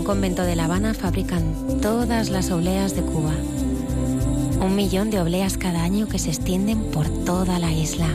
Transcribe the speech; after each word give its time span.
Un 0.00 0.06
convento 0.06 0.44
de 0.44 0.56
La 0.56 0.64
Habana 0.64 0.94
fabrican 0.94 1.42
todas 1.82 2.30
las 2.30 2.50
obleas 2.50 2.94
de 2.96 3.02
Cuba. 3.02 3.34
Un 4.64 4.74
millón 4.74 5.10
de 5.10 5.20
obleas 5.20 5.58
cada 5.58 5.82
año 5.82 6.08
que 6.08 6.18
se 6.18 6.30
extienden 6.30 6.84
por 6.84 7.06
toda 7.26 7.58
la 7.58 7.70
isla. 7.70 8.08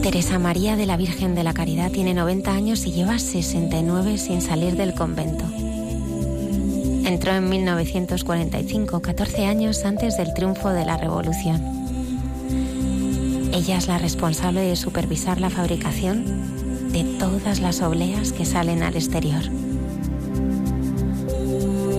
Teresa 0.00 0.38
María 0.38 0.76
de 0.76 0.86
la 0.86 0.96
Virgen 0.96 1.34
de 1.34 1.44
la 1.44 1.52
Caridad 1.52 1.90
tiene 1.90 2.14
90 2.14 2.52
años 2.52 2.86
y 2.86 2.92
lleva 2.92 3.18
69 3.18 4.16
sin 4.16 4.40
salir 4.40 4.76
del 4.76 4.94
convento. 4.94 5.44
Entró 7.04 7.32
en 7.32 7.46
1945, 7.50 9.02
14 9.02 9.44
años 9.44 9.84
antes 9.84 10.16
del 10.16 10.32
triunfo 10.32 10.70
de 10.70 10.86
la 10.86 10.96
Revolución. 10.96 11.62
Ella 13.52 13.76
es 13.76 13.88
la 13.88 13.98
responsable 13.98 14.62
de 14.62 14.76
supervisar 14.76 15.38
la 15.38 15.50
fabricación 15.50 16.53
de 16.94 17.02
todas 17.18 17.58
las 17.58 17.82
obleas 17.82 18.32
que 18.32 18.44
salen 18.44 18.84
al 18.84 18.94
exterior. 18.94 19.42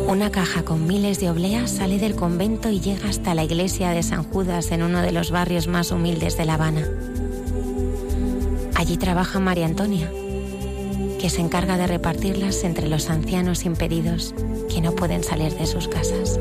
Una 0.07 0.31
caja 0.31 0.63
con 0.63 0.87
miles 0.87 1.19
de 1.19 1.29
obleas 1.29 1.69
sale 1.69 1.99
del 1.99 2.15
convento 2.15 2.69
y 2.69 2.79
llega 2.79 3.09
hasta 3.09 3.35
la 3.35 3.43
iglesia 3.43 3.89
de 3.89 4.03
San 4.03 4.23
Judas 4.23 4.71
en 4.71 4.83
uno 4.83 5.01
de 5.01 5.11
los 5.11 5.31
barrios 5.31 5.67
más 5.67 5.91
humildes 5.91 6.37
de 6.37 6.45
La 6.45 6.53
Habana. 6.53 6.87
Allí 8.75 8.95
trabaja 8.95 9.41
María 9.41 9.65
Antonia, 9.65 10.09
que 11.19 11.29
se 11.29 11.41
encarga 11.41 11.75
de 11.75 11.87
repartirlas 11.87 12.63
entre 12.63 12.87
los 12.87 13.09
ancianos 13.09 13.65
impedidos 13.65 14.33
que 14.73 14.79
no 14.79 14.93
pueden 14.95 15.25
salir 15.25 15.53
de 15.55 15.65
sus 15.65 15.89
casas. 15.89 16.39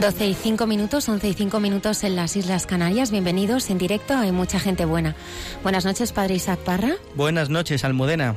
12 0.00 0.28
y 0.28 0.34
5 0.34 0.66
minutos, 0.66 1.10
11 1.10 1.28
y 1.28 1.34
5 1.34 1.60
minutos 1.60 2.04
en 2.04 2.16
las 2.16 2.34
Islas 2.34 2.66
Canarias. 2.66 3.10
Bienvenidos 3.10 3.68
en 3.68 3.76
directo. 3.76 4.16
Hay 4.16 4.32
mucha 4.32 4.58
gente 4.58 4.86
buena. 4.86 5.14
Buenas 5.62 5.84
noches, 5.84 6.12
padre 6.12 6.36
Isaac 6.36 6.58
Parra. 6.60 6.94
Buenas 7.16 7.50
noches, 7.50 7.84
Almudena. 7.84 8.34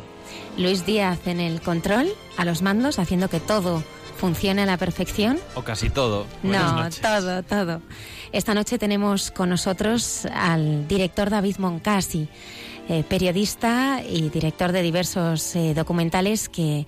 Luis 0.57 0.85
Díaz 0.85 1.25
en 1.25 1.39
el 1.39 1.61
control, 1.61 2.11
a 2.35 2.43
los 2.43 2.61
mandos, 2.63 2.99
haciendo 2.99 3.29
que 3.29 3.39
todo 3.39 3.81
funcione 4.17 4.63
a 4.63 4.65
la 4.65 4.75
perfección. 4.75 5.39
O 5.55 5.61
casi 5.61 5.89
todo. 5.89 6.27
no, 6.43 6.89
todo, 7.01 7.43
todo. 7.43 7.81
Esta 8.33 8.53
noche 8.53 8.77
tenemos 8.77 9.31
con 9.31 9.47
nosotros 9.47 10.27
al 10.33 10.85
director 10.89 11.29
David 11.29 11.59
Moncasi, 11.59 12.27
eh, 12.89 13.05
periodista 13.07 14.01
y 14.05 14.27
director 14.27 14.73
de 14.73 14.81
diversos 14.81 15.55
eh, 15.55 15.73
documentales 15.73 16.49
que 16.49 16.87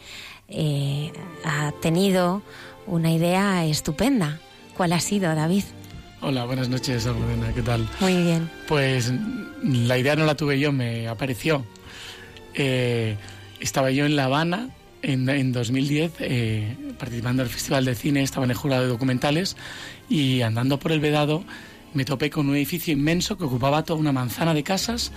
eh, 0.49 1.13
ha 1.45 1.71
tenido 1.81 2.41
una 2.87 3.13
idea 3.13 3.63
estupenda 3.63 4.41
¿Cuál 4.75 4.93
ha 4.93 4.99
sido, 4.99 5.33
David? 5.33 5.63
Hola, 6.21 6.45
buenas 6.45 6.69
noches, 6.69 7.05
Almudena, 7.07 7.53
¿qué 7.53 7.61
tal? 7.61 7.87
Muy 7.99 8.23
bien. 8.23 8.49
Pues 8.67 9.11
la 9.63 9.97
idea 9.97 10.15
no 10.15 10.25
la 10.25 10.35
tuve 10.35 10.59
yo, 10.59 10.71
me 10.71 11.07
apareció. 11.07 11.65
Eh, 12.53 13.15
estaba 13.59 13.91
yo 13.91 14.05
en 14.05 14.15
La 14.15 14.25
Habana 14.25 14.69
en, 15.01 15.51
2010 15.51 16.13
eh, 16.19 16.75
participando 16.97 17.43
en 17.43 17.47
el 17.47 17.53
Festival 17.53 17.85
de 17.85 17.95
Cine, 17.95 18.23
estaba 18.23 18.45
en 18.45 18.51
el 18.51 18.57
jurado 18.57 18.83
de 18.83 18.89
documentales 18.89 19.55
y 20.09 20.41
andando 20.41 20.79
por 20.79 20.91
el 20.91 20.99
Vedado 20.99 21.43
me 21.93 22.03
topé 22.03 22.29
con 22.29 22.49
un 22.49 22.55
edificio 22.55 22.93
inmenso 22.93 23.37
que 23.37 23.45
ocupaba 23.45 23.83
toda 23.83 23.99
una 23.99 24.11
manzana 24.11 24.53
de 24.53 24.63
casas. 24.63 25.11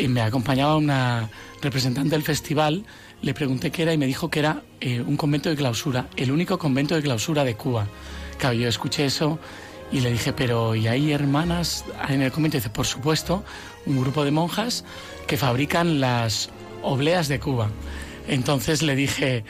y 0.00 0.08
me 0.08 0.20
acompañaba 0.20 0.76
una 0.76 1.30
representante 1.62 2.10
del 2.10 2.22
festival, 2.22 2.84
le 3.22 3.34
pregunté 3.34 3.70
qué 3.70 3.82
era 3.82 3.92
y 3.92 3.98
me 3.98 4.06
dijo 4.06 4.28
que 4.30 4.40
era 4.40 4.62
eh, 4.80 5.00
un 5.00 5.16
convento 5.16 5.48
de 5.48 5.56
clausura, 5.56 6.08
el 6.16 6.30
único 6.32 6.58
convento 6.58 6.94
de 6.94 7.02
clausura 7.02 7.44
de 7.44 7.54
Cuba. 7.54 7.86
Claro, 8.38 8.54
yo 8.54 8.68
escuché 8.68 9.06
eso 9.06 9.38
y 9.92 10.00
le 10.00 10.10
dije, 10.10 10.32
pero 10.32 10.74
¿y 10.74 10.88
hay 10.88 11.12
hermanas 11.12 11.84
en 12.08 12.22
el 12.22 12.32
convento? 12.32 12.56
dice, 12.56 12.70
por 12.70 12.86
supuesto, 12.86 13.44
un 13.86 14.00
grupo 14.00 14.24
de 14.24 14.30
monjas 14.30 14.84
que 15.26 15.36
fabrican 15.36 16.00
las 16.00 16.50
obleas 16.82 17.28
de 17.28 17.40
Cuba. 17.40 17.70
Entonces 18.28 18.82
le 18.82 18.96
dije, 18.96 19.44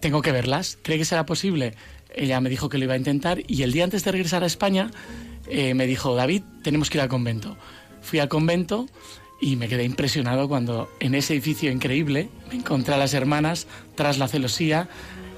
tengo 0.00 0.22
que 0.22 0.32
verlas, 0.32 0.78
¿cree 0.82 0.98
que 0.98 1.04
será 1.04 1.26
posible? 1.26 1.74
Ella 2.14 2.40
me 2.40 2.50
dijo 2.50 2.68
que 2.68 2.78
lo 2.78 2.84
iba 2.84 2.94
a 2.94 2.98
intentar 2.98 3.42
y 3.46 3.62
el 3.62 3.72
día 3.72 3.84
antes 3.84 4.04
de 4.04 4.12
regresar 4.12 4.42
a 4.42 4.46
España 4.46 4.90
eh, 5.48 5.74
me 5.74 5.86
dijo, 5.86 6.14
David, 6.14 6.42
tenemos 6.62 6.90
que 6.90 6.98
ir 6.98 7.02
al 7.02 7.08
convento. 7.08 7.56
Fui 8.02 8.18
al 8.18 8.28
convento 8.28 8.86
y 9.40 9.56
me 9.56 9.68
quedé 9.68 9.84
impresionado 9.84 10.48
cuando 10.48 10.90
en 11.00 11.14
ese 11.14 11.32
edificio 11.34 11.70
increíble 11.70 12.28
me 12.48 12.56
encontré 12.56 12.94
a 12.94 12.98
las 12.98 13.14
hermanas 13.14 13.66
tras 13.94 14.18
la 14.18 14.28
celosía 14.28 14.88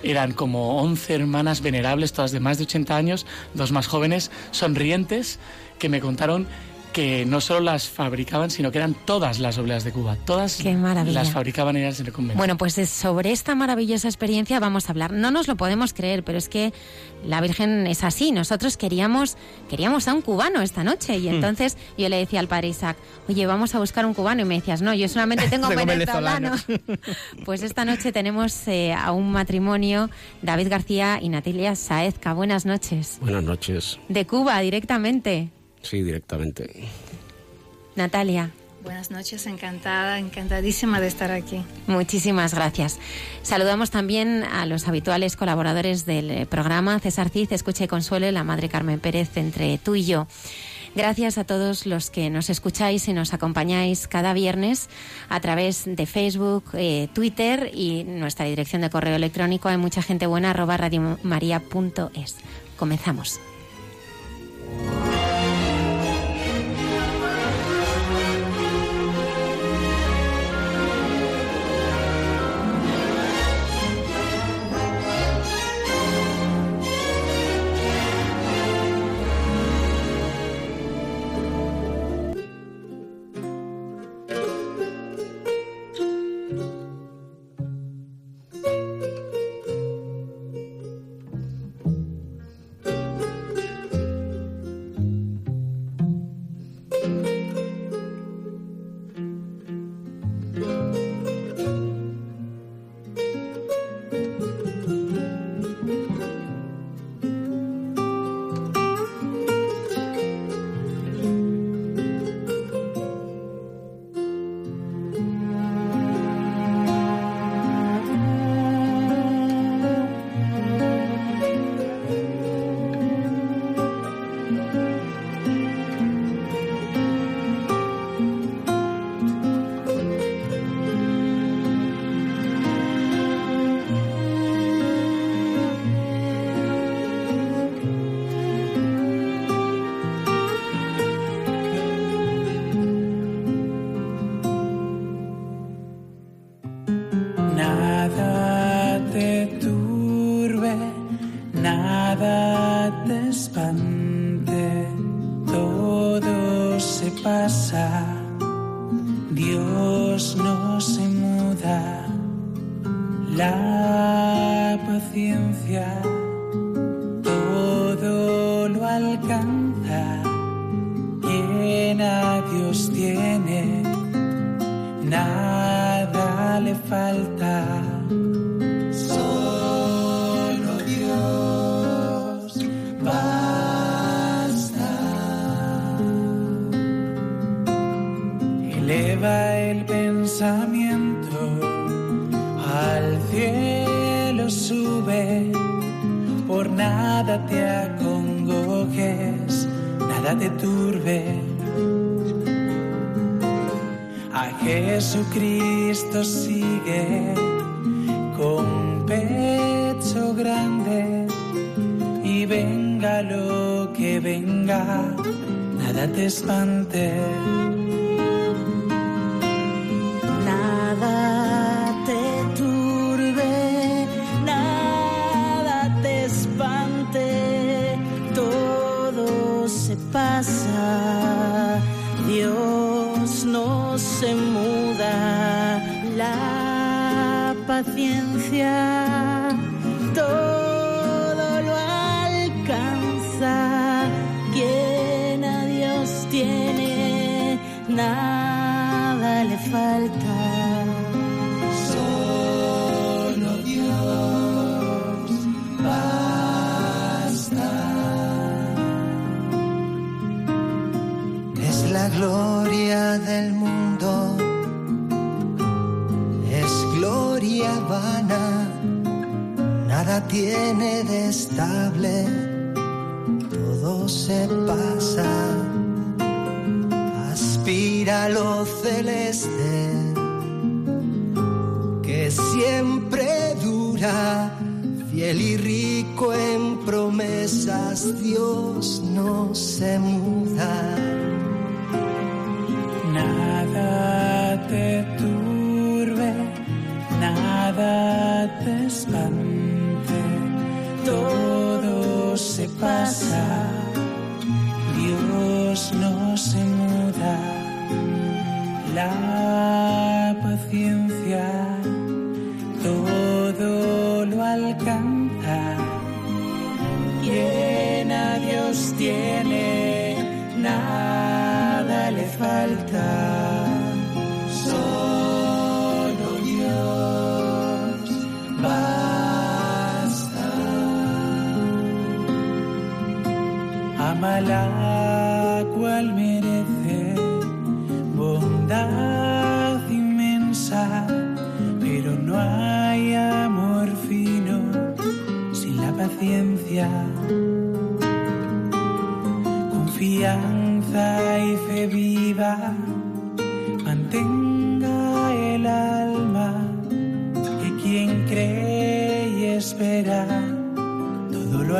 eran 0.02 0.32
como 0.32 0.80
11 0.82 1.14
hermanas 1.14 1.60
venerables, 1.60 2.12
todas 2.12 2.32
de 2.32 2.40
más 2.40 2.58
de 2.58 2.64
80 2.64 2.96
años, 2.96 3.26
dos 3.54 3.72
más 3.72 3.86
jóvenes, 3.86 4.30
sonrientes, 4.50 5.38
que 5.78 5.88
me 5.88 6.00
contaron 6.00 6.46
que 6.92 7.24
no 7.26 7.40
solo 7.40 7.60
las 7.60 7.88
fabricaban, 7.88 8.50
sino 8.50 8.70
que 8.70 8.78
eran 8.78 8.94
todas 8.94 9.38
las 9.40 9.58
obleas 9.58 9.84
de 9.84 9.92
Cuba. 9.92 10.16
Todas 10.24 10.56
Qué 10.56 10.74
maravilla. 10.74 11.20
las 11.20 11.30
fabricaban 11.32 11.76
ellas 11.76 11.98
en 12.00 12.06
el 12.06 12.12
convento. 12.12 12.38
Bueno, 12.38 12.56
pues 12.56 12.78
es- 12.78 12.90
sobre 12.90 13.32
esta 13.32 13.54
maravillosa 13.54 14.08
experiencia 14.08 14.60
vamos 14.60 14.88
a 14.88 14.92
hablar. 14.92 15.12
No 15.12 15.30
nos 15.30 15.48
lo 15.48 15.56
podemos 15.56 15.92
creer, 15.94 16.22
pero 16.24 16.38
es 16.38 16.48
que 16.48 16.72
la 17.26 17.40
Virgen 17.40 17.86
es 17.86 18.04
así. 18.04 18.32
Nosotros 18.32 18.76
queríamos, 18.76 19.36
queríamos 19.70 20.06
a 20.08 20.14
un 20.14 20.22
cubano 20.22 20.60
esta 20.62 20.84
noche 20.84 21.16
y 21.18 21.28
entonces 21.28 21.76
yo 21.96 22.08
le 22.08 22.16
decía 22.16 22.40
al 22.40 22.48
padre 22.48 22.68
Isaac, 22.68 22.96
oye, 23.28 23.46
vamos 23.46 23.74
a 23.74 23.78
buscar 23.78 24.04
un 24.06 24.14
cubano 24.14 24.42
y 24.42 24.44
me 24.44 24.56
decías, 24.56 24.82
no, 24.82 24.92
yo 24.94 25.08
solamente 25.08 25.48
tengo 25.48 25.68
Tengo 25.72 25.86
venezolanos. 25.86 26.64
pues 27.44 27.62
esta 27.62 27.84
noche 27.84 28.12
tenemos 28.12 28.68
eh, 28.68 28.92
a 28.92 29.12
un 29.12 29.32
matrimonio, 29.32 30.10
David 30.42 30.68
García 30.68 31.18
y 31.22 31.28
Natalia 31.28 31.74
Saezca. 31.76 32.34
Buenas 32.34 32.66
noches. 32.66 33.18
Buenas 33.20 33.42
noches. 33.44 33.98
De 34.08 34.26
Cuba 34.26 34.60
directamente. 34.60 35.50
Sí, 35.82 36.02
directamente. 36.02 36.88
Natalia. 37.96 38.50
Buenas 38.82 39.12
noches, 39.12 39.46
encantada, 39.46 40.18
encantadísima 40.18 41.00
de 41.00 41.06
estar 41.06 41.30
aquí. 41.30 41.64
Muchísimas 41.86 42.52
gracias. 42.52 42.98
Saludamos 43.42 43.90
también 43.90 44.42
a 44.42 44.66
los 44.66 44.88
habituales 44.88 45.36
colaboradores 45.36 46.04
del 46.04 46.30
eh, 46.32 46.46
programa, 46.46 46.98
César 46.98 47.28
Cid, 47.28 47.52
Escucha 47.52 47.84
y 47.84 47.88
Consuelo, 47.88 48.26
y 48.26 48.32
la 48.32 48.42
Madre 48.42 48.68
Carmen 48.68 48.98
Pérez, 48.98 49.36
entre 49.36 49.78
tú 49.78 49.94
y 49.94 50.04
yo. 50.04 50.26
Gracias 50.96 51.38
a 51.38 51.44
todos 51.44 51.86
los 51.86 52.10
que 52.10 52.28
nos 52.28 52.50
escucháis 52.50 53.06
y 53.08 53.12
nos 53.12 53.32
acompañáis 53.32 54.08
cada 54.08 54.34
viernes 54.34 54.88
a 55.28 55.40
través 55.40 55.84
de 55.86 56.04
Facebook, 56.04 56.64
eh, 56.74 57.08
Twitter 57.14 57.70
y 57.72 58.04
nuestra 58.04 58.44
dirección 58.46 58.82
de 58.82 58.90
correo 58.90 59.14
electrónico 59.14 59.68
hay 59.68 59.78
mucha 59.78 60.02
gente 60.02 60.26
buena 60.26 60.50
arroba 60.50 60.76
radiomaria.es. 60.76 62.36
Comenzamos. 62.76 63.40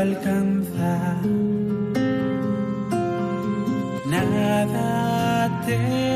Todo 0.02 0.10
lo 0.10 0.18
alcanza. 0.18 1.16
Nada 4.06 5.62
te 5.66 6.11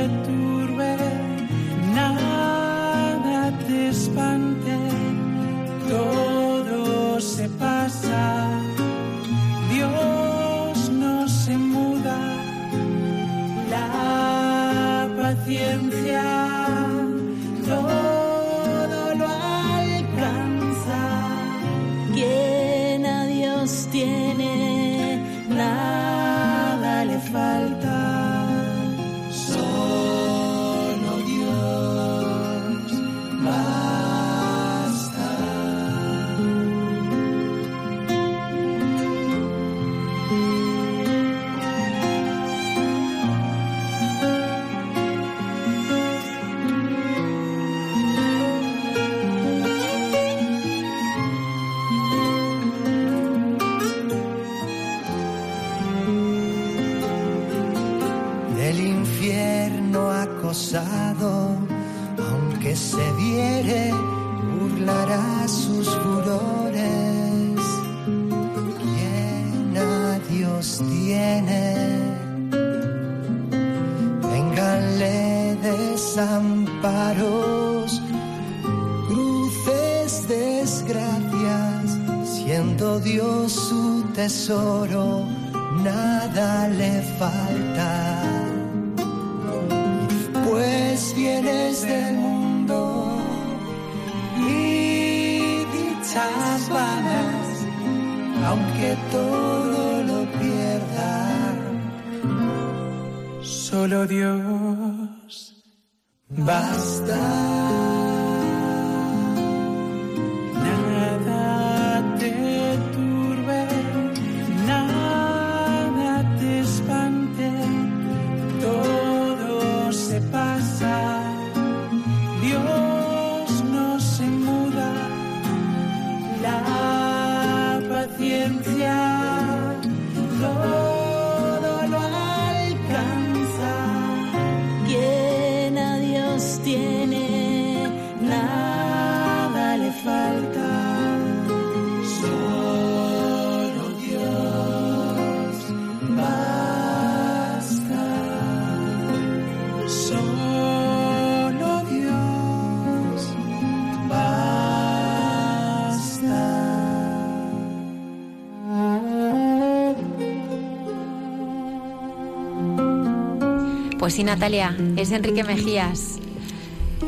sí, 164.16 164.24
Natalia, 164.24 164.76
es 164.96 165.10
Enrique 165.12 165.44
Mejías, 165.44 166.18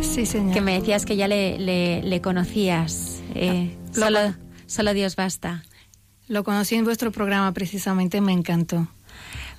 Sí, 0.03 0.27
señor. 0.27 0.53
que 0.53 0.61
me 0.61 0.79
decías 0.79 1.07
que 1.07 1.17
ya 1.17 1.27
le, 1.29 1.59
le- 1.59 2.03
le 2.03 2.21
conocías. 2.21 3.21
Eh, 3.35 3.75
Lo- 3.95 4.03
solo, 4.03 4.19
solo 4.67 4.93
Dios 4.95 5.17
basta. 5.17 5.63
Lo 6.29 6.45
conocí 6.45 6.75
en 6.75 6.85
vuestro 6.85 7.11
programa 7.11 7.53
precisamente, 7.53 8.21
me 8.21 8.33
encantó. 8.33 8.89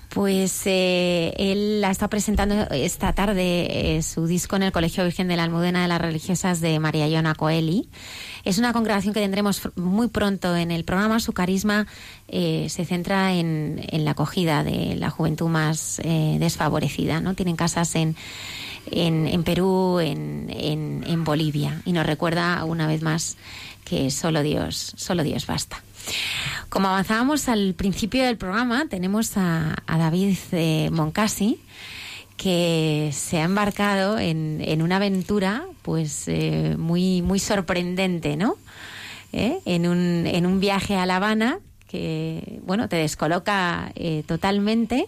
Pues 0.09 0.63
eh, 0.65 1.33
él 1.37 1.81
la 1.81 1.91
está 1.91 2.07
presentando 2.07 2.55
esta 2.71 3.13
tarde 3.13 3.97
eh, 3.97 4.01
su 4.01 4.25
disco 4.25 4.55
en 4.55 4.63
el 4.63 4.71
Colegio 4.71 5.03
Virgen 5.03 5.27
de 5.27 5.37
la 5.37 5.43
Almudena 5.43 5.83
de 5.83 5.87
las 5.87 6.01
Religiosas 6.01 6.61
de 6.61 6.79
María 6.79 7.07
Iona 7.07 7.35
Coeli. 7.35 7.89
Es 8.43 8.57
una 8.57 8.73
congregación 8.73 9.13
que 9.13 9.19
tendremos 9.19 9.61
muy 9.75 10.07
pronto 10.07 10.55
en 10.55 10.71
el 10.71 10.83
programa. 10.83 11.19
Su 11.19 11.33
carisma 11.33 11.85
eh, 12.27 12.65
se 12.69 12.85
centra 12.85 13.33
en, 13.33 13.85
la 13.91 14.11
acogida 14.11 14.63
de 14.63 14.95
la 14.95 15.11
juventud 15.11 15.47
más 15.47 15.99
eh, 16.03 16.37
desfavorecida. 16.39 17.21
¿no? 17.21 17.35
Tienen 17.35 17.55
casas 17.55 17.93
en, 17.95 18.15
en, 18.89 19.27
en 19.27 19.43
Perú, 19.43 19.99
en, 19.99 20.49
en 20.49 21.23
Bolivia. 21.23 21.83
Y 21.85 21.91
nos 21.91 22.07
recuerda 22.07 22.63
una 22.65 22.87
vez 22.87 23.03
más 23.03 23.37
que 23.85 24.09
solo 24.09 24.41
Dios, 24.41 24.93
solo 24.97 25.23
Dios 25.23 25.45
basta. 25.45 25.83
Como 26.69 26.87
avanzábamos 26.87 27.49
al 27.49 27.73
principio 27.73 28.23
del 28.23 28.37
programa, 28.37 28.85
tenemos 28.87 29.37
a, 29.37 29.75
a 29.87 29.97
David 29.97 30.37
eh, 30.51 30.89
Moncasi, 30.91 31.59
que 32.37 33.11
se 33.13 33.39
ha 33.39 33.43
embarcado 33.43 34.19
en, 34.19 34.61
en 34.61 34.81
una 34.81 34.97
aventura 34.97 35.65
pues 35.81 36.27
eh, 36.27 36.75
muy, 36.77 37.21
muy 37.21 37.39
sorprendente, 37.39 38.37
¿no? 38.37 38.55
¿Eh? 39.33 39.59
En, 39.65 39.87
un, 39.87 40.25
en 40.25 40.45
un 40.45 40.59
viaje 40.59 40.95
a 40.95 41.05
La 41.05 41.17
Habana 41.17 41.59
que, 41.87 42.59
bueno, 42.63 42.87
te 42.87 42.95
descoloca 42.95 43.91
eh, 43.95 44.23
totalmente 44.25 45.07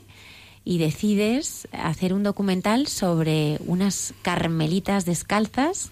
y 0.66 0.78
decides 0.78 1.68
hacer 1.72 2.14
un 2.14 2.24
documental 2.24 2.88
sobre 2.88 3.60
unas 3.66 4.14
carmelitas 4.24 5.06
descalzas 5.06 5.92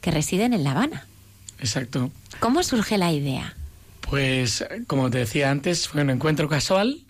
que 0.00 0.10
residen 0.10 0.52
en 0.54 0.64
La 0.64 0.70
Habana. 0.70 1.06
Exacto. 1.60 2.10
¿Cómo 2.40 2.62
surge 2.62 2.98
la 2.98 3.12
idea? 3.12 3.54
Pues, 4.10 4.64
como 4.86 5.10
te 5.10 5.18
decía 5.18 5.50
antes, 5.50 5.86
fue 5.86 6.00
un 6.00 6.08
encuentro 6.08 6.48
casual, 6.48 7.00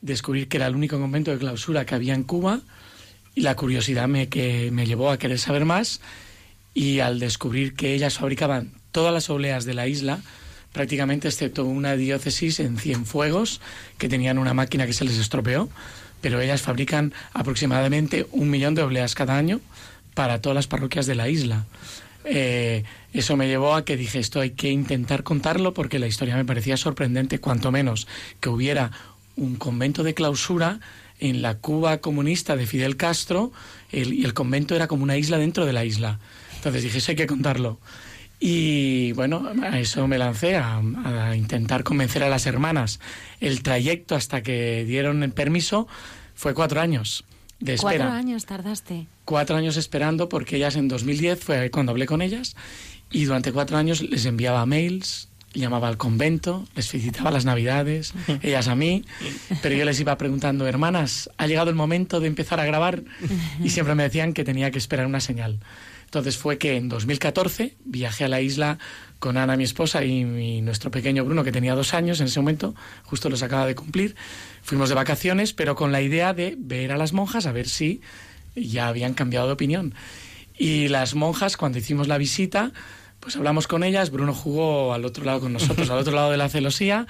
descubrir 0.00 0.48
que 0.48 0.56
era 0.56 0.66
el 0.66 0.74
único 0.74 0.98
convento 0.98 1.30
de 1.30 1.38
clausura 1.38 1.86
que 1.86 1.94
había 1.94 2.14
en 2.14 2.24
Cuba 2.24 2.60
y 3.36 3.42
la 3.42 3.54
curiosidad 3.54 4.08
me, 4.08 4.28
que 4.28 4.70
me 4.72 4.86
llevó 4.86 5.10
a 5.10 5.18
querer 5.18 5.38
saber 5.38 5.64
más 5.64 6.00
y 6.74 6.98
al 6.98 7.20
descubrir 7.20 7.74
que 7.74 7.94
ellas 7.94 8.18
fabricaban 8.18 8.72
todas 8.90 9.14
las 9.14 9.30
obleas 9.30 9.64
de 9.66 9.74
la 9.74 9.86
isla, 9.86 10.20
prácticamente 10.72 11.28
excepto 11.28 11.64
una 11.64 11.94
diócesis 11.94 12.58
en 12.58 12.76
Cienfuegos, 12.76 13.60
que 13.96 14.08
tenían 14.08 14.38
una 14.38 14.52
máquina 14.52 14.84
que 14.84 14.94
se 14.94 15.04
les 15.04 15.18
estropeó, 15.18 15.68
pero 16.20 16.40
ellas 16.40 16.60
fabrican 16.60 17.14
aproximadamente 17.34 18.26
un 18.32 18.50
millón 18.50 18.74
de 18.74 18.82
obleas 18.82 19.14
cada 19.14 19.38
año 19.38 19.60
para 20.14 20.40
todas 20.40 20.56
las 20.56 20.66
parroquias 20.66 21.06
de 21.06 21.14
la 21.14 21.28
isla. 21.28 21.66
Eh, 22.24 22.82
eso 23.18 23.36
me 23.36 23.48
llevó 23.48 23.74
a 23.74 23.84
que 23.84 23.96
dije 23.96 24.18
esto 24.18 24.40
hay 24.40 24.50
que 24.50 24.70
intentar 24.70 25.22
contarlo 25.22 25.74
porque 25.74 25.98
la 25.98 26.06
historia 26.06 26.36
me 26.36 26.44
parecía 26.44 26.76
sorprendente, 26.76 27.38
cuanto 27.38 27.72
menos 27.72 28.06
que 28.40 28.48
hubiera 28.48 28.92
un 29.36 29.56
convento 29.56 30.02
de 30.02 30.14
clausura 30.14 30.80
en 31.18 31.42
la 31.42 31.54
Cuba 31.56 31.98
comunista 31.98 32.56
de 32.56 32.66
Fidel 32.66 32.96
Castro 32.96 33.52
y 33.92 34.24
el 34.24 34.34
convento 34.34 34.74
era 34.74 34.86
como 34.86 35.02
una 35.02 35.16
isla 35.16 35.38
dentro 35.38 35.64
de 35.66 35.72
la 35.72 35.84
isla. 35.84 36.18
Entonces 36.56 36.82
dije, 36.82 36.98
eso 36.98 37.12
hay 37.12 37.16
que 37.16 37.26
contarlo. 37.26 37.78
Y 38.38 39.12
bueno, 39.12 39.50
a 39.62 39.78
eso 39.78 40.06
me 40.08 40.18
lancé, 40.18 40.56
a, 40.56 40.82
a, 41.04 41.36
intentar 41.36 41.84
convencer 41.84 42.22
a 42.22 42.28
las 42.28 42.44
hermanas. 42.44 43.00
El 43.40 43.62
trayecto 43.62 44.14
hasta 44.14 44.42
que 44.42 44.84
dieron 44.84 45.22
el 45.22 45.32
permiso 45.32 45.88
fue 46.34 46.52
cuatro 46.52 46.80
años 46.80 47.24
de 47.60 47.74
espera. 47.74 47.96
Cuatro 47.96 48.12
años 48.12 48.44
tardaste. 48.44 49.06
Cuatro 49.24 49.56
años 49.56 49.78
esperando 49.78 50.28
porque 50.28 50.56
ellas 50.56 50.76
en 50.76 50.88
2010 50.88 51.40
fue 51.40 51.70
cuando 51.70 51.92
hablé 51.92 52.06
con 52.06 52.20
ellas 52.20 52.56
y 53.16 53.24
durante 53.24 53.50
cuatro 53.50 53.78
años 53.78 54.02
les 54.02 54.26
enviaba 54.26 54.66
mails, 54.66 55.28
llamaba 55.54 55.88
al 55.88 55.96
convento, 55.96 56.66
les 56.76 56.90
felicitaba 56.90 57.30
las 57.30 57.46
navidades, 57.46 58.12
ellas 58.42 58.68
a 58.68 58.74
mí, 58.74 59.06
pero 59.62 59.74
yo 59.74 59.86
les 59.86 59.98
iba 59.98 60.18
preguntando, 60.18 60.66
hermanas, 60.66 61.30
¿ha 61.38 61.46
llegado 61.46 61.70
el 61.70 61.76
momento 61.76 62.20
de 62.20 62.26
empezar 62.26 62.60
a 62.60 62.66
grabar? 62.66 63.04
Y 63.64 63.70
siempre 63.70 63.94
me 63.94 64.02
decían 64.02 64.34
que 64.34 64.44
tenía 64.44 64.70
que 64.70 64.76
esperar 64.76 65.06
una 65.06 65.20
señal. 65.20 65.60
Entonces 66.04 66.36
fue 66.36 66.58
que 66.58 66.76
en 66.76 66.90
2014 66.90 67.76
viajé 67.86 68.26
a 68.26 68.28
la 68.28 68.42
isla 68.42 68.78
con 69.18 69.38
Ana, 69.38 69.56
mi 69.56 69.64
esposa, 69.64 70.04
y 70.04 70.26
mi, 70.26 70.60
nuestro 70.60 70.90
pequeño 70.90 71.24
Bruno, 71.24 71.42
que 71.42 71.52
tenía 71.52 71.74
dos 71.74 71.94
años 71.94 72.20
en 72.20 72.26
ese 72.26 72.38
momento, 72.38 72.74
justo 73.04 73.30
los 73.30 73.42
acaba 73.42 73.64
de 73.64 73.74
cumplir. 73.74 74.14
Fuimos 74.62 74.90
de 74.90 74.94
vacaciones, 74.94 75.54
pero 75.54 75.74
con 75.74 75.90
la 75.90 76.02
idea 76.02 76.34
de 76.34 76.54
ver 76.58 76.92
a 76.92 76.98
las 76.98 77.14
monjas 77.14 77.46
a 77.46 77.52
ver 77.52 77.66
si 77.66 78.02
ya 78.54 78.88
habían 78.88 79.14
cambiado 79.14 79.46
de 79.46 79.54
opinión. 79.54 79.94
Y 80.58 80.88
las 80.88 81.14
monjas, 81.14 81.56
cuando 81.56 81.78
hicimos 81.78 82.08
la 82.08 82.18
visita, 82.18 82.72
pues 83.26 83.34
hablamos 83.34 83.66
con 83.66 83.82
ellas, 83.82 84.12
Bruno 84.12 84.32
jugó 84.32 84.94
al 84.94 85.04
otro 85.04 85.24
lado 85.24 85.40
con 85.40 85.52
nosotros, 85.52 85.90
al 85.90 85.98
otro 85.98 86.14
lado 86.14 86.30
de 86.30 86.36
la 86.36 86.48
celosía, 86.48 87.08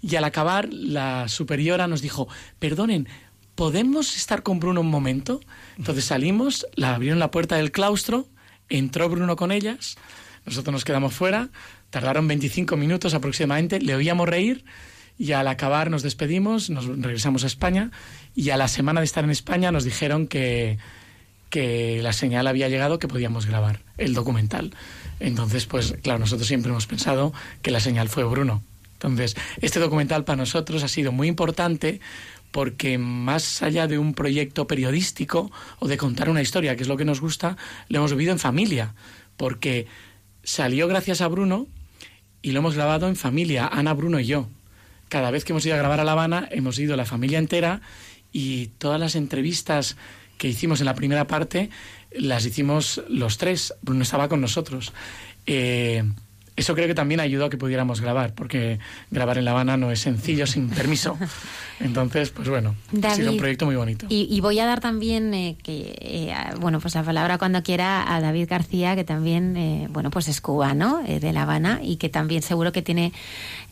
y 0.00 0.16
al 0.16 0.24
acabar 0.24 0.72
la 0.72 1.28
superiora 1.28 1.86
nos 1.86 2.00
dijo, 2.00 2.26
perdonen, 2.58 3.06
¿podemos 3.54 4.16
estar 4.16 4.42
con 4.42 4.60
Bruno 4.60 4.80
un 4.80 4.88
momento? 4.88 5.40
Entonces 5.76 6.06
salimos, 6.06 6.66
la 6.74 6.94
abrieron 6.94 7.18
la 7.18 7.30
puerta 7.30 7.56
del 7.56 7.70
claustro, 7.70 8.26
entró 8.70 9.10
Bruno 9.10 9.36
con 9.36 9.52
ellas, 9.52 9.98
nosotros 10.46 10.72
nos 10.72 10.84
quedamos 10.86 11.12
fuera, 11.12 11.50
tardaron 11.90 12.26
25 12.26 12.78
minutos 12.78 13.12
aproximadamente, 13.12 13.78
le 13.78 13.94
oíamos 13.94 14.26
reír 14.26 14.64
y 15.18 15.32
al 15.32 15.48
acabar 15.48 15.90
nos 15.90 16.02
despedimos, 16.02 16.70
nos 16.70 16.86
regresamos 16.86 17.44
a 17.44 17.46
España 17.46 17.90
y 18.34 18.48
a 18.48 18.56
la 18.56 18.68
semana 18.68 19.02
de 19.02 19.04
estar 19.04 19.22
en 19.22 19.30
España 19.30 19.70
nos 19.70 19.84
dijeron 19.84 20.28
que, 20.28 20.78
que 21.50 22.00
la 22.02 22.14
señal 22.14 22.46
había 22.46 22.70
llegado, 22.70 22.98
que 22.98 23.06
podíamos 23.06 23.44
grabar 23.44 23.80
el 23.98 24.14
documental. 24.14 24.72
Entonces, 25.20 25.66
pues 25.66 25.94
claro, 26.02 26.18
nosotros 26.18 26.46
siempre 26.46 26.70
hemos 26.70 26.86
pensado 26.86 27.32
que 27.62 27.70
la 27.70 27.80
señal 27.80 28.08
fue 28.08 28.24
Bruno. 28.24 28.62
Entonces, 28.94 29.36
este 29.60 29.78
documental 29.78 30.24
para 30.24 30.36
nosotros 30.36 30.82
ha 30.82 30.88
sido 30.88 31.12
muy 31.12 31.28
importante 31.28 32.00
porque 32.50 32.98
más 32.98 33.62
allá 33.62 33.86
de 33.86 33.98
un 33.98 34.14
proyecto 34.14 34.66
periodístico 34.66 35.52
o 35.78 35.88
de 35.88 35.96
contar 35.96 36.30
una 36.30 36.42
historia, 36.42 36.76
que 36.76 36.82
es 36.82 36.88
lo 36.88 36.96
que 36.96 37.04
nos 37.04 37.20
gusta, 37.20 37.56
lo 37.88 37.98
hemos 37.98 38.12
vivido 38.12 38.32
en 38.32 38.38
familia, 38.38 38.94
porque 39.36 39.86
salió 40.42 40.88
gracias 40.88 41.20
a 41.20 41.28
Bruno 41.28 41.66
y 42.42 42.52
lo 42.52 42.60
hemos 42.60 42.74
grabado 42.74 43.08
en 43.08 43.16
familia, 43.16 43.68
Ana, 43.68 43.92
Bruno 43.94 44.18
y 44.18 44.26
yo. 44.26 44.48
Cada 45.08 45.30
vez 45.30 45.44
que 45.44 45.52
hemos 45.52 45.64
ido 45.64 45.74
a 45.74 45.78
grabar 45.78 46.00
a 46.00 46.04
La 46.04 46.12
Habana, 46.12 46.48
hemos 46.50 46.78
ido 46.78 46.96
la 46.96 47.04
familia 47.04 47.38
entera 47.38 47.80
y 48.32 48.66
todas 48.78 49.00
las 49.00 49.14
entrevistas 49.14 49.96
que 50.38 50.48
hicimos 50.48 50.80
en 50.80 50.86
la 50.86 50.94
primera 50.94 51.26
parte 51.26 51.70
las 52.12 52.44
hicimos 52.44 53.02
los 53.08 53.38
tres. 53.38 53.74
Bruno 53.82 54.02
estaba 54.02 54.28
con 54.28 54.40
nosotros. 54.40 54.92
Eh, 55.46 56.04
eso 56.58 56.74
creo 56.74 56.88
que 56.88 56.94
también 56.94 57.20
ayudó 57.20 57.44
a 57.44 57.50
que 57.50 57.56
pudiéramos 57.56 58.00
grabar, 58.00 58.34
porque 58.34 58.80
grabar 59.12 59.38
en 59.38 59.44
La 59.44 59.52
Habana 59.52 59.76
no 59.76 59.92
es 59.92 60.00
sencillo 60.00 60.44
sin 60.44 60.68
permiso. 60.80 61.16
Entonces, 61.78 62.30
pues 62.30 62.48
bueno, 62.48 62.74
David, 62.90 63.04
ha 63.06 63.14
sido 63.14 63.30
un 63.30 63.38
proyecto 63.38 63.64
muy 63.64 63.76
bonito. 63.76 64.06
Y, 64.08 64.26
y 64.28 64.40
voy 64.40 64.58
a 64.58 64.66
dar 64.66 64.80
también, 64.80 65.32
eh, 65.34 65.56
que, 65.62 65.96
eh, 66.00 66.34
bueno, 66.60 66.80
pues 66.80 66.96
la 66.96 67.04
palabra 67.04 67.38
cuando 67.38 67.62
quiera 67.62 68.12
a 68.12 68.20
David 68.20 68.48
García, 68.50 68.96
que 68.96 69.04
también, 69.04 69.56
eh, 69.56 69.86
bueno, 69.90 70.10
pues 70.10 70.26
es 70.26 70.40
cubano 70.40 71.00
de 71.04 71.32
La 71.32 71.42
Habana 71.42 71.78
y 71.80 71.94
que 71.94 72.08
también 72.08 72.42
seguro 72.42 72.72
que 72.72 72.82
tiene 72.82 73.12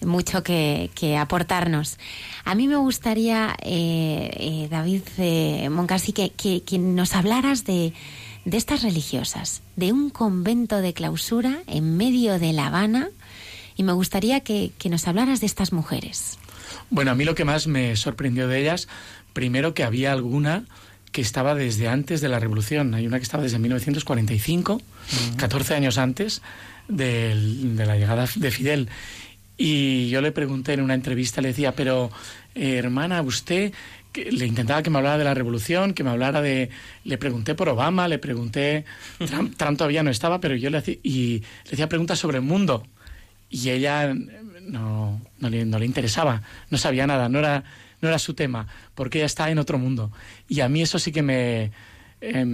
mucho 0.03 0.45
que, 0.45 0.91
que 0.95 1.17
aportarnos. 1.17 1.99
A 2.45 2.55
mí 2.55 2.69
me 2.69 2.77
gustaría, 2.77 3.57
eh, 3.63 4.69
David 4.71 5.69
Moncasi, 5.71 6.13
que, 6.13 6.31
que, 6.31 6.63
que 6.63 6.79
nos 6.79 7.17
hablaras 7.17 7.65
de 7.65 7.93
de 8.47 8.57
estas 8.57 8.83
religiosas, 8.83 9.61
de 9.75 9.93
un 9.93 10.09
convento 10.09 10.81
de 10.81 10.95
clausura 10.95 11.59
en 11.67 11.97
medio 11.97 12.39
de 12.39 12.53
La 12.53 12.69
Habana, 12.69 13.11
y 13.77 13.83
me 13.83 13.93
gustaría 13.93 14.41
que, 14.41 14.71
que, 14.79 14.89
nos 14.89 15.07
hablaras 15.07 15.41
de 15.41 15.47
estas 15.47 15.73
mujeres. 15.73 16.39
Bueno, 16.89 17.11
a 17.11 17.15
mí 17.15 17.25
lo 17.25 17.35
que 17.35 17.45
más 17.45 17.67
me 17.67 17.95
sorprendió 17.97 18.49
de 18.49 18.61
ellas, 18.61 18.89
primero 19.35 19.75
que 19.75 19.83
había 19.83 20.13
alguna 20.13 20.65
que 21.11 21.21
estaba 21.21 21.55
desde 21.55 21.89
antes 21.89 22.21
de 22.21 22.29
la 22.29 22.39
revolución. 22.39 22.95
Hay 22.95 23.07
una 23.07 23.19
que 23.19 23.25
estaba 23.25 23.43
desde 23.43 23.59
1945, 23.59 24.75
uh 24.75 24.79
-huh. 24.79 25.37
14 25.37 25.75
años 25.75 25.99
antes 25.99 26.41
de, 26.89 27.35
de, 27.35 27.85
la 27.85 27.97
llegada 27.97 28.29
de 28.37 28.51
Fidel. 28.51 28.89
Y 29.59 30.09
yo 30.09 30.21
le 30.21 30.31
pregunté 30.33 30.75
en 30.75 30.83
una 30.83 30.95
entrevista, 30.95 31.41
le 31.41 31.49
decía, 31.49 31.73
pero 31.73 32.11
eh, 32.55 32.77
hermana, 32.77 33.23
usted 33.23 33.73
le 34.17 34.47
intentaba 34.47 34.83
que 34.83 34.91
me 34.91 34.99
hablara 34.99 35.19
de 35.19 35.25
la 35.25 35.35
revolución, 35.35 35.95
que 35.95 36.05
me 36.05 36.11
hablara 36.11 36.41
de... 36.41 36.71
Le 37.05 37.19
pregunté 37.19 37.55
por 37.55 37.69
Obama, 37.69 38.09
le 38.09 38.19
pregunté... 38.19 38.85
Trump, 39.27 39.57
todavía 39.57 40.03
no 40.03 40.11
estaba, 40.11 40.41
pero 40.41 40.55
yo 40.57 40.71
le 40.71 40.79
hacía... 40.79 40.97
Y 41.03 41.43
le 41.67 41.73
hacía 41.73 41.89
preguntas 41.89 42.19
sobre 42.19 42.39
el 42.39 42.45
mundo. 42.45 42.87
Y 43.51 43.71
ella 43.71 44.15
no, 44.63 45.21
no, 45.39 45.51
le, 45.51 45.65
no 45.65 45.79
le 45.79 45.87
interesaba, 45.87 46.43
no 46.71 46.79
sabía 46.79 47.07
nada, 47.07 47.29
no 47.29 47.39
era, 47.39 47.65
no 48.01 48.09
era 48.09 48.19
su 48.19 48.35
tema, 48.35 48.67
porque 48.95 49.19
ella 49.19 49.27
está 49.27 49.51
en 49.51 49.59
otro 49.59 49.79
mundo. 49.79 50.11
Y 50.49 50.61
a 50.61 50.69
mí 50.69 50.83
eso 50.83 50.99
sí 50.99 51.13
que 51.13 51.23
me, 51.23 51.71
eh, 52.21 52.45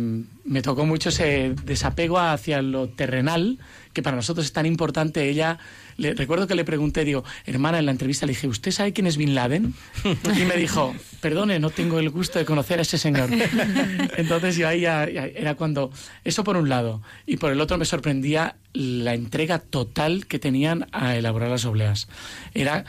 me 0.45 0.61
tocó 0.61 0.85
mucho 0.85 1.11
ese 1.11 1.55
desapego 1.65 2.19
hacia 2.19 2.63
lo 2.63 2.89
terrenal, 2.89 3.59
que 3.93 4.03
para 4.03 4.17
nosotros 4.17 4.47
es 4.47 4.53
tan 4.53 4.67
importante. 4.67 5.29
Ella, 5.29 5.59
le, 5.97 6.15
recuerdo 6.15 6.47
que 6.47 6.55
le 6.55 6.65
pregunté, 6.65 7.05
digo, 7.05 7.25
hermana, 7.47 7.79
en 7.79 7.87
la 7.87 7.93
entrevista 7.93 8.27
le 8.27 8.33
dije, 8.33 8.49
¿usted 8.49 8.73
sabe 8.73 8.93
quién 8.93 9.07
es 9.07 9.17
Bin 9.17 9.35
Laden? 9.35 9.75
Y 10.37 10.45
me 10.45 10.57
dijo, 10.57 10.95
perdone, 11.21 11.61
no 11.61 11.71
tengo 11.71 12.01
el 12.01 12.11
gusto 12.11 12.39
de 12.39 12.45
conocer 12.45 12.81
a 12.81 12.83
ese 12.83 12.99
señor. 12.99 13.31
Entonces 14.17 14.57
yo 14.57 14.67
ahí 14.67 14.81
ya, 14.81 15.09
ya 15.09 15.27
era 15.27 15.55
cuando, 15.55 15.93
eso 16.25 16.43
por 16.43 16.57
un 16.57 16.69
lado, 16.69 17.01
y 17.27 17.37
por 17.37 17.53
el 17.53 17.61
otro 17.61 17.79
me 17.79 17.85
sorprendía 17.85 18.57
la 18.73 19.15
entrega 19.15 19.61
total 19.61 20.27
que 20.27 20.39
tenían 20.39 20.87
a 20.91 21.15
elaborar 21.17 21.51
las 21.51 21.65
obleas. 21.65 22.09
Era, 22.53 22.85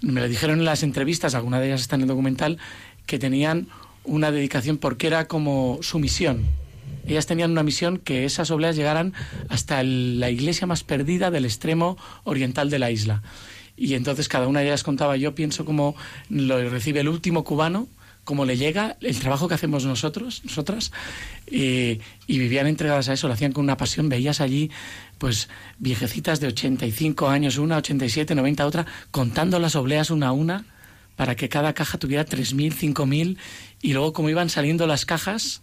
me 0.00 0.20
lo 0.20 0.28
dijeron 0.28 0.60
en 0.60 0.64
las 0.64 0.82
entrevistas, 0.82 1.34
algunas 1.34 1.60
de 1.60 1.66
ellas 1.66 1.82
están 1.82 2.00
en 2.00 2.04
el 2.04 2.08
documental, 2.08 2.58
que 3.06 3.18
tenían 3.18 3.68
una 4.04 4.30
dedicación 4.30 4.78
porque 4.78 5.06
era 5.06 5.26
como 5.26 5.78
su 5.82 5.98
misión. 5.98 6.44
Ellas 7.06 7.26
tenían 7.26 7.50
una 7.50 7.62
misión 7.62 7.98
que 7.98 8.24
esas 8.24 8.50
obleas 8.50 8.76
llegaran 8.76 9.12
hasta 9.48 9.80
el, 9.80 10.20
la 10.20 10.30
iglesia 10.30 10.66
más 10.66 10.84
perdida 10.84 11.30
del 11.30 11.44
extremo 11.44 11.98
oriental 12.24 12.70
de 12.70 12.78
la 12.78 12.90
isla. 12.90 13.22
Y 13.76 13.94
entonces 13.94 14.28
cada 14.28 14.46
una 14.46 14.60
de 14.60 14.66
ellas 14.66 14.84
contaba, 14.84 15.16
yo 15.16 15.34
pienso 15.34 15.64
cómo 15.64 15.96
lo 16.28 16.68
recibe 16.70 17.00
el 17.00 17.08
último 17.08 17.44
cubano, 17.44 17.88
cómo 18.22 18.44
le 18.44 18.56
llega 18.56 18.96
el 19.00 19.18
trabajo 19.18 19.48
que 19.48 19.54
hacemos 19.54 19.84
nosotros, 19.84 20.42
nosotras, 20.44 20.92
eh, 21.46 21.98
y 22.26 22.38
vivían 22.38 22.66
entregadas 22.66 23.08
a 23.08 23.12
eso, 23.12 23.28
lo 23.28 23.34
hacían 23.34 23.52
con 23.52 23.64
una 23.64 23.76
pasión, 23.76 24.08
veías 24.08 24.40
allí 24.40 24.70
pues 25.18 25.48
viejecitas 25.78 26.40
de 26.40 26.48
85 26.48 27.28
años 27.28 27.58
una, 27.58 27.76
87, 27.76 28.34
90 28.34 28.66
otra, 28.66 28.86
contando 29.10 29.58
las 29.58 29.76
obleas 29.76 30.10
una 30.10 30.28
a 30.28 30.32
una, 30.32 30.64
para 31.16 31.36
que 31.36 31.48
cada 31.48 31.74
caja 31.74 31.98
tuviera 31.98 32.26
3.000, 32.26 32.74
5.000 32.94 33.36
y 33.84 33.92
luego 33.92 34.14
como 34.14 34.30
iban 34.30 34.48
saliendo 34.48 34.86
las 34.86 35.04
cajas, 35.04 35.60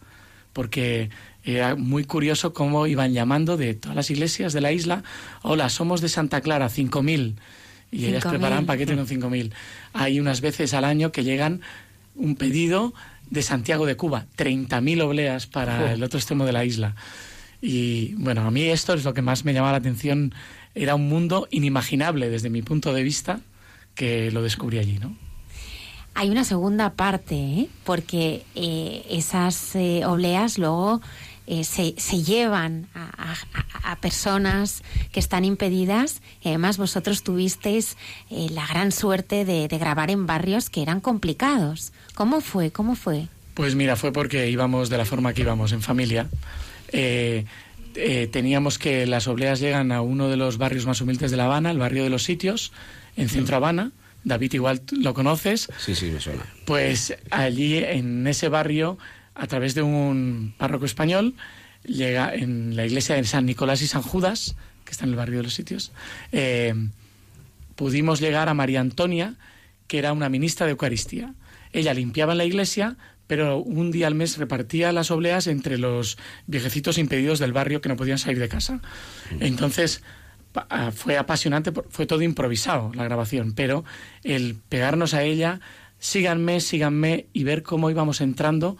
porque 0.53 1.09
era 1.43 1.75
muy 1.75 2.03
curioso 2.03 2.53
cómo 2.53 2.85
iban 2.85 3.13
llamando 3.13 3.57
de 3.57 3.73
todas 3.73 3.95
las 3.95 4.11
iglesias 4.11 4.53
de 4.53 4.61
la 4.61 4.71
isla, 4.71 5.03
hola, 5.41 5.69
somos 5.69 6.01
de 6.01 6.07
Santa 6.07 6.39
Clara, 6.39 6.69
5.000, 6.69 7.33
y 7.89 8.05
ellas 8.05 8.23
preparaban 8.23 8.67
paquetes 8.67 8.95
con 8.95 9.07
5.000. 9.07 9.51
Hay 9.93 10.19
unas 10.19 10.39
veces 10.39 10.75
al 10.75 10.85
año 10.85 11.11
que 11.11 11.23
llegan 11.23 11.61
un 12.13 12.35
pedido 12.35 12.93
de 13.31 13.41
Santiago 13.41 13.87
de 13.87 13.97
Cuba, 13.97 14.27
30.000 14.37 15.01
obleas 15.01 15.47
para 15.47 15.85
oh. 15.85 15.87
el 15.87 16.03
otro 16.03 16.19
extremo 16.19 16.45
de 16.45 16.51
la 16.51 16.63
isla. 16.63 16.95
Y 17.59 18.13
bueno, 18.19 18.41
a 18.41 18.51
mí 18.51 18.65
esto 18.65 18.93
es 18.93 19.03
lo 19.03 19.15
que 19.15 19.23
más 19.23 19.45
me 19.45 19.53
llamaba 19.53 19.71
la 19.71 19.79
atención, 19.79 20.31
era 20.75 20.93
un 20.93 21.09
mundo 21.09 21.47
inimaginable 21.49 22.29
desde 22.29 22.51
mi 22.51 22.61
punto 22.61 22.93
de 22.93 23.01
vista 23.01 23.39
que 23.95 24.29
lo 24.29 24.43
descubrí 24.43 24.77
allí, 24.77 24.99
¿no? 24.99 25.17
Hay 26.13 26.29
una 26.29 26.43
segunda 26.43 26.93
parte, 26.93 27.35
¿eh? 27.35 27.69
porque 27.83 28.45
eh, 28.55 29.05
esas 29.09 29.75
eh, 29.75 30.03
obleas 30.05 30.57
luego 30.57 31.01
eh, 31.47 31.65
se, 31.65 31.95
se, 31.97 32.23
llevan 32.23 32.87
a, 32.93 33.95
personas 33.99 34.83
que 35.11 35.19
están 35.19 35.43
impedidas. 35.43 36.21
Además, 36.45 36.77
vosotros 36.77 37.23
tuvisteis 37.23 37.97
eh, 38.29 38.47
la 38.51 38.65
gran 38.67 38.93
suerte 38.93 39.43
de, 39.43 39.67
de, 39.67 39.77
grabar 39.77 40.11
en 40.11 40.25
barrios 40.25 40.69
que 40.69 40.81
eran 40.81 41.01
complicados. 41.01 41.91
¿Cómo 42.15 42.39
fue? 42.39 42.71
¿Cómo 42.71 42.95
fue? 42.95 43.27
Pues 43.53 43.75
mira, 43.75 43.97
fue 43.97 44.13
porque 44.13 44.49
íbamos 44.49 44.89
de 44.89 44.97
la 44.97 45.03
forma 45.03 45.33
que 45.33 45.41
íbamos, 45.41 45.73
en 45.73 45.81
familia. 45.81 46.29
Eh, 46.93 47.45
teníamos 48.31 48.77
que 48.77 49.05
las 49.05 49.27
obleas 49.27 49.59
llegan 49.59 49.91
a 49.91 50.01
uno 50.01 50.29
de 50.29 50.37
los 50.37 50.57
barrios 50.57 50.85
más 50.85 51.01
humildes 51.01 51.31
de 51.31 51.37
La 51.37 51.45
Habana, 51.45 51.71
el 51.71 51.79
barrio 51.79 52.03
de 52.03 52.09
los 52.09 52.23
sitios, 52.23 52.71
en 53.17 53.27
Centro 53.27 53.57
Habana. 53.57 53.91
David, 54.23 54.53
igual 54.53 54.81
lo 54.91 55.13
conoces. 55.13 55.67
Sí, 55.77 55.95
sí, 55.95 56.07
me 56.07 56.19
suena. 56.19 56.43
Pues 56.65 57.15
allí, 57.31 57.77
en 57.77 58.27
ese 58.27 58.49
barrio, 58.49 58.97
a 59.35 59.47
través 59.47 59.73
de 59.73 59.81
un 59.81 60.53
párroco 60.57 60.85
español, 60.85 61.35
llega 61.83 62.33
en 62.33 62.75
la 62.75 62.85
iglesia 62.85 63.15
de 63.15 63.23
San 63.23 63.45
Nicolás 63.45 63.81
y 63.81 63.87
San 63.87 64.01
Judas, 64.01 64.55
que 64.85 64.91
está 64.91 65.05
en 65.05 65.11
el 65.11 65.15
barrio 65.15 65.37
de 65.37 65.43
los 65.43 65.53
sitios, 65.53 65.91
eh, 66.31 66.73
pudimos 67.75 68.19
llegar 68.19 68.49
a 68.49 68.53
María 68.53 68.81
Antonia, 68.81 69.35
que 69.87 69.97
era 69.97 70.13
una 70.13 70.29
ministra 70.29 70.65
de 70.65 70.73
Eucaristía. 70.73 71.33
Ella 71.73 71.93
limpiaba 71.93 72.33
en 72.33 72.37
la 72.37 72.45
iglesia, 72.45 72.97
pero 73.27 73.57
un 73.57 73.91
día 73.91 74.07
al 74.07 74.15
mes 74.15 74.37
repartía 74.37 74.91
las 74.91 75.09
obleas 75.09 75.47
entre 75.47 75.77
los 75.77 76.17
viejecitos 76.47 76.97
impedidos 76.97 77.39
del 77.39 77.53
barrio 77.53 77.81
que 77.81 77.89
no 77.89 77.95
podían 77.95 78.17
salir 78.17 78.39
de 78.39 78.49
casa. 78.49 78.81
Entonces 79.39 80.01
ah, 80.03 80.20
fue 80.93 81.17
apasionante, 81.17 81.71
fue 81.89 82.05
todo 82.05 82.21
improvisado 82.21 82.91
la 82.93 83.03
grabación, 83.03 83.53
pero 83.53 83.83
el 84.23 84.55
pegarnos 84.55 85.13
a 85.13 85.23
ella, 85.23 85.59
síganme, 85.99 86.59
síganme 86.59 87.27
y 87.33 87.43
ver 87.43 87.63
cómo 87.63 87.89
íbamos 87.89 88.21
entrando 88.21 88.77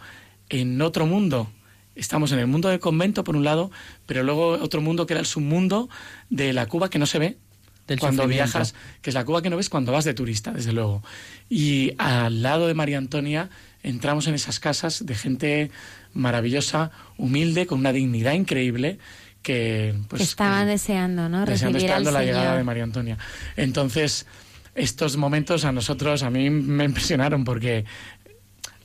en 0.48 0.80
otro 0.82 1.06
mundo. 1.06 1.50
Estamos 1.94 2.32
en 2.32 2.38
el 2.38 2.46
mundo 2.46 2.68
del 2.68 2.80
convento, 2.80 3.24
por 3.24 3.36
un 3.36 3.44
lado, 3.44 3.70
pero 4.06 4.22
luego 4.22 4.50
otro 4.52 4.80
mundo 4.80 5.06
que 5.06 5.14
era 5.14 5.20
el 5.20 5.26
submundo 5.26 5.88
de 6.30 6.52
la 6.52 6.66
Cuba 6.66 6.88
que 6.88 6.98
no 6.98 7.06
se 7.06 7.18
ve 7.18 7.38
del 7.86 7.98
cuando 7.98 8.26
viajas, 8.26 8.74
que 9.02 9.10
es 9.10 9.14
la 9.14 9.24
Cuba 9.24 9.42
que 9.42 9.50
no 9.50 9.56
ves 9.56 9.68
cuando 9.68 9.92
vas 9.92 10.04
de 10.04 10.14
turista, 10.14 10.52
desde 10.52 10.72
luego. 10.72 11.02
Y 11.48 11.92
al 11.98 12.42
lado 12.42 12.66
de 12.66 12.74
María 12.74 12.98
Antonia 12.98 13.50
entramos 13.82 14.26
en 14.26 14.34
esas 14.34 14.60
casas 14.60 15.04
de 15.04 15.14
gente 15.14 15.70
maravillosa, 16.14 16.90
humilde, 17.18 17.66
con 17.66 17.80
una 17.80 17.92
dignidad 17.92 18.32
increíble, 18.32 18.98
que 19.42 19.94
pues 20.08 20.20
que 20.20 20.24
estaban 20.24 20.66
que, 20.66 20.72
deseando, 20.72 21.28
¿no? 21.28 21.44
Deseando, 21.44 21.78
al 21.78 22.04
la 22.04 22.10
Señor. 22.10 22.24
llegada 22.24 22.56
de 22.56 22.64
María 22.64 22.84
Antonia. 22.84 23.18
Entonces, 23.56 24.26
estos 24.74 25.16
momentos 25.16 25.64
a 25.64 25.72
nosotros, 25.72 26.22
a 26.22 26.30
mí 26.30 26.48
me 26.50 26.84
impresionaron 26.84 27.44
porque 27.44 27.84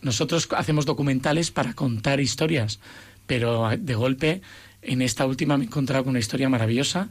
nosotros 0.02 0.48
hacemos 0.56 0.86
documentales 0.86 1.52
para 1.52 1.74
contar 1.74 2.20
historias, 2.20 2.80
pero 3.26 3.70
de 3.78 3.96
golpe 3.96 4.42
en 4.82 5.02
esta 5.02 5.26
última 5.26 5.58
me 5.58 5.66
he 5.66 5.68
encontrado 5.68 6.04
con 6.04 6.12
una 6.12 6.20
historia 6.20 6.50
maravillosa 6.50 7.10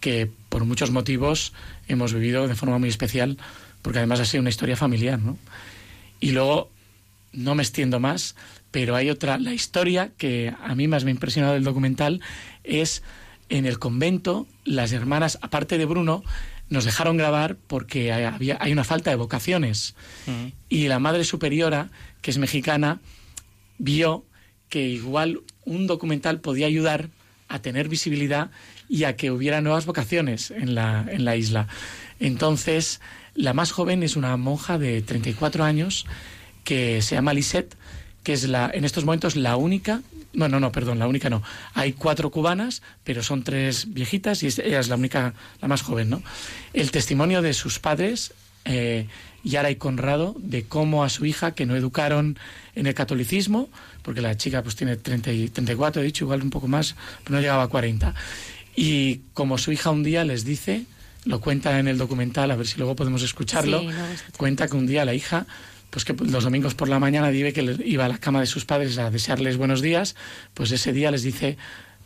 que 0.00 0.30
por 0.48 0.64
muchos 0.64 0.90
motivos 0.90 1.52
hemos 1.88 2.12
vivido 2.12 2.46
de 2.46 2.54
forma 2.54 2.78
muy 2.78 2.88
especial, 2.88 3.38
porque 3.82 3.98
además 3.98 4.20
ha 4.20 4.24
sido 4.24 4.40
una 4.40 4.50
historia 4.50 4.76
familiar, 4.76 5.18
¿no? 5.18 5.36
Y 6.20 6.32
luego, 6.32 6.70
no 7.32 7.54
me 7.54 7.62
extiendo 7.62 8.00
más, 8.00 8.34
pero 8.70 8.96
hay 8.96 9.10
otra, 9.10 9.38
la 9.38 9.54
historia 9.54 10.12
que 10.16 10.54
a 10.62 10.74
mí 10.74 10.88
más 10.88 11.04
me 11.04 11.10
ha 11.10 11.14
impresionado 11.14 11.54
del 11.54 11.64
documental 11.64 12.20
es 12.64 13.02
en 13.48 13.64
el 13.64 13.78
convento, 13.78 14.46
las 14.64 14.92
hermanas, 14.92 15.38
aparte 15.40 15.78
de 15.78 15.86
Bruno, 15.86 16.22
nos 16.68 16.84
dejaron 16.84 17.16
grabar 17.16 17.56
porque 17.66 18.12
había, 18.12 18.58
hay 18.60 18.72
una 18.72 18.84
falta 18.84 19.10
de 19.10 19.16
vocaciones. 19.16 19.94
Uh 20.26 20.30
-huh. 20.30 20.52
Y 20.68 20.88
la 20.88 20.98
Madre 20.98 21.24
Superiora, 21.24 21.90
que 22.20 22.30
es 22.30 22.38
mexicana, 22.38 23.00
vio 23.78 24.24
que 24.68 24.86
igual 24.86 25.40
un 25.64 25.86
documental 25.86 26.40
podía 26.40 26.66
ayudar 26.66 27.08
a 27.48 27.60
tener 27.60 27.88
visibilidad 27.88 28.50
y 28.88 29.04
a 29.04 29.16
que 29.16 29.30
hubiera 29.30 29.60
nuevas 29.60 29.86
vocaciones 29.86 30.50
en 30.50 30.74
la, 30.74 31.06
en 31.10 31.24
la 31.24 31.36
isla. 31.36 31.68
Entonces, 32.20 33.00
la 33.34 33.54
más 33.54 33.70
joven 33.72 34.02
es 34.02 34.16
una 34.16 34.36
monja 34.36 34.78
de 34.78 35.00
34 35.00 35.64
años 35.64 36.06
que 36.64 37.00
se 37.00 37.14
llama 37.14 37.32
Lisette, 37.32 37.76
que 38.28 38.34
es 38.34 38.46
la, 38.46 38.70
en 38.74 38.84
estos 38.84 39.06
momentos 39.06 39.36
la 39.36 39.56
única 39.56 40.02
no, 40.34 40.50
no, 40.50 40.60
no, 40.60 40.70
perdón, 40.70 40.98
la 40.98 41.08
única 41.08 41.30
no. 41.30 41.42
Hay 41.72 41.94
cuatro 41.94 42.30
cubanas, 42.30 42.82
pero 43.02 43.22
son 43.22 43.42
tres 43.42 43.94
viejitas 43.94 44.42
y 44.42 44.48
ella 44.48 44.80
es 44.80 44.90
la 44.90 44.96
única, 44.96 45.32
la 45.62 45.68
más 45.68 45.80
joven, 45.80 46.10
¿no? 46.10 46.22
El 46.74 46.90
testimonio 46.90 47.40
de 47.40 47.54
sus 47.54 47.78
padres, 47.78 48.34
eh, 48.66 49.06
Yara 49.44 49.70
y 49.70 49.76
Conrado, 49.76 50.36
de 50.38 50.64
cómo 50.64 51.04
a 51.04 51.08
su 51.08 51.24
hija, 51.24 51.54
que 51.54 51.64
no 51.64 51.74
educaron 51.74 52.38
en 52.74 52.86
el 52.86 52.92
catolicismo, 52.92 53.70
porque 54.02 54.20
la 54.20 54.36
chica 54.36 54.62
pues 54.62 54.76
tiene 54.76 54.96
30 54.98 55.32
y 55.32 55.48
34, 55.48 56.02
he 56.02 56.04
dicho, 56.04 56.26
igual 56.26 56.42
un 56.42 56.50
poco 56.50 56.68
más, 56.68 56.96
pero 57.24 57.36
no 57.36 57.40
llegaba 57.40 57.62
a 57.62 57.68
40. 57.68 58.14
Y 58.76 59.22
como 59.32 59.56
su 59.56 59.72
hija 59.72 59.88
un 59.88 60.02
día 60.02 60.22
les 60.26 60.44
dice, 60.44 60.84
lo 61.24 61.40
cuenta 61.40 61.78
en 61.78 61.88
el 61.88 61.96
documental, 61.96 62.50
a 62.50 62.56
ver 62.56 62.66
si 62.66 62.76
luego 62.76 62.94
podemos 62.94 63.22
escucharlo, 63.22 63.80
Sí, 63.80 63.86
no, 63.86 63.94
cuenta 64.36 64.68
que 64.68 64.76
un 64.76 64.86
día 64.86 65.06
la 65.06 65.14
hija 65.14 65.46
pues 65.90 66.04
que 66.04 66.12
los 66.12 66.44
domingos 66.44 66.74
por 66.74 66.88
la 66.88 66.98
mañana 66.98 67.30
dice 67.30 67.52
que 67.52 67.76
iba 67.84 68.04
a 68.04 68.08
la 68.08 68.18
cama 68.18 68.40
de 68.40 68.46
sus 68.46 68.64
padres 68.64 68.98
a 68.98 69.10
desearles 69.10 69.56
buenos 69.56 69.80
días, 69.80 70.16
pues 70.54 70.70
ese 70.70 70.92
día 70.92 71.10
les 71.10 71.22
dice, 71.22 71.56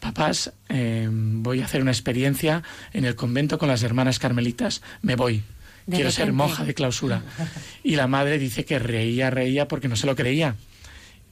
papás, 0.01 0.53
eh, 0.69 1.09
voy 1.11 1.61
a 1.61 1.65
hacer 1.65 1.83
una 1.83 1.91
experiencia 1.91 2.63
en 2.93 3.05
el 3.05 3.17
convento 3.17 3.59
con 3.59 3.69
las 3.69 3.83
hermanas 3.83 4.19
carmelitas, 4.19 4.83
me 5.03 5.17
voy. 5.17 5.43
Quiero 5.91 6.13
ser 6.13 6.33
monja 6.33 6.65
de 6.65 6.75
clausura. 6.75 7.23
Y 7.83 7.97
la 7.97 8.07
madre 8.07 8.39
dice 8.39 8.65
que 8.65 8.79
reía, 8.79 9.31
reía 9.31 9.67
porque 9.67 9.89
no 9.89 9.97
se 9.97 10.07
lo 10.07 10.15
creía. 10.15 10.55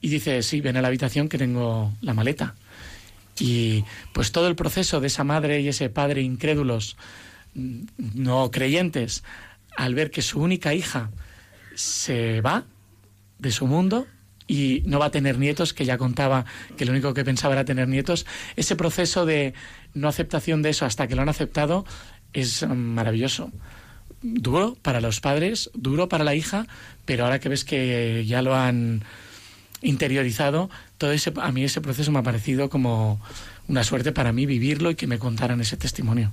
Y 0.00 0.08
dice, 0.08 0.42
sí, 0.42 0.60
ven 0.60 0.76
a 0.76 0.82
la 0.82 0.88
habitación 0.88 1.28
que 1.28 1.38
tengo 1.38 1.92
la 2.00 2.14
maleta. 2.14 2.54
Y 3.38 3.84
pues 4.12 4.32
todo 4.32 4.48
el 4.48 4.56
proceso 4.56 5.00
de 5.00 5.06
esa 5.06 5.24
madre 5.24 5.60
y 5.60 5.68
ese 5.68 5.88
padre 5.88 6.22
incrédulos, 6.22 6.96
mm, 7.54 7.82
no 8.14 8.50
creyentes, 8.50 9.22
al 9.76 9.94
ver 9.94 10.10
que 10.10 10.22
su 10.22 10.40
única 10.40 10.74
hija 10.74 11.10
se 11.74 12.40
va 12.40 12.64
de 13.38 13.50
su 13.50 13.66
mundo 13.66 14.06
y 14.46 14.82
no 14.84 14.98
va 14.98 15.06
a 15.06 15.10
tener 15.10 15.38
nietos, 15.38 15.72
que 15.72 15.84
ya 15.84 15.96
contaba 15.96 16.44
que 16.76 16.84
lo 16.84 16.90
único 16.90 17.14
que 17.14 17.24
pensaba 17.24 17.54
era 17.54 17.64
tener 17.64 17.86
nietos, 17.86 18.26
ese 18.56 18.74
proceso 18.74 19.24
de 19.24 19.54
no 19.94 20.08
aceptación 20.08 20.60
de 20.62 20.70
eso 20.70 20.86
hasta 20.86 21.06
que 21.06 21.14
lo 21.14 21.22
han 21.22 21.28
aceptado 21.28 21.84
es 22.32 22.66
mm, 22.66 22.72
maravilloso. 22.72 23.52
Duro 24.22 24.76
para 24.82 25.00
los 25.00 25.20
padres, 25.20 25.70
duro 25.74 26.08
para 26.08 26.24
la 26.24 26.34
hija, 26.34 26.66
pero 27.04 27.24
ahora 27.24 27.38
que 27.38 27.48
ves 27.48 27.64
que 27.64 28.24
ya 28.26 28.42
lo 28.42 28.56
han 28.56 29.04
interiorizado, 29.82 30.68
todo 30.98 31.12
ese, 31.12 31.32
a 31.40 31.52
mí 31.52 31.64
ese 31.64 31.80
proceso 31.80 32.10
me 32.10 32.18
ha 32.18 32.22
parecido 32.22 32.68
como 32.68 33.20
una 33.68 33.84
suerte 33.84 34.10
para 34.10 34.32
mí 34.32 34.46
vivirlo 34.46 34.90
y 34.90 34.96
que 34.96 35.06
me 35.06 35.18
contaran 35.18 35.60
ese 35.60 35.76
testimonio. 35.76 36.32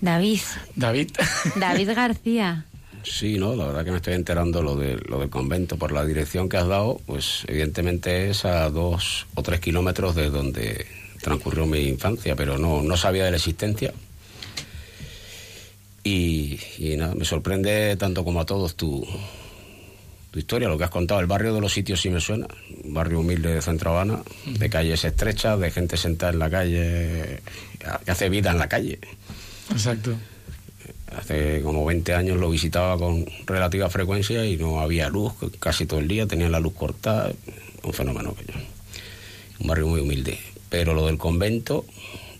David, 0.00 0.40
David. 0.74 1.12
David 1.54 1.90
García. 1.94 2.66
Sí, 3.04 3.36
no, 3.38 3.54
la 3.56 3.66
verdad 3.66 3.84
que 3.84 3.90
me 3.90 3.96
estoy 3.96 4.14
enterando 4.14 4.62
lo, 4.62 4.76
de, 4.76 4.96
lo 5.08 5.20
del 5.20 5.30
convento 5.30 5.76
por 5.76 5.92
la 5.92 6.04
dirección 6.04 6.48
que 6.48 6.56
has 6.56 6.68
dado, 6.68 7.00
pues 7.06 7.44
evidentemente 7.48 8.30
es 8.30 8.44
a 8.44 8.70
dos 8.70 9.26
o 9.34 9.42
tres 9.42 9.60
kilómetros 9.60 10.14
de 10.14 10.30
donde 10.30 10.86
transcurrió 11.20 11.66
mi 11.66 11.80
infancia, 11.88 12.36
pero 12.36 12.58
no, 12.58 12.82
no 12.82 12.96
sabía 12.96 13.24
de 13.24 13.30
la 13.32 13.36
existencia. 13.36 13.92
Y, 16.04 16.58
y 16.78 16.96
nada, 16.96 17.14
me 17.14 17.24
sorprende 17.24 17.96
tanto 17.96 18.24
como 18.24 18.40
a 18.40 18.46
todos 18.46 18.74
tu, 18.74 19.06
tu 20.32 20.38
historia, 20.38 20.68
lo 20.68 20.78
que 20.78 20.84
has 20.84 20.90
contado. 20.90 21.20
El 21.20 21.26
barrio 21.26 21.54
de 21.54 21.60
los 21.60 21.72
sitios 21.72 22.00
sí 22.00 22.10
me 22.10 22.20
suena, 22.20 22.48
un 22.84 22.94
barrio 22.94 23.20
humilde 23.20 23.54
de 23.54 23.62
Centro 23.62 23.90
Habana, 23.90 24.20
de 24.46 24.70
calles 24.70 25.04
estrechas, 25.04 25.60
de 25.60 25.70
gente 25.70 25.96
sentada 25.96 26.32
en 26.32 26.38
la 26.38 26.50
calle, 26.50 27.40
que 28.04 28.10
hace 28.10 28.28
vida 28.28 28.50
en 28.50 28.58
la 28.58 28.68
calle. 28.68 28.98
Exacto. 29.70 30.16
Hace 31.16 31.62
como 31.62 31.84
20 31.84 32.14
años 32.14 32.38
lo 32.38 32.50
visitaba 32.50 32.96
con 32.96 33.26
relativa 33.46 33.90
frecuencia 33.90 34.46
y 34.46 34.56
no 34.56 34.80
había 34.80 35.08
luz, 35.08 35.34
casi 35.58 35.86
todo 35.86 36.00
el 36.00 36.08
día 36.08 36.26
tenían 36.26 36.52
la 36.52 36.60
luz 36.60 36.74
cortada, 36.74 37.32
un 37.82 37.92
fenómeno 37.92 38.30
aquello. 38.30 38.58
Un 39.60 39.66
barrio 39.66 39.86
muy 39.86 40.00
humilde. 40.00 40.38
Pero 40.68 40.94
lo 40.94 41.06
del 41.06 41.18
convento 41.18 41.84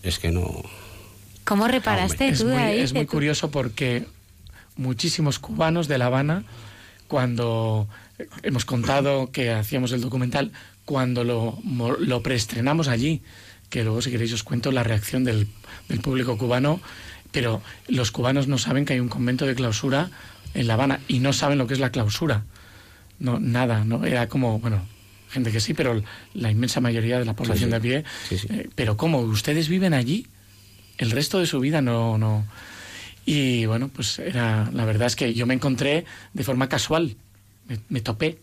es 0.01 0.19
que 0.19 0.31
no... 0.31 0.63
¿Cómo 1.43 1.67
reparaste 1.67 2.29
Es 2.29 2.39
tú 2.39 2.47
muy, 2.47 2.57
ahí? 2.57 2.79
es 2.79 2.93
muy 2.93 3.05
curioso 3.05 3.51
porque 3.51 4.05
muchísimos 4.75 5.39
cubanos 5.39 5.87
de 5.87 5.97
La 5.97 6.07
Habana, 6.07 6.43
cuando 7.07 7.87
hemos 8.41 8.65
contado 8.65 9.31
que 9.31 9.51
hacíamos 9.51 9.91
el 9.91 10.01
documental, 10.01 10.51
cuando 10.85 11.23
lo, 11.23 11.59
lo 11.99 12.23
preestrenamos 12.23 12.87
allí, 12.87 13.21
que 13.69 13.83
luego 13.83 14.01
si 14.01 14.11
queréis 14.11 14.33
os 14.33 14.43
cuento 14.43 14.71
la 14.71 14.83
reacción 14.83 15.23
del, 15.23 15.47
del 15.89 15.99
público 15.99 16.37
cubano, 16.37 16.79
pero 17.33 17.61
los 17.89 18.11
cubanos 18.11 18.47
no 18.47 18.57
saben 18.57 18.85
que 18.85 18.93
hay 18.93 19.01
un 19.01 19.09
convento 19.09 19.45
de 19.45 19.55
clausura 19.55 20.09
en 20.53 20.67
La 20.67 20.75
Habana 20.75 21.01
y 21.09 21.19
no 21.19 21.33
saben 21.33 21.57
lo 21.57 21.67
que 21.67 21.73
es 21.73 21.79
la 21.81 21.91
clausura. 21.91 22.45
No, 23.19 23.39
nada, 23.39 23.83
no 23.83 24.05
era 24.05 24.29
como, 24.29 24.59
bueno, 24.59 24.81
gente 25.29 25.51
que 25.51 25.59
sí, 25.59 25.73
pero 25.73 26.01
la 26.33 26.51
inmensa 26.51 26.79
mayoría 26.79 27.19
de 27.19 27.25
la 27.25 27.35
población 27.35 27.67
sí. 27.67 27.71
de 27.71 27.75
a 27.75 27.79
pie. 27.79 28.03
Sí. 28.29 28.37
eh, 28.49 28.69
pero 28.75 28.95
¿cómo? 28.95 29.19
¿Ustedes 29.19 29.67
viven 29.67 29.93
allí? 29.93 30.27
El 30.97 31.11
resto 31.11 31.39
de 31.39 31.47
su 31.47 31.59
vida 31.59 31.81
no, 31.81 32.17
no. 32.17 32.45
Y 33.25 33.65
bueno, 33.65 33.89
pues 33.89 34.19
era, 34.19 34.69
la 34.71 34.85
verdad 34.85 35.07
es 35.07 35.15
que 35.15 35.33
yo 35.33 35.45
me 35.47 35.55
encontré 35.55 36.05
de 36.33 36.43
forma 36.43 36.69
casual, 36.69 37.15
me, 37.67 37.79
me 37.89 38.01
topé. 38.01 38.37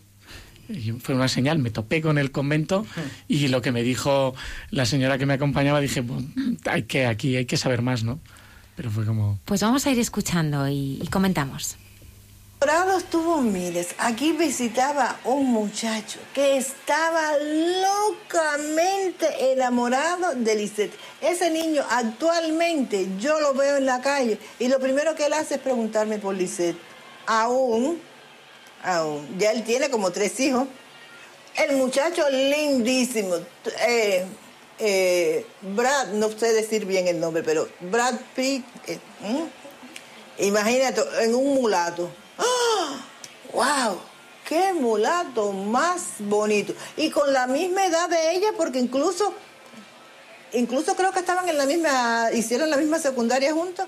Y 0.67 0.91
Fue 0.93 1.15
una 1.15 1.27
señal, 1.27 1.59
me 1.59 1.69
topé 1.69 2.01
con 2.01 2.17
el 2.17 2.31
convento 2.31 2.85
y 3.27 3.47
lo 3.49 3.61
que 3.61 3.71
me 3.71 3.83
dijo 3.83 4.33
la 4.69 4.85
señora 4.85 5.17
que 5.17 5.25
me 5.25 5.33
acompañaba, 5.33 5.79
dije, 5.81 6.01
"Bueno, 6.01 6.27
hay 6.65 6.83
que, 6.83 7.05
aquí 7.05 7.35
hay 7.35 7.45
que 7.45 7.57
saber 7.57 7.81
más, 7.81 8.03
¿no? 8.03 8.19
Pero 8.81 8.89
fue 8.89 9.05
como, 9.05 9.37
Pues 9.45 9.61
vamos 9.61 9.85
a 9.85 9.91
ir 9.91 9.99
escuchando 9.99 10.67
y, 10.67 10.97
y 10.99 11.07
comentamos. 11.09 11.77
Morados 12.59 13.03
tuvo 13.03 13.39
miles. 13.39 13.89
Aquí 13.99 14.31
visitaba 14.31 15.19
un 15.23 15.51
muchacho 15.51 16.17
que 16.33 16.57
estaba 16.57 17.37
locamente 17.37 19.53
enamorado 19.53 20.33
de 20.33 20.55
Lisette. 20.55 20.95
Ese 21.21 21.51
niño 21.51 21.83
actualmente 21.91 23.07
yo 23.19 23.39
lo 23.39 23.53
veo 23.53 23.77
en 23.77 23.85
la 23.85 24.01
calle 24.01 24.39
y 24.57 24.67
lo 24.67 24.79
primero 24.79 25.13
que 25.13 25.27
él 25.27 25.33
hace 25.33 25.55
es 25.55 25.61
preguntarme 25.61 26.17
por 26.17 26.33
Lisette. 26.33 26.77
Aún, 27.27 28.01
aún. 28.83 29.37
Ya 29.37 29.51
él 29.51 29.63
tiene 29.63 29.91
como 29.91 30.09
tres 30.09 30.39
hijos. 30.39 30.67
El 31.55 31.77
muchacho 31.77 32.23
lindísimo. 32.31 33.35
Eh, 33.87 34.25
eh, 34.81 35.45
Brad, 35.61 36.07
no 36.13 36.29
sé 36.31 36.53
decir 36.53 36.85
bien 36.85 37.07
el 37.07 37.19
nombre, 37.19 37.43
pero 37.43 37.69
Brad 37.79 38.15
Pitt. 38.35 38.65
eh, 38.87 38.99
¿m? 39.23 39.45
Imagínate, 40.39 41.01
en 41.21 41.35
un 41.35 41.53
mulato. 41.53 42.09
¡Ah! 42.39 42.99
¡Wow! 43.53 43.99
¡Qué 44.47 44.73
mulato 44.73 45.51
más 45.51 46.15
bonito! 46.19 46.73
Y 46.97 47.11
con 47.11 47.31
la 47.31 47.45
misma 47.45 47.85
edad 47.85 48.09
de 48.09 48.35
ella, 48.35 48.47
porque 48.57 48.79
incluso, 48.79 49.33
incluso 50.53 50.95
creo 50.95 51.11
que 51.11 51.19
estaban 51.19 51.47
en 51.47 51.57
la 51.57 51.65
misma, 51.67 52.29
hicieron 52.33 52.69
la 52.71 52.77
misma 52.77 52.97
secundaria 52.97 53.53
juntos. 53.53 53.85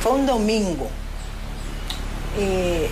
Fue 0.00 0.12
un 0.12 0.26
domingo. 0.26 0.88
Eh, 2.38 2.88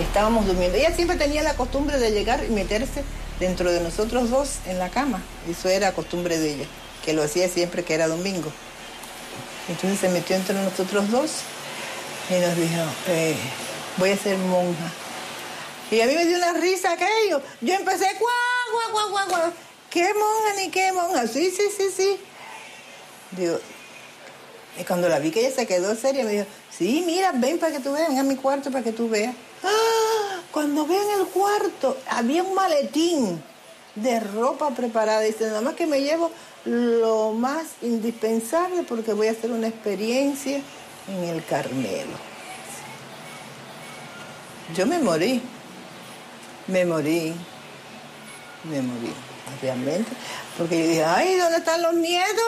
estábamos 0.00 0.46
durmiendo. 0.46 0.76
Ella 0.76 0.92
siempre 0.92 1.16
tenía 1.16 1.44
la 1.44 1.54
costumbre 1.54 1.98
de 2.00 2.10
llegar 2.10 2.44
y 2.44 2.48
meterse 2.48 3.04
dentro 3.40 3.72
de 3.72 3.80
nosotros 3.80 4.30
dos 4.30 4.58
en 4.66 4.78
la 4.78 4.90
cama. 4.90 5.20
Eso 5.50 5.68
era 5.68 5.92
costumbre 5.92 6.38
de 6.38 6.54
ella, 6.54 6.66
que 7.04 7.12
lo 7.12 7.22
hacía 7.22 7.48
siempre 7.48 7.82
que 7.82 7.94
era 7.94 8.06
domingo. 8.06 8.52
Entonces 9.68 9.98
se 9.98 10.08
metió 10.10 10.36
entre 10.36 10.54
nosotros 10.62 11.10
dos 11.10 11.30
y 12.28 12.34
nos 12.34 12.54
dijo, 12.54 12.82
eh, 13.08 13.34
voy 13.96 14.10
a 14.10 14.16
ser 14.16 14.36
monja. 14.38 14.92
Y 15.90 16.00
a 16.00 16.06
mí 16.06 16.14
me 16.14 16.26
dio 16.26 16.36
una 16.36 16.52
risa 16.52 16.92
aquello. 16.92 17.42
Yo 17.60 17.74
empecé, 17.74 18.06
guau, 18.18 18.92
guau, 18.92 19.10
guau, 19.10 19.28
guau. 19.28 19.52
¿Qué 19.90 20.04
monja 20.14 20.60
ni 20.60 20.70
qué 20.70 20.92
monja? 20.92 21.26
Sí, 21.26 21.50
sí, 21.50 21.64
sí, 21.76 21.88
sí. 21.96 22.20
Digo, 23.32 23.58
y 24.78 24.84
cuando 24.84 25.08
la 25.08 25.18
vi 25.18 25.30
que 25.30 25.40
ella 25.40 25.54
se 25.54 25.66
quedó 25.66 25.96
seria, 25.96 26.24
me 26.24 26.30
dijo, 26.30 26.46
sí, 26.70 27.02
mira, 27.04 27.32
ven 27.32 27.58
para 27.58 27.72
que 27.72 27.80
tú 27.80 27.92
veas, 27.92 28.08
ven 28.08 28.18
a 28.18 28.22
mi 28.22 28.36
cuarto 28.36 28.70
para 28.70 28.84
que 28.84 28.92
tú 28.92 29.08
veas. 29.08 29.34
¡Ah! 29.64 30.39
Cuando 30.52 30.86
veo 30.86 31.02
en 31.02 31.20
el 31.20 31.26
cuarto, 31.28 31.96
había 32.08 32.42
un 32.42 32.54
maletín 32.54 33.42
de 33.94 34.20
ropa 34.20 34.70
preparada. 34.70 35.20
Dice, 35.20 35.46
nada 35.46 35.60
más 35.60 35.74
que 35.74 35.86
me 35.86 36.00
llevo 36.00 36.30
lo 36.64 37.32
más 37.32 37.64
indispensable 37.82 38.82
porque 38.82 39.12
voy 39.12 39.28
a 39.28 39.32
hacer 39.32 39.50
una 39.50 39.68
experiencia 39.68 40.60
en 41.08 41.24
el 41.24 41.44
Carmelo. 41.44 42.30
Yo 44.74 44.86
me 44.86 44.98
morí, 44.98 45.42
me 46.68 46.84
morí, 46.84 47.34
me 48.64 48.82
morí, 48.82 49.12
obviamente, 49.58 50.10
porque 50.56 50.78
yo 50.78 50.88
dije, 50.88 51.04
ay, 51.04 51.36
¿dónde 51.36 51.58
están 51.58 51.82
los 51.82 51.94
nietos? 51.94 52.44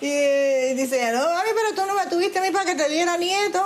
Y 0.00 0.74
dice, 0.74 1.10
no, 1.12 1.20
mami, 1.20 1.50
pero 1.54 1.74
tú 1.74 1.86
no 1.86 1.94
me 1.94 2.06
tuviste 2.06 2.38
a 2.38 2.42
mí 2.42 2.50
para 2.50 2.66
que 2.66 2.74
te 2.74 2.88
diera 2.88 3.16
nietos. 3.16 3.64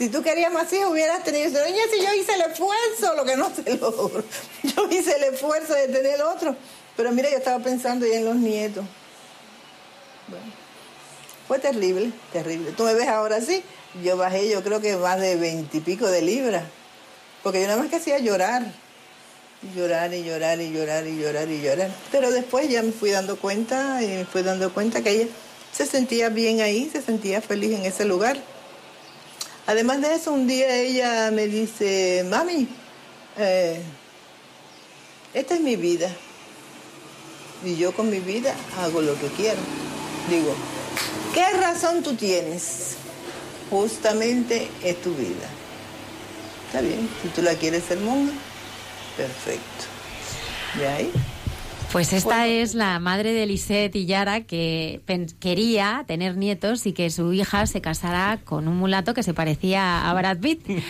Si 0.00 0.08
tú 0.08 0.22
querías 0.22 0.50
más 0.50 0.72
hijos, 0.72 0.92
hubieras 0.92 1.22
tenido. 1.22 1.44
Dice, 1.44 1.60
Doña, 1.60 1.82
si 1.92 2.02
yo 2.02 2.14
hice 2.14 2.32
el 2.32 2.40
esfuerzo, 2.50 3.14
lo 3.16 3.22
que 3.26 3.36
no 3.36 3.54
se 3.54 3.76
logró. 3.76 4.24
Yo 4.62 4.88
hice 4.90 5.14
el 5.14 5.34
esfuerzo 5.34 5.74
de 5.74 5.88
tener 5.88 6.22
otro. 6.22 6.56
Pero 6.96 7.12
mira, 7.12 7.28
yo 7.28 7.36
estaba 7.36 7.62
pensando 7.62 8.06
ya 8.06 8.14
en 8.14 8.24
los 8.24 8.36
nietos. 8.36 8.82
Bueno, 10.26 10.46
fue 11.46 11.58
terrible, 11.58 12.12
terrible. 12.32 12.72
Tú 12.72 12.84
me 12.84 12.94
ves 12.94 13.08
ahora 13.08 13.36
así, 13.36 13.62
yo 14.02 14.16
bajé, 14.16 14.48
yo 14.48 14.62
creo 14.62 14.80
que 14.80 14.96
más 14.96 15.20
de 15.20 15.36
veintipico 15.36 16.06
de 16.06 16.22
libras. 16.22 16.64
Porque 17.42 17.60
yo 17.60 17.66
nada 17.66 17.78
más 17.78 17.90
que 17.90 17.96
hacía 17.96 18.18
llorar. 18.20 18.72
Llorar 19.76 20.14
y 20.14 20.24
llorar 20.24 20.62
y 20.62 20.72
llorar 20.72 21.06
y 21.06 21.20
llorar 21.20 21.50
y 21.50 21.60
llorar. 21.60 21.90
Pero 22.10 22.30
después 22.30 22.70
ya 22.70 22.82
me 22.82 22.92
fui 22.92 23.10
dando 23.10 23.36
cuenta 23.36 24.02
y 24.02 24.06
me 24.06 24.24
fui 24.24 24.40
dando 24.42 24.72
cuenta 24.72 25.02
que 25.02 25.10
ella 25.10 25.26
se 25.72 25.84
sentía 25.84 26.30
bien 26.30 26.62
ahí, 26.62 26.88
se 26.90 27.02
sentía 27.02 27.42
feliz 27.42 27.78
en 27.78 27.84
ese 27.84 28.06
lugar. 28.06 28.38
Además 29.66 30.00
de 30.00 30.14
eso, 30.14 30.32
un 30.32 30.46
día 30.46 30.74
ella 30.74 31.30
me 31.30 31.46
dice, 31.46 32.24
mami, 32.28 32.68
eh, 33.38 33.80
esta 35.32 35.54
es 35.54 35.60
mi 35.60 35.76
vida. 35.76 36.10
Y 37.64 37.76
yo 37.76 37.92
con 37.92 38.10
mi 38.10 38.20
vida 38.20 38.54
hago 38.78 39.00
lo 39.00 39.18
que 39.20 39.28
quiero. 39.28 39.60
Digo, 40.28 40.54
¿qué 41.34 41.50
razón 41.58 42.02
tú 42.02 42.14
tienes? 42.14 42.96
Justamente 43.70 44.68
es 44.82 45.00
tu 45.02 45.14
vida. 45.14 45.48
Está 46.66 46.80
bien, 46.80 47.08
si 47.22 47.28
tú 47.28 47.42
la 47.42 47.54
quieres 47.54 47.84
ser 47.84 47.98
monja, 47.98 48.32
perfecto. 49.16 49.84
¿De 50.78 50.88
ahí? 50.88 51.12
Pues 51.92 52.12
esta 52.12 52.46
es 52.46 52.74
la 52.74 53.00
madre 53.00 53.32
de 53.32 53.46
Lisette 53.46 53.96
y 53.96 54.06
Yara 54.06 54.42
que 54.42 55.00
quería 55.40 56.04
tener 56.06 56.36
nietos 56.36 56.86
y 56.86 56.92
que 56.92 57.10
su 57.10 57.32
hija 57.32 57.66
se 57.66 57.80
casara 57.80 58.38
con 58.44 58.68
un 58.68 58.76
mulato 58.76 59.12
que 59.12 59.24
se 59.24 59.34
parecía 59.34 60.08
a 60.08 60.14
Brad 60.14 60.38
Pitt. 60.38 60.62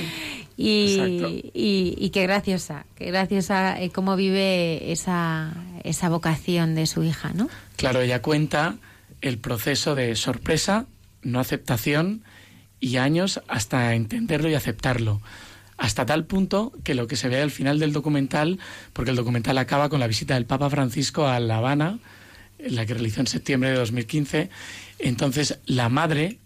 Y, 0.63 0.99
Exacto. 1.01 1.29
y, 1.55 1.95
y 1.97 2.11
qué 2.11 2.25
graciosa, 2.25 2.85
qué 2.95 3.07
graciosa 3.07 3.81
eh, 3.81 3.89
cómo 3.89 4.15
vive 4.15 4.93
esa, 4.93 5.55
esa 5.85 6.11
vocación 6.11 6.75
de 6.75 6.87
su 6.87 7.03
hija, 7.03 7.33
¿no? 7.33 7.49
Claro, 7.77 8.03
ella 8.03 8.21
cuenta 8.21 8.77
el 9.23 9.39
proceso 9.39 9.95
de 9.95 10.15
sorpresa, 10.17 10.85
no 11.23 11.41
aceptación 11.41 12.25
y 12.79 12.99
años 12.99 13.41
hasta 13.49 13.95
entenderlo 13.95 14.51
y 14.51 14.55
aceptarlo. 14.55 15.23
Hasta 15.81 16.05
tal 16.05 16.27
punto 16.27 16.75
que 16.85 16.95
lo 16.95 17.07
que 17.07 17.17
se 17.17 17.31
ve 17.31 17.41
al 17.41 17.51
final 17.51 17.79
del 17.79 17.95
documental, 17.95 18.59
porque 18.93 19.13
el 19.13 19.17
documental 19.17 19.57
acaba 19.57 19.89
con 19.89 19.99
la 19.99 20.07
visita 20.07 20.35
del 20.35 20.45
Papa 20.45 20.69
Francisco 20.69 21.27
a 21.27 21.41
La 21.41 21.57
Habana, 21.57 22.01
la 22.59 22.85
que 22.85 22.93
realizó 22.93 23.21
en 23.21 23.27
septiembre 23.27 23.71
de 23.71 23.77
2015, 23.77 24.51
entonces 24.99 25.59
la 25.65 25.89
madre 25.89 26.39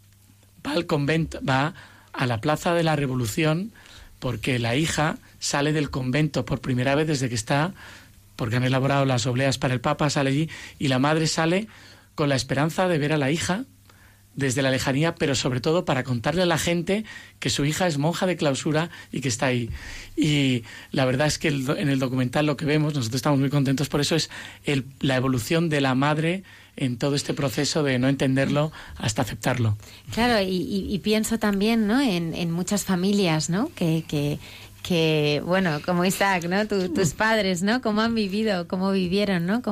va 0.65 0.71
al 0.71 0.87
convento, 0.87 1.41
va 1.45 1.75
a 2.13 2.27
la 2.27 2.41
Plaza 2.41 2.75
de 2.75 2.85
la 2.85 2.95
Revolución 2.95 3.73
porque 4.21 4.61
la 4.61 4.77
hija 4.77 5.19
sale 5.41 5.73
del 5.73 5.91
convento 5.91 6.45
por 6.45 6.61
primera 6.61 6.95
vez 6.95 7.09
desde 7.09 7.29
que 7.29 7.35
está, 7.35 7.75
porque 8.37 8.55
han 8.55 8.63
elaborado 8.63 9.05
las 9.05 9.27
obleas 9.27 9.59
para 9.59 9.75
el 9.75 9.81
Papa, 9.81 10.11
sale 10.11 10.31
allí 10.31 10.49
y 10.79 10.87
la 10.87 11.01
madre 11.01 11.27
sale 11.27 11.67
con 12.15 12.29
la 12.29 12.37
esperanza 12.37 12.87
de 12.87 12.99
ver 12.99 13.13
a 13.13 13.19
la 13.19 13.33
hija 13.33 13.65
desde 14.37 14.63
la 14.63 14.71
lejanía, 14.71 15.15
pero 15.15 15.35
sobre 15.35 15.61
todo 15.61 15.85
para 15.85 16.03
contarle 16.05 16.43
a 16.43 16.47
la 16.47 16.59
gente 16.59 17.05
que 17.39 17.51
su 17.51 17.65
hija 17.65 17.87
es 17.87 17.99
monja 17.99 18.27
de 18.27 18.37
clausura 18.37 18.91
y 19.13 19.21
que 19.21 19.29
está 19.29 19.47
ahí. 19.47 19.71
Y 20.17 20.65
la 20.91 21.05
verdad 21.05 21.27
es 21.27 21.39
que 21.39 21.49
el 21.49 21.65
do- 21.67 21.77
en 21.77 21.89
el 21.89 21.99
documental 21.99 22.47
lo 22.47 22.57
que 22.57 22.65
vemos, 22.65 22.95
nosotros 22.95 23.17
estamos 23.17 23.39
muy 23.41 23.51
contentos 23.51 23.89
por 23.89 24.01
eso, 24.01 24.17
es 24.17 24.31
el- 24.65 24.85
la 25.01 25.17
evolución 25.17 25.69
de 25.69 25.81
la 25.81 25.95
madre 25.95 26.43
en 26.77 26.99
todo 26.99 27.15
este 27.15 27.35
proceso 27.35 27.83
de 27.85 27.99
no 28.01 28.09
entenderlo 28.09 28.73
hasta 28.97 29.23
aceptarlo. 29.23 29.77
Claro, 30.13 30.41
y, 30.43 30.57
y- 30.57 30.93
y 30.93 30.99
pienso 30.99 31.39
también, 31.39 31.87
¿no? 31.87 32.01
En, 32.01 32.35
en 32.35 32.51
muchas 32.51 32.85
familias, 32.85 33.49
¿no? 33.51 33.71
Que, 33.77 34.05
que, 34.09 34.41
que, 34.83 35.41
bueno, 35.47 35.81
como 35.87 36.05
Isaac, 36.05 36.45
¿no? 36.49 36.67
Tu- 36.67 36.89
tus 36.93 37.13
padres, 37.15 37.63
¿no? 37.63 37.81
Cómo 37.81 38.01
han 38.03 38.15
vivido, 38.15 38.67
cómo 38.69 38.91
vivieron, 38.91 39.47
¿no? 39.47 39.63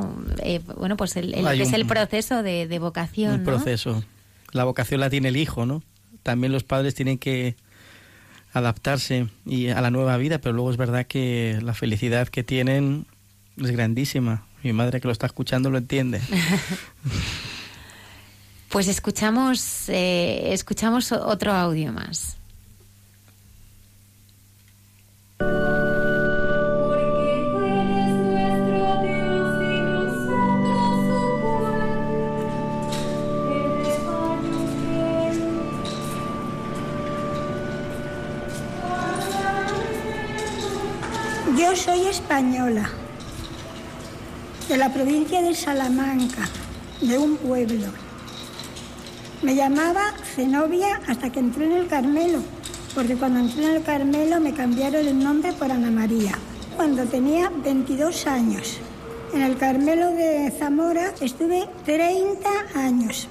Eh, 0.42 0.60
bueno, 0.78 0.96
pues 0.96 1.16
el, 1.16 1.34
el- 1.34 1.46
Hay 1.46 1.58
que 1.58 1.64
es 1.64 1.68
un- 1.70 1.74
el 1.74 1.86
proceso 1.86 2.42
de, 2.42 2.66
de 2.68 2.78
vocación, 2.78 3.32
un 3.32 3.38
¿no? 3.40 3.44
proceso. 3.44 4.04
La 4.52 4.64
vocación 4.64 5.00
la 5.00 5.10
tiene 5.10 5.28
el 5.28 5.36
hijo, 5.36 5.66
¿no? 5.66 5.82
También 6.22 6.52
los 6.52 6.62
padres 6.62 6.94
tienen 6.94 7.18
que 7.18 7.56
adaptarse 8.52 9.28
y 9.44 9.68
a 9.68 9.80
la 9.80 9.90
nueva 9.90 10.16
vida, 10.18 10.38
pero 10.38 10.54
luego 10.54 10.70
es 10.70 10.76
verdad 10.76 11.06
que 11.06 11.58
la 11.62 11.74
felicidad 11.74 12.28
que 12.28 12.44
tienen 12.44 13.06
es 13.56 13.70
grandísima. 13.70 14.46
Mi 14.62 14.72
madre 14.72 15.00
que 15.00 15.08
lo 15.08 15.12
está 15.12 15.26
escuchando 15.26 15.70
lo 15.70 15.78
entiende. 15.78 16.20
Pues 18.72 18.88
escuchamos, 18.88 19.90
eh, 19.90 20.54
escuchamos 20.54 21.12
otro 21.12 21.52
audio 21.52 21.92
más. 21.92 22.38
Soy 41.84 42.06
española, 42.06 42.88
de 44.68 44.76
la 44.76 44.94
provincia 44.94 45.42
de 45.42 45.52
Salamanca, 45.52 46.48
de 47.00 47.18
un 47.18 47.36
pueblo. 47.36 47.88
Me 49.42 49.56
llamaba 49.56 50.14
Zenobia 50.36 51.00
hasta 51.08 51.32
que 51.32 51.40
entré 51.40 51.64
en 51.64 51.72
el 51.72 51.88
Carmelo, 51.88 52.38
porque 52.94 53.16
cuando 53.16 53.40
entré 53.40 53.64
en 53.64 53.74
el 53.74 53.82
Carmelo 53.82 54.38
me 54.38 54.54
cambiaron 54.54 55.08
el 55.08 55.18
nombre 55.18 55.52
por 55.54 55.72
Ana 55.72 55.90
María, 55.90 56.38
cuando 56.76 57.04
tenía 57.06 57.50
22 57.50 58.28
años. 58.28 58.78
En 59.34 59.42
el 59.42 59.56
Carmelo 59.56 60.12
de 60.12 60.52
Zamora 60.56 61.12
estuve 61.20 61.68
30 61.84 62.48
años. 62.76 63.26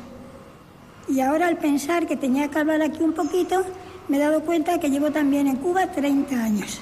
Y 1.08 1.22
ahora 1.22 1.48
al 1.48 1.58
pensar 1.58 2.06
que 2.06 2.18
tenía 2.18 2.50
que 2.50 2.60
hablar 2.60 2.82
aquí 2.82 3.02
un 3.02 3.14
poquito, 3.14 3.64
me 4.10 4.18
he 4.18 4.20
dado 4.20 4.42
cuenta 4.42 4.78
que 4.78 4.90
llevo 4.90 5.10
también 5.10 5.48
en 5.48 5.56
Cuba 5.56 5.88
30 5.88 6.36
años. 6.36 6.82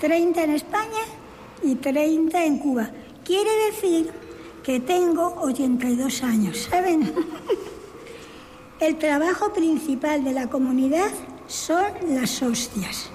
30 0.00 0.44
en 0.44 0.50
España 0.50 1.04
y 1.62 1.74
30 1.76 2.44
en 2.44 2.58
Cuba. 2.58 2.90
Quiere 3.24 3.50
decir 3.70 4.10
que 4.62 4.80
tengo 4.80 5.34
82 5.40 6.22
años, 6.22 6.68
¿saben? 6.70 7.12
El 8.80 8.98
trabajo 8.98 9.52
principal 9.52 10.22
de 10.22 10.32
la 10.32 10.48
comunidad 10.48 11.10
son 11.46 11.84
las 12.08 12.42
hostias. 12.42 13.10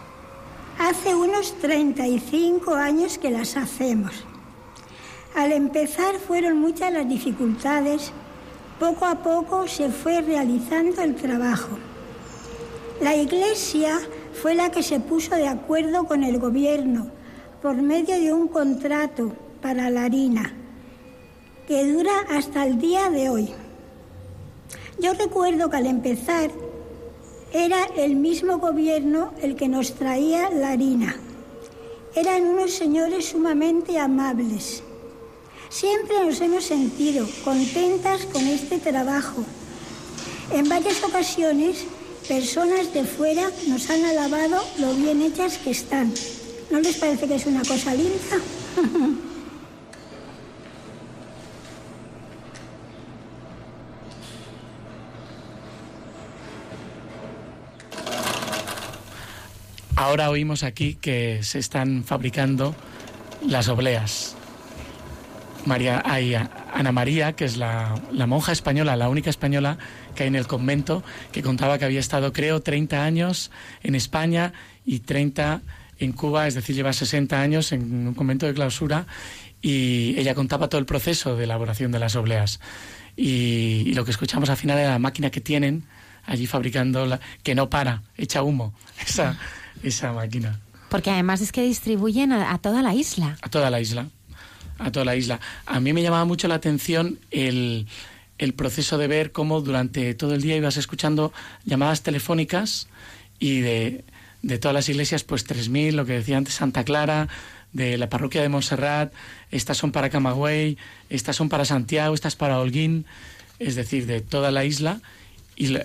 Hace 0.80 1.14
unos 1.14 1.54
35 1.60 2.74
años 2.74 3.18
que 3.18 3.30
las 3.30 3.58
hacemos. 3.58 4.26
Al 5.36 5.52
empezar 5.52 6.16
fueron 6.16 6.58
muchas 6.60 6.92
las 6.92 7.08
dificultades, 7.08 8.12
poco 8.80 9.06
a 9.06 9.22
poco 9.22 9.68
se 9.68 9.90
fue 9.90 10.22
realizando 10.22 11.02
el 11.02 11.16
trabajo. 11.16 11.78
La 13.00 13.16
Iglesia 13.16 14.00
fue 14.34 14.56
la 14.56 14.72
que 14.72 14.84
se 14.84 15.00
puso 15.00 15.36
de 15.36 15.48
acuerdo 15.48 16.06
con 16.06 16.24
el 16.24 16.40
gobierno 16.40 17.10
por 17.62 17.76
medio 17.76 18.20
de 18.20 18.34
un 18.34 18.48
contrato 18.48 19.34
para 19.62 19.90
la 19.90 20.06
harina 20.06 20.54
que 21.68 21.92
dura 21.92 22.12
hasta 22.30 22.66
el 22.66 22.80
día 22.80 23.10
de 23.10 23.30
hoy. 23.30 23.50
Yo 25.00 25.14
recuerdo 25.14 25.70
que 25.70 25.78
al 25.78 25.86
empezar 25.86 26.52
era 27.54 27.86
el 27.96 28.16
mismo 28.16 28.58
gobierno 28.58 29.34
el 29.42 29.56
que 29.56 29.68
nos 29.68 29.94
traía 29.94 30.50
la 30.50 30.72
harina. 30.72 31.16
Eran 32.16 32.46
unos 32.46 32.72
señores 32.72 33.30
sumamente 33.30 33.98
amables. 34.00 34.84
Siempre 35.70 36.26
nos 36.26 36.42
hemos 36.42 36.66
sentido 36.66 37.26
contentas 37.44 38.26
con 38.26 38.46
este 38.48 38.80
trabajo. 38.80 39.44
En 40.52 40.68
varias 40.68 41.02
ocasiones, 41.04 41.86
personas 42.28 42.94
de 42.94 43.04
fuera 43.04 43.50
nos 43.68 43.90
han 43.90 44.04
alabado 44.06 44.64
lo 44.80 44.94
bien 44.96 45.22
hechas 45.22 45.58
que 45.58 45.72
están. 45.72 46.14
¿No 46.70 46.80
les 46.80 46.98
parece 46.98 47.28
que 47.28 47.36
es 47.36 47.46
una 47.46 47.62
cosa 47.62 47.94
linda? 47.94 48.38
Ahora 59.96 60.30
oímos 60.32 60.64
aquí 60.64 60.96
que 60.96 61.44
se 61.44 61.60
están 61.60 62.04
fabricando 62.04 62.76
las 63.48 63.70
obleas. 63.70 64.36
María, 65.66 66.02
hay 66.04 66.34
Ana 66.74 66.92
María, 66.92 67.34
que 67.34 67.46
es 67.46 67.58
la, 67.58 67.94
la, 68.12 68.26
monja 68.26 68.52
española, 68.52 68.96
la 68.96 69.10
única 69.10 69.30
española 69.30 69.78
que 70.16 70.24
hay 70.24 70.28
en 70.28 70.36
el 70.36 70.48
convento, 70.48 71.04
que 71.32 71.42
contaba 71.42 71.78
que 71.78 71.86
había 71.86 72.00
estado, 72.00 72.34
creo, 72.34 72.62
30 72.62 73.04
años 73.04 73.52
en 73.84 73.96
España 73.96 74.54
y 74.86 75.00
30 75.00 75.62
en 76.00 76.12
Cuba, 76.14 76.48
es 76.48 76.56
decir, 76.56 76.76
lleva 76.76 76.94
60 76.94 77.40
años 77.40 77.72
en 77.72 78.08
un 78.08 78.14
convento 78.14 78.46
de 78.46 78.54
clausura 78.54 79.06
y 79.62 80.16
ella 80.18 80.34
contaba 80.34 80.68
todo 80.68 80.80
el 80.80 80.86
proceso 80.86 81.36
de 81.36 81.44
elaboración 81.44 81.92
de 81.92 82.00
las 82.00 82.16
obleas. 82.16 82.60
Y, 83.16 83.84
y 83.86 83.94
lo 83.94 84.06
que 84.06 84.12
escuchamos 84.12 84.50
al 84.50 84.58
final 84.58 84.80
era 84.80 84.92
la 84.92 85.00
máquina 85.00 85.30
que 85.30 85.42
tienen 85.42 85.84
allí 86.26 86.48
fabricando, 86.48 87.06
la, 87.06 87.20
que 87.44 87.56
no 87.56 87.70
para, 87.70 88.04
echa 88.18 88.42
humo, 88.42 88.74
esa, 89.08 89.38
esa 89.84 90.14
máquina. 90.14 90.60
Porque 90.90 91.10
además 91.12 91.42
es 91.42 91.52
que 91.52 91.62
distribuyen 91.62 92.32
a, 92.32 92.52
a 92.52 92.58
toda 92.58 92.82
la 92.82 92.94
isla. 92.96 93.38
A 93.42 93.50
toda 93.50 93.70
la 93.70 93.80
isla 93.80 94.08
a 94.82 94.92
toda 94.92 95.06
la 95.06 95.16
isla. 95.16 95.40
A 95.66 95.80
mí 95.80 95.94
me 95.94 96.02
llamaba 96.02 96.26
mucho 96.26 96.48
la 96.48 96.56
atención 96.56 97.20
el, 97.30 97.88
el, 98.42 98.54
proceso 98.54 98.98
de 98.98 99.08
ver 99.08 99.32
cómo 99.32 99.62
durante 99.62 100.14
todo 100.16 100.34
el 100.34 100.42
día 100.42 100.56
ibas 100.56 100.78
escuchando 100.78 101.32
llamadas 101.66 102.04
telefónicas 102.04 102.88
y 103.40 103.62
de, 103.62 104.04
de 104.42 104.58
todas 104.58 104.74
las 104.74 104.90
iglesias, 104.90 105.24
pues 105.24 105.48
3.000, 105.48 105.94
lo 105.94 106.06
que 106.06 106.14
decía 106.14 106.38
antes 106.38 106.56
Santa 106.56 106.84
Clara, 106.84 107.28
de 107.74 107.98
la 107.98 108.10
parroquia 108.10 108.42
de 108.42 108.50
Montserrat, 108.50 109.14
estas 109.50 109.78
son 109.78 109.92
para 109.92 110.10
Camagüey, 110.10 110.78
estas 111.10 111.36
son 111.36 111.50
para 111.50 111.66
Santiago, 111.66 112.14
estas 112.14 112.36
para 112.36 112.60
Holguín, 112.60 113.06
es 113.60 113.76
decir, 113.76 114.06
de 114.06 114.22
toda 114.22 114.52
la 114.52 114.66
isla. 114.66 115.02
Y 115.56 115.76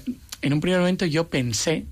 en 0.42 0.52
un 0.52 0.60
primer 0.60 0.80
momento 0.80 1.06
yo 1.06 1.28
pensé 1.28 1.84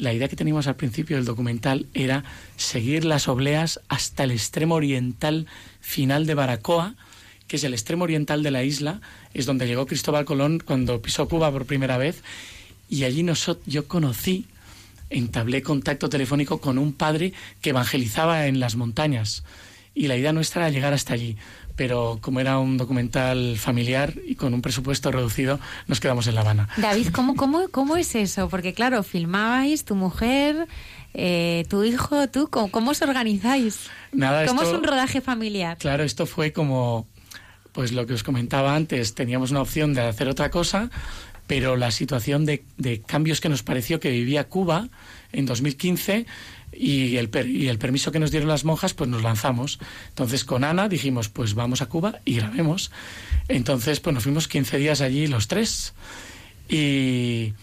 la 0.00 0.14
idea 0.14 0.28
que 0.28 0.36
teníamos 0.36 0.66
al 0.66 0.76
principio 0.76 1.16
del 1.16 1.26
documental 1.26 1.86
era 1.92 2.24
seguir 2.56 3.04
las 3.04 3.28
obleas 3.28 3.80
hasta 3.88 4.24
el 4.24 4.30
extremo 4.30 4.76
oriental 4.76 5.46
final 5.80 6.26
de 6.26 6.34
Baracoa, 6.34 6.94
que 7.46 7.56
es 7.56 7.64
el 7.64 7.74
extremo 7.74 8.04
oriental 8.04 8.42
de 8.42 8.50
la 8.50 8.64
isla, 8.64 9.00
es 9.34 9.46
donde 9.46 9.66
llegó 9.66 9.86
Cristóbal 9.86 10.24
Colón 10.24 10.62
cuando 10.64 11.00
pisó 11.00 11.28
Cuba 11.28 11.50
por 11.50 11.66
primera 11.66 11.98
vez, 11.98 12.22
y 12.88 13.04
allí 13.04 13.22
nosotros, 13.22 13.64
yo 13.66 13.86
conocí, 13.86 14.46
entablé 15.10 15.62
contacto 15.62 16.08
telefónico 16.08 16.60
con 16.60 16.78
un 16.78 16.92
padre 16.92 17.32
que 17.60 17.70
evangelizaba 17.70 18.46
en 18.46 18.60
las 18.60 18.76
montañas, 18.76 19.44
y 19.94 20.06
la 20.06 20.16
idea 20.16 20.32
nuestra 20.32 20.62
era 20.62 20.70
llegar 20.70 20.92
hasta 20.92 21.14
allí 21.14 21.36
pero 21.80 22.18
como 22.20 22.40
era 22.40 22.58
un 22.58 22.76
documental 22.76 23.56
familiar 23.56 24.12
y 24.26 24.34
con 24.34 24.52
un 24.52 24.60
presupuesto 24.60 25.10
reducido, 25.10 25.58
nos 25.86 25.98
quedamos 25.98 26.26
en 26.26 26.34
La 26.34 26.42
Habana. 26.42 26.68
David, 26.76 27.08
¿cómo, 27.10 27.36
cómo, 27.36 27.70
cómo 27.70 27.96
es 27.96 28.14
eso? 28.16 28.50
Porque 28.50 28.74
claro, 28.74 29.02
filmabais 29.02 29.86
tu 29.86 29.94
mujer, 29.94 30.68
eh, 31.14 31.64
tu 31.70 31.82
hijo, 31.82 32.28
tú, 32.28 32.48
¿cómo, 32.50 32.70
cómo 32.70 32.90
os 32.90 33.00
organizáis? 33.00 33.88
Nada, 34.12 34.44
¿Cómo 34.44 34.60
esto, 34.60 34.74
es 34.74 34.78
un 34.78 34.84
rodaje 34.84 35.22
familiar? 35.22 35.78
Claro, 35.78 36.04
esto 36.04 36.26
fue 36.26 36.52
como, 36.52 37.06
pues 37.72 37.92
lo 37.92 38.06
que 38.06 38.14
os 38.14 38.22
comentaba 38.22 38.74
antes, 38.74 39.14
teníamos 39.14 39.50
una 39.50 39.62
opción 39.62 39.94
de 39.94 40.02
hacer 40.02 40.28
otra 40.28 40.50
cosa, 40.50 40.90
pero 41.46 41.76
la 41.76 41.90
situación 41.90 42.46
de, 42.46 42.62
cambios 43.06 43.40
que 43.40 43.48
nos 43.48 43.62
pareció 43.62 43.98
que 43.98 44.10
vivía 44.10 44.44
Cuba 44.44 44.88
en 45.32 45.46
2015 45.46 46.26
y 46.72 47.16
el, 47.16 47.28
per, 47.28 47.48
y 47.48 47.68
el 47.68 47.78
permiso 47.78 48.12
que 48.12 48.20
nos 48.20 48.30
dieron 48.30 48.48
las 48.48 48.64
monjas, 48.64 48.94
pues 48.94 49.10
nos 49.10 49.22
lanzamos. 49.22 49.80
Entonces 50.10 50.44
con 50.44 50.62
Ana 50.62 50.88
dijimos, 50.88 51.28
pues 51.28 51.54
vamos 51.54 51.82
a 51.82 51.86
Cuba 51.86 52.20
y 52.24 52.36
grabemos. 52.36 52.92
Entonces 53.48 53.98
pues 53.98 54.14
nos 54.14 54.22
fuimos 54.22 54.46
15 54.46 54.78
días 54.78 55.00
allí 55.00 55.26
los 55.26 55.48
tres 55.48 55.92
y, 56.68 57.54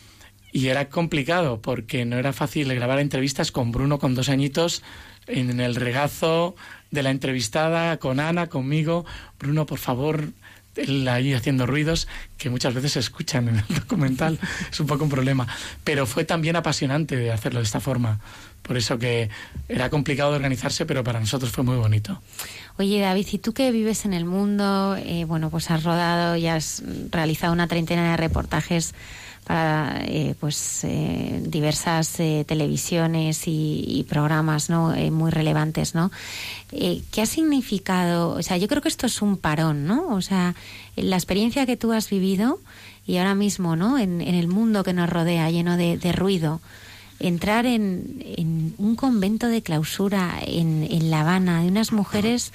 y 0.51 0.67
era 0.67 0.89
complicado 0.89 1.61
porque 1.61 2.03
no 2.03 2.17
era 2.17 2.33
fácil 2.33 2.73
grabar 2.73 2.99
entrevistas 2.99 3.51
con 3.51 3.71
Bruno 3.71 3.99
con 3.99 4.15
dos 4.15 4.27
añitos 4.27 4.83
en 5.27 5.59
el 5.59 5.75
regazo 5.75 6.55
de 6.91 7.03
la 7.03 7.11
entrevistada, 7.11 7.97
con 7.97 8.19
Ana, 8.19 8.47
conmigo. 8.47 9.05
Bruno, 9.39 9.65
por 9.65 9.79
favor, 9.79 10.29
él 10.75 11.07
ahí 11.07 11.33
haciendo 11.33 11.65
ruidos 11.65 12.07
que 12.37 12.49
muchas 12.49 12.73
veces 12.73 12.93
se 12.93 12.99
escuchan 12.99 13.49
en 13.49 13.57
el 13.57 13.65
documental. 13.79 14.39
es 14.71 14.79
un 14.79 14.87
poco 14.87 15.03
un 15.03 15.09
problema. 15.09 15.47
Pero 15.83 16.05
fue 16.05 16.23
también 16.23 16.55
apasionante 16.55 17.15
de 17.15 17.31
hacerlo 17.31 17.59
de 17.59 17.65
esta 17.65 17.79
forma. 17.79 18.19
Por 18.61 18.77
eso 18.77 18.99
que 18.99 19.29
era 19.69 19.89
complicado 19.89 20.31
de 20.31 20.37
organizarse, 20.37 20.85
pero 20.85 21.03
para 21.03 21.19
nosotros 21.19 21.51
fue 21.51 21.63
muy 21.63 21.77
bonito. 21.77 22.21
Oye, 22.77 22.99
David, 22.99 23.27
y 23.31 23.37
tú 23.37 23.53
que 23.53 23.71
vives 23.71 24.05
en 24.05 24.13
el 24.13 24.25
mundo, 24.25 24.97
eh, 24.97 25.25
bueno, 25.25 25.49
pues 25.49 25.71
has 25.71 25.83
rodado 25.83 26.35
y 26.35 26.47
has 26.47 26.83
realizado 27.11 27.53
una 27.53 27.67
treintena 27.67 28.11
de 28.11 28.17
reportajes 28.17 28.93
para 29.47 30.03
eh, 30.05 30.35
pues 30.41 30.83
eh, 30.83 31.41
diversas 31.41 32.19
eh, 32.19 32.43
televisiones 32.45 33.43
y, 33.45 34.05
programas 34.09 34.69
no 34.69 34.93
eh, 34.93 35.09
muy 35.09 35.31
relevantes 35.31 35.95
no 35.95 36.11
eh, 36.71 37.01
qué 37.11 37.21
ha 37.21 37.25
significado 37.25 38.31
o 38.31 38.43
sea 38.43 38.57
yo 38.57 38.67
creo 38.67 38.81
que 38.81 38.89
esto 38.89 39.05
es 39.05 39.21
un 39.21 39.37
parón 39.37 39.85
no 39.85 40.09
o 40.09 40.21
sea 40.21 40.53
la 40.97 41.15
experiencia 41.15 41.65
que 41.65 41.77
tú 41.77 41.93
has 41.93 42.09
vivido 42.09 42.59
y 43.05 43.17
ahora 43.17 43.35
mismo 43.35 43.77
no 43.77 43.97
en, 43.97 44.21
el 44.21 44.49
mundo 44.49 44.83
que 44.83 44.93
nos 44.93 45.09
rodea 45.09 45.49
lleno 45.49 45.77
de, 45.77 46.11
ruido 46.11 46.59
entrar 47.19 47.65
en, 47.65 48.23
en, 48.37 48.75
un 48.77 48.95
convento 48.95 49.47
de 49.47 49.61
clausura 49.61 50.39
en, 50.45 50.85
en 50.89 51.09
La 51.09 51.21
Habana 51.21 51.61
de 51.63 51.69
unas 51.69 51.93
mujeres 51.93 52.51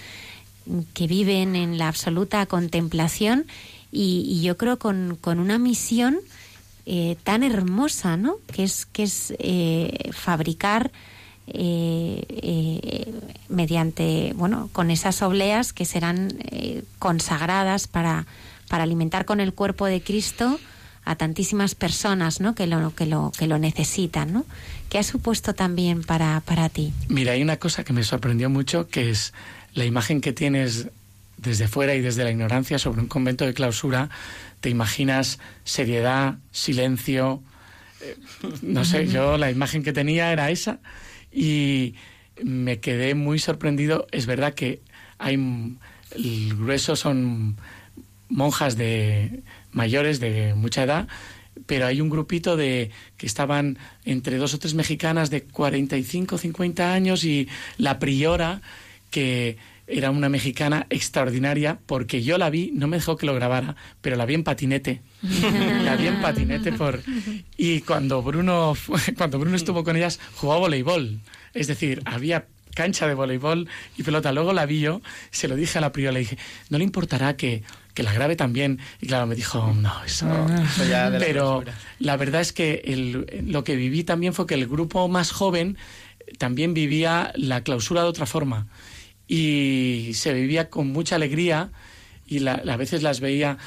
que 0.92 1.06
viven 1.06 1.56
en 1.56 1.78
la 1.78 1.88
absoluta 1.88 2.44
contemplación 2.46 3.46
y, 3.90 4.24
y 4.26 4.42
yo 4.42 4.56
creo 4.58 4.78
con, 4.78 5.16
con 5.20 5.38
una 5.38 5.58
misión 5.58 6.18
eh, 6.84 7.16
tan 7.22 7.42
hermosa, 7.42 8.16
¿no? 8.16 8.36
Que 8.52 8.64
es, 8.64 8.86
que 8.86 9.04
es 9.04 9.32
eh, 9.38 10.10
fabricar 10.12 10.90
eh, 11.46 13.12
mediante, 13.48 14.32
bueno, 14.36 14.68
con 14.72 14.90
esas 14.90 15.22
obleas 15.22 15.72
que 15.72 15.84
serán 15.84 16.32
consagradas 16.98 17.86
para, 17.86 18.26
para 18.68 18.84
alimentar 18.84 19.24
con 19.24 19.40
el 19.40 19.52
cuerpo 19.52 19.86
de 19.86 20.02
Cristo 20.02 20.58
a 21.04 21.16
tantísimas 21.16 21.74
personas, 21.74 22.40
¿no? 22.40 22.54
Que 22.54 22.66
lo, 22.66 22.94
que 22.94 23.06
lo, 23.06 23.32
que 23.36 23.46
lo 23.46 23.58
necesitan, 23.58 24.32
¿no? 24.32 24.46
¿Qué 24.88 24.98
ha 24.98 25.02
supuesto 25.02 25.54
también 25.54 26.02
para, 26.02 26.40
para 26.40 26.68
ti? 26.68 26.92
Mira, 27.08 27.32
hay 27.32 27.42
una 27.42 27.56
cosa 27.56 27.84
que 27.84 27.92
me 27.92 28.04
sorprendió 28.04 28.50
mucho, 28.50 28.88
que 28.88 29.10
es 29.10 29.32
la 29.74 29.84
imagen 29.84 30.20
que 30.20 30.32
tienes 30.32 30.88
desde 31.38 31.66
fuera 31.66 31.94
y 31.94 32.00
desde 32.00 32.24
la 32.24 32.30
ignorancia 32.30 32.78
sobre 32.78 33.00
un 33.00 33.08
convento 33.08 33.44
de 33.44 33.54
clausura, 33.54 34.10
te 34.62 34.70
imaginas 34.70 35.40
seriedad, 35.64 36.38
silencio, 36.52 37.42
eh, 38.00 38.16
no 38.62 38.84
sé, 38.84 39.06
yo 39.14 39.36
la 39.36 39.50
imagen 39.50 39.82
que 39.82 39.92
tenía 39.92 40.32
era 40.32 40.50
esa 40.50 40.78
y 41.30 41.96
me 42.42 42.78
quedé 42.78 43.14
muy 43.14 43.38
sorprendido. 43.38 44.06
Es 44.12 44.26
verdad 44.26 44.54
que 44.54 44.80
hay 45.18 45.34
el 46.14 46.56
grueso 46.56 46.94
son 46.94 47.56
monjas 48.28 48.76
de 48.76 49.42
mayores 49.72 50.20
de 50.20 50.54
mucha 50.54 50.84
edad, 50.84 51.08
pero 51.66 51.86
hay 51.86 52.00
un 52.00 52.08
grupito 52.08 52.56
de 52.56 52.90
que 53.16 53.26
estaban 53.26 53.78
entre 54.04 54.36
dos 54.36 54.54
o 54.54 54.58
tres 54.60 54.74
mexicanas 54.74 55.28
de 55.28 55.42
45, 55.42 56.38
50 56.38 56.94
años 56.94 57.24
y 57.24 57.48
la 57.78 57.98
priora 57.98 58.62
que 59.10 59.58
era 59.86 60.10
una 60.10 60.28
mexicana 60.28 60.86
extraordinaria 60.90 61.78
porque 61.86 62.22
yo 62.22 62.38
la 62.38 62.50
vi, 62.50 62.70
no 62.74 62.86
me 62.86 62.96
dejó 62.96 63.16
que 63.16 63.26
lo 63.26 63.34
grabara, 63.34 63.76
pero 64.00 64.16
la 64.16 64.26
vi 64.26 64.34
en 64.34 64.44
patinete. 64.44 65.02
la 65.84 65.96
vi 65.96 66.06
en 66.06 66.20
patinete 66.20 66.72
por 66.72 67.00
y 67.56 67.80
cuando 67.82 68.22
Bruno 68.22 68.74
cuando 69.16 69.38
Bruno 69.38 69.56
estuvo 69.56 69.84
con 69.84 69.96
ellas 69.96 70.18
jugaba 70.36 70.60
voleibol, 70.60 71.20
es 71.54 71.66
decir, 71.66 72.02
había 72.04 72.46
cancha 72.74 73.06
de 73.06 73.14
voleibol 73.14 73.68
y 73.98 74.02
pelota. 74.02 74.32
Luego 74.32 74.52
la 74.54 74.64
vi 74.64 74.80
yo, 74.80 75.02
se 75.30 75.46
lo 75.46 75.56
dije 75.56 75.76
a 75.78 75.80
la 75.82 75.92
priora, 75.92 76.12
le 76.12 76.20
dije, 76.20 76.38
¿no 76.70 76.78
le 76.78 76.84
importará 76.84 77.36
que, 77.36 77.62
que 77.92 78.02
la 78.02 78.14
grabe 78.14 78.34
también? 78.34 78.78
Y 79.02 79.08
claro, 79.08 79.26
me 79.26 79.34
dijo, 79.34 79.74
no, 79.76 79.92
eso... 80.04 80.26
Eso 80.64 80.84
ya 80.88 81.10
de 81.10 81.18
la 81.18 81.26
Pero 81.26 81.64
la 81.98 82.16
verdad 82.16 82.40
es 82.40 82.54
que 82.54 82.80
el- 82.86 83.26
lo 83.52 83.62
que 83.62 83.76
viví 83.76 84.04
también 84.04 84.32
fue 84.32 84.46
que 84.46 84.54
el 84.54 84.66
grupo 84.66 85.06
más 85.08 85.32
joven 85.32 85.76
también 86.38 86.72
vivía 86.72 87.32
la 87.36 87.62
clausura 87.62 88.02
de 88.04 88.08
otra 88.08 88.24
forma 88.24 88.68
y 89.28 90.10
se 90.14 90.32
vivía 90.34 90.68
con 90.70 90.88
mucha 90.88 91.16
alegría 91.16 91.70
y 92.26 92.40
la- 92.40 92.62
a 92.66 92.76
veces 92.76 93.02
las 93.02 93.20
veía, 93.20 93.58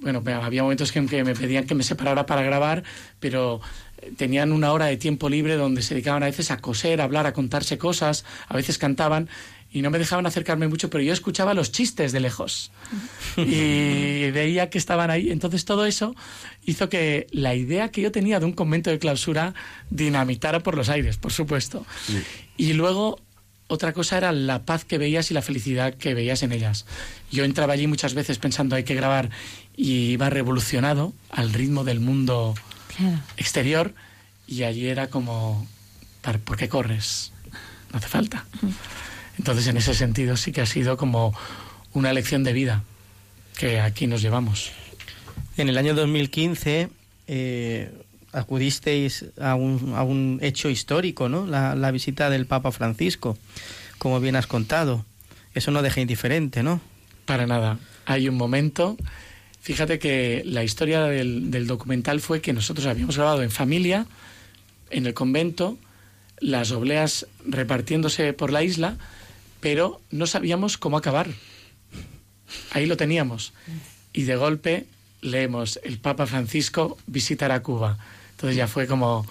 bueno, 0.00 0.22
había 0.42 0.62
momentos 0.62 0.92
que, 0.92 1.04
que 1.06 1.24
me 1.24 1.34
pedían 1.34 1.66
que 1.66 1.74
me 1.74 1.82
separara 1.84 2.26
para 2.26 2.42
grabar, 2.42 2.82
pero 3.20 3.60
eh, 4.02 4.12
tenían 4.16 4.52
una 4.52 4.72
hora 4.72 4.86
de 4.86 4.96
tiempo 4.96 5.28
libre 5.28 5.56
donde 5.56 5.82
se 5.82 5.94
dedicaban 5.94 6.22
a 6.22 6.26
veces 6.26 6.50
a 6.50 6.58
coser, 6.58 7.00
a 7.00 7.04
hablar, 7.04 7.26
a 7.26 7.32
contarse 7.32 7.78
cosas, 7.78 8.24
a 8.48 8.54
veces 8.56 8.78
cantaban 8.78 9.28
y 9.72 9.82
no 9.82 9.90
me 9.90 9.98
dejaban 9.98 10.24
acercarme 10.26 10.68
mucho, 10.68 10.88
pero 10.88 11.02
yo 11.02 11.12
escuchaba 11.12 11.52
los 11.52 11.72
chistes 11.72 12.12
de 12.12 12.20
lejos 12.20 12.70
y 13.36 14.30
veía 14.30 14.70
que 14.70 14.78
estaban 14.78 15.10
ahí. 15.10 15.30
Entonces 15.30 15.64
todo 15.64 15.84
eso 15.86 16.14
hizo 16.64 16.88
que 16.88 17.26
la 17.32 17.54
idea 17.56 17.90
que 17.90 18.00
yo 18.00 18.12
tenía 18.12 18.38
de 18.38 18.46
un 18.46 18.52
convento 18.52 18.90
de 18.90 18.98
clausura 19.00 19.54
dinamitara 19.90 20.60
por 20.60 20.76
los 20.76 20.88
aires, 20.90 21.16
por 21.16 21.32
supuesto. 21.32 21.84
Y 22.56 22.74
luego 22.74 23.18
otra 23.74 23.92
cosa 23.92 24.16
era 24.16 24.32
la 24.32 24.64
paz 24.64 24.84
que 24.84 24.96
veías 24.98 25.30
y 25.30 25.34
la 25.34 25.42
felicidad 25.42 25.94
que 25.94 26.14
veías 26.14 26.42
en 26.42 26.52
ellas. 26.52 26.86
Yo 27.30 27.44
entraba 27.44 27.74
allí 27.74 27.86
muchas 27.86 28.14
veces 28.14 28.38
pensando 28.38 28.76
hay 28.76 28.84
que 28.84 28.94
grabar 28.94 29.30
y 29.76 30.12
iba 30.12 30.30
revolucionado 30.30 31.12
al 31.30 31.52
ritmo 31.52 31.84
del 31.84 32.00
mundo 32.00 32.54
Claro. 32.96 33.20
exterior 33.36 33.94
y 34.46 34.62
allí 34.62 34.86
era 34.88 35.08
como, 35.08 35.66
"¿Par- 36.22 36.38
¿por 36.38 36.56
qué 36.56 36.68
corres? 36.68 37.32
No 37.92 37.98
hace 37.98 38.08
falta. 38.08 38.44
Entonces 39.38 39.66
en 39.66 39.76
ese 39.76 39.94
sentido 39.94 40.36
sí 40.36 40.52
que 40.52 40.60
ha 40.60 40.66
sido 40.66 40.96
como 40.96 41.34
una 41.92 42.12
lección 42.12 42.44
de 42.44 42.52
vida 42.52 42.82
que 43.58 43.80
aquí 43.80 44.06
nos 44.06 44.22
llevamos. 44.22 44.70
En 45.56 45.68
el 45.68 45.78
año 45.78 45.94
2015 45.94 46.88
eh, 47.26 47.90
acudisteis 48.34 49.26
a 49.40 49.54
un, 49.54 49.94
a 49.96 50.02
un 50.02 50.38
hecho 50.42 50.68
histórico, 50.68 51.28
¿no? 51.28 51.46
La, 51.46 51.90
visita 51.90 52.30
del 52.30 52.46
Papa 52.46 52.72
Francisco, 52.72 53.38
como 53.98 54.20
bien 54.20 54.36
has 54.36 54.46
contado. 54.46 55.04
Eso 55.54 55.70
no 55.70 55.82
deja 55.82 56.00
indiferente, 56.00 56.62
¿no? 56.62 56.80
Para 57.24 57.46
nada. 57.46 57.78
Hay 58.06 58.28
un 58.28 58.36
momento. 58.36 58.96
Fíjate 59.60 59.98
que 59.98 60.42
la 60.44 60.64
historia 60.64 61.04
del, 61.04 61.50
del 61.50 61.66
documental 61.66 62.20
fue 62.20 62.40
que 62.40 62.52
nosotros 62.52 62.86
habíamos 62.86 63.16
grabado 63.16 63.42
en 63.42 63.50
familia, 63.50 64.06
en 64.90 65.06
el 65.06 65.14
convento, 65.14 65.78
las 66.40 66.72
obleas 66.72 67.26
repartiéndose 67.46 68.32
por 68.32 68.52
la 68.52 68.62
isla, 68.62 68.96
pero 69.60 70.00
no 70.10 70.26
sabíamos 70.26 70.76
cómo 70.76 70.98
acabar. 70.98 71.28
Ahí 72.72 72.86
lo 72.86 72.96
teníamos. 72.96 73.52
Y 74.12 74.24
de 74.24 74.36
golpe 74.36 74.86
leemos, 75.24 75.80
el 75.82 75.98
Papa 75.98 76.26
Francisco 76.26 76.98
visitará 77.06 77.62
Cuba. 77.62 77.98
Entonces 78.34 78.56
ya 78.56 78.68
fue 78.68 78.86
como, 78.86 79.26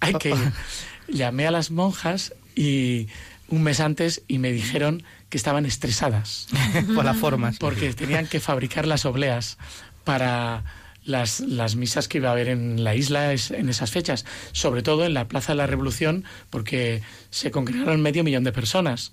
hay 0.00 0.14
que 0.14 0.30
ir. 0.30 0.52
Llamé 1.08 1.46
a 1.46 1.50
las 1.50 1.70
monjas 1.70 2.32
y 2.54 3.08
un 3.48 3.62
mes 3.62 3.80
antes 3.80 4.22
y 4.28 4.38
me 4.38 4.52
dijeron 4.52 5.02
que 5.30 5.36
estaban 5.38 5.64
estresadas 5.66 6.48
Por 6.94 7.04
las 7.04 7.16
formas. 7.16 7.58
porque 7.58 7.92
tenían 7.94 8.26
que 8.26 8.40
fabricar 8.40 8.86
las 8.86 9.04
obleas 9.06 9.56
para 10.04 10.64
las, 11.04 11.40
las 11.40 11.76
misas 11.76 12.08
que 12.08 12.18
iba 12.18 12.28
a 12.28 12.32
haber 12.32 12.48
en 12.48 12.84
la 12.84 12.94
isla 12.94 13.32
es- 13.32 13.50
en 13.50 13.68
esas 13.70 13.90
fechas, 13.90 14.24
sobre 14.52 14.82
todo 14.82 15.04
en 15.06 15.14
la 15.14 15.26
Plaza 15.28 15.52
de 15.52 15.56
la 15.56 15.66
Revolución, 15.66 16.24
porque 16.50 17.02
se 17.30 17.50
congregaron 17.50 18.00
medio 18.02 18.22
millón 18.24 18.44
de 18.44 18.52
personas. 18.52 19.12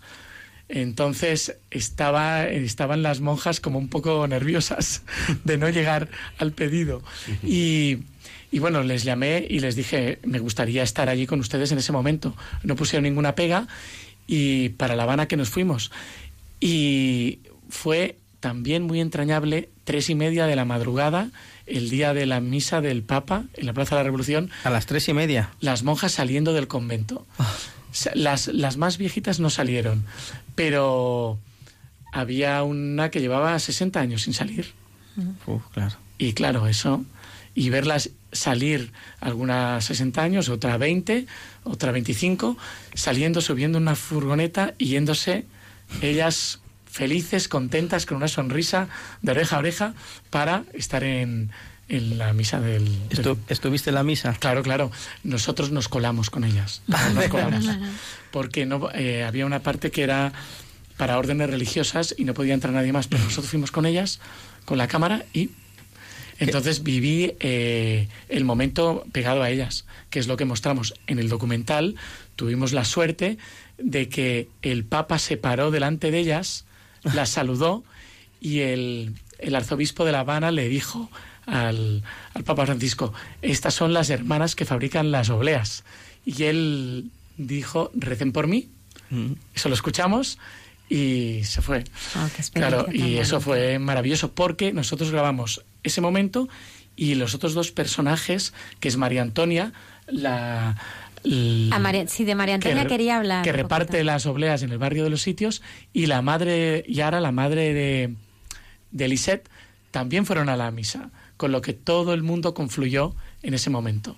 Entonces 0.68 1.56
estaba, 1.72 2.46
estaban 2.48 3.04
las 3.04 3.22
monjas 3.22 3.60
como 3.60 3.78
un 3.78 3.88
poco 3.88 4.28
nerviosas 4.28 5.04
de 5.44 5.58
no 5.58 5.70
llegar 5.70 6.10
al 6.40 6.52
pedido. 6.52 7.04
Y, 7.44 8.00
y 8.56 8.60
bueno, 8.60 8.84
les 8.84 9.04
llamé 9.04 9.46
y 9.50 9.60
les 9.60 9.76
dije, 9.76 10.20
me 10.24 10.40
gustaría 10.40 10.82
estar 10.84 11.10
allí 11.10 11.26
con 11.28 11.40
ustedes 11.42 11.72
en 11.74 11.78
ese 11.78 11.92
momento. 11.92 12.36
No 12.64 12.76
pusieron 12.76 13.04
ninguna 13.04 13.36
pega 13.36 13.68
y 14.28 14.70
para 14.70 14.96
La 14.96 15.04
Habana 15.04 15.28
que 15.28 15.36
nos 15.38 15.50
fuimos. 15.50 15.92
Y 16.60 17.40
fue 17.70 18.18
también 18.40 18.84
muy 18.84 19.00
entrañable, 19.02 19.70
tres 19.84 20.10
y 20.10 20.16
media 20.16 20.46
de 20.48 20.56
la 20.56 20.66
madrugada, 20.66 21.30
el 21.66 21.90
día 21.90 22.14
de 22.14 22.26
la 22.26 22.40
misa 22.40 22.80
del 22.80 23.02
Papa 23.04 23.44
en 23.56 23.66
la 23.66 23.74
Plaza 23.74 23.96
de 23.96 24.00
la 24.00 24.04
Revolución, 24.04 24.52
A 24.64 24.70
las 24.70 24.86
tres 24.86 25.08
y 25.10 25.14
media. 25.14 25.50
las 25.62 25.84
monjas 25.84 26.12
saliendo 26.14 26.54
del 26.54 26.68
convento. 26.68 27.26
Sa- 27.92 28.12
Las, 28.14 28.48
las 28.48 28.78
más 28.78 28.98
viejitas 28.98 29.40
no 29.40 29.50
salieron, 29.50 30.06
pero 30.56 31.40
había 32.14 32.62
una 32.64 33.10
que 33.10 33.20
llevaba 33.20 33.58
60 33.58 34.00
años 34.00 34.22
sin 34.24 34.34
salir. 34.34 34.74
Uf, 35.46 35.64
claro. 35.74 35.96
Y 36.18 36.34
claro, 36.34 36.68
eso, 36.68 37.04
y 37.56 37.70
verlas 37.70 38.10
salir, 38.32 38.92
algunas 39.22 39.86
60 39.86 40.22
años, 40.22 40.50
otra 40.50 40.78
20, 40.78 41.26
otra 41.64 41.92
25, 41.94 42.58
saliendo, 42.94 43.40
subiendo 43.42 43.78
una 43.78 43.96
furgoneta 43.96 44.74
y 44.78 44.88
yéndose 44.88 45.46
ellas 46.02 46.60
felices, 46.86 47.48
contentas, 47.48 48.06
con 48.06 48.18
una 48.18 48.28
sonrisa 48.28 48.88
de 49.22 49.32
oreja 49.32 49.56
a 49.56 49.60
oreja 49.60 49.94
para 50.30 50.64
estar 50.74 51.04
en, 51.04 51.50
en 51.90 52.18
la 52.18 52.34
misa 52.34 52.60
del... 52.60 52.86
del- 53.10 53.20
Estu- 53.26 53.38
¿Estuviste 53.50 53.90
en 53.90 53.96
la 53.96 54.04
misa? 54.04 54.34
Claro, 54.40 54.62
claro. 54.64 54.92
Nosotros 55.24 55.72
nos 55.72 55.88
colamos 55.88 56.30
con 56.30 56.44
ellas. 56.44 56.82
Nos 56.88 57.28
colamos. 57.28 57.66
Porque 58.32 58.66
no, 58.66 58.90
eh, 58.94 59.24
había 59.24 59.46
una 59.46 59.60
parte 59.62 59.92
que 59.92 60.04
era 60.04 60.34
para 60.98 61.18
órdenes 61.18 61.50
religiosas 61.50 62.16
y 62.18 62.24
no 62.26 62.34
podía 62.34 62.54
entrar 62.54 62.74
nadie 62.74 62.92
más, 62.94 63.08
pero 63.08 63.24
nosotros 63.24 63.50
fuimos 63.50 63.72
con 63.72 63.86
ellas, 63.86 64.20
con 64.66 64.78
la 64.78 64.88
cámara 64.88 65.26
y 65.34 65.50
entonces 66.40 66.84
viví 66.84 67.34
eh, 67.40 68.08
el 68.30 68.44
momento 68.44 69.06
pegado 69.12 69.42
a 69.42 69.50
ellas, 69.50 69.86
que 70.10 70.20
es 70.20 70.28
lo 70.28 70.38
que 70.38 70.46
mostramos 70.46 70.94
en 71.08 71.20
el 71.20 71.30
documental. 71.30 71.96
Tuvimos 72.36 72.74
la 72.74 72.86
suerte 72.86 73.38
de 73.78 74.10
que 74.10 74.50
el 74.62 74.84
Papa 74.86 75.20
se 75.20 75.38
paró 75.38 75.72
delante 75.72 76.12
de 76.12 76.20
ellas, 76.20 76.66
las 77.04 77.30
saludó 77.30 77.84
y 78.42 78.60
el, 78.60 79.14
el 79.40 79.56
arzobispo 79.56 80.06
de 80.06 80.12
La 80.12 80.22
Habana 80.22 80.52
le 80.52 80.68
dijo 80.68 81.10
al, 81.46 82.04
al 82.34 82.44
Papa 82.44 82.66
Francisco, 82.66 83.14
estas 83.42 83.74
son 83.74 83.94
las 83.94 84.10
hermanas 84.10 84.56
que 84.56 84.66
fabrican 84.66 85.12
las 85.12 85.30
obleas. 85.30 85.84
Y 86.26 86.44
él 86.44 87.12
dijo, 87.38 87.92
recen 87.94 88.32
por 88.32 88.48
mí. 88.48 88.70
Mm. 89.10 89.34
Eso 89.54 89.70
lo 89.70 89.76
escuchamos 89.76 90.40
y 90.90 91.42
se 91.44 91.62
fue. 91.62 91.84
Oh, 92.16 92.26
experiencia 92.26 92.52
Claro, 92.54 92.88
y 92.92 93.18
eso 93.18 93.42
fue 93.42 93.80
maravilloso 93.80 94.32
porque 94.32 94.74
nosotros 94.74 95.12
grabamos 95.12 95.64
ese 95.86 96.02
momento 96.02 96.48
y 96.96 97.16
los 97.16 97.34
otros 97.36 97.54
dos 97.54 97.72
personajes, 97.72 98.54
que 98.80 98.88
es 98.88 98.98
María 98.98 99.22
Antonia, 99.22 99.74
la... 100.08 100.76
l- 101.24 101.70
A 101.74 101.80
María- 101.80 102.08
sí, 102.08 102.24
de 102.26 102.36
María 102.36 102.56
Antonia 102.56 102.86
quería 102.88 103.18
hablar. 103.18 103.44
Que 103.44 103.52
reparte 103.52 103.94
poquito. 103.94 104.04
las 104.06 104.26
obleas 104.26 104.62
en 104.64 104.72
el 104.72 104.78
barrio 104.78 105.04
de 105.04 105.10
los 105.10 105.22
sitios 105.22 105.62
y 105.94 106.06
la 106.06 106.22
madre, 106.22 106.84
Yara, 106.88 107.20
la 107.22 107.32
madre 107.32 107.74
de, 107.74 108.14
de 108.92 109.08
Lisette, 109.08 109.50
también 109.92 110.26
fueron 110.26 110.50
a 110.50 110.58
la 110.58 110.72
misa, 110.72 111.10
con 111.38 111.52
lo 111.52 111.62
que 111.62 111.74
todo 111.74 112.14
el 112.14 112.24
mundo 112.24 112.54
confluyó 112.54 113.16
en 113.44 113.54
ese 113.54 113.70
momento. 113.70 114.16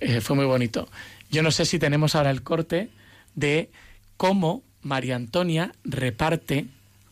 Eh, 0.00 0.20
fue 0.20 0.36
muy 0.36 0.44
bonito. 0.44 0.88
Yo 1.30 1.42
no 1.42 1.50
sé 1.50 1.64
si 1.64 1.78
tenemos 1.78 2.14
ahora 2.14 2.30
el 2.30 2.42
corte 2.42 2.90
de 3.34 3.70
cómo 4.16 4.62
María 4.82 5.16
Antonia 5.16 5.72
reparte 5.84 6.66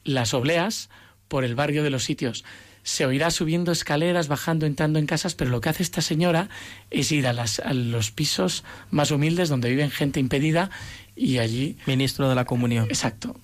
las 0.05 0.35
obleas 0.35 0.89
por 1.29 1.45
el 1.45 1.55
barrio 1.55 1.83
de 1.83 1.91
los 1.91 2.05
sitios. 2.05 2.45
Se 2.85 3.07
oirá 3.07 3.31
subiendo 3.31 3.73
escaleras, 3.73 4.29
bajando, 4.29 4.67
entrando 4.67 4.99
en 4.99 5.07
casas, 5.07 5.35
pero 5.35 5.51
lo 5.51 5.63
que 5.63 5.71
hace 5.71 5.83
esta 5.83 6.03
señora 6.03 6.51
es 6.91 7.11
ir 7.13 7.27
a, 7.27 7.33
las, 7.33 7.59
a 7.59 7.73
los 7.73 8.11
pisos 8.11 8.63
más 8.91 9.11
humildes 9.11 9.49
donde 9.49 9.71
viven 9.71 9.91
gente 9.91 10.21
impedida 10.21 10.71
y 11.17 11.39
allí... 11.39 11.79
Ministro 11.87 12.29
de 12.29 12.35
la 12.35 12.45
Comunión. 12.45 12.85
Exacto. 12.85 13.37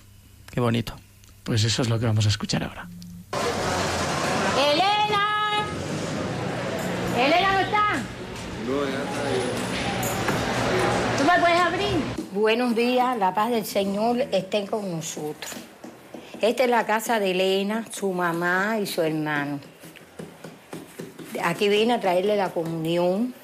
Qué 0.51 0.59
bonito. 0.59 0.95
Pues 1.43 1.63
eso 1.63 1.81
es 1.81 1.89
lo 1.89 1.99
que 1.99 2.05
vamos 2.05 2.27
a 2.27 2.29
escuchar 2.29 2.63
ahora. 2.63 2.87
¡Elena! 4.71 5.65
¿Elena 7.17 7.51
no 7.51 7.59
está? 7.61 7.93
No, 8.67 8.85
ya 8.85 9.03
está 9.03 9.27
ahí. 9.27 9.41
¿Tú 11.17 11.23
me 11.23 11.39
puedes 11.39 11.59
abrir? 11.59 12.31
Buenos 12.33 12.75
días, 12.75 13.17
la 13.17 13.33
paz 13.33 13.49
del 13.49 13.65
Señor 13.65 14.21
esté 14.31 14.67
con 14.67 14.91
nosotros. 14.91 15.51
Esta 16.41 16.63
es 16.63 16.69
la 16.71 16.87
casa 16.87 17.19
de 17.19 17.31
Elena, 17.31 17.85
su 17.91 18.11
mamá 18.11 18.79
y 18.81 18.87
su 18.87 19.03
hermano. 19.03 19.59
Aquí 21.43 21.69
vine 21.69 21.93
a 21.93 21.99
traerle 21.99 22.35
la 22.35 22.49
comunión. 22.49 23.35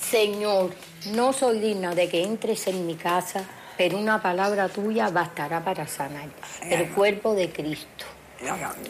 Señor, 0.00 0.70
no 1.12 1.32
soy 1.32 1.58
digna 1.58 1.92
de 1.96 2.08
que 2.08 2.22
entres 2.22 2.68
en 2.68 2.86
mi 2.86 2.94
casa, 2.94 3.44
pero 3.76 3.98
una 3.98 4.22
palabra 4.22 4.68
tuya 4.68 5.08
bastará 5.08 5.64
para 5.64 5.88
sanar. 5.88 6.28
El 6.62 6.88
cuerpo 6.90 7.34
de 7.34 7.50
Cristo. 7.50 8.04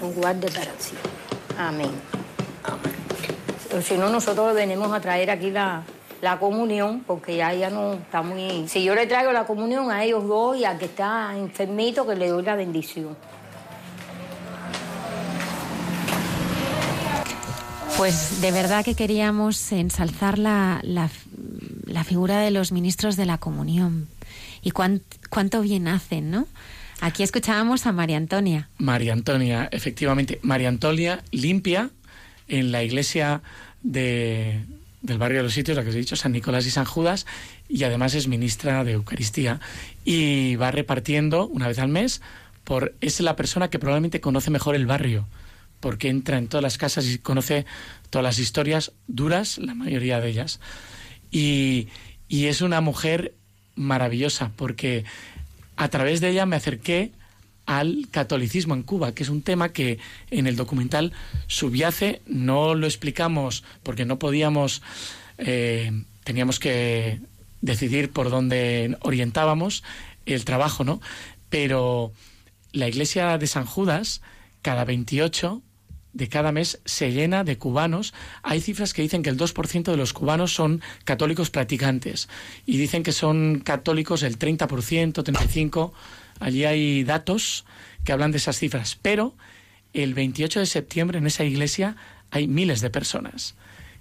Un 0.02 0.14
guarde 0.14 0.50
para 0.50 0.72
sí. 0.78 0.94
Amén. 1.56 1.92
O 3.74 3.80
Si 3.80 3.96
no, 3.96 4.10
nosotros 4.10 4.54
venimos 4.54 4.92
a 4.92 5.00
traer 5.00 5.30
aquí 5.30 5.50
la, 5.50 5.82
la 6.22 6.38
comunión, 6.38 7.02
porque 7.06 7.36
ya 7.36 7.52
ella 7.52 7.68
no 7.68 7.94
está 7.94 8.22
muy... 8.22 8.66
Si 8.68 8.82
yo 8.84 8.94
le 8.94 9.06
traigo 9.06 9.32
la 9.32 9.44
comunión 9.44 9.90
a 9.90 10.04
ellos 10.04 10.26
dos 10.26 10.56
y 10.56 10.64
al 10.64 10.78
que 10.78 10.84
está 10.86 11.36
enfermito, 11.36 12.06
que 12.06 12.14
le 12.14 12.28
doy 12.28 12.44
la 12.44 12.54
bendición. 12.54 13.16
Pues 17.96 18.40
de 18.40 18.50
verdad 18.52 18.84
que 18.84 18.94
queríamos 18.94 19.70
ensalzar 19.72 20.38
la, 20.38 20.80
la, 20.82 21.10
la 21.86 22.04
figura 22.04 22.38
de 22.40 22.50
los 22.50 22.72
ministros 22.72 23.16
de 23.16 23.26
la 23.26 23.38
comunión 23.38 24.08
y 24.62 24.70
cuán- 24.70 25.02
cuánto 25.28 25.60
bien 25.60 25.88
hacen, 25.88 26.30
¿no? 26.30 26.46
Aquí 27.00 27.22
escuchábamos 27.24 27.84
a 27.86 27.92
María 27.92 28.16
Antonia. 28.16 28.68
María 28.78 29.12
Antonia, 29.12 29.68
efectivamente, 29.72 30.38
María 30.42 30.68
Antonia 30.68 31.22
limpia 31.32 31.90
en 32.48 32.70
la 32.70 32.82
iglesia 32.84 33.42
de, 33.82 34.64
del 35.02 35.18
barrio 35.18 35.38
de 35.38 35.44
los 35.44 35.52
sitios, 35.52 35.76
la 35.76 35.82
que 35.82 35.90
os 35.90 35.94
he 35.94 35.98
dicho, 35.98 36.16
San 36.16 36.32
Nicolás 36.32 36.66
y 36.66 36.70
San 36.70 36.84
Judas, 36.84 37.26
y 37.68 37.84
además 37.84 38.14
es 38.14 38.28
ministra 38.28 38.84
de 38.84 38.92
Eucaristía. 38.92 39.60
Y 40.04 40.56
va 40.56 40.70
repartiendo 40.70 41.46
una 41.48 41.68
vez 41.68 41.78
al 41.78 41.88
mes, 41.88 42.22
por, 42.64 42.94
es 43.00 43.20
la 43.20 43.36
persona 43.36 43.68
que 43.68 43.78
probablemente 43.78 44.20
conoce 44.20 44.50
mejor 44.50 44.74
el 44.74 44.86
barrio, 44.86 45.28
porque 45.80 46.08
entra 46.08 46.38
en 46.38 46.46
todas 46.46 46.62
las 46.62 46.78
casas 46.78 47.06
y 47.06 47.18
conoce 47.18 47.66
todas 48.10 48.22
las 48.22 48.38
historias 48.38 48.92
duras, 49.08 49.58
la 49.58 49.74
mayoría 49.74 50.20
de 50.20 50.28
ellas. 50.30 50.60
Y, 51.30 51.88
y 52.28 52.46
es 52.46 52.60
una 52.60 52.80
mujer 52.80 53.34
maravillosa, 53.74 54.52
porque 54.56 55.04
a 55.76 55.88
través 55.88 56.20
de 56.20 56.30
ella 56.30 56.46
me 56.46 56.56
acerqué 56.56 57.12
al 57.66 58.08
catolicismo 58.10 58.74
en 58.74 58.82
Cuba, 58.82 59.14
que 59.14 59.22
es 59.22 59.28
un 59.28 59.42
tema 59.42 59.70
que 59.70 59.98
en 60.30 60.46
el 60.46 60.56
documental 60.56 61.12
subyace, 61.46 62.22
no 62.26 62.74
lo 62.74 62.86
explicamos 62.86 63.64
porque 63.82 64.04
no 64.04 64.18
podíamos, 64.18 64.82
eh, 65.38 65.92
teníamos 66.24 66.58
que 66.58 67.20
decidir 67.60 68.10
por 68.10 68.30
dónde 68.30 68.96
orientábamos 69.00 69.82
el 70.26 70.44
trabajo, 70.44 70.84
¿no? 70.84 71.00
Pero 71.48 72.12
la 72.72 72.88
iglesia 72.88 73.38
de 73.38 73.46
San 73.46 73.66
Judas, 73.66 74.22
cada 74.62 74.84
28 74.84 75.62
de 76.12 76.28
cada 76.28 76.52
mes 76.52 76.80
se 76.84 77.10
llena 77.10 77.44
de 77.44 77.56
cubanos. 77.58 78.12
Hay 78.42 78.60
cifras 78.60 78.92
que 78.92 79.02
dicen 79.02 79.22
que 79.22 79.30
el 79.30 79.38
2% 79.38 79.90
de 79.90 79.96
los 79.96 80.12
cubanos 80.12 80.54
son 80.54 80.82
católicos 81.04 81.50
practicantes 81.50 82.28
y 82.66 82.76
dicen 82.76 83.02
que 83.02 83.12
son 83.12 83.60
católicos 83.60 84.22
el 84.22 84.38
30%, 84.38 85.12
35%. 85.22 85.92
Allí 86.42 86.64
hay 86.64 87.04
datos 87.04 87.64
que 88.04 88.12
hablan 88.12 88.32
de 88.32 88.38
esas 88.38 88.58
cifras. 88.58 88.98
Pero 89.00 89.34
el 89.92 90.14
28 90.14 90.60
de 90.60 90.66
septiembre 90.66 91.18
en 91.18 91.26
esa 91.26 91.44
iglesia 91.44 91.96
hay 92.30 92.48
miles 92.48 92.80
de 92.80 92.90
personas 92.90 93.54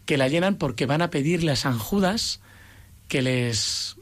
que 0.05 0.17
la 0.17 0.27
llenan 0.27 0.55
porque 0.55 0.85
van 0.85 1.01
a 1.01 1.11
pedirle 1.11 1.51
a 1.51 1.55
San 1.55 1.77
Judas 1.77 2.41
que 3.07 3.21
les 3.21 3.97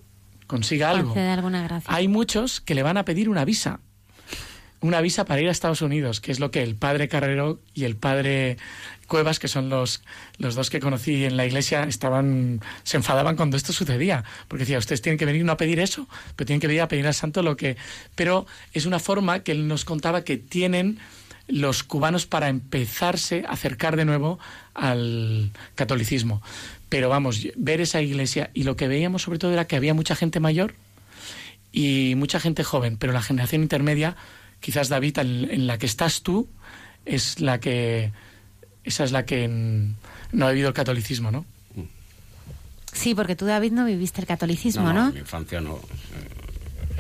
consiga 0.48 0.90
algo. 0.90 1.10
Concede 1.10 1.30
alguna 1.32 1.64
gracia. 1.64 1.94
Hay 1.94 2.08
muchos 2.08 2.62
que 2.62 2.76
le 2.76 2.84
van 2.84 2.98
a 2.98 3.06
pedir 3.06 3.28
una 3.28 3.44
visa. 3.44 3.82
Una 4.82 5.02
visa 5.02 5.26
para 5.26 5.42
ir 5.42 5.48
a 5.50 5.52
Estados 5.52 5.82
Unidos, 5.82 6.22
que 6.22 6.32
es 6.32 6.40
lo 6.40 6.52
que 6.52 6.64
el 6.64 6.76
padre 6.76 7.10
Carrero 7.10 7.60
y 7.74 7.84
el 7.84 7.96
padre 7.96 8.58
Cuevas, 9.08 9.40
que 9.40 9.48
son 9.48 9.70
los, 9.70 10.02
los 10.38 10.56
dos 10.56 10.70
que 10.70 10.80
conocí 10.80 11.26
en 11.26 11.36
la 11.36 11.46
iglesia, 11.46 11.84
estaban, 11.84 12.62
se 12.84 12.98
enfadaban 12.98 13.36
cuando 13.36 13.58
esto 13.58 13.74
sucedía. 13.74 14.24
Porque 14.48 14.64
decía, 14.64 14.78
ustedes 14.78 15.02
tienen 15.02 15.18
que 15.18 15.26
venir 15.26 15.44
no 15.44 15.52
a 15.52 15.58
pedir 15.58 15.80
eso, 15.80 16.08
pero 16.36 16.46
tienen 16.46 16.62
que 16.62 16.68
venir 16.68 16.82
a 16.82 16.88
pedir 16.88 17.08
al 17.08 17.14
santo 17.14 17.44
lo 17.44 17.58
que. 17.58 17.76
Pero 18.16 18.46
es 18.74 18.86
una 18.86 19.00
forma 19.00 19.40
que 19.40 19.52
él 19.52 19.68
nos 19.68 19.84
contaba 19.84 20.24
que 20.24 20.38
tienen 20.38 21.00
los 21.50 21.84
cubanos 21.84 22.26
para 22.26 22.48
empezarse 22.48 23.44
a 23.48 23.54
acercar 23.54 23.96
de 23.96 24.06
nuevo 24.06 24.40
al 24.74 25.52
catolicismo. 25.76 26.42
Pero 26.88 27.10
vamos, 27.10 27.48
ver 27.56 27.82
esa 27.82 28.02
iglesia 28.02 28.52
y 28.54 28.64
lo 28.64 28.76
que 28.76 28.88
veíamos 28.88 29.24
sobre 29.24 29.40
todo 29.40 29.52
era 29.52 29.66
que 29.66 29.76
había 29.76 29.94
mucha 29.94 30.16
gente 30.16 30.40
mayor 30.40 30.76
y 31.72 32.14
mucha 32.16 32.40
gente 32.40 32.64
joven, 32.64 32.98
pero 32.98 33.14
la 33.14 33.22
generación 33.22 33.62
intermedia, 33.62 34.16
quizás 34.60 34.90
David, 34.90 35.20
en, 35.20 35.50
en 35.50 35.68
la 35.68 35.78
que 35.78 35.86
estás 35.86 36.22
tú, 36.22 36.48
es 37.06 37.40
la 37.40 37.60
que 37.60 38.12
esa 38.84 39.04
es 39.04 39.12
la 39.12 39.26
que 39.26 39.48
no 40.32 40.48
ha 40.48 40.52
vivido 40.52 40.70
el 40.70 40.74
catolicismo, 40.74 41.32
¿no? 41.32 41.46
Sí, 42.92 43.14
porque 43.14 43.36
tú, 43.36 43.46
David, 43.46 43.72
no 43.72 43.86
viviste 43.86 44.20
el 44.20 44.28
catolicismo, 44.28 44.92
¿no? 44.92 45.10
En 45.10 45.14
mi 45.14 45.20
infancia 45.20 45.62
no. 45.62 45.76
Eh, 45.76 46.39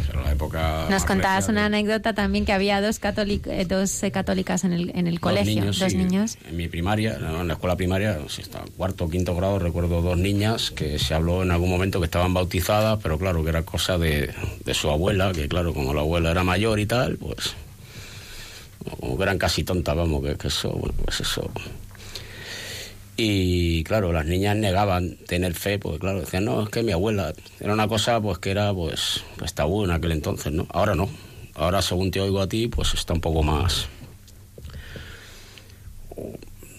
Era 0.10 0.22
la 0.22 0.32
época. 0.32 0.88
Nos 0.90 1.04
contabas 1.06 1.50
una 1.50 1.66
anécdota 1.66 2.14
también 2.14 2.46
que 2.46 2.54
había 2.54 2.82
dos, 2.82 3.00
católic- 3.02 3.48
eh, 3.48 3.66
dos 3.66 4.02
eh, 4.04 4.12
católicas 4.12 4.64
en 4.64 4.74
el, 4.74 4.90
en 4.96 5.08
el 5.08 5.16
Dos 5.16 5.22
colegio, 5.22 5.62
niños, 5.62 5.80
dos 5.80 5.92
sí. 5.92 5.98
niños. 5.98 6.38
En 6.48 6.58
mi 6.58 6.68
primaria, 6.68 7.16
en 7.16 7.48
la 7.48 7.54
escuela 7.54 7.76
primaria, 7.76 8.20
estaba 8.38 8.66
en 8.66 8.72
cuarto 8.72 9.06
o 9.06 9.10
quinto 9.10 9.36
grado, 9.36 9.60
recuerdo 9.60 10.02
dos 10.02 10.18
niñas 10.18 10.72
que 10.72 10.98
se 11.00 11.14
habló 11.14 11.44
en 11.44 11.52
algún 11.52 11.70
momento 11.70 12.00
que 12.00 12.06
estaban 12.06 12.34
bautizadas, 12.34 13.00
pero 13.04 13.18
claro, 13.20 13.44
que 13.44 13.50
era 13.50 13.64
cosa 13.64 13.98
de, 13.98 14.34
de 14.66 14.74
su 14.74 14.90
abuela, 14.90 15.32
que 15.34 15.48
claro, 15.48 15.74
como 15.74 15.94
la 15.94 16.02
abuela 16.02 16.32
era 16.32 16.44
mayor 16.44 16.80
y 16.80 16.86
tal, 16.86 17.18
pues. 17.18 17.54
Como 19.00 19.18
que 19.18 19.24
eran 19.24 19.38
casi 19.38 19.64
tontas, 19.64 19.96
vamos, 19.96 20.24
que, 20.24 20.36
que 20.36 20.48
eso, 20.48 20.70
bueno, 20.72 20.96
pues 21.04 21.20
eso. 21.22 21.52
Y 23.22 23.84
claro, 23.84 24.14
las 24.14 24.26
niñas 24.26 24.56
negaban 24.56 25.18
tener 25.28 25.54
fe, 25.54 25.78
porque 25.78 26.00
claro, 26.00 26.22
decían, 26.22 26.46
no, 26.46 26.64
es 26.64 26.70
que 26.70 26.84
mi 26.84 26.94
abuela. 26.94 27.34
Era 27.60 27.74
una 27.74 27.86
cosa 27.86 28.22
pues 28.22 28.38
que 28.38 28.52
era 28.52 28.74
pues, 28.74 29.26
pues 29.36 29.54
tabú 29.54 29.84
en 29.84 29.92
aquel 29.92 30.14
entonces, 30.14 30.54
¿no? 30.54 30.66
Ahora 30.70 30.96
no. 30.96 31.10
Ahora, 31.56 31.82
según 31.82 32.12
te 32.12 32.22
oigo 32.22 32.40
a 32.40 32.48
ti, 32.48 32.70
pues 32.70 32.94
está 32.94 33.12
un 33.12 33.20
poco 33.20 33.44
más. 33.44 33.90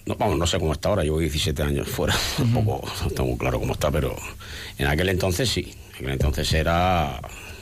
No, 0.06 0.14
vamos, 0.16 0.38
no 0.38 0.46
sé 0.46 0.58
cómo 0.58 0.72
está 0.72 0.88
ahora, 0.88 1.02
llevo 1.02 1.18
17 1.18 1.62
años 1.62 1.86
fuera, 1.86 2.16
tampoco 2.38 2.88
no 3.18 3.24
muy 3.26 3.36
claro 3.36 3.60
cómo 3.60 3.74
está, 3.74 3.90
pero 3.90 4.16
en 4.78 4.86
aquel 4.86 5.10
entonces 5.10 5.46
sí, 5.46 5.74
en 5.90 5.96
aquel 5.96 6.10
entonces 6.12 6.50
era, 6.54 7.20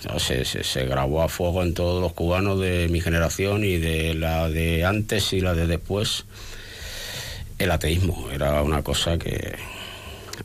no, 0.09 0.21
se, 0.21 0.45
se 0.45 0.87
grabó 0.87 1.23
a 1.23 1.29
fuego 1.29 1.65
en 1.65 1.75
todos 1.75 2.01
los 2.01 2.13
cubanos 2.13 2.61
de 2.61 2.89
mi 2.89 3.01
generación 3.01 3.65
y 3.65 3.79
de 3.79 4.15
la 4.15 4.49
de 4.49 4.85
antes 4.85 5.33
y 5.33 5.41
la 5.41 5.55
de 5.55 5.67
después, 5.67 6.27
el 7.59 7.71
ateísmo, 7.71 8.31
era 8.31 8.63
una 8.63 8.83
cosa 8.83 9.19
que, 9.19 9.57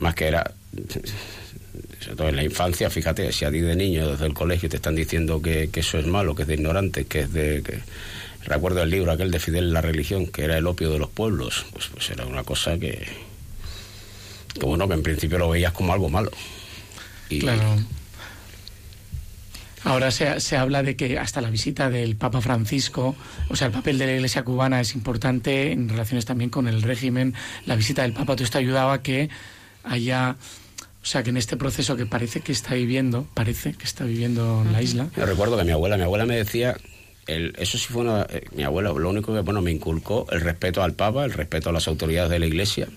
más 0.00 0.14
que 0.14 0.26
era, 0.26 0.52
sobre 2.00 2.16
todo 2.16 2.28
en 2.28 2.36
la 2.36 2.44
infancia, 2.44 2.90
fíjate, 2.90 3.32
si 3.32 3.44
a 3.44 3.50
ti 3.50 3.60
de 3.60 3.76
niño 3.76 4.10
desde 4.10 4.26
el 4.26 4.34
colegio 4.34 4.68
te 4.68 4.76
están 4.76 4.94
diciendo 4.94 5.40
que, 5.40 5.70
eso 5.72 5.98
es 5.98 6.06
malo, 6.06 6.34
que 6.34 6.42
es 6.42 6.48
de 6.48 6.54
ignorante, 6.54 7.06
que 7.06 7.20
es 7.20 7.32
de... 7.32 7.62
Recuerdo 8.44 8.82
el 8.82 8.90
libro 8.90 9.10
aquel 9.10 9.30
de 9.30 9.40
Fidel 9.40 9.72
la 9.72 9.80
religión, 9.80 10.26
que 10.26 10.44
era 10.44 10.58
el 10.58 10.66
opio 10.66 10.90
de 10.90 10.98
los 10.98 11.08
pueblos, 11.08 11.64
pues, 11.72 11.86
pues 11.86 12.10
era 12.10 12.26
una 12.26 12.44
cosa 12.44 12.78
que, 12.78 13.06
que 14.52 14.66
bueno, 14.66 14.86
que 14.86 14.92
en 14.92 15.02
principio 15.02 15.38
lo 15.38 15.48
veías 15.48 15.72
como 15.72 15.94
algo 15.94 16.10
malo. 16.10 16.30
Claro. 17.30 17.78
Ahora 19.84 20.10
se, 20.10 20.40
se 20.40 20.56
habla 20.56 20.82
de 20.82 20.96
que 20.96 21.18
hasta 21.18 21.40
la 21.40 21.50
visita 21.50 21.90
del 21.90 22.16
Papa 22.16 22.40
Francisco, 22.40 23.14
o 23.48 23.56
sea, 23.56 23.66
el 23.66 23.72
papel 23.72 23.98
de 23.98 24.06
la 24.06 24.12
Iglesia 24.14 24.42
cubana 24.42 24.80
es 24.80 24.94
importante 24.94 25.72
en 25.72 25.88
relaciones 25.88 26.24
también 26.24 26.50
con 26.50 26.68
el 26.68 26.82
régimen. 26.82 27.34
La 27.66 27.76
visita 27.76 28.02
del 28.02 28.14
Papa, 28.14 28.34
todo 28.34 28.44
esto 28.44 28.58
ayudaba 28.58 28.94
a 28.94 29.02
que 29.02 29.28
haya, 29.84 30.36
o 31.02 31.06
sea, 31.06 31.22
que 31.22 31.30
en 31.30 31.36
este 31.36 31.56
proceso 31.56 31.96
que 31.96 32.06
parece 32.06 32.40
que 32.40 32.52
está 32.52 32.74
viviendo, 32.74 33.26
parece 33.34 33.74
que 33.74 33.84
está 33.84 34.04
viviendo 34.04 34.62
en 34.66 34.72
la 34.72 34.82
isla, 34.82 35.08
Yo 35.16 35.26
recuerdo 35.26 35.58
que 35.58 35.64
mi 35.64 35.72
abuela, 35.72 35.96
mi 35.96 36.04
abuela 36.04 36.24
me 36.24 36.36
decía, 36.36 36.76
el, 37.26 37.54
eso 37.58 37.76
sí 37.78 37.86
fue 37.90 38.02
una, 38.02 38.26
eh, 38.30 38.46
mi 38.54 38.62
abuela, 38.62 38.90
lo 38.90 39.10
único 39.10 39.34
que, 39.34 39.40
bueno, 39.40 39.60
me 39.60 39.70
inculcó 39.70 40.26
el 40.30 40.40
respeto 40.40 40.82
al 40.82 40.94
Papa, 40.94 41.24
el 41.24 41.32
respeto 41.32 41.70
a 41.70 41.72
las 41.72 41.88
autoridades 41.88 42.30
de 42.30 42.38
la 42.38 42.46
Iglesia. 42.46 42.88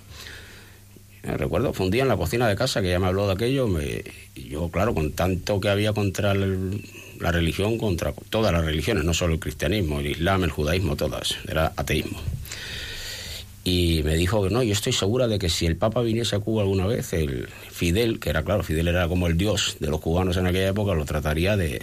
Me 1.27 1.35
recuerdo, 1.35 1.73
fue 1.73 1.87
un 1.87 1.91
día 1.91 2.03
en 2.03 2.07
la 2.07 2.15
cocina 2.15 2.47
de 2.47 2.55
casa 2.55 2.81
que 2.81 2.87
ella 2.87 2.99
me 2.99 3.07
habló 3.07 3.27
de 3.27 3.33
aquello, 3.33 3.67
y 3.81 4.47
yo, 4.47 4.69
claro, 4.69 4.93
con 4.93 5.11
tanto 5.11 5.59
que 5.59 5.67
había 5.67 5.91
contra 5.91 6.33
la 6.33 7.31
religión, 7.33 7.77
contra 7.77 8.13
todas 8.29 8.53
las 8.53 8.63
religiones, 8.63 9.03
no 9.03 9.13
solo 9.13 9.33
el 9.33 9.39
cristianismo, 9.39 9.99
el 9.99 10.07
islam, 10.07 10.45
el 10.45 10.51
judaísmo, 10.51 10.95
todas, 10.95 11.35
era 11.45 11.73
ateísmo. 11.75 12.17
Y 13.65 14.03
me 14.03 14.15
dijo 14.15 14.41
que 14.41 14.49
no, 14.49 14.63
yo 14.63 14.71
estoy 14.71 14.93
segura 14.93 15.27
de 15.27 15.37
que 15.37 15.49
si 15.49 15.65
el 15.65 15.75
Papa 15.75 16.01
viniese 16.01 16.37
a 16.37 16.39
Cuba 16.39 16.61
alguna 16.61 16.87
vez, 16.87 17.11
el 17.11 17.49
Fidel, 17.69 18.21
que 18.21 18.29
era 18.29 18.43
claro, 18.43 18.63
Fidel 18.63 18.87
era 18.87 19.09
como 19.09 19.27
el 19.27 19.37
dios 19.37 19.75
de 19.81 19.89
los 19.89 19.99
cubanos 19.99 20.37
en 20.37 20.47
aquella 20.47 20.69
época, 20.69 20.93
lo 20.93 21.03
trataría 21.03 21.57
de, 21.57 21.81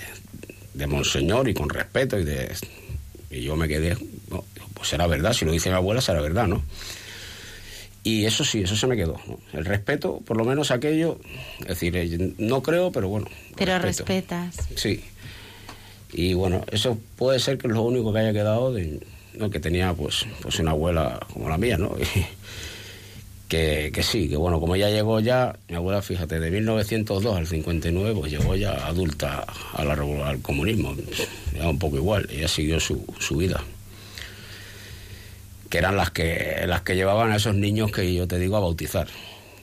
de 0.72 0.86
monseñor 0.86 1.50
y 1.50 1.54
con 1.54 1.68
respeto 1.68 2.16
y 2.18 3.42
yo 3.42 3.56
me 3.56 3.68
quedé, 3.68 3.94
pues 4.72 4.88
será 4.88 5.06
verdad, 5.06 5.34
si 5.34 5.44
lo 5.44 5.52
dice 5.52 5.68
mi 5.68 5.74
abuela 5.74 6.00
será 6.00 6.22
verdad, 6.22 6.46
¿no? 6.46 6.62
Y 8.04 8.26
eso 8.26 8.44
sí, 8.44 8.60
eso 8.60 8.76
se 8.76 8.86
me 8.86 8.96
quedó. 8.96 9.18
¿no? 9.26 9.38
El 9.54 9.64
respeto, 9.64 10.20
por 10.26 10.36
lo 10.36 10.44
menos 10.44 10.70
aquello, 10.70 11.18
es 11.60 11.66
decir, 11.68 11.96
eh, 11.96 12.34
no 12.38 12.62
creo, 12.62 12.92
pero 12.92 13.08
bueno. 13.08 13.26
Pero 13.56 13.78
respeto. 13.78 14.06
respetas. 14.12 14.56
Sí. 14.76 15.02
Y 16.12 16.34
bueno, 16.34 16.64
eso 16.70 16.98
puede 17.16 17.40
ser 17.40 17.58
que 17.58 17.66
es 17.66 17.72
lo 17.72 17.82
único 17.82 18.12
que 18.12 18.18
haya 18.20 18.32
quedado 18.32 18.72
de 18.72 19.00
¿no? 19.34 19.50
que 19.50 19.58
tenía 19.58 19.92
pues, 19.94 20.26
pues 20.42 20.58
una 20.60 20.72
abuela 20.72 21.18
como 21.32 21.48
la 21.48 21.58
mía, 21.58 21.76
¿no? 21.78 21.96
Y 23.46 23.56
que, 23.56 23.90
que 23.94 24.02
sí, 24.02 24.28
que 24.28 24.36
bueno, 24.36 24.58
como 24.58 24.74
ella 24.74 24.88
llegó 24.90 25.20
ya, 25.20 25.54
mi 25.68 25.76
abuela, 25.76 26.00
fíjate, 26.02 26.40
de 26.40 26.50
1902 26.50 27.36
al 27.36 27.46
59, 27.46 28.14
pues 28.18 28.32
llegó 28.32 28.56
ya 28.56 28.72
adulta 28.86 29.44
a 29.74 29.84
la 29.84 29.94
revo- 29.94 30.24
al 30.24 30.40
comunismo, 30.40 30.94
era 31.54 31.68
un 31.68 31.78
poco 31.78 31.96
igual, 31.96 32.26
ella 32.32 32.48
siguió 32.48 32.80
su, 32.80 33.04
su 33.20 33.36
vida. 33.36 33.62
Que 35.74 35.78
eran 35.78 35.96
las 35.96 36.12
que, 36.12 36.62
las 36.68 36.82
que 36.82 36.94
llevaban 36.94 37.32
a 37.32 37.36
esos 37.36 37.56
niños 37.56 37.90
que 37.90 38.14
yo 38.14 38.28
te 38.28 38.38
digo 38.38 38.56
a 38.56 38.60
bautizar. 38.60 39.08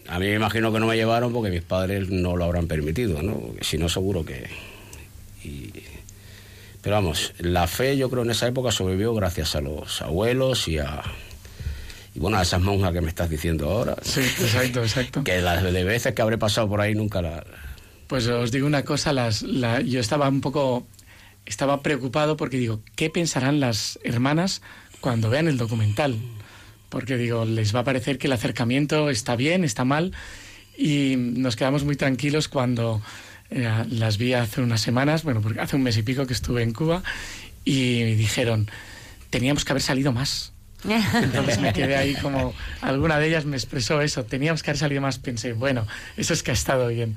A 0.09 0.20
mí 0.20 0.26
me 0.26 0.34
imagino 0.36 0.74
que 0.74 0.78
no 0.82 0.86
me 0.86 0.97
llevaron 0.97 1.32
porque 1.32 1.49
mis 1.49 1.62
padres 1.62 2.09
no 2.09 2.36
lo 2.36 2.43
habrán 2.43 2.68
permitido, 2.68 3.22
¿no? 3.24 3.41
Si 3.62 3.78
no, 3.78 3.88
seguro 3.88 4.26
que. 4.26 4.49
y- 5.41 5.72
Pero 6.82 6.97
vamos, 6.97 7.32
la 7.38 7.66
fe 7.66 7.95
yo 7.95 8.09
creo 8.09 8.24
en 8.24 8.32
esa 8.32 8.45
época 8.45 8.74
sobrevivió 8.74 9.14
gracias 9.14 9.55
a 9.55 9.62
los 9.62 10.01
abuelos 10.01 10.68
y 10.68 10.80
a. 10.80 11.01
Y 12.14 12.20
bueno, 12.20 12.39
a 12.39 12.41
esas 12.41 12.59
monjas 12.59 12.91
que 12.91 12.99
me 12.99 13.07
estás 13.07 13.30
diciendo 13.30 13.70
ahora. 13.70 13.95
Sí, 14.01 14.20
exacto, 14.20 14.82
exacto. 14.82 15.24
Que 15.24 15.39
las 15.41 15.64
de 15.64 15.84
veces 15.86 16.14
que 16.14 16.22
habré 16.22 16.38
pasado 16.38 16.68
por 16.68 16.82
ahí 16.82 16.93
nunca 16.93 17.22
la. 17.22 17.45
Pues 18.07 18.28
os 18.28 18.51
digo 18.51 18.68
una 18.68 18.84
cosa, 18.84 19.14
las, 19.14 19.43
la- 19.43 19.80
yo 19.80 20.01
estaba 20.01 20.28
un 20.28 20.41
poco, 20.41 20.86
estaba 21.45 21.82
preocupado 21.82 22.36
porque 22.36 22.57
digo, 22.57 22.82
¿qué 22.97 23.09
pensarán 23.09 23.62
las 23.62 23.97
hermanas 24.03 24.62
cuando 25.02 25.30
vean 25.30 25.47
el 25.47 25.58
documental? 25.58 26.18
Porque 26.89 27.18
digo, 27.18 27.43
les 27.45 27.76
va 27.76 27.82
a 27.82 27.84
parecer 27.84 28.18
que 28.18 28.28
el 28.28 28.34
acercamiento 28.34 29.10
está 29.10 29.36
bien, 29.36 29.64
está 29.64 29.84
mal, 29.84 30.14
y 30.78 31.16
nos 31.18 31.56
quedamos 31.56 31.84
muy 31.84 31.95
tranquilos 31.95 32.47
cuando 32.47 33.02
eh, 33.49 33.70
las 33.89 34.18
vi 34.18 34.34
hace 34.34 34.62
unas 34.62 34.82
semanas, 34.82 35.24
bueno, 35.24 35.41
porque 35.41 35.60
hace 35.60 35.76
un 35.76 35.84
mes 35.84 35.97
y 35.97 36.04
pico 36.04 36.26
que 36.26 36.34
estuve 36.34 36.64
en 36.64 36.74
Cuba, 36.74 37.04
y 37.66 38.16
dijeron, 38.16 38.70
teníamos 39.30 39.66
que 39.66 39.74
haber 39.74 39.82
salido 39.82 40.12
más. 40.12 40.54
Entonces 40.84 41.60
me 41.60 41.74
quedé 41.74 41.95
ahí 41.95 42.16
como, 42.16 42.54
alguna 42.82 43.20
de 43.20 43.28
ellas 43.28 43.45
me 43.45 43.56
expresó 43.56 44.02
eso, 44.02 44.24
teníamos 44.24 44.64
que 44.64 44.72
haber 44.72 44.80
salido 44.80 45.02
más, 45.02 45.20
pensé, 45.20 45.54
bueno, 45.54 45.88
eso 46.18 46.34
es 46.34 46.43
que 46.43 46.52
ha 46.52 46.54
estado 46.54 46.88
bien. 46.88 47.16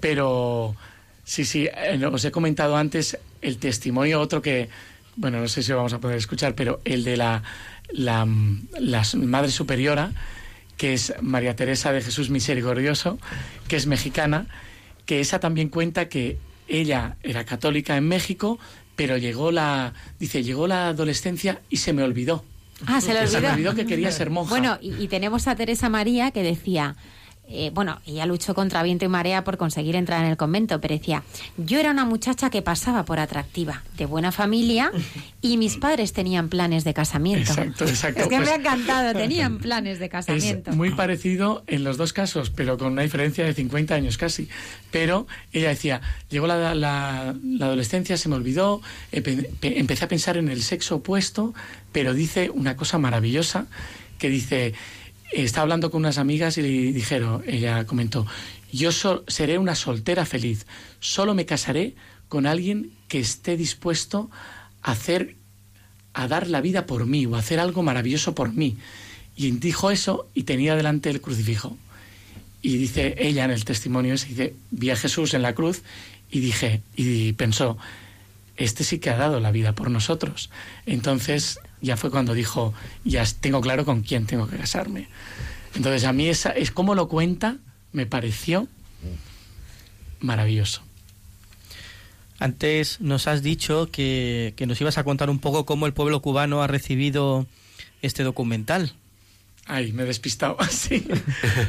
Pero 0.00 0.76
sí, 1.24 1.44
sí, 1.44 1.68
eh, 1.72 2.04
os 2.04 2.24
he 2.24 2.30
comentado 2.30 2.76
antes 2.76 3.18
el 3.42 3.58
testimonio, 3.58 4.20
otro 4.20 4.42
que, 4.42 4.68
bueno, 5.16 5.40
no 5.40 5.48
sé 5.48 5.62
si 5.62 5.70
lo 5.70 5.76
vamos 5.76 5.92
a 5.92 6.00
poder 6.00 6.16
escuchar, 6.16 6.54
pero 6.54 6.80
el 6.84 7.04
de 7.04 7.16
la, 7.16 7.42
la, 7.90 8.26
la 8.78 9.02
Madre 9.16 9.50
Superiora, 9.50 10.12
que 10.76 10.92
es 10.94 11.14
María 11.20 11.56
Teresa 11.56 11.92
de 11.92 12.02
Jesús 12.02 12.30
Misericordioso, 12.30 13.18
que 13.68 13.76
es 13.76 13.86
mexicana, 13.86 14.46
que 15.06 15.20
esa 15.20 15.40
también 15.40 15.68
cuenta 15.68 16.08
que 16.08 16.38
ella 16.68 17.16
era 17.22 17.44
católica 17.44 17.96
en 17.96 18.08
México, 18.08 18.58
pero 18.94 19.16
llegó 19.16 19.52
la, 19.52 19.94
dice, 20.18 20.42
llegó 20.42 20.66
la 20.66 20.88
adolescencia 20.88 21.60
y 21.70 21.78
se 21.78 21.92
me 21.92 22.02
olvidó. 22.02 22.44
Ah, 22.86 23.00
se 23.00 23.14
le 23.14 23.20
olvidó. 23.20 23.32
Se 23.32 23.40
me 23.40 23.50
olvidó 23.50 23.74
que 23.74 23.86
quería 23.86 24.12
ser 24.12 24.30
monja. 24.30 24.50
Bueno, 24.50 24.78
y, 24.80 24.94
y 25.02 25.08
tenemos 25.08 25.48
a 25.48 25.56
Teresa 25.56 25.88
María 25.88 26.30
que 26.30 26.42
decía, 26.42 26.96
eh, 27.48 27.70
bueno, 27.72 28.00
ella 28.06 28.26
luchó 28.26 28.54
contra 28.54 28.82
viento 28.82 29.04
y 29.04 29.08
marea 29.08 29.44
por 29.44 29.56
conseguir 29.56 29.94
entrar 29.96 30.24
en 30.24 30.30
el 30.30 30.36
convento, 30.36 30.80
pero 30.80 30.94
decía, 30.94 31.22
yo 31.56 31.78
era 31.78 31.90
una 31.92 32.04
muchacha 32.04 32.50
que 32.50 32.60
pasaba 32.62 33.04
por 33.04 33.20
atractiva, 33.20 33.82
de 33.96 34.04
buena 34.06 34.32
familia, 34.32 34.90
y 35.40 35.56
mis 35.56 35.76
padres 35.76 36.12
tenían 36.12 36.48
planes 36.48 36.82
de 36.84 36.92
casamiento. 36.92 37.52
Exacto, 37.52 37.84
exacto. 37.84 38.22
Es 38.22 38.28
que 38.28 38.36
Pues- 38.36 38.48
me 38.48 38.54
ha 38.54 38.56
encantado, 38.58 39.12
tenían 39.16 39.58
planes 39.58 39.98
de 39.98 40.08
casamiento. 40.08 40.70
Es 40.70 40.76
muy 40.76 40.90
parecido 40.90 41.62
en 41.68 41.84
los 41.84 41.96
dos 41.96 42.12
casos, 42.12 42.50
pero 42.50 42.78
con 42.78 42.92
una 42.92 43.02
diferencia 43.02 43.44
de 43.44 43.54
50 43.54 43.94
años 43.94 44.18
casi. 44.18 44.48
Pero 44.90 45.26
ella 45.52 45.68
decía, 45.68 46.00
llegó 46.30 46.46
la, 46.46 46.74
la- 46.74 47.34
la 47.44 47.66
adolescencia, 47.66 48.16
se 48.16 48.28
me 48.28 48.34
olvidó, 48.34 48.80
pe- 49.10 49.50
empecé 49.78 50.04
a 50.04 50.08
pensar 50.08 50.36
en 50.36 50.48
el 50.48 50.62
sexo 50.62 50.96
opuesto, 50.96 51.54
pero 51.92 52.12
dice 52.14 52.50
una 52.50 52.76
cosa 52.76 52.98
maravillosa, 52.98 53.66
que 54.18 54.28
dice, 54.30 54.74
está 55.32 55.62
hablando 55.62 55.90
con 55.90 56.00
unas 56.00 56.18
amigas 56.18 56.58
y 56.58 56.62
le 56.62 56.68
dijeron, 56.92 57.42
ella 57.46 57.84
comentó, 57.86 58.26
yo 58.72 58.90
seré 59.26 59.58
una 59.58 59.74
soltera 59.74 60.24
feliz, 60.24 60.66
solo 61.00 61.34
me 61.34 61.46
casaré 61.46 61.94
con 62.28 62.46
alguien 62.46 62.92
que 63.08 63.20
esté 63.20 63.56
dispuesto 63.56 64.30
a 64.82 64.92
hacer 64.92 65.36
a 66.16 66.28
dar 66.28 66.48
la 66.48 66.62
vida 66.62 66.86
por 66.86 67.04
mí 67.04 67.26
o 67.26 67.36
hacer 67.36 67.60
algo 67.60 67.82
maravilloso 67.82 68.34
por 68.34 68.52
mí. 68.52 68.78
Y 69.36 69.50
dijo 69.50 69.90
eso 69.90 70.28
y 70.32 70.44
tenía 70.44 70.74
delante 70.74 71.10
el 71.10 71.20
crucifijo. 71.20 71.76
Y 72.62 72.78
dice 72.78 73.14
ella 73.18 73.44
en 73.44 73.50
el 73.50 73.66
testimonio, 73.66 74.14
ese, 74.14 74.28
dice, 74.28 74.54
vi 74.70 74.90
a 74.90 74.96
Jesús 74.96 75.34
en 75.34 75.42
la 75.42 75.54
cruz 75.54 75.82
y 76.30 76.40
dije, 76.40 76.80
y 76.96 77.34
pensó, 77.34 77.76
este 78.56 78.82
sí 78.82 78.98
que 78.98 79.10
ha 79.10 79.16
dado 79.18 79.40
la 79.40 79.52
vida 79.52 79.74
por 79.74 79.90
nosotros. 79.90 80.48
Entonces 80.86 81.60
ya 81.86 81.96
fue 81.96 82.10
cuando 82.10 82.34
dijo, 82.34 82.74
ya 83.04 83.24
tengo 83.40 83.60
claro 83.60 83.84
con 83.84 84.02
quién 84.02 84.26
tengo 84.26 84.46
que 84.48 84.56
casarme. 84.56 85.08
Entonces 85.74 86.04
a 86.04 86.12
mí 86.12 86.28
esa, 86.28 86.50
es 86.50 86.70
como 86.70 86.94
lo 86.94 87.08
cuenta, 87.08 87.56
me 87.92 88.06
pareció 88.06 88.68
maravilloso. 90.20 90.82
Antes 92.38 93.00
nos 93.00 93.26
has 93.28 93.42
dicho 93.42 93.88
que, 93.90 94.52
que 94.56 94.66
nos 94.66 94.80
ibas 94.80 94.98
a 94.98 95.04
contar 95.04 95.30
un 95.30 95.38
poco 95.38 95.64
cómo 95.64 95.86
el 95.86 95.94
pueblo 95.94 96.20
cubano 96.20 96.62
ha 96.62 96.66
recibido 96.66 97.46
este 98.02 98.24
documental. 98.24 98.92
Ay, 99.64 99.92
me 99.92 100.02
he 100.02 100.06
despistado. 100.06 100.56
Sí. 100.70 101.06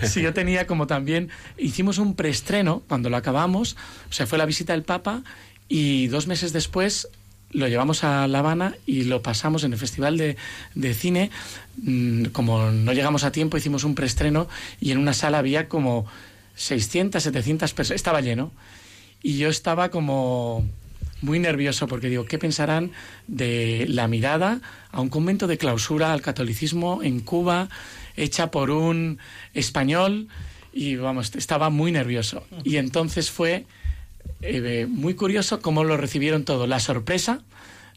sí, 0.03 0.21
yo 0.21 0.33
tenía 0.33 0.67
como 0.67 0.87
también. 0.87 1.29
Hicimos 1.57 1.97
un 1.97 2.15
preestreno 2.15 2.83
cuando 2.87 3.09
lo 3.09 3.17
acabamos. 3.17 3.77
O 4.09 4.13
sea, 4.13 4.27
fue 4.27 4.37
la 4.37 4.45
visita 4.45 4.73
del 4.73 4.83
Papa 4.83 5.23
y 5.69 6.07
dos 6.07 6.27
meses 6.27 6.53
después 6.53 7.07
lo 7.57 7.67
llevamos 7.67 8.03
a 8.03 8.27
La 8.27 8.39
Habana 8.39 8.75
y 8.85 9.05
lo 9.05 9.23
pasamos 9.23 9.63
en 9.63 9.73
el 9.73 9.79
Festival 9.79 10.15
de, 10.15 10.37
de 10.75 10.93
Cine. 10.93 11.31
Mm, 11.81 12.25
Como 12.25 12.69
no 12.69 12.93
llegamos 12.93 13.23
a 13.23 13.31
tiempo, 13.31 13.57
hicimos 13.57 13.83
un 13.83 13.95
preestreno 13.95 14.47
y 14.79 14.91
en 14.91 14.99
una 14.99 15.13
sala 15.13 15.39
había 15.39 15.67
como 15.67 16.05
600, 16.53 17.21
700 17.23 17.73
personas. 17.73 17.95
Estaba 17.95 18.21
lleno. 18.21 18.51
Y 19.23 19.39
yo 19.39 19.49
estaba 19.49 19.89
como 19.89 20.67
muy 21.21 21.39
nervioso 21.39 21.87
porque 21.87 22.09
digo, 22.09 22.25
¿qué 22.25 22.37
pensarán 22.37 22.91
de 23.25 23.87
la 23.89 24.07
mirada 24.07 24.61
a 24.91 25.01
un 25.01 25.09
convento 25.09 25.47
de 25.47 25.57
clausura 25.57 26.13
al 26.13 26.21
catolicismo 26.21 27.01
en 27.01 27.21
Cuba, 27.21 27.69
hecha 28.15 28.51
por 28.51 28.69
un 28.69 29.17
español? 29.55 30.27
Y 30.73 30.95
vamos, 30.97 31.33
estaba 31.35 31.71
muy 31.71 31.91
nervioso. 31.91 32.45
Y 32.63 32.77
entonces 32.77 33.31
fue 33.31 33.65
eh, 34.41 34.87
muy 34.89 35.15
curioso 35.15 35.61
cómo 35.61 35.83
lo 35.83 35.97
recibieron 35.97 36.43
todo. 36.43 36.67
La 36.67 36.79
sorpresa 36.79 37.41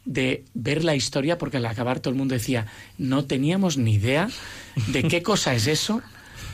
de 0.05 0.43
ver 0.53 0.83
la 0.83 0.95
historia, 0.95 1.37
porque 1.37 1.57
al 1.57 1.65
acabar 1.65 1.99
todo 1.99 2.11
el 2.11 2.17
mundo 2.17 2.33
decía, 2.33 2.67
no 2.97 3.25
teníamos 3.25 3.77
ni 3.77 3.93
idea 3.93 4.29
de 4.87 5.03
qué 5.03 5.21
cosa 5.23 5.53
es 5.53 5.67
eso, 5.67 6.01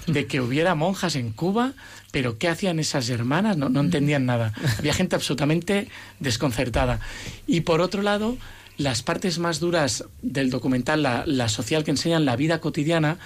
de 0.05 0.25
que 0.25 0.41
hubiera 0.41 0.75
monjas 0.75 1.15
en 1.15 1.31
Cuba, 1.31 1.73
pero 2.11 2.37
¿qué 2.37 2.47
hacían 2.47 2.79
esas 2.79 3.09
hermanas? 3.09 3.57
No, 3.57 3.69
no 3.69 3.81
entendían 3.81 4.25
nada. 4.25 4.53
Había 4.77 4.93
gente 4.93 5.15
absolutamente 5.15 5.87
desconcertada. 6.19 6.99
Y 7.45 7.61
por 7.61 7.81
otro 7.81 8.01
lado, 8.01 8.37
las 8.77 9.03
partes 9.03 9.39
más 9.39 9.59
duras 9.59 10.05
del 10.21 10.49
documental, 10.49 11.03
la, 11.03 11.23
la 11.25 11.49
social 11.49 11.83
que 11.83 11.91
enseñan 11.91 12.25
la 12.25 12.35
vida 12.35 12.59
cotidiana, 12.59 13.17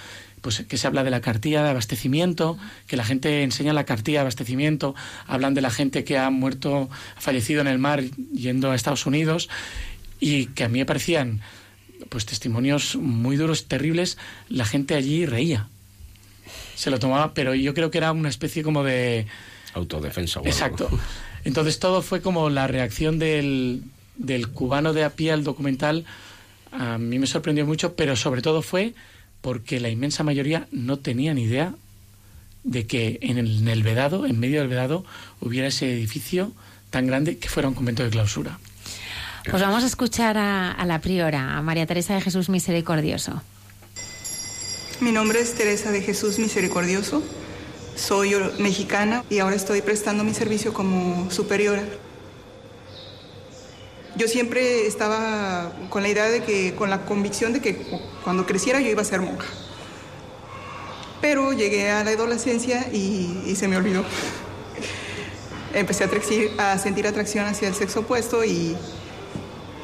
pues 0.42 0.64
que 0.68 0.76
se 0.76 0.86
habla 0.86 1.04
de 1.04 1.10
la 1.10 1.20
cartilla 1.20 1.62
de 1.62 1.70
abastecimiento, 1.70 2.58
que 2.86 2.96
la 2.96 3.04
gente 3.04 3.42
enseña 3.42 3.72
la 3.72 3.84
cartilla 3.84 4.18
de 4.18 4.22
abastecimiento, 4.22 4.94
hablan 5.26 5.54
de 5.54 5.62
la 5.62 5.70
gente 5.70 6.04
que 6.04 6.18
ha 6.18 6.28
muerto, 6.30 6.90
ha 7.16 7.20
fallecido 7.20 7.60
en 7.60 7.68
el 7.68 7.78
mar 7.78 8.02
yendo 8.34 8.70
a 8.70 8.74
Estados 8.74 9.06
Unidos, 9.06 9.48
y 10.20 10.46
que 10.46 10.64
a 10.64 10.68
mí 10.68 10.80
me 10.80 10.86
parecían 10.86 11.40
pues 12.08 12.26
testimonios 12.26 12.96
muy 12.96 13.36
duros, 13.36 13.66
terribles, 13.66 14.18
la 14.48 14.64
gente 14.64 14.94
allí 14.94 15.24
reía. 15.24 15.68
Se 16.74 16.90
lo 16.90 16.98
tomaba, 16.98 17.32
pero 17.32 17.54
yo 17.54 17.72
creo 17.74 17.90
que 17.90 17.98
era 17.98 18.12
una 18.12 18.28
especie 18.28 18.62
como 18.62 18.82
de... 18.82 19.26
Autodefensa. 19.74 20.40
o 20.40 20.42
algo. 20.42 20.50
Exacto. 20.50 20.90
Entonces 21.44 21.78
todo 21.78 22.02
fue 22.02 22.20
como 22.20 22.50
la 22.50 22.66
reacción 22.66 23.18
del, 23.18 23.84
del 24.16 24.48
cubano 24.48 24.92
de 24.92 25.04
a 25.04 25.10
pie 25.10 25.32
al 25.32 25.44
documental. 25.44 26.04
A 26.72 26.98
mí 26.98 27.18
me 27.18 27.26
sorprendió 27.26 27.64
mucho, 27.64 27.94
pero 27.94 28.16
sobre 28.16 28.42
todo 28.42 28.62
fue 28.62 28.94
porque 29.42 29.80
la 29.80 29.90
inmensa 29.90 30.22
mayoría 30.22 30.66
no 30.70 30.98
tenía 30.98 31.34
ni 31.34 31.42
idea 31.42 31.74
de 32.64 32.86
que 32.86 33.18
en 33.20 33.38
el, 33.38 33.58
en 33.58 33.68
el 33.68 33.82
Vedado, 33.82 34.24
en 34.24 34.38
medio 34.38 34.60
del 34.60 34.68
Vedado, 34.68 35.04
hubiera 35.40 35.66
ese 35.66 35.92
edificio 35.92 36.52
tan 36.90 37.06
grande 37.06 37.38
que 37.38 37.48
fuera 37.48 37.68
un 37.68 37.74
convento 37.74 38.04
de 38.04 38.10
clausura. 38.10 38.58
Pues 39.50 39.60
vamos 39.60 39.82
a 39.82 39.86
escuchar 39.86 40.38
a, 40.38 40.70
a 40.70 40.86
la 40.86 41.00
priora, 41.00 41.58
a 41.58 41.62
María 41.62 41.84
Teresa 41.86 42.14
de 42.14 42.20
Jesús 42.20 42.48
Misericordioso. 42.48 43.42
Mi 45.00 45.10
nombre 45.10 45.40
es 45.40 45.54
Teresa 45.54 45.90
de 45.90 46.00
Jesús 46.00 46.38
Misericordioso. 46.38 47.24
Soy 47.96 48.34
mexicana 48.58 49.24
y 49.28 49.40
ahora 49.40 49.56
estoy 49.56 49.82
prestando 49.82 50.22
mi 50.22 50.32
servicio 50.32 50.72
como 50.72 51.28
superiora. 51.30 51.82
Yo 54.16 54.28
siempre 54.28 54.86
estaba 54.86 55.72
con 55.88 56.02
la 56.02 56.08
idea 56.08 56.28
de 56.28 56.42
que, 56.42 56.74
con 56.74 56.90
la 56.90 57.04
convicción 57.04 57.52
de 57.52 57.60
que 57.60 57.76
cuando 58.24 58.46
creciera 58.46 58.80
yo 58.80 58.88
iba 58.88 59.02
a 59.02 59.04
ser 59.04 59.20
monja. 59.20 59.46
Pero 61.20 61.52
llegué 61.52 61.90
a 61.90 62.04
la 62.04 62.10
adolescencia 62.10 62.88
y, 62.92 63.54
se 63.56 63.68
me 63.68 63.76
olvidó. 63.76 64.04
Empecé 65.72 66.04
a 66.58 66.78
sentir 66.78 67.06
atracción 67.06 67.46
hacia 67.46 67.68
el 67.68 67.74
sexo 67.74 68.00
opuesto 68.00 68.44
y 68.44 68.76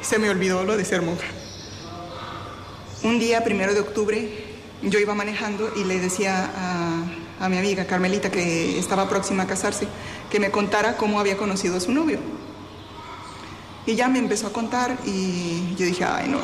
se 0.01 0.19
me 0.19 0.29
olvidó 0.29 0.63
lo 0.63 0.77
de 0.77 0.85
ser 0.85 1.01
monja. 1.01 1.27
Un 3.01 3.17
día, 3.17 3.43
primero 3.43 3.73
de 3.73 3.79
octubre, 3.79 4.29
yo 4.83 4.99
iba 4.99 5.15
manejando 5.15 5.71
y 5.75 5.85
le 5.85 5.99
decía 5.99 6.51
a, 6.55 7.45
a 7.45 7.49
mi 7.49 7.57
amiga 7.57 7.85
Carmelita, 7.85 8.29
que 8.29 8.77
estaba 8.77 9.09
próxima 9.09 9.43
a 9.43 9.47
casarse, 9.47 9.87
que 10.29 10.39
me 10.39 10.51
contara 10.51 10.97
cómo 10.97 11.19
había 11.19 11.37
conocido 11.37 11.77
a 11.77 11.79
su 11.79 11.91
novio. 11.93 12.19
Y 13.89 13.95
ya 13.95 14.07
me 14.07 14.19
empezó 14.19 14.45
a 14.45 14.53
contar 14.53 14.99
y 15.03 15.73
yo 15.75 15.83
dije, 15.83 16.05
ay, 16.05 16.29
no, 16.29 16.37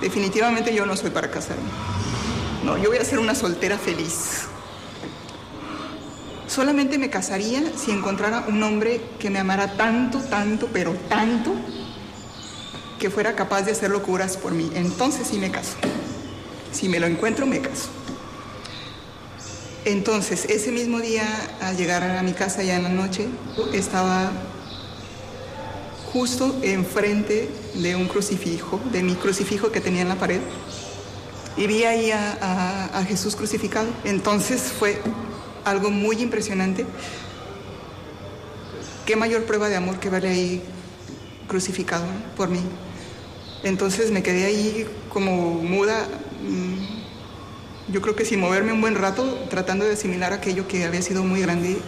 definitivamente 0.00 0.74
yo 0.74 0.84
no 0.86 0.96
soy 0.96 1.10
para 1.10 1.30
casarme. 1.30 1.62
No, 2.64 2.76
yo 2.78 2.88
voy 2.88 2.98
a 2.98 3.04
ser 3.04 3.20
una 3.20 3.36
soltera 3.36 3.78
feliz. 3.78 4.48
Solamente 6.48 6.98
me 6.98 7.08
casaría 7.08 7.62
si 7.76 7.92
encontrara 7.92 8.44
un 8.48 8.60
hombre 8.64 9.00
que 9.20 9.30
me 9.30 9.38
amara 9.38 9.76
tanto, 9.76 10.18
tanto, 10.18 10.68
pero 10.72 10.94
tanto, 11.08 11.52
que 12.98 13.08
fuera 13.08 13.36
capaz 13.36 13.62
de 13.62 13.70
hacer 13.70 13.92
locuras 13.92 14.36
por 14.36 14.50
mí. 14.50 14.68
Entonces 14.74 15.28
sí 15.28 15.38
me 15.38 15.52
caso. 15.52 15.76
Si 16.72 16.88
me 16.88 16.98
lo 16.98 17.06
encuentro, 17.06 17.46
me 17.46 17.60
caso. 17.60 17.88
Entonces, 19.84 20.44
ese 20.46 20.72
mismo 20.72 20.98
día, 20.98 21.22
al 21.60 21.76
llegar 21.76 22.02
a 22.02 22.20
mi 22.24 22.32
casa 22.32 22.64
ya 22.64 22.74
en 22.74 22.82
la 22.82 22.88
noche, 22.88 23.28
estaba 23.72 24.32
justo 26.12 26.56
enfrente 26.62 27.48
de 27.74 27.94
un 27.94 28.08
crucifijo, 28.08 28.80
de 28.92 29.02
mi 29.02 29.14
crucifijo 29.14 29.70
que 29.70 29.80
tenía 29.80 30.02
en 30.02 30.08
la 30.08 30.16
pared, 30.16 30.40
y 31.56 31.66
vi 31.66 31.84
ahí 31.84 32.10
a, 32.10 33.04
Jesús 33.08 33.36
crucificado. 33.36 33.88
Entonces 34.04 34.62
fue 34.62 35.00
algo 35.64 35.90
muy 35.90 36.16
impresionante. 36.22 36.86
Qué 39.04 39.16
mayor 39.16 39.44
prueba 39.44 39.68
de 39.68 39.76
amor 39.76 39.98
que 39.98 40.10
verle 40.10 40.28
ahí 40.28 40.62
crucificado 41.48 42.04
por 42.36 42.48
mí. 42.48 42.60
Entonces 43.62 44.10
me 44.10 44.22
quedé 44.22 44.46
ahí 44.46 44.86
como 45.08 45.54
muda, 45.54 46.06
mm, 46.42 47.92
yo 47.92 48.00
creo 48.00 48.14
que 48.14 48.24
sin 48.24 48.40
moverme 48.40 48.72
un 48.72 48.80
buen 48.80 48.94
rato, 48.94 49.24
tratando 49.50 49.84
de 49.84 49.92
asimilar 49.92 50.32
aquello 50.32 50.68
que 50.68 50.84
había 50.84 51.02
sido 51.02 51.24
muy 51.24 51.40
grande 51.40 51.78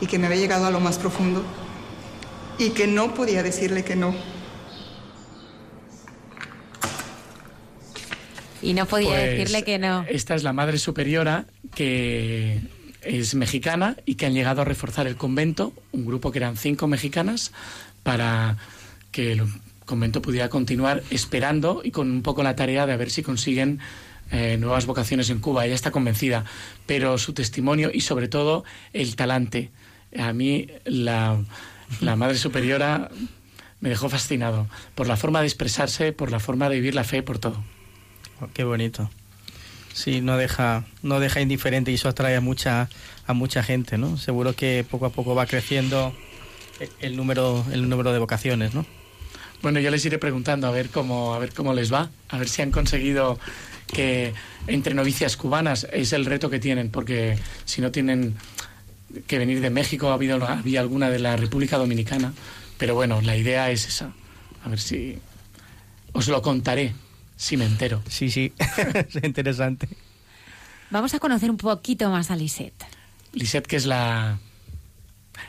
y 0.00 0.06
que 0.06 0.18
me 0.18 0.26
había 0.26 0.38
llegado 0.38 0.66
a 0.66 0.70
lo 0.70 0.80
más 0.80 0.98
profundo 0.98 1.44
y 2.58 2.70
que 2.70 2.86
no 2.86 3.14
podía 3.14 3.42
decirle 3.42 3.84
que 3.84 3.96
no. 3.96 4.14
Y 8.62 8.74
no 8.74 8.86
podía 8.86 9.10
Pues, 9.10 9.30
decirle 9.30 9.64
que 9.64 9.78
no. 9.78 10.04
Esta 10.08 10.34
es 10.34 10.42
la 10.42 10.52
Madre 10.52 10.78
Superiora 10.78 11.46
que 11.74 12.60
es 13.02 13.34
mexicana 13.34 13.96
y 14.04 14.14
que 14.16 14.26
han 14.26 14.34
llegado 14.34 14.62
a 14.62 14.64
reforzar 14.64 15.06
el 15.06 15.16
convento, 15.16 15.72
un 15.92 16.06
grupo 16.06 16.32
que 16.32 16.38
eran 16.38 16.56
cinco 16.56 16.88
mexicanas, 16.88 17.52
para 18.02 18.56
que 19.12 19.32
el 19.32 19.42
convento 19.84 20.22
pudiera 20.22 20.48
continuar 20.48 21.02
esperando 21.10 21.82
y 21.84 21.90
con 21.90 22.10
un 22.10 22.22
poco 22.22 22.42
la 22.42 22.56
tarea 22.56 22.86
de 22.86 22.92
a 22.92 22.96
ver 22.96 23.10
si 23.10 23.22
consiguen 23.22 23.78
eh, 24.32 24.56
nuevas 24.58 24.86
vocaciones 24.86 25.30
en 25.30 25.38
Cuba. 25.38 25.66
Ella 25.66 25.74
está 25.74 25.90
convencida, 25.92 26.44
pero 26.86 27.18
su 27.18 27.32
testimonio 27.32 27.90
y 27.92 28.00
sobre 28.00 28.26
todo 28.26 28.64
el 28.92 29.14
talante. 29.14 29.70
A 30.18 30.32
mí 30.32 30.68
la, 30.84 31.38
la 32.00 32.16
Madre 32.16 32.36
Superiora 32.38 33.10
me 33.80 33.88
dejó 33.88 34.08
fascinado 34.08 34.66
por 34.94 35.06
la 35.06 35.16
forma 35.16 35.40
de 35.40 35.46
expresarse, 35.46 36.12
por 36.12 36.30
la 36.30 36.40
forma 36.40 36.68
de 36.68 36.76
vivir 36.76 36.94
la 36.94 37.04
fe, 37.04 37.22
por 37.22 37.38
todo. 37.38 37.62
Oh, 38.40 38.48
qué 38.52 38.64
bonito. 38.64 39.10
Sí, 39.92 40.20
no 40.20 40.36
deja, 40.36 40.84
no 41.02 41.20
deja 41.20 41.40
indiferente 41.40 41.90
y 41.90 41.94
eso 41.94 42.08
atrae 42.08 42.36
a 42.36 42.40
mucha, 42.40 42.88
a 43.26 43.32
mucha 43.32 43.62
gente, 43.62 43.96
¿no? 43.96 44.18
Seguro 44.18 44.52
que 44.54 44.84
poco 44.90 45.06
a 45.06 45.10
poco 45.10 45.34
va 45.34 45.46
creciendo 45.46 46.14
el- 47.00 47.16
número, 47.16 47.64
el 47.72 47.88
número 47.88 48.12
de 48.12 48.18
vocaciones, 48.18 48.74
¿no? 48.74 48.84
Bueno, 49.62 49.80
yo 49.80 49.90
les 49.90 50.04
iré 50.04 50.18
preguntando 50.18 50.66
a 50.66 50.70
ver 50.70 50.90
cómo, 50.90 51.32
a 51.34 51.38
ver 51.38 51.54
cómo 51.54 51.72
les 51.72 51.90
va, 51.90 52.10
a 52.28 52.38
ver 52.38 52.48
si 52.48 52.60
han 52.60 52.70
conseguido 52.70 53.38
que 53.86 54.34
entre 54.66 54.92
novicias 54.92 55.36
cubanas 55.38 55.86
es 55.92 56.12
el 56.12 56.26
reto 56.26 56.50
que 56.50 56.58
tienen, 56.58 56.90
porque 56.90 57.38
si 57.64 57.80
no 57.80 57.90
tienen 57.90 58.34
que 59.26 59.38
venir 59.38 59.60
de 59.60 59.70
México, 59.70 60.10
ha 60.10 60.14
habido 60.14 60.42
había 60.44 60.80
alguna 60.80 61.10
de 61.10 61.18
la 61.18 61.36
República 61.36 61.76
Dominicana, 61.78 62.32
pero 62.78 62.94
bueno, 62.94 63.20
la 63.20 63.36
idea 63.36 63.70
es 63.70 63.86
esa. 63.86 64.12
A 64.64 64.68
ver 64.68 64.78
si 64.80 65.18
os 66.12 66.28
lo 66.28 66.42
contaré, 66.42 66.94
si 67.36 67.56
me 67.56 67.64
entero. 67.66 68.02
Sí, 68.08 68.30
sí, 68.30 68.52
es 68.94 69.22
interesante. 69.24 69.88
Vamos 70.90 71.14
a 71.14 71.18
conocer 71.18 71.50
un 71.50 71.56
poquito 71.56 72.10
más 72.10 72.30
a 72.30 72.36
Lisette. 72.36 72.84
Lisette, 73.32 73.66
que 73.66 73.76
es 73.76 73.86
la. 73.86 74.38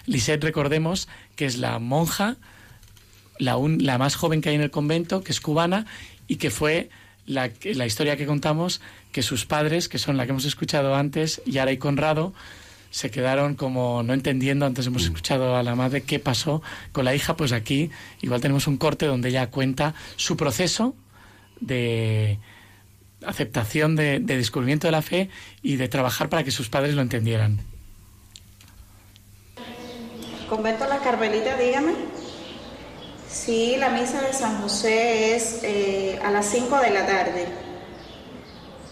Lisette, 0.05 0.43
recordemos, 0.43 1.07
que 1.35 1.45
es 1.45 1.57
la 1.57 1.79
monja, 1.79 2.35
la, 3.39 3.57
un- 3.57 3.85
la 3.85 3.97
más 3.97 4.15
joven 4.15 4.41
que 4.41 4.49
hay 4.49 4.55
en 4.55 4.61
el 4.61 4.71
convento, 4.71 5.23
que 5.23 5.31
es 5.31 5.39
cubana, 5.41 5.85
y 6.27 6.35
que 6.37 6.49
fue 6.49 6.89
la, 7.25 7.49
que- 7.49 7.73
la 7.75 7.85
historia 7.85 8.17
que 8.17 8.25
contamos, 8.25 8.81
que 9.11 9.21
sus 9.21 9.45
padres, 9.45 9.87
que 9.87 9.97
son 9.99 10.17
la 10.17 10.25
que 10.25 10.31
hemos 10.31 10.45
escuchado 10.45 10.95
antes, 10.95 11.41
Yara 11.45 11.71
y 11.71 11.77
Conrado, 11.77 12.33
se 12.89 13.11
quedaron 13.11 13.55
como 13.55 14.03
no 14.03 14.13
entendiendo, 14.13 14.65
antes 14.65 14.87
hemos 14.87 15.03
escuchado 15.03 15.55
a 15.55 15.63
la 15.63 15.75
madre 15.75 16.01
qué 16.01 16.19
pasó 16.19 16.61
con 16.91 17.05
la 17.05 17.15
hija, 17.15 17.35
pues 17.37 17.51
aquí 17.51 17.91
igual 18.21 18.41
tenemos 18.41 18.67
un 18.67 18.77
corte 18.77 19.05
donde 19.05 19.29
ella 19.29 19.49
cuenta 19.49 19.93
su 20.15 20.37
proceso 20.37 20.95
de 21.59 22.39
aceptación, 23.25 23.95
de, 23.95 24.19
de 24.19 24.37
descubrimiento 24.37 24.87
de 24.87 24.91
la 24.91 25.01
fe 25.01 25.29
y 25.61 25.75
de 25.75 25.87
trabajar 25.87 26.29
para 26.29 26.43
que 26.43 26.51
sus 26.51 26.69
padres 26.69 26.93
lo 26.93 27.01
entendieran. 27.01 27.59
Convento 30.47 30.87
La 30.87 30.99
Carmelita, 30.99 31.57
dígame. 31.57 31.93
Sí, 33.29 33.75
la 33.77 33.89
misa 33.89 34.21
de 34.21 34.31
San 34.31 34.61
José 34.61 35.35
es 35.35 35.59
eh, 35.63 36.19
a 36.23 36.31
las 36.31 36.45
5 36.49 36.79
de 36.79 36.89
la 36.91 37.05
tarde. 37.05 37.47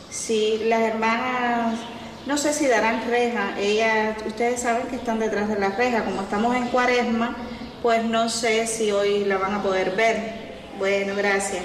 Sí, 0.10 0.62
las 0.66 0.82
hermanas, 0.82 1.80
no 2.26 2.38
sé 2.38 2.54
si 2.54 2.68
darán 2.68 3.08
reja. 3.10 3.58
Ellas, 3.60 4.18
ustedes 4.26 4.62
saben 4.62 4.88
que 4.88 4.96
están 4.96 5.20
detrás 5.20 5.48
de 5.48 5.60
la 5.60 5.70
reja. 5.70 6.04
Como 6.04 6.22
estamos 6.22 6.56
en 6.56 6.68
cuaresma, 6.68 7.36
pues 7.82 8.04
no 8.04 8.30
sé 8.30 8.68
si 8.68 8.92
hoy 8.92 9.26
la 9.26 9.38
van 9.38 9.54
a 9.54 9.64
poder 9.64 9.96
ver. 9.96 10.46
Bueno, 10.78 11.16
gracias. 11.16 11.64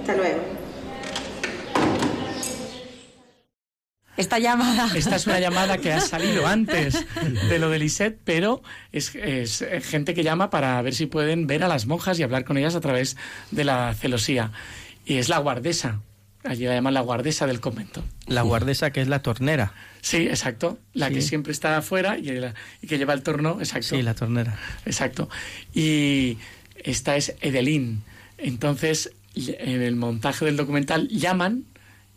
Hasta 0.00 0.14
luego. 0.14 0.42
Esta 4.16 4.38
llamada. 4.38 4.88
Esta 4.94 5.16
es 5.16 5.26
una 5.26 5.40
llamada 5.40 5.78
que 5.78 5.92
ha 5.92 6.00
salido 6.00 6.46
antes 6.46 7.04
de 7.48 7.58
lo 7.58 7.68
de 7.70 7.80
Lisette, 7.80 8.20
pero 8.24 8.62
es, 8.92 9.14
es, 9.14 9.64
gente 9.82 10.14
que 10.14 10.22
llama 10.22 10.50
para 10.50 10.80
ver 10.82 10.94
si 10.94 11.06
pueden 11.06 11.46
ver 11.46 11.64
a 11.64 11.68
las 11.68 11.86
monjas 11.86 12.18
y 12.18 12.22
hablar 12.22 12.44
con 12.44 12.56
ellas 12.56 12.76
a 12.76 12.80
través 12.80 13.16
de 13.50 13.64
la 13.64 13.92
celosía. 13.94 14.52
Y 15.04 15.16
es 15.16 15.28
la 15.28 15.38
guardesa. 15.38 16.00
Allí 16.44 16.64
la 16.66 16.74
llaman 16.74 16.92
la 16.94 17.00
guardesa 17.00 17.46
del 17.46 17.60
convento. 17.60 18.04
La 18.26 18.42
guardesa 18.42 18.90
que 18.92 19.00
es 19.00 19.08
la 19.08 19.22
tornera. 19.22 19.72
Sí, 20.02 20.18
exacto. 20.28 20.78
La 20.92 21.08
Sí. 21.08 21.14
que 21.14 21.22
siempre 21.22 21.52
está 21.52 21.76
afuera 21.78 22.18
y, 22.18 22.24
la- 22.32 22.54
y 22.82 22.86
que 22.86 22.98
lleva 22.98 23.14
el 23.14 23.22
torno, 23.22 23.58
exacto. 23.60 23.88
Sí, 23.96 24.02
la 24.02 24.14
tornera. 24.14 24.58
Exacto. 24.84 25.28
Y 25.72 26.36
esta 26.76 27.16
es 27.16 27.34
Edelín. 27.40 28.02
Entonces, 28.36 29.12
en 29.34 29.80
el 29.82 29.96
montaje 29.96 30.44
del 30.44 30.56
documental 30.56 31.08
llaman 31.08 31.64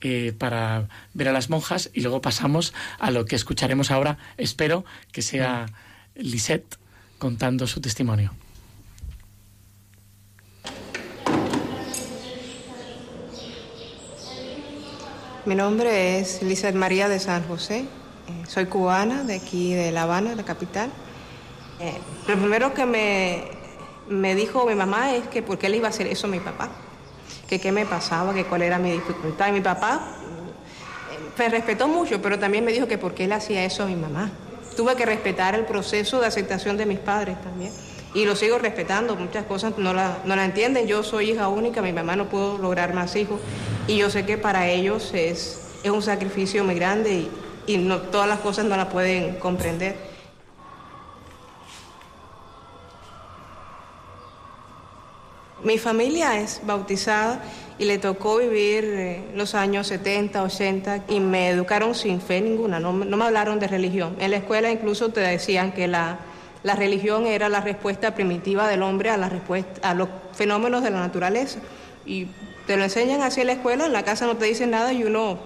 eh, 0.02 0.34
para 0.38 0.90
ver 1.16 1.30
a 1.30 1.32
las 1.32 1.50
monjas 1.50 1.90
y 1.94 2.02
luego 2.02 2.22
pasamos 2.22 2.74
a 3.00 3.10
lo 3.10 3.26
que 3.26 3.36
escucharemos 3.36 3.90
ahora. 3.90 4.18
Espero 4.38 4.86
que 5.12 5.22
sea 5.24 5.66
Lisette 6.16 6.78
contando 7.18 7.66
su 7.66 7.82
testimonio. 7.82 8.36
Mi 15.48 15.56
nombre 15.56 16.20
es 16.20 16.44
Lizeth 16.44 16.76
María 16.76 17.08
de 17.08 17.22
San 17.22 17.48
José. 17.48 17.78
Eh, 17.80 18.44
soy 18.50 18.66
cubana 18.66 19.24
de 19.24 19.36
aquí 19.36 19.74
de 19.74 19.94
La 19.94 20.04
Habana, 20.04 20.36
la 20.36 20.44
capital. 20.44 20.90
Eh, 21.80 21.94
lo 22.28 22.36
primero 22.36 22.74
que 22.74 22.86
me, 22.86 23.46
me 24.10 24.36
dijo 24.36 24.66
mi 24.66 24.76
mamá 24.76 25.16
es 25.16 25.26
que 25.30 25.42
por 25.42 25.58
qué 25.58 25.70
le 25.70 25.78
iba 25.78 25.88
a 25.88 25.92
hacer 25.92 26.08
eso 26.08 26.28
a 26.28 26.30
mi 26.30 26.42
papá. 26.42 26.68
Que 27.48 27.62
qué 27.62 27.72
me 27.72 27.86
pasaba, 27.86 28.34
que 28.34 28.44
cuál 28.44 28.64
era 28.64 28.78
mi 28.78 28.92
dificultad. 28.92 29.48
Y 29.48 29.52
mi 29.54 29.62
papá 29.62 30.18
eh, 31.14 31.30
me 31.40 31.48
respetó 31.48 31.88
mucho, 31.88 32.22
pero 32.22 32.38
también 32.38 32.66
me 32.66 32.74
dijo 32.74 32.90
que 32.90 32.98
por 32.98 33.14
qué 33.14 33.26
le 33.26 33.36
hacía 33.36 33.64
eso 33.64 33.84
a 33.84 33.86
mi 33.86 33.96
mamá. 33.96 34.30
Tuve 34.76 34.98
que 34.98 35.06
respetar 35.06 35.56
el 35.56 35.64
proceso 35.64 36.20
de 36.20 36.28
aceptación 36.28 36.76
de 36.76 36.86
mis 36.86 37.00
padres 37.00 37.42
también. 37.42 37.72
Y 38.14 38.26
lo 38.26 38.36
sigo 38.36 38.58
respetando, 38.58 39.16
muchas 39.16 39.46
cosas 39.46 39.78
no 39.78 39.94
la, 39.94 40.20
no 40.26 40.36
la 40.36 40.46
entienden. 40.46 40.88
Yo 40.88 41.04
soy 41.04 41.32
hija 41.32 41.48
única, 41.50 41.82
mi 41.82 41.94
mamá 41.94 42.16
no 42.16 42.30
pudo 42.30 42.58
lograr 42.58 42.94
más 42.94 43.16
hijos. 43.16 43.40
Y 43.88 43.98
yo 43.98 44.10
sé 44.10 44.26
que 44.26 44.38
para 44.38 44.70
ellos 44.70 45.12
es, 45.14 45.60
es 45.84 45.92
un 45.92 46.02
sacrificio 46.02 46.64
muy 46.64 46.76
grande 46.76 47.14
y, 47.14 47.32
y 47.68 47.78
no, 47.78 48.00
todas 48.00 48.28
las 48.28 48.40
cosas 48.40 48.66
no 48.66 48.76
la 48.78 48.90
pueden 48.90 49.36
comprender. 49.36 49.96
Mi 55.64 55.78
familia 55.78 56.40
es 56.40 56.62
bautizada 56.64 57.42
y 57.80 57.86
le 57.86 57.98
tocó 57.98 58.38
vivir 58.38 58.84
eh, 58.86 59.24
los 59.36 59.56
años 59.56 59.88
70, 59.88 60.44
80 60.44 61.04
y 61.10 61.20
me 61.20 61.50
educaron 61.50 61.94
sin 61.96 62.22
fe 62.22 62.42
ninguna, 62.42 62.80
no, 62.80 62.94
no 62.94 63.18
me 63.18 63.26
hablaron 63.26 63.60
de 63.60 63.68
religión. 63.68 64.16
En 64.20 64.32
la 64.32 64.38
escuela 64.38 64.72
incluso 64.72 65.10
te 65.10 65.20
decían 65.20 65.72
que 65.72 65.88
la, 65.88 66.20
la 66.68 66.76
religión 66.76 67.26
era 67.28 67.48
la 67.48 67.62
respuesta 67.62 68.14
primitiva 68.14 68.68
del 68.68 68.84
hombre 68.84 69.10
a, 69.10 69.16
la 69.16 69.30
respuesta, 69.30 69.90
a 69.90 69.94
los 69.94 70.10
fenómenos 70.34 70.84
de 70.84 70.90
la 70.90 71.00
naturaleza. 71.00 71.60
Y 72.06 72.28
te 72.68 72.76
lo 72.76 72.84
enseñan 72.84 73.22
así 73.22 73.40
en 73.40 73.48
la 73.48 73.54
escuela, 73.54 73.86
en 73.86 73.94
la 73.94 74.04
casa 74.04 74.26
no 74.26 74.36
te 74.36 74.46
dicen 74.46 74.72
nada 74.72 74.92
y 74.92 75.06
uno 75.06 75.40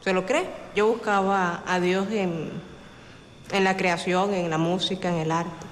se 0.00 0.14
lo 0.14 0.24
cree. 0.24 0.46
Yo 0.74 0.86
buscaba 0.86 1.62
a 1.66 1.80
Dios 1.80 2.10
en, 2.12 2.50
en 3.52 3.62
la 3.62 3.76
creación, 3.76 4.32
en 4.32 4.48
la 4.48 4.56
música, 4.56 5.10
en 5.10 5.16
el 5.16 5.30
arte, 5.30 5.66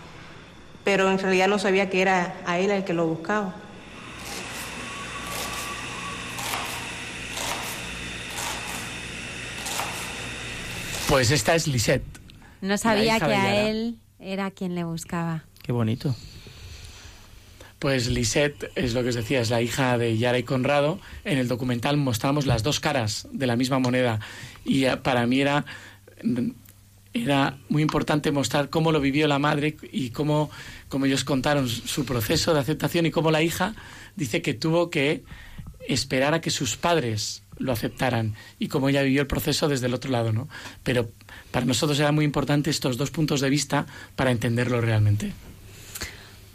pero 0.84 1.10
en 1.10 1.18
realidad 1.18 1.48
no 1.48 1.58
sabía 1.58 1.88
que 1.88 2.02
era 2.02 2.34
a 2.44 2.58
Él 2.58 2.70
el 2.70 2.84
que 2.84 2.92
lo 2.92 3.06
buscaba. 3.06 3.54
Pues 11.08 11.30
esta 11.30 11.54
es 11.54 11.66
Lisette. 11.66 12.04
No 12.60 12.76
sabía 12.76 13.18
que 13.18 13.34
a 13.34 13.68
él 13.68 14.00
era 14.20 14.50
quien 14.50 14.74
le 14.74 14.84
buscaba. 14.84 15.44
Qué 15.62 15.72
bonito. 15.72 16.14
Pues 17.78 18.08
Lisette 18.08 18.70
es 18.74 18.94
lo 18.94 19.02
que 19.02 19.10
os 19.10 19.14
decía, 19.14 19.40
es 19.40 19.50
la 19.50 19.60
hija 19.60 19.98
de 19.98 20.16
Yara 20.16 20.38
y 20.38 20.42
Conrado. 20.44 20.98
En 21.24 21.38
el 21.38 21.46
documental 21.46 21.96
mostramos 21.98 22.46
las 22.46 22.62
dos 22.62 22.80
caras 22.80 23.28
de 23.32 23.46
la 23.46 23.56
misma 23.56 23.78
moneda 23.78 24.18
y 24.64 24.84
eh, 24.84 24.96
para 24.96 25.26
mí 25.26 25.40
era, 25.40 25.66
era 27.12 27.58
muy 27.68 27.82
importante 27.82 28.32
mostrar 28.32 28.70
cómo 28.70 28.92
lo 28.92 29.00
vivió 29.00 29.28
la 29.28 29.38
madre 29.38 29.76
y 29.92 30.10
cómo, 30.10 30.50
cómo 30.88 31.04
ellos 31.04 31.24
contaron 31.24 31.68
su 31.68 32.06
proceso 32.06 32.54
de 32.54 32.60
aceptación 32.60 33.04
y 33.04 33.10
cómo 33.10 33.30
la 33.30 33.42
hija 33.42 33.74
dice 34.16 34.40
que 34.40 34.54
tuvo 34.54 34.88
que 34.88 35.22
esperar 35.86 36.32
a 36.32 36.40
que 36.40 36.50
sus 36.50 36.76
padres 36.76 37.42
lo 37.58 37.72
aceptaran 37.72 38.34
y 38.58 38.68
cómo 38.68 38.88
ella 38.88 39.02
vivió 39.02 39.20
el 39.22 39.26
proceso 39.26 39.68
desde 39.68 39.86
el 39.86 39.94
otro 39.94 40.10
lado, 40.10 40.32
¿no? 40.32 40.48
Pero 40.82 41.10
para 41.50 41.66
nosotros 41.66 41.98
era 41.98 42.12
muy 42.12 42.24
importante 42.24 42.70
estos 42.70 42.96
dos 42.96 43.10
puntos 43.10 43.40
de 43.40 43.50
vista 43.50 43.86
para 44.14 44.30
entenderlo 44.30 44.80
realmente. 44.80 45.32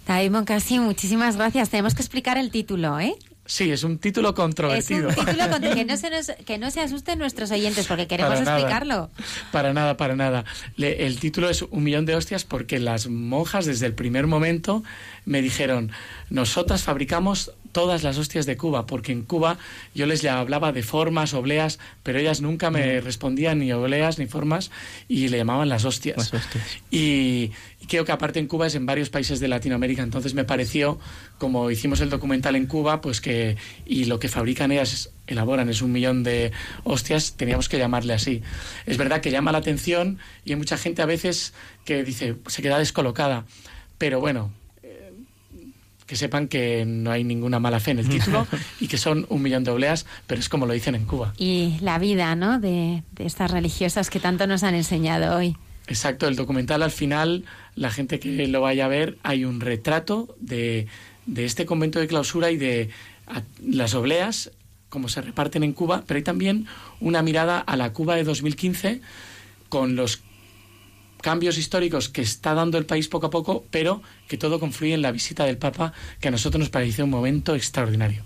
David 0.08 0.32
Moncasi, 0.32 0.80
muchísimas 0.80 1.38
gracias. 1.38 1.70
Tenemos 1.70 1.93
que 1.95 2.02
explicar 2.02 2.38
el 2.38 2.52
título, 2.52 2.99
¿eh? 2.99 3.16
Sí, 3.45 3.70
es 3.72 3.84
un 3.84 3.97
título 3.97 4.30
Es 4.30 4.36
controvertido. 4.36 5.10
un 5.10 5.16
título 5.16 5.49
con- 5.49 5.62
que, 5.62 5.84
no 5.86 5.97
se 5.97 6.10
nos- 6.10 6.32
que 6.45 6.58
no 6.58 6.72
se 6.72 6.80
asusten 6.82 7.20
nuestros 7.20 7.52
oyentes 7.52 7.86
porque 7.88 8.08
queremos 8.08 8.34
Para 8.34 8.45
nada. 8.45 8.58
explicarlo. 8.60 9.10
Para 9.52 9.74
nada, 9.74 9.97
para 9.97 10.16
nada. 10.16 10.45
Le- 10.76 11.06
el 11.06 11.20
título 11.20 11.49
es 11.49 11.62
Un 11.64 11.84
millón 11.84 12.06
de 12.06 12.16
hostias 12.16 12.45
porque 12.45 12.80
las 12.80 13.08
monjas 13.08 13.66
desde 13.66 13.88
el 13.88 13.93
primer 13.93 14.28
momento 14.28 14.84
me 15.26 15.41
dijeron, 15.41 15.91
nosotras 16.30 16.84
fabricamos 16.84 17.52
todas 17.72 18.03
las 18.03 18.17
hostias 18.17 18.45
de 18.45 18.57
Cuba, 18.57 18.86
porque 18.86 19.11
en 19.11 19.24
Cuba 19.24 19.57
yo 19.95 20.05
les 20.05 20.24
hablaba 20.26 20.72
de 20.72 20.84
formas, 20.84 21.34
obleas, 21.34 21.80
pero 22.03 22.19
ellas 22.19 22.41
nunca 22.41 22.69
me 22.69 23.01
respondían 23.01 23.59
ni 23.59 23.72
obleas 23.72 24.19
ni 24.19 24.28
formas 24.28 24.72
y 25.07 25.28
le 25.30 25.38
llamaban 25.38 25.69
las 25.69 25.86
hostias. 25.86 26.32
Y, 26.89 27.51
y 27.80 27.86
creo 27.88 28.05
que 28.05 28.11
aparte 28.11 28.39
en 28.39 28.47
Cuba 28.47 28.67
es 28.67 28.76
en 28.76 28.86
varios 28.86 29.09
países 29.09 29.39
de 29.39 29.47
Latinoamérica, 29.47 30.03
entonces 30.03 30.34
me 30.34 30.43
pareció, 30.43 30.99
como 31.38 31.72
hicimos 31.72 32.01
el 32.01 32.09
documental 32.09 32.55
en 32.55 32.65
Cuba, 32.67 33.01
pues 33.01 33.22
que, 33.22 33.57
y 33.86 34.05
lo 34.05 34.19
que 34.19 34.28
fabrican 34.30 34.72
ellas, 34.72 34.93
es- 34.93 35.09
elaboran 35.28 35.69
es 35.69 35.82
un 35.82 35.93
millón 35.93 36.24
de 36.24 36.51
hostias, 36.84 37.36
teníamos 37.38 37.69
que 37.69 37.78
llamarle 37.78 38.13
así. 38.13 38.41
Es 38.86 38.97
verdad 38.97 39.22
que 39.22 39.32
llama 39.32 39.53
la 39.53 39.59
atención 39.59 40.19
y 40.43 40.51
hay 40.51 40.57
mucha 40.57 40.78
gente 40.78 41.01
a 41.01 41.05
veces 41.05 41.53
que 41.86 42.03
dice, 42.03 42.36
se 42.47 42.61
queda 42.61 42.78
descolocada, 42.80 43.45
pero 43.97 44.19
bueno, 44.19 44.51
que 46.12 46.18
sepan 46.18 46.49
que 46.49 46.84
no 46.86 47.09
hay 47.09 47.24
ninguna 47.24 47.62
mala 47.62 47.80
fe 47.80 47.91
en 47.91 47.99
el 47.99 48.09
título 48.09 48.45
y 48.82 48.89
que 48.89 48.97
son 48.97 49.26
un 49.30 49.41
millón 49.41 49.64
de 49.64 49.72
obleas, 49.72 50.05
pero 50.28 50.41
es 50.41 50.49
como 50.49 50.66
lo 50.66 50.74
dicen 50.74 50.93
en 50.93 51.05
Cuba. 51.05 51.34
Y 51.38 51.78
la 51.80 51.99
vida, 51.99 52.36
¿no? 52.36 52.59
De, 52.59 53.01
de 53.14 53.26
estas 53.26 53.49
religiosas 53.49 54.09
que 54.09 54.20
tanto 54.20 54.45
nos 54.45 54.64
han 54.64 54.76
enseñado 54.76 55.38
hoy. 55.38 55.55
Exacto, 55.88 56.28
el 56.28 56.36
documental 56.36 56.84
al 56.84 56.91
final, 56.91 57.45
la 57.78 57.91
gente 57.91 58.20
que 58.20 58.45
lo 58.49 58.59
vaya 58.59 58.84
a 58.84 58.88
ver, 58.89 59.20
hay 59.24 59.45
un 59.45 59.62
retrato 59.62 60.36
de, 60.41 60.88
de 61.28 61.45
este 61.45 61.66
convento 61.66 61.99
de 62.01 62.07
clausura 62.07 62.51
y 62.51 62.57
de 62.57 62.89
a- 63.28 63.43
las 63.66 63.93
obleas, 63.93 64.51
como 64.89 65.07
se 65.07 65.22
reparten 65.22 65.64
en 65.64 65.72
Cuba, 65.72 66.03
pero 66.05 66.18
hay 66.18 66.24
también 66.26 66.68
una 66.99 67.22
mirada 67.22 67.57
a 67.57 67.78
la 67.78 67.93
Cuba 67.93 68.16
de 68.18 68.26
2015 68.26 68.99
con 69.70 69.95
los 69.95 70.22
cambios 71.22 71.57
históricos 71.57 72.09
que 72.09 72.22
está 72.22 72.53
dando 72.53 72.78
el 72.78 72.86
país 72.86 73.07
poco 73.07 73.28
a 73.28 73.30
poco, 73.30 73.65
pero 73.72 74.01
que 74.28 74.38
todo 74.38 74.59
confluye 74.59 74.93
en 74.93 75.01
la 75.01 75.11
visita 75.11 75.45
del 75.45 75.57
Papa, 75.57 75.93
que 76.19 76.28
a 76.28 76.32
nosotros 76.32 76.59
nos 76.59 76.69
pareció 76.69 77.05
un 77.05 77.11
momento 77.11 77.55
extraordinario. 77.55 78.24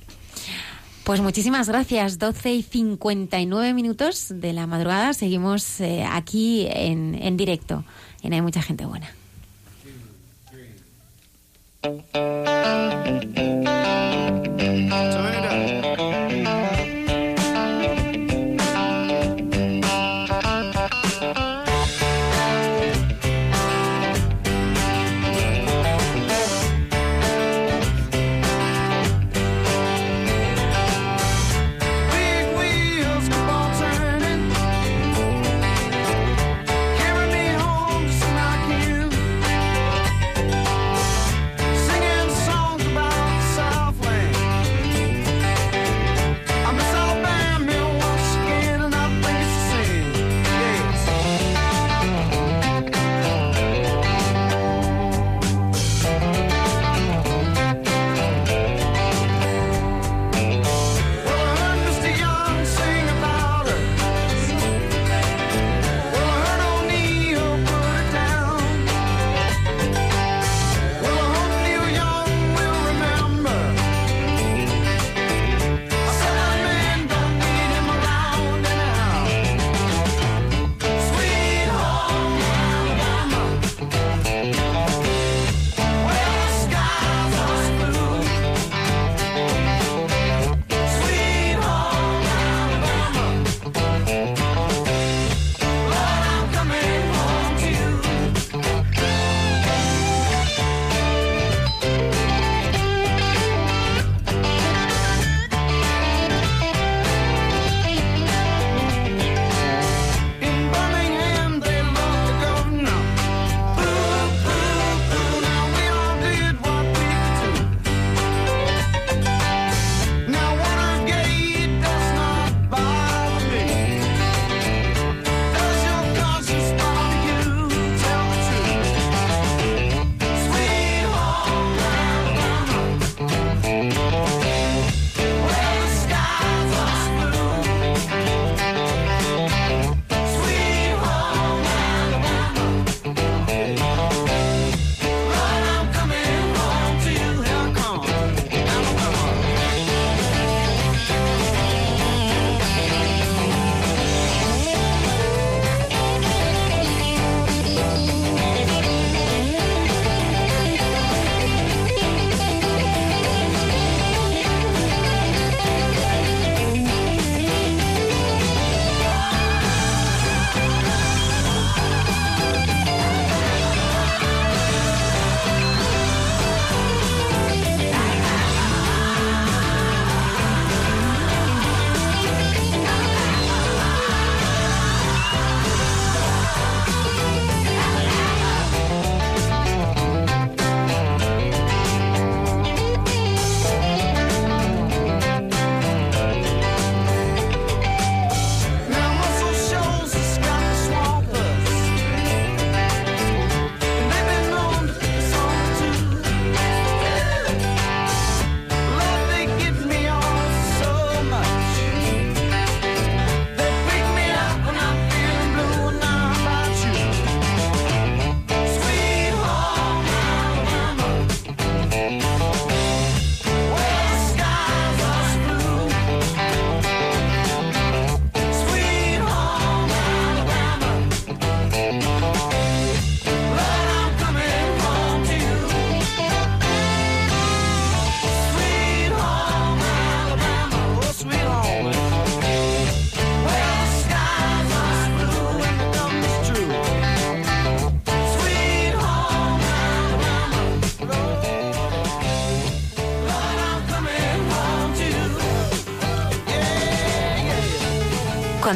Pues 1.03 1.21
muchísimas 1.21 1.69
gracias. 1.69 2.17
12 2.17 2.53
y 2.53 2.63
59 2.63 3.73
minutos 3.75 4.27
de 4.29 4.53
la 4.53 4.65
madrugada. 4.65 5.13
Seguimos 5.13 5.79
eh, 5.79 6.03
aquí 6.09 6.67
en, 6.67 7.13
en 7.13 7.37
directo. 7.37 7.85
En 8.23 8.33
Hay 8.33 8.41
mucha 8.41 8.63
gente 8.63 8.85
buena. 8.85 9.13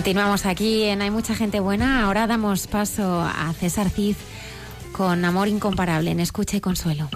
Continuamos 0.09 0.47
aquí 0.47 0.85
en 0.85 1.03
Hay 1.03 1.11
mucha 1.11 1.35
gente 1.35 1.59
buena. 1.59 2.03
Ahora 2.03 2.25
damos 2.25 2.65
paso 2.65 3.21
a 3.21 3.53
César 3.53 3.91
Cid 3.91 4.15
con 4.91 5.23
Amor 5.23 5.47
Incomparable 5.47 6.09
en 6.09 6.19
Escucha 6.19 6.57
y 6.57 6.61
Consuelo. 6.61 7.07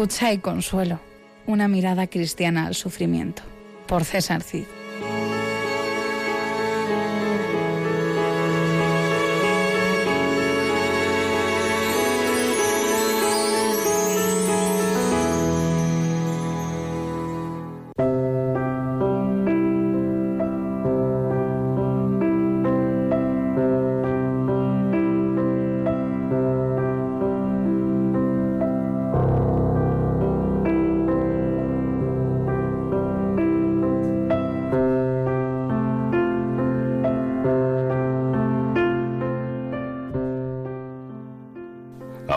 Escucha 0.00 0.32
y 0.32 0.38
consuelo. 0.38 0.98
Una 1.46 1.68
mirada 1.68 2.06
cristiana 2.06 2.66
al 2.66 2.74
sufrimiento. 2.74 3.42
Por 3.86 4.06
César 4.06 4.42
Cid. 4.42 4.64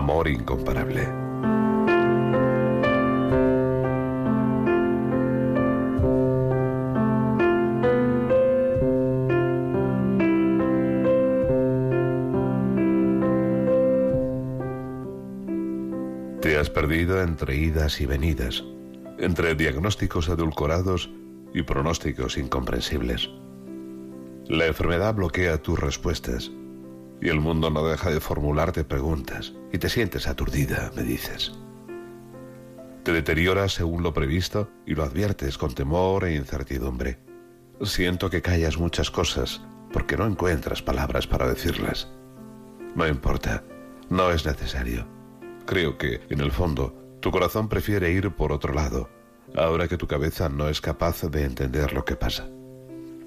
Amor 0.03 0.27
incomparable. 0.27 1.07
Te 16.41 16.57
has 16.57 16.69
perdido 16.69 17.21
entre 17.21 17.55
idas 17.55 18.01
y 18.01 18.05
venidas, 18.05 18.61
entre 19.19 19.55
diagnósticos 19.55 20.27
edulcorados 20.27 21.11
y 21.53 21.63
pronósticos 21.63 22.37
incomprensibles. 22.37 23.29
La 24.49 24.65
enfermedad 24.65 25.15
bloquea 25.15 25.61
tus 25.61 25.79
respuestas 25.79 26.51
y 27.23 27.29
el 27.29 27.39
mundo 27.39 27.69
no 27.69 27.87
deja 27.87 28.09
de 28.09 28.19
formularte 28.19 28.83
preguntas 28.83 29.53
y 29.71 29.77
te 29.77 29.87
sientes 29.87 30.27
aturdida, 30.27 30.91
me 30.93 31.03
dices. 31.03 31.53
Te 33.03 33.13
deterioras 33.13 33.71
según 33.71 34.03
lo 34.03 34.13
previsto 34.13 34.69
y 34.85 34.93
lo 34.93 35.03
adviertes 35.03 35.57
con 35.57 35.73
temor 35.73 36.25
e 36.25 36.35
incertidumbre. 36.35 37.19
Siento 37.81 38.29
que 38.29 38.41
callas 38.41 38.77
muchas 38.77 39.09
cosas 39.09 39.61
porque 39.93 40.17
no 40.17 40.25
encuentras 40.25 40.81
palabras 40.81 41.25
para 41.25 41.47
decirlas. 41.47 42.09
No 42.93 43.07
importa, 43.07 43.63
no 44.09 44.29
es 44.31 44.45
necesario. 44.45 45.07
Creo 45.65 45.97
que, 45.97 46.21
en 46.29 46.41
el 46.41 46.51
fondo, 46.51 46.93
tu 47.21 47.31
corazón 47.31 47.69
prefiere 47.69 48.11
ir 48.11 48.31
por 48.31 48.51
otro 48.51 48.73
lado, 48.73 49.09
ahora 49.55 49.87
que 49.87 49.97
tu 49.97 50.07
cabeza 50.07 50.49
no 50.49 50.67
es 50.67 50.81
capaz 50.81 51.21
de 51.21 51.45
entender 51.45 51.93
lo 51.93 52.03
que 52.03 52.17
pasa. 52.17 52.49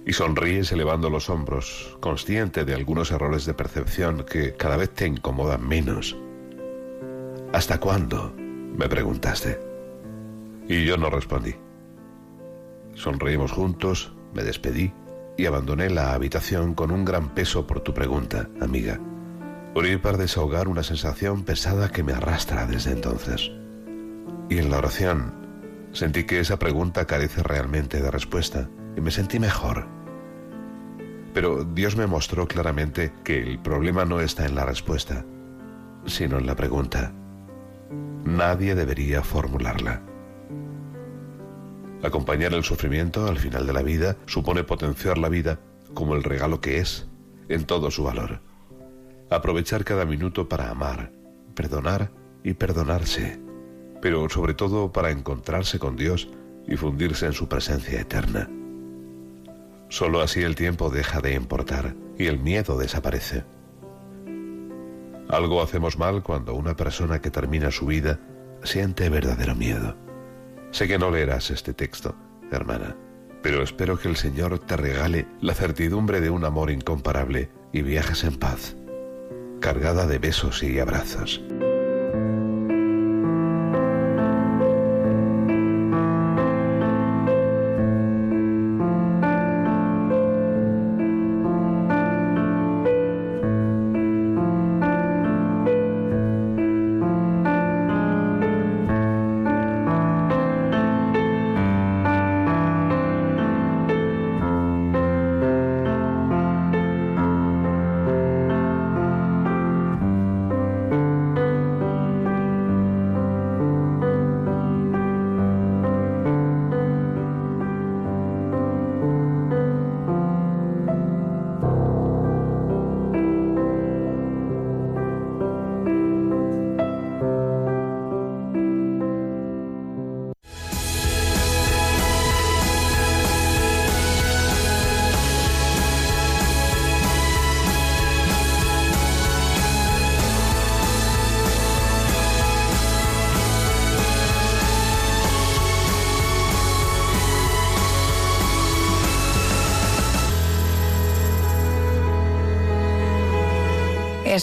Y 0.07 0.13
sonríes 0.13 0.71
elevando 0.71 1.11
los 1.11 1.29
hombros, 1.29 1.99
consciente 1.99 2.65
de 2.65 2.75
algunos 2.75 3.11
errores 3.11 3.45
de 3.45 3.55
percepción 3.55 4.25
que 4.25 4.55
cada 4.55 4.77
vez 4.77 4.91
te 4.91 5.05
incomodan 5.05 5.67
menos. 5.67 6.17
¿Hasta 7.53 7.81
cuándo? 7.81 8.33
me 8.37 8.89
preguntaste. 8.89 9.59
Y 10.69 10.85
yo 10.85 10.97
no 10.97 11.11
respondí. 11.11 11.57
Sonreímos 12.95 13.51
juntos, 13.51 14.13
me 14.33 14.45
despedí 14.45 14.93
y 15.37 15.47
abandoné 15.47 15.91
la 15.91 16.15
habitación 16.15 16.75
con 16.75 16.93
un 16.93 17.05
gran 17.05 17.35
peso 17.35 17.67
por 17.67 17.81
tu 17.81 17.93
pregunta, 17.93 18.49
amiga. 18.61 19.01
Orí 19.75 19.97
para 19.97 20.19
desahogar 20.19 20.69
una 20.69 20.83
sensación 20.83 21.43
pesada 21.43 21.91
que 21.91 22.03
me 22.03 22.13
arrastra 22.13 22.67
desde 22.67 22.93
entonces. 22.93 23.51
Y 24.49 24.59
en 24.59 24.71
la 24.71 24.79
oración 24.79 25.35
sentí 25.93 26.25
que 26.25 26.39
esa 26.39 26.59
pregunta 26.59 27.07
carece 27.07 27.43
realmente 27.43 28.01
de 28.01 28.11
respuesta 28.11 28.69
y 28.97 29.01
me 29.01 29.11
sentí 29.11 29.38
mejor. 29.38 29.86
Pero 31.34 31.64
Dios 31.64 31.97
me 31.97 32.07
mostró 32.07 32.49
claramente 32.49 33.12
que 33.22 33.42
el 33.42 33.59
problema 33.59 34.05
no 34.05 34.20
está 34.20 34.47
en 34.47 34.55
la 34.55 34.64
respuesta, 34.64 35.24
sino 36.07 36.38
en 36.38 36.47
la 36.47 36.57
pregunta. 36.57 37.12
Nadie 38.24 38.74
debería 38.74 39.22
formularla. 39.22 40.03
Acompañar 42.03 42.55
el 42.55 42.64
sufrimiento 42.64 43.26
al 43.26 43.38
final 43.38 43.66
de 43.66 43.72
la 43.72 43.82
vida 43.82 44.16
supone 44.26 44.64
potenciar 44.64 45.18
la 45.18 45.28
vida 45.28 45.61
como 45.94 46.14
el 46.14 46.22
regalo 46.22 46.61
que 46.61 46.78
es, 46.78 47.07
en 47.49 47.64
todo 47.64 47.90
su 47.90 48.05
valor. 48.05 48.40
Aprovechar 49.30 49.84
cada 49.84 50.05
minuto 50.05 50.49
para 50.49 50.70
amar, 50.70 51.12
perdonar 51.55 52.11
y 52.44 52.55
perdonarse, 52.55 53.40
pero 54.01 54.28
sobre 54.28 54.55
todo 54.55 54.92
para 54.92 55.11
encontrarse 55.11 55.78
con 55.78 55.97
Dios 55.97 56.28
y 56.66 56.76
fundirse 56.76 57.26
en 57.26 57.32
su 57.32 57.49
presencia 57.49 58.01
eterna. 58.01 58.49
Solo 59.89 60.20
así 60.20 60.43
el 60.43 60.55
tiempo 60.55 60.91
deja 60.91 61.20
de 61.20 61.34
importar 61.34 61.95
y 62.18 62.26
el 62.26 62.39
miedo 62.39 62.76
desaparece. 62.76 63.45
Algo 65.28 65.62
hacemos 65.62 65.99
mal 65.99 66.22
cuando 66.22 66.55
una 66.55 66.76
persona 66.76 67.20
que 67.20 67.30
termina 67.30 67.70
su 67.70 67.87
vida 67.87 68.20
siente 68.62 69.09
verdadero 69.09 69.55
miedo. 69.55 69.97
Sé 70.70 70.89
que 70.89 70.99
no 70.99 71.11
leerás 71.11 71.51
este 71.51 71.74
texto, 71.74 72.14
hermana, 72.51 72.97
pero 73.43 73.62
espero 73.62 73.99
que 73.99 74.09
el 74.09 74.16
Señor 74.16 74.59
te 74.59 74.76
regale 74.76 75.26
la 75.41 75.55
certidumbre 75.55 76.20
de 76.20 76.30
un 76.30 76.45
amor 76.45 76.70
incomparable 76.70 77.51
y 77.72 77.82
viajes 77.82 78.24
en 78.24 78.37
paz, 78.37 78.76
cargada 79.61 80.07
de 80.07 80.18
besos 80.18 80.62
y 80.62 80.78
abrazos. 80.78 81.43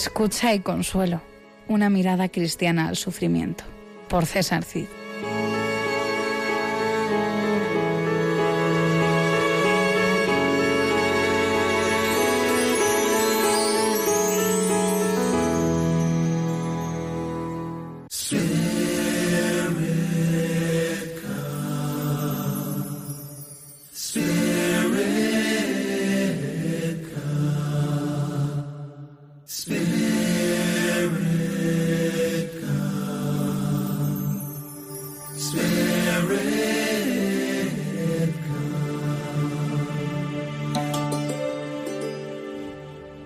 Escucha 0.04 0.52
y 0.52 0.60
consuelo. 0.60 1.22
Una 1.66 1.88
mirada 1.88 2.28
cristiana 2.28 2.88
al 2.88 2.96
sufrimiento. 2.96 3.64
Por 4.06 4.26
César 4.26 4.62
Cid. 4.62 4.84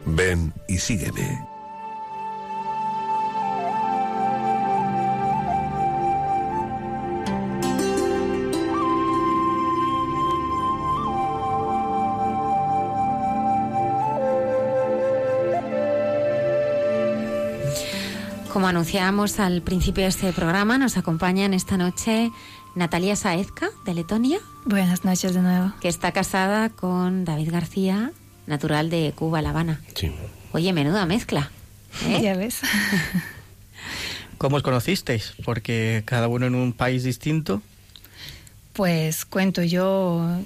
Ven 0.05 0.53
y 0.67 0.79
sígueme. 0.79 1.58
Como 18.59 18.67
anunciábamos 18.67 19.39
al 19.39 19.63
principio 19.63 20.03
de 20.03 20.09
este 20.09 20.33
programa, 20.33 20.79
nos 20.79 20.97
acompañan 20.97 21.55
esta 21.55 21.77
noche 21.77 22.33
Natalia 22.75 23.15
Saezca, 23.15 23.71
de 23.85 23.95
Letonia. 23.95 24.41
Buenas 24.65 25.05
noches 25.05 25.33
de 25.33 25.43
nuevo. 25.43 25.73
Que 25.81 25.87
está 25.87 26.11
casada 26.11 26.69
con 26.69 27.25
David 27.25 27.53
García, 27.53 28.11
natural 28.49 28.91
de 28.91 29.13
Cuba, 29.15 29.43
La 29.43 29.51
Habana. 29.51 29.81
Sí. 29.95 30.11
Oye, 30.51 30.73
menuda 30.73 31.07
mezcla. 31.07 31.53
¿eh? 32.05 32.19
Ya 32.21 32.37
ves. 32.37 32.59
¿Cómo 34.39 34.57
os 34.57 34.65
conocisteis? 34.65 35.35
Porque 35.45 36.03
cada 36.05 36.27
uno 36.27 36.47
en 36.47 36.57
un 36.57 36.73
país 36.73 37.05
distinto. 37.05 37.63
Pues 38.73 39.25
cuento 39.25 39.63
yo. 39.63 40.37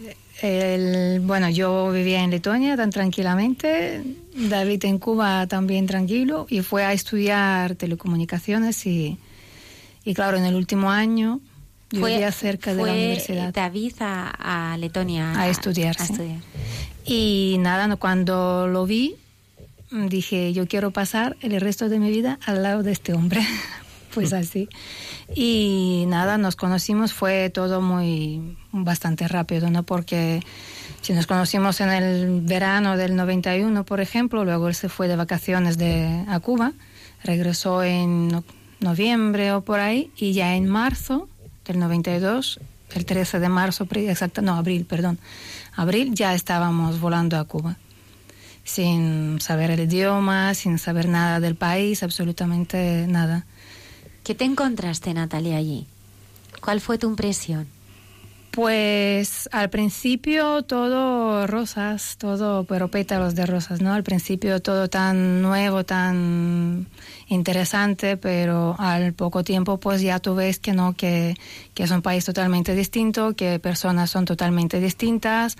El, 0.42 1.20
bueno, 1.20 1.48
yo 1.50 1.90
vivía 1.92 2.22
en 2.24 2.30
Letonia 2.30 2.76
tan 2.76 2.90
tranquilamente, 2.90 4.02
David 4.34 4.84
en 4.84 4.98
Cuba 4.98 5.46
también 5.46 5.86
tranquilo, 5.86 6.46
y 6.50 6.62
fue 6.62 6.84
a 6.84 6.92
estudiar 6.92 7.76
telecomunicaciones 7.76 8.84
y, 8.86 9.18
y 10.04 10.14
claro, 10.14 10.36
en 10.36 10.44
el 10.44 10.56
último 10.56 10.90
año 10.90 11.38
yo 11.92 12.00
Fue- 12.00 12.10
vivía 12.12 12.32
cerca 12.32 12.74
de 12.74 12.84
la 12.84 12.92
universidad. 12.92 13.54
David 13.54 13.94
a, 14.00 14.72
a 14.72 14.76
Letonia 14.78 15.38
A 15.38 15.48
estudiar, 15.48 15.94
a 16.00 16.04
sí. 16.06 16.12
estudiar. 16.12 16.40
Y 17.04 17.56
nada, 17.60 17.94
cuando 17.96 18.66
lo 18.66 18.84
vi, 18.86 19.14
dije, 19.92 20.52
yo 20.52 20.66
quiero 20.66 20.90
pasar 20.90 21.36
el 21.40 21.60
resto 21.60 21.88
de 21.88 21.98
mi 22.00 22.10
vida 22.10 22.38
al 22.46 22.62
lado 22.62 22.82
de 22.82 22.92
este 22.92 23.12
hombre. 23.12 23.42
pues 24.12 24.32
así. 24.32 24.68
Y 25.34 26.04
nada, 26.08 26.38
nos 26.38 26.56
conocimos, 26.56 27.12
fue 27.12 27.50
todo 27.50 27.80
muy, 27.80 28.56
bastante 28.72 29.28
rápido, 29.28 29.70
¿no? 29.70 29.82
Porque 29.82 30.40
si 31.00 31.12
nos 31.12 31.26
conocimos 31.26 31.80
en 31.80 31.90
el 31.90 32.40
verano 32.42 32.96
del 32.96 33.16
91, 33.16 33.84
por 33.84 34.00
ejemplo, 34.00 34.44
luego 34.44 34.68
él 34.68 34.74
se 34.74 34.88
fue 34.88 35.08
de 35.08 35.16
vacaciones 35.16 35.78
de, 35.78 36.24
a 36.28 36.38
Cuba, 36.40 36.72
regresó 37.24 37.82
en 37.82 38.28
no- 38.28 38.44
noviembre 38.80 39.52
o 39.52 39.62
por 39.62 39.80
ahí, 39.80 40.10
y 40.16 40.32
ya 40.32 40.54
en 40.54 40.68
marzo 40.68 41.28
del 41.64 41.78
92, 41.78 42.60
el 42.94 43.04
13 43.06 43.38
de 43.40 43.48
marzo, 43.48 43.86
exacto, 43.90 44.42
no, 44.42 44.54
abril, 44.56 44.84
perdón, 44.84 45.18
abril 45.74 46.14
ya 46.14 46.34
estábamos 46.34 47.00
volando 47.00 47.38
a 47.38 47.44
Cuba, 47.44 47.76
sin 48.64 49.40
saber 49.40 49.70
el 49.70 49.80
idioma, 49.80 50.54
sin 50.54 50.78
saber 50.78 51.08
nada 51.08 51.40
del 51.40 51.54
país, 51.56 52.02
absolutamente 52.02 53.06
nada. 53.08 53.44
¿Qué 54.24 54.36
te 54.36 54.44
encontraste, 54.44 55.12
Natalia, 55.14 55.56
allí? 55.56 55.86
¿Cuál 56.60 56.80
fue 56.80 56.96
tu 56.96 57.08
impresión? 57.08 57.66
Pues 58.52 59.48
al 59.50 59.70
principio 59.70 60.62
todo 60.62 61.46
rosas, 61.46 62.16
todo, 62.18 62.64
pero 62.64 62.88
pétalos 62.88 63.34
de 63.34 63.46
rosas, 63.46 63.80
¿no? 63.80 63.94
Al 63.94 64.04
principio 64.04 64.60
todo 64.60 64.88
tan 64.88 65.40
nuevo, 65.40 65.84
tan 65.84 66.86
interesante, 67.28 68.18
pero 68.18 68.76
al 68.78 69.14
poco 69.14 69.42
tiempo 69.42 69.80
pues 69.80 70.02
ya 70.02 70.20
tú 70.20 70.34
ves 70.34 70.58
que 70.58 70.74
no, 70.74 70.92
que, 70.92 71.34
que 71.74 71.84
es 71.84 71.90
un 71.90 72.02
país 72.02 72.26
totalmente 72.26 72.74
distinto, 72.74 73.32
que 73.34 73.58
personas 73.58 74.10
son 74.10 74.26
totalmente 74.26 74.80
distintas, 74.80 75.56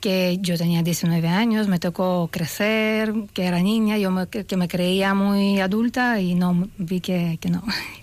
que 0.00 0.38
yo 0.40 0.56
tenía 0.56 0.82
19 0.82 1.28
años, 1.28 1.68
me 1.68 1.78
tocó 1.78 2.28
crecer, 2.32 3.12
que 3.32 3.44
era 3.44 3.60
niña, 3.60 3.98
yo 3.98 4.10
me, 4.10 4.26
que 4.26 4.56
me 4.56 4.66
creía 4.68 5.14
muy 5.14 5.60
adulta 5.60 6.20
y 6.20 6.34
no 6.34 6.68
vi 6.78 7.00
que, 7.00 7.38
que 7.40 7.50
no, 7.50 7.62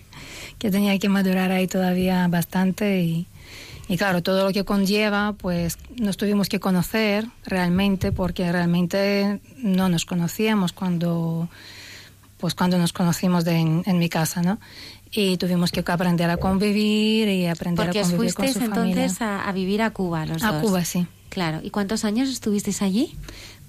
que 0.60 0.72
tenía 0.72 0.98
que 1.00 1.10
madurar 1.10 1.52
ahí 1.52 1.68
todavía 1.68 2.28
bastante 2.28 3.02
y, 3.02 3.28
y 3.90 3.98
claro, 3.98 4.22
todo 4.22 4.46
lo 4.46 4.54
que 4.54 4.64
conlleva, 4.66 5.34
pues 5.34 5.78
nos 5.98 6.18
tuvimos 6.18 6.50
que 6.50 6.60
conocer 6.60 7.26
realmente 7.46 8.12
porque 8.12 8.52
realmente 8.52 9.40
no 9.58 9.90
nos 9.90 10.06
conocíamos 10.06 10.74
cuando 10.74 11.50
pues 12.38 12.54
cuando 12.54 12.78
nos 12.78 12.94
conocimos 12.94 13.46
de 13.46 13.56
en, 13.56 13.84
en 13.88 13.98
mi 13.98 14.10
casa, 14.10 14.44
¿no? 14.44 14.60
Y 15.10 15.38
tuvimos 15.38 15.72
que 15.72 15.84
aprender 15.88 16.30
a 16.30 16.38
convivir 16.38 17.30
y 17.30 17.48
aprender 17.48 17.86
Porque 17.86 18.02
a 18.02 18.04
convivir 18.04 18.34
con 18.36 18.46
fuisteis 18.46 18.66
su 18.66 18.70
familia. 18.72 19.06
entonces 19.06 19.22
a, 19.24 19.48
a 19.48 19.52
vivir 19.54 19.82
a 19.82 19.90
Cuba 19.90 20.26
los 20.28 20.44
A 20.44 20.52
dos. 20.52 20.62
Cuba, 20.62 20.86
sí. 20.86 21.08
Claro. 21.38 21.60
¿Y 21.62 21.70
cuántos 21.70 22.04
años 22.04 22.30
estuvisteis 22.30 22.82
allí? 22.82 23.16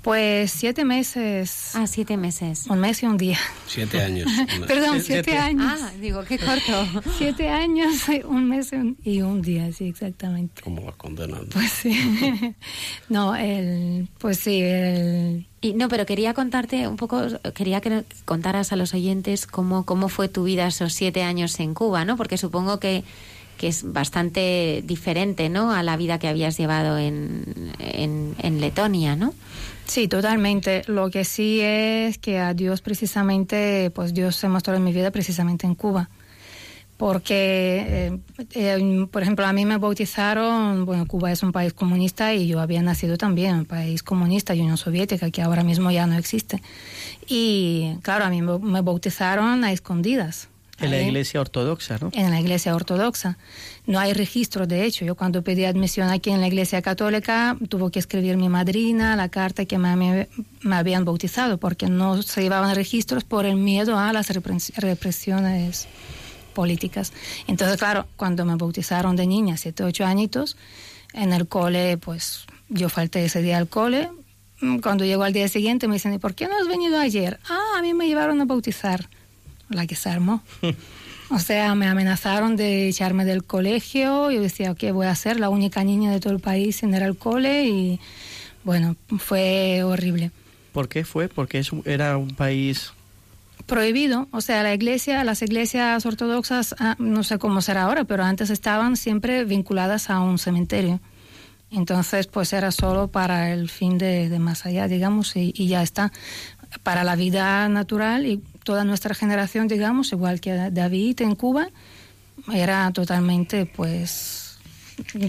Pues 0.01 0.53
siete 0.53 0.87
meses. 0.87 1.73
Ah, 1.75 1.87
siete 1.87 2.17
meses. 2.17 2.65
Un 2.71 2.81
mes 2.81 3.03
y 3.03 3.07
un 3.07 3.19
día. 3.19 3.37
Siete 3.67 4.01
años. 4.03 4.27
Perdón, 4.67 5.03
siete, 5.03 5.37
años. 5.37 5.79
Ah, 5.79 5.93
digo, 6.01 6.25
qué 6.25 6.39
corto. 6.39 7.03
Siete 7.19 7.51
años, 7.51 8.07
un 8.25 8.49
mes 8.49 8.73
y 8.73 8.77
un, 8.77 8.97
y 9.05 9.21
un 9.21 9.43
día, 9.43 9.71
sí, 9.71 9.87
exactamente. 9.87 10.63
¿Cómo 10.63 10.83
vas 10.83 10.97
condenando? 10.97 11.49
Pues 11.53 11.71
sí. 11.71 12.55
no, 13.11 13.37
el, 13.37 14.09
pues 14.17 14.39
sí, 14.39 14.63
el, 14.63 15.47
Y 15.61 15.75
no, 15.75 15.91
pero 15.91 16.07
quería 16.07 16.33
contarte 16.33 16.89
un 16.89 16.97
poco, 16.97 17.21
quería 17.55 17.83
que 17.83 18.03
contaras 18.25 18.73
a 18.73 18.77
los 18.77 18.95
oyentes 18.95 19.47
cómo, 19.47 19.85
cómo 19.85 20.09
fue 20.09 20.31
tu 20.31 20.45
vida 20.45 20.69
esos 20.69 20.95
siete 20.95 21.23
años 21.23 21.61
en 21.61 21.75
Cuba, 21.75 22.07
¿no? 22.07 22.17
Porque 22.17 22.39
supongo 22.39 22.81
que, 22.81 23.05
que 23.59 23.69
es 23.69 23.93
bastante 23.93 24.83
diferente, 24.87 25.51
¿no? 25.51 25.73
A 25.73 25.83
la 25.83 25.97
vida 25.99 26.19
que 26.19 26.29
habías 26.29 26.57
llevado 26.57 26.97
en, 26.97 27.73
en, 27.79 28.35
en 28.39 28.61
Letonia, 28.61 29.17
¿no? 29.17 29.35
Sí, 29.85 30.07
totalmente. 30.07 30.83
Lo 30.87 31.11
que 31.11 31.25
sí 31.25 31.61
es 31.61 32.19
que 32.19 32.39
a 32.39 32.55
Dios 32.55 32.83
precisamente, 32.83 33.91
pues 33.95 34.15
Dios 34.15 34.37
se 34.37 34.49
mostró 34.49 34.75
en 34.75 34.85
mi 34.85 34.93
vida 34.93 35.11
precisamente 35.11 35.67
en 35.67 35.75
Cuba. 35.75 36.09
Porque, 36.99 37.87
eh, 37.89 38.19
eh, 38.55 39.07
por 39.11 39.23
ejemplo, 39.23 39.47
a 39.47 39.53
mí 39.53 39.65
me 39.65 39.79
bautizaron, 39.79 40.85
bueno, 40.85 41.07
Cuba 41.07 41.31
es 41.31 41.45
un 41.45 41.53
país 41.53 41.73
comunista 41.73 42.35
y 42.35 42.49
yo 42.49 42.61
había 42.61 42.83
nacido 42.83 43.17
también 43.17 43.51
en 43.51 43.59
un 43.61 43.67
país 43.67 44.03
comunista 44.03 44.53
Unión 44.53 44.77
Soviética, 44.77 45.31
que 45.31 45.41
ahora 45.41 45.63
mismo 45.63 45.93
ya 45.93 46.07
no 46.07 46.19
existe. 46.19 46.61
Y 47.29 47.95
claro, 48.03 48.25
a 48.25 48.31
mí 48.31 48.43
me 48.43 48.81
bautizaron 48.81 49.63
a 49.63 49.73
escondidas. 49.73 50.49
En 50.81 50.91
la 50.91 51.01
iglesia 51.03 51.41
ortodoxa, 51.41 51.99
¿no? 52.01 52.11
en 52.15 52.31
la 52.31 52.41
iglesia 52.41 52.75
ortodoxa. 52.75 53.37
No 53.87 53.99
hay 53.99 54.13
registro, 54.13 54.67
de 54.67 54.85
hecho. 54.85 55.05
Yo 55.05 55.15
cuando 55.17 55.43
pedí 55.43 55.65
admisión 55.65 56.09
aquí 56.11 56.31
en 56.31 56.41
la 56.41 56.47
iglesia 56.47 56.83
católica, 56.83 57.57
tuvo 57.69 57.91
que 57.91 57.99
escribir 57.99 58.37
mi 58.37 58.49
madrina 58.49 59.17
la 59.17 59.29
carta 59.29 59.65
que 59.65 59.77
me, 59.79 60.29
habían 60.73 61.05
bautizado, 61.05 61.59
porque 61.59 61.89
no 61.89 62.23
se 62.23 62.43
llevaban 62.43 62.75
registros 62.75 63.25
por 63.25 63.45
el 63.47 63.57
miedo 63.57 63.99
a 63.99 64.13
las 64.13 64.31
repres- 64.31 64.73
represiones 64.77 65.89
políticas. 66.55 67.13
Entonces, 67.47 67.77
claro, 67.77 68.07
cuando 68.17 68.45
me 68.45 68.57
bautizaron 68.57 69.17
de 69.17 69.27
niña, 69.27 69.57
siete, 69.57 69.85
ocho 69.85 70.05
añitos, 70.05 70.57
en 71.13 71.33
el 71.33 71.49
cole, 71.49 71.97
pues 71.99 72.45
yo 72.69 72.89
falté 72.89 73.25
ese 73.25 73.43
día 73.43 73.59
al 73.59 73.69
cole. 73.69 74.11
Mm, 74.61 74.79
Cuando 74.81 75.05
llegó 75.05 75.23
al 75.25 75.33
día 75.33 75.49
siguiente 75.49 75.89
me 75.89 75.95
dicen, 75.95 76.13
¿y 76.15 76.19
por 76.19 76.35
qué 76.35 76.47
no 76.47 76.57
has 76.61 76.67
venido 76.69 76.99
ayer? 76.99 77.39
Ah, 77.49 77.79
a 77.79 77.83
mí 77.83 77.95
me 77.95 78.07
llevaron 78.07 78.41
a 78.41 78.45
bautizar. 78.45 79.09
La 79.69 79.87
que 79.87 79.97
se 79.97 80.09
armó. 80.09 80.43
O 81.31 81.39
sea, 81.39 81.75
me 81.75 81.87
amenazaron 81.87 82.57
de 82.57 82.89
echarme 82.89 83.25
del 83.27 83.45
colegio. 83.45 84.31
Yo 84.31 84.41
decía, 84.41 84.75
¿qué 84.75 84.93
voy 84.93 85.07
a 85.07 85.11
hacer? 85.11 85.39
La 85.39 85.51
única 85.51 85.85
niña 85.85 86.11
de 86.11 86.21
todo 86.21 86.33
el 86.33 86.41
país 86.41 86.77
sin 86.77 86.95
ir 86.95 87.03
al 87.03 87.17
cole. 87.17 87.67
Y 87.67 88.01
bueno, 88.65 88.97
fue 89.19 89.83
horrible. 89.83 90.31
¿Por 90.73 90.89
qué 90.89 91.05
fue? 91.05 91.29
Porque 91.29 91.63
era 91.85 92.17
un 92.17 92.35
país... 92.35 92.93
Prohibido. 93.67 94.29
O 94.31 94.41
sea, 94.41 94.63
la 94.63 94.73
iglesia, 94.73 95.23
las 95.25 95.43
iglesias 95.43 96.07
ortodoxas, 96.07 96.75
ah, 96.79 96.97
no 96.99 97.23
sé 97.23 97.39
cómo 97.39 97.61
será 97.61 97.83
ahora, 97.83 98.05
pero 98.05 98.25
antes 98.25 98.49
estaban 98.49 98.97
siempre 98.97 99.45
vinculadas 99.45 100.09
a 100.09 100.21
un 100.21 100.39
cementerio. 100.39 101.01
Entonces, 101.71 102.29
pues 102.29 102.55
era 102.55 102.71
solo 102.71 103.09
para 103.09 103.53
el 103.53 103.69
fin 103.69 103.99
de, 103.99 104.31
de 104.31 104.39
más 104.39 104.65
allá, 104.65 104.89
digamos, 104.89 105.37
y, 105.37 105.53
y 105.55 105.69
ya 105.69 105.83
está. 105.83 106.13
Para 106.83 107.05
la 107.05 107.17
vida 107.17 107.69
natural 107.69 108.25
y 108.25 108.43
toda 108.69 108.85
nuestra 108.85 109.15
generación, 109.15 109.67
digamos, 109.67 110.13
igual 110.13 110.43
que 110.43 110.53
David 110.71 111.23
en 111.23 111.37
Cuba, 111.37 111.71
era 112.53 112.91
totalmente, 112.93 113.65
pues, 113.65 114.59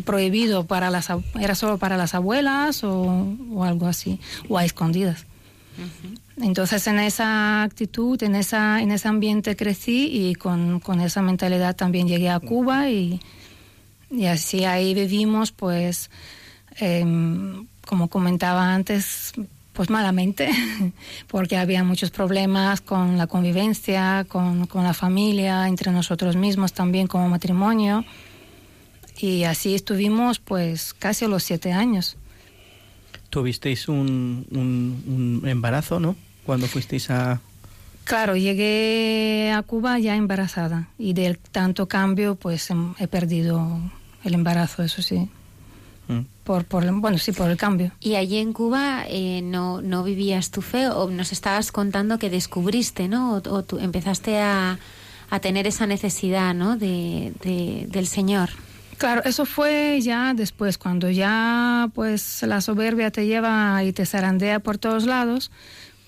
prohibido 0.03 0.65
para 0.65 0.89
las, 0.89 1.07
era 1.39 1.55
solo 1.55 1.77
para 1.77 1.95
las 1.95 2.13
abuelas 2.15 2.83
o, 2.83 3.37
o 3.53 3.63
algo 3.63 3.87
así, 3.87 4.19
o 4.49 4.57
a 4.57 4.65
escondidas. 4.65 5.25
Entonces 6.35 6.85
en 6.87 6.99
esa 6.99 7.63
actitud, 7.63 8.21
en, 8.23 8.35
esa, 8.35 8.81
en 8.81 8.91
ese 8.91 9.07
ambiente 9.07 9.55
crecí 9.55 10.09
y 10.11 10.35
con, 10.35 10.81
con 10.81 10.99
esa 10.99 11.21
mentalidad 11.21 11.77
también 11.77 12.09
llegué 12.09 12.29
a 12.29 12.41
Cuba 12.41 12.89
y, 12.89 13.21
y 14.11 14.25
así 14.25 14.65
ahí 14.65 14.93
vivimos 14.93 15.53
pues, 15.53 16.09
em, 16.75 17.67
como 17.87 18.09
comentaba 18.09 18.73
antes, 18.73 19.31
pues 19.79 19.89
malamente, 19.89 20.49
porque 21.29 21.55
había 21.55 21.85
muchos 21.85 22.11
problemas 22.11 22.81
con 22.81 23.17
la 23.17 23.27
convivencia, 23.27 24.25
con, 24.27 24.67
con 24.67 24.83
la 24.83 24.93
familia, 24.93 25.69
entre 25.69 25.89
nosotros 25.93 26.35
mismos 26.35 26.73
también 26.73 27.07
como 27.07 27.29
matrimonio. 27.29 28.03
Y 29.21 29.45
así 29.45 29.75
estuvimos 29.75 30.39
pues 30.39 30.93
casi 30.93 31.23
a 31.23 31.27
los 31.29 31.43
siete 31.43 31.71
años. 31.71 32.17
Tuvisteis 33.29 33.87
un, 33.87 34.45
un, 34.51 35.39
un 35.41 35.47
embarazo, 35.47 36.01
¿no? 36.01 36.17
Cuando 36.45 36.67
fuisteis 36.67 37.09
a... 37.09 37.39
Claro, 38.03 38.35
llegué 38.35 39.53
a 39.55 39.61
Cuba 39.61 39.97
ya 39.97 40.17
embarazada 40.17 40.89
y 40.97 41.13
del 41.13 41.37
tanto 41.37 41.87
cambio 41.87 42.35
pues 42.35 42.69
em- 42.69 42.95
he 42.99 43.07
perdido 43.07 43.79
el 44.25 44.33
embarazo, 44.33 44.83
eso 44.83 45.01
sí. 45.01 45.29
Mm. 46.09 46.25
Por, 46.43 46.65
por, 46.65 46.83
bueno, 46.99 47.17
sí, 47.17 47.31
por 47.31 47.49
el 47.49 47.55
cambio. 47.57 47.91
Y 48.01 48.15
allí 48.15 48.37
en 48.39 48.51
Cuba 48.51 49.03
eh, 49.07 49.41
no, 49.43 49.81
no 49.81 50.03
vivías 50.03 50.49
tu 50.51 50.61
fe 50.61 50.89
o 50.89 51.09
nos 51.09 51.31
estabas 51.31 51.71
contando 51.71 52.17
que 52.19 52.29
descubriste, 52.29 53.07
¿no? 53.07 53.35
O, 53.35 53.37
o 53.37 53.63
tú 53.63 53.79
empezaste 53.79 54.39
a, 54.39 54.77
a 55.29 55.39
tener 55.39 55.67
esa 55.67 55.85
necesidad, 55.85 56.53
¿no? 56.55 56.75
De, 56.77 57.31
de- 57.43 57.85
del 57.89 58.07
Señor. 58.07 58.49
Claro, 58.97 59.21
eso 59.23 59.45
fue 59.45 60.01
ya 60.01 60.33
después, 60.33 60.77
cuando 60.77 61.09
ya 61.09 61.89
pues 61.93 62.41
la 62.43 62.59
soberbia 62.59 63.11
te 63.11 63.25
lleva 63.27 63.81
y 63.85 63.93
te 63.93 64.05
zarandea 64.05 64.59
por 64.59 64.77
todos 64.77 65.05
lados, 65.05 65.51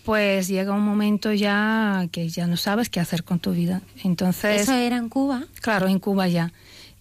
pues 0.04 0.48
llega 0.48 0.74
un 0.74 0.84
momento 0.84 1.32
ya 1.32 2.08
que 2.12 2.28
ya 2.28 2.48
no 2.48 2.58
sabes 2.58 2.90
qué 2.90 3.00
hacer 3.00 3.24
con 3.24 3.40
tu 3.40 3.52
vida. 3.52 3.82
Entonces, 4.04 4.64
¿Eso 4.64 4.74
era 4.74 4.98
en 4.98 5.08
Cuba? 5.10 5.44
claro, 5.62 5.88
en 5.88 6.00
Cuba 6.00 6.28
ya. 6.28 6.52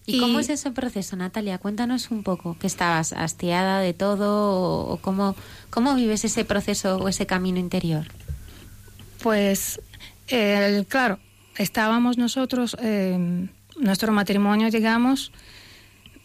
¿Y, 0.05 0.19
cómo 0.19 0.39
es 0.39 0.49
ese 0.49 0.71
proceso, 0.71 1.15
Natalia? 1.15 1.57
Cuéntanos 1.59 2.11
un 2.11 2.23
poco. 2.23 2.57
¿Que 2.59 2.67
estabas 2.67 3.13
hastiada 3.13 3.79
de 3.79 3.93
todo 3.93 4.51
o, 4.51 4.93
o 4.93 4.97
cómo, 4.97 5.35
cómo 5.69 5.95
vives 5.95 6.25
ese 6.25 6.43
proceso 6.43 6.97
o 6.97 7.07
ese 7.07 7.25
camino 7.25 7.59
interior? 7.59 8.07
Pues, 9.21 9.79
el- 10.27 10.85
claro, 10.87 11.19
estábamos 11.57 12.17
nosotros, 12.17 12.75
eh, 12.81 13.47
nuestro 13.79 14.11
matrimonio, 14.11 14.71
digamos, 14.71 15.31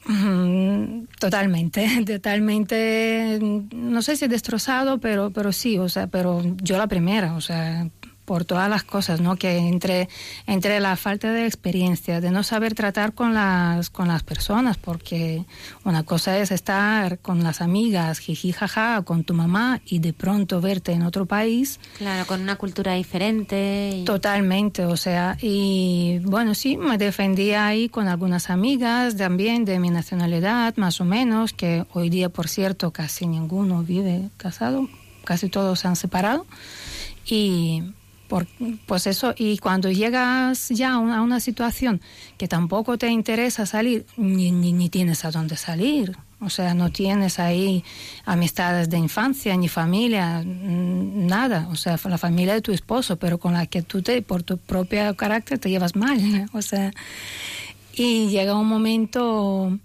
mm, 0.07 1.05
totalmente, 1.19 1.87
totalmente, 2.07 3.39
no 3.75 4.03
sé 4.03 4.17
si 4.17 4.27
destrozado, 4.29 4.99
pero, 4.99 5.31
pero 5.31 5.53
sí, 5.53 5.79
o 5.79 5.89
sea, 5.89 6.07
pero 6.07 6.43
yo 6.63 6.79
la 6.79 6.87
primera, 6.87 7.35
o 7.35 7.41
sea, 7.41 7.89
por 8.27 8.45
todas 8.45 8.69
las 8.69 8.83
cosas, 8.83 9.21
¿no? 9.23 9.37
Que 9.37 9.57
entre, 9.57 10.09
entre 10.47 10.79
la 10.81 10.97
falta 10.97 11.33
de 11.33 11.47
experiencia, 11.47 12.21
de 12.21 12.31
no 12.31 12.43
saber 12.43 12.75
tratar 12.75 13.15
con 13.15 13.33
las, 13.33 13.89
con 13.89 14.09
las 14.09 14.23
personas, 14.23 14.77
porque 14.77 15.45
una 15.85 16.03
cosa 16.03 16.37
es 16.39 16.51
estar 16.51 17.19
con 17.21 17.43
las 17.43 17.63
amigas, 17.63 18.19
jiji, 18.19 18.53
jaja, 18.53 19.01
con 19.03 19.25
tu 19.25 19.33
mamá 19.33 19.81
y 19.87 20.01
de 20.01 20.13
pronto 20.13 20.61
verte 20.61 20.93
en 20.93 21.03
otro 21.03 21.25
país. 21.25 21.81
Claro, 21.97 22.27
con 22.27 22.43
una 22.43 22.57
cultura 22.57 22.93
diferente. 22.95 23.93
y- 23.97 24.05
Totalmente, 24.05 24.85
o 24.85 24.97
sea, 24.97 25.39
y 25.41 26.19
bueno, 26.25 26.55
sí, 26.55 26.77
me 26.77 26.99
defendía 26.99 27.67
ahí 27.67 27.89
con 27.89 28.09
algunas 28.09 28.51
amigas 28.51 29.17
también 29.17 29.65
de 29.65 29.79
mi 29.79 29.91
nacionalidad, 29.91 30.77
más 30.77 31.01
o 31.01 31.05
menos, 31.05 31.53
que 31.53 31.85
hoy 31.93 32.11
día, 32.11 32.29
por 32.29 32.49
cierto, 32.49 32.91
casi 32.91 33.27
ninguno 33.27 33.83
vive 33.85 34.31
casado, 34.37 34.89
casi 35.25 35.49
todos 35.49 35.79
se 35.81 35.89
han 35.89 35.95
separado. 35.97 36.45
Y 37.29 37.83
por, 38.29 38.47
pues 38.87 39.07
eso, 39.07 39.35
y 39.37 39.59
cuando 39.59 39.91
llegas 39.91 40.69
ya 40.71 40.95
a 40.95 40.99
una, 40.99 41.41
situación 41.41 42.01
que 42.39 42.49
tampoco 42.49 42.99
te 42.99 43.09
interesa 43.09 43.67
salir, 43.67 44.07
ni, 44.17 44.51
ni, 44.51 44.89
tienes 44.89 45.25
a 45.25 45.31
dónde 45.31 45.57
salir. 45.57 46.17
O 46.41 46.51
sea, 46.51 46.75
no 46.75 46.91
tienes 46.91 47.39
ahí 47.39 47.83
amistades 48.27 48.91
de 48.91 48.99
infancia, 48.99 49.57
ni 49.57 49.69
familia, 49.69 50.43
nada. 50.45 51.69
O 51.71 51.77
sea, 51.77 51.99
la 52.05 52.19
familia 52.19 52.55
de 52.55 52.61
tu 52.61 52.73
esposo, 52.73 53.17
pero 53.17 53.39
con 53.39 53.55
la 53.55 53.67
que 53.67 53.83
tú 53.83 54.03
te, 54.03 54.21
por 54.23 54.43
tu 54.43 54.59
propio 54.59 55.15
carácter 55.17 55.59
te 55.59 55.71
llevas 55.71 55.97
mal. 55.97 56.49
O 56.53 56.63
sea, 56.63 56.91
y 57.95 58.29
llega 58.29 58.59
un 58.59 58.69
momento, 58.69 59.79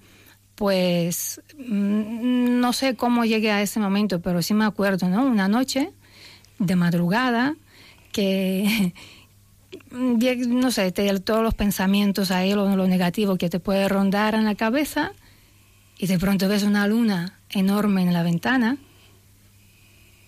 pues, 0.56 1.42
no 1.58 2.74
sé 2.74 2.96
cómo 2.96 3.24
llegué 3.24 3.52
a 3.52 3.62
ese 3.62 3.80
momento, 3.80 4.22
pero 4.22 4.42
sí 4.42 4.54
me 4.54 4.66
acuerdo, 4.66 5.08
¿no? 5.10 5.26
Una 5.26 5.48
noche 5.48 5.92
de 6.60 6.76
madrugada 6.76 7.56
que 8.12 8.94
no 9.92 10.72
sé, 10.72 10.92
te- 10.92 11.20
todos 11.20 11.44
los 11.44 11.54
pensamientos 11.54 12.32
ahí, 12.32 12.54
lo, 12.54 12.76
lo 12.76 12.88
negativo 12.88 13.38
que 13.38 13.50
te 13.50 13.60
puede 13.60 13.88
rondar 13.88 14.36
en 14.36 14.46
la 14.46 14.56
cabeza 14.56 15.12
y 15.98 16.08
de 16.08 16.18
pronto 16.20 16.48
ves 16.48 16.64
una 16.64 16.88
luna 16.88 17.40
enorme 17.50 18.02
en 18.04 18.14
la 18.14 18.24
ventana 18.24 18.78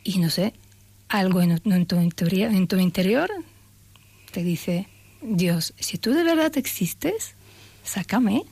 y 0.03 0.19
no 0.19 0.29
sé, 0.29 0.53
algo 1.09 1.41
en, 1.41 1.61
en 1.63 1.85
tu, 1.85 1.99
interior, 1.99 2.51
en 2.51 2.67
tu 2.67 2.77
interior 2.77 3.29
te 4.31 4.43
dice, 4.43 4.87
Dios, 5.21 5.73
si 5.79 5.97
tú 5.97 6.11
de 6.11 6.23
verdad 6.23 6.57
existes, 6.57 7.35
sácame. 7.83 8.43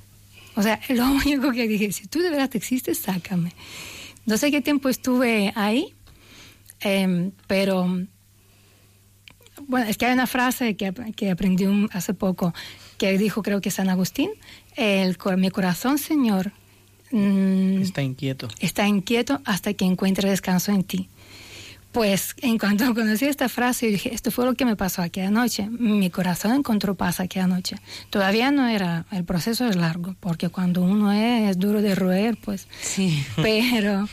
O 0.55 0.61
sea, 0.61 0.79
lo 0.89 1.11
único 1.11 1.51
que 1.51 1.67
dije, 1.67 1.91
si 1.91 2.07
tú 2.07 2.19
de 2.19 2.29
verdad 2.29 2.55
existes, 2.55 2.99
sácame. 2.99 3.51
No 4.25 4.37
sé 4.37 4.51
qué 4.51 4.61
tiempo 4.61 4.89
estuve 4.89 5.51
ahí, 5.55 5.93
em, 6.79 7.31
pero 7.47 8.05
bueno, 9.67 9.87
es 9.87 9.97
que 9.97 10.05
hay 10.05 10.13
una 10.13 10.27
frase 10.27 10.75
que, 10.75 10.93
que 11.15 11.31
aprendí 11.31 11.65
un- 11.65 11.89
hace 11.93 12.13
poco 12.13 12.53
que 12.97 13.17
dijo, 13.17 13.41
creo 13.43 13.61
que 13.61 13.71
San 13.71 13.89
Agustín, 13.89 14.29
el, 14.75 15.17
mi 15.37 15.49
corazón, 15.49 15.97
Señor, 15.97 16.51
mm, 17.11 17.81
Está 17.81 18.01
inquieto. 18.01 18.47
está 18.59 18.87
inquieto 18.87 19.41
hasta 19.45 19.73
que 19.73 19.85
encuentre 19.85 20.29
descanso 20.29 20.71
en 20.71 20.83
ti. 20.83 21.09
Pues 21.91 22.35
en 22.41 22.57
cuanto 22.57 22.85
conocí 22.95 23.25
esta 23.25 23.49
frase, 23.49 23.87
yo 23.87 23.91
dije, 23.93 24.13
esto 24.13 24.31
fue 24.31 24.45
lo 24.45 24.53
que 24.53 24.63
me 24.65 24.75
pasó 24.77 25.01
aquella 25.01 25.29
noche. 25.29 25.67
Mi 25.69 26.09
corazón 26.09 26.53
encontró 26.55 26.95
paz 26.95 27.19
aquella 27.19 27.47
noche. 27.47 27.75
Todavía 28.09 28.49
no 28.51 28.67
era, 28.67 29.05
el 29.11 29.25
proceso 29.25 29.67
es 29.67 29.75
largo, 29.75 30.15
porque 30.21 30.47
cuando 30.49 30.83
uno 30.83 31.11
es 31.11 31.57
duro 31.59 31.81
de 31.81 31.95
roer, 31.95 32.37
pues... 32.37 32.67
Sí. 32.81 33.23
Pero, 33.35 34.07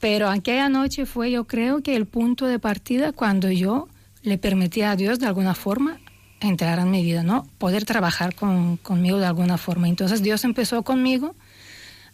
pero 0.00 0.28
aquella 0.28 0.68
noche 0.68 1.06
fue, 1.06 1.30
yo 1.30 1.44
creo 1.44 1.82
que 1.82 1.96
el 1.96 2.04
punto 2.04 2.44
de 2.46 2.58
partida 2.58 3.12
cuando 3.12 3.50
yo 3.50 3.88
le 4.24 4.38
permití 4.38 4.82
a 4.82 4.96
Dios 4.96 5.20
de 5.20 5.26
alguna 5.26 5.54
forma 5.54 6.00
entrar 6.40 6.80
en 6.80 6.90
mi 6.90 7.02
vida, 7.02 7.22
¿no? 7.22 7.46
Poder 7.58 7.84
trabajar 7.84 8.34
con, 8.34 8.76
conmigo 8.78 9.18
de 9.18 9.26
alguna 9.26 9.58
forma. 9.58 9.88
Entonces 9.88 10.22
Dios 10.22 10.44
empezó 10.44 10.82
conmigo 10.82 11.36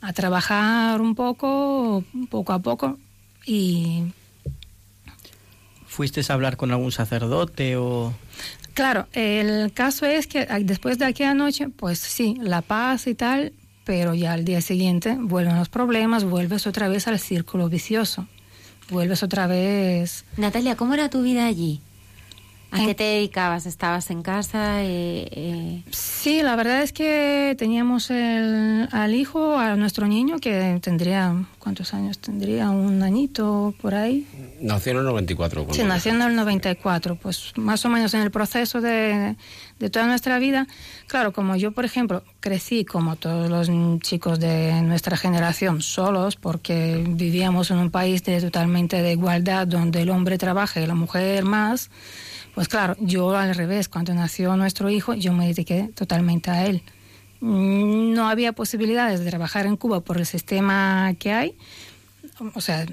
a 0.03 0.13
trabajar 0.13 1.01
un 1.01 1.15
poco, 1.15 2.05
poco 2.29 2.53
a 2.53 2.59
poco, 2.59 2.99
y 3.47 4.05
¿Fuiste 5.87 6.21
a 6.29 6.35
hablar 6.35 6.57
con 6.57 6.71
algún 6.71 6.93
sacerdote 6.93 7.77
o...? 7.77 8.15
Claro, 8.75 9.09
el 9.13 9.73
caso 9.73 10.07
es 10.07 10.29
que 10.29 10.47
después 10.63 10.99
de 10.99 11.05
aquella 11.05 11.35
noche, 11.35 11.69
pues 11.69 11.99
sí, 11.99 12.37
la 12.41 12.63
paz 12.63 13.09
y 13.09 13.15
tal, 13.15 13.53
pero 13.85 14.15
ya 14.15 14.33
al 14.33 14.45
día 14.45 14.61
siguiente 14.61 15.17
vuelven 15.19 15.57
los 15.57 15.69
problemas, 15.69 16.23
vuelves 16.25 16.69
otra 16.69 16.89
vez 16.89 17.09
al 17.09 17.19
círculo 17.19 17.69
vicioso, 17.69 18.29
vuelves 18.89 19.25
otra 19.25 19.49
vez... 19.49 20.25
Natalia, 20.37 20.77
¿cómo 20.77 20.95
era 20.95 21.11
tu 21.11 21.23
vida 21.23 21.47
allí? 21.47 21.83
¿A 22.71 22.87
qué 22.87 22.95
te 22.95 23.05
dedicabas? 23.05 23.67
¿Estabas 23.67 24.11
en 24.11 24.23
casa? 24.23 24.83
Eh, 24.83 25.29
eh, 25.33 25.83
Sí, 25.91 26.43
la 26.43 26.55
verdad 26.55 26.83
es 26.83 26.93
que 26.93 27.55
teníamos 27.59 28.11
el, 28.11 28.89
al 28.93 29.15
hijo, 29.15 29.57
a 29.57 29.75
nuestro 29.77 30.07
niño, 30.07 30.39
que 30.39 30.79
tendría, 30.83 31.35
¿cuántos 31.59 31.95
años 31.95 32.19
tendría? 32.19 32.71
Un 32.71 33.03
añito 33.03 33.75
por 33.81 33.95
ahí. 33.95 34.27
Nació 34.61 34.93
en 34.93 34.99
el 34.99 35.05
94. 35.05 35.67
Sí, 35.71 35.83
nació 35.83 36.13
en 36.13 36.23
el 36.23 36.37
94, 36.37 37.17
pues 37.17 37.53
más 37.57 37.85
o 37.85 37.89
menos 37.89 38.15
en 38.15 38.21
el 38.21 38.31
proceso 38.31 38.81
de, 38.81 39.35
de 39.79 39.91
toda 39.91 40.07
nuestra 40.07 40.39
vida. 40.39 40.67
Claro, 41.07 41.33
como 41.33 41.57
yo, 41.57 41.73
por 41.73 41.85
ejemplo, 41.85 42.23
crecí 42.41 42.85
como 42.85 43.17
todos 43.17 43.49
los 43.51 43.71
chicos 44.01 44.39
de 44.39 44.81
nuestra 44.83 45.17
generación 45.17 45.81
solos, 45.81 46.37
porque 46.37 47.03
vivíamos 47.09 47.71
en 47.71 47.79
un 47.79 47.91
país 47.91 48.23
de, 48.25 48.41
totalmente 48.41 49.03
de 49.03 49.13
igualdad, 49.13 49.67
donde 49.67 50.03
el 50.03 50.11
hombre 50.11 50.39
trabaja 50.39 50.81
y 50.81 50.87
la 50.87 50.95
mujer 50.95 51.45
más. 51.45 51.91
Pues 52.55 52.69
claro, 52.69 52.97
yo 53.01 53.37
al 53.37 53.55
revés, 53.55 53.89
cuando 53.89 54.13
nació 54.15 54.57
nuestro 54.57 54.91
hijo, 54.91 55.15
yo 55.15 55.33
me 55.33 55.47
dediqué 55.47 55.91
totalmente 55.95 56.51
a 56.51 56.67
él. 56.67 56.83
Mm, 57.41 58.13
No 58.13 58.29
había 58.29 58.53
posibilidades 58.53 59.21
de 59.21 59.31
trabajar 59.31 59.67
en 59.67 59.77
Cuba 59.77 60.01
por 60.01 60.19
el 60.19 60.27
sistema 60.27 61.15
que 61.19 61.33
hay 61.33 61.57
o 62.55 62.61
sea, 62.61 62.87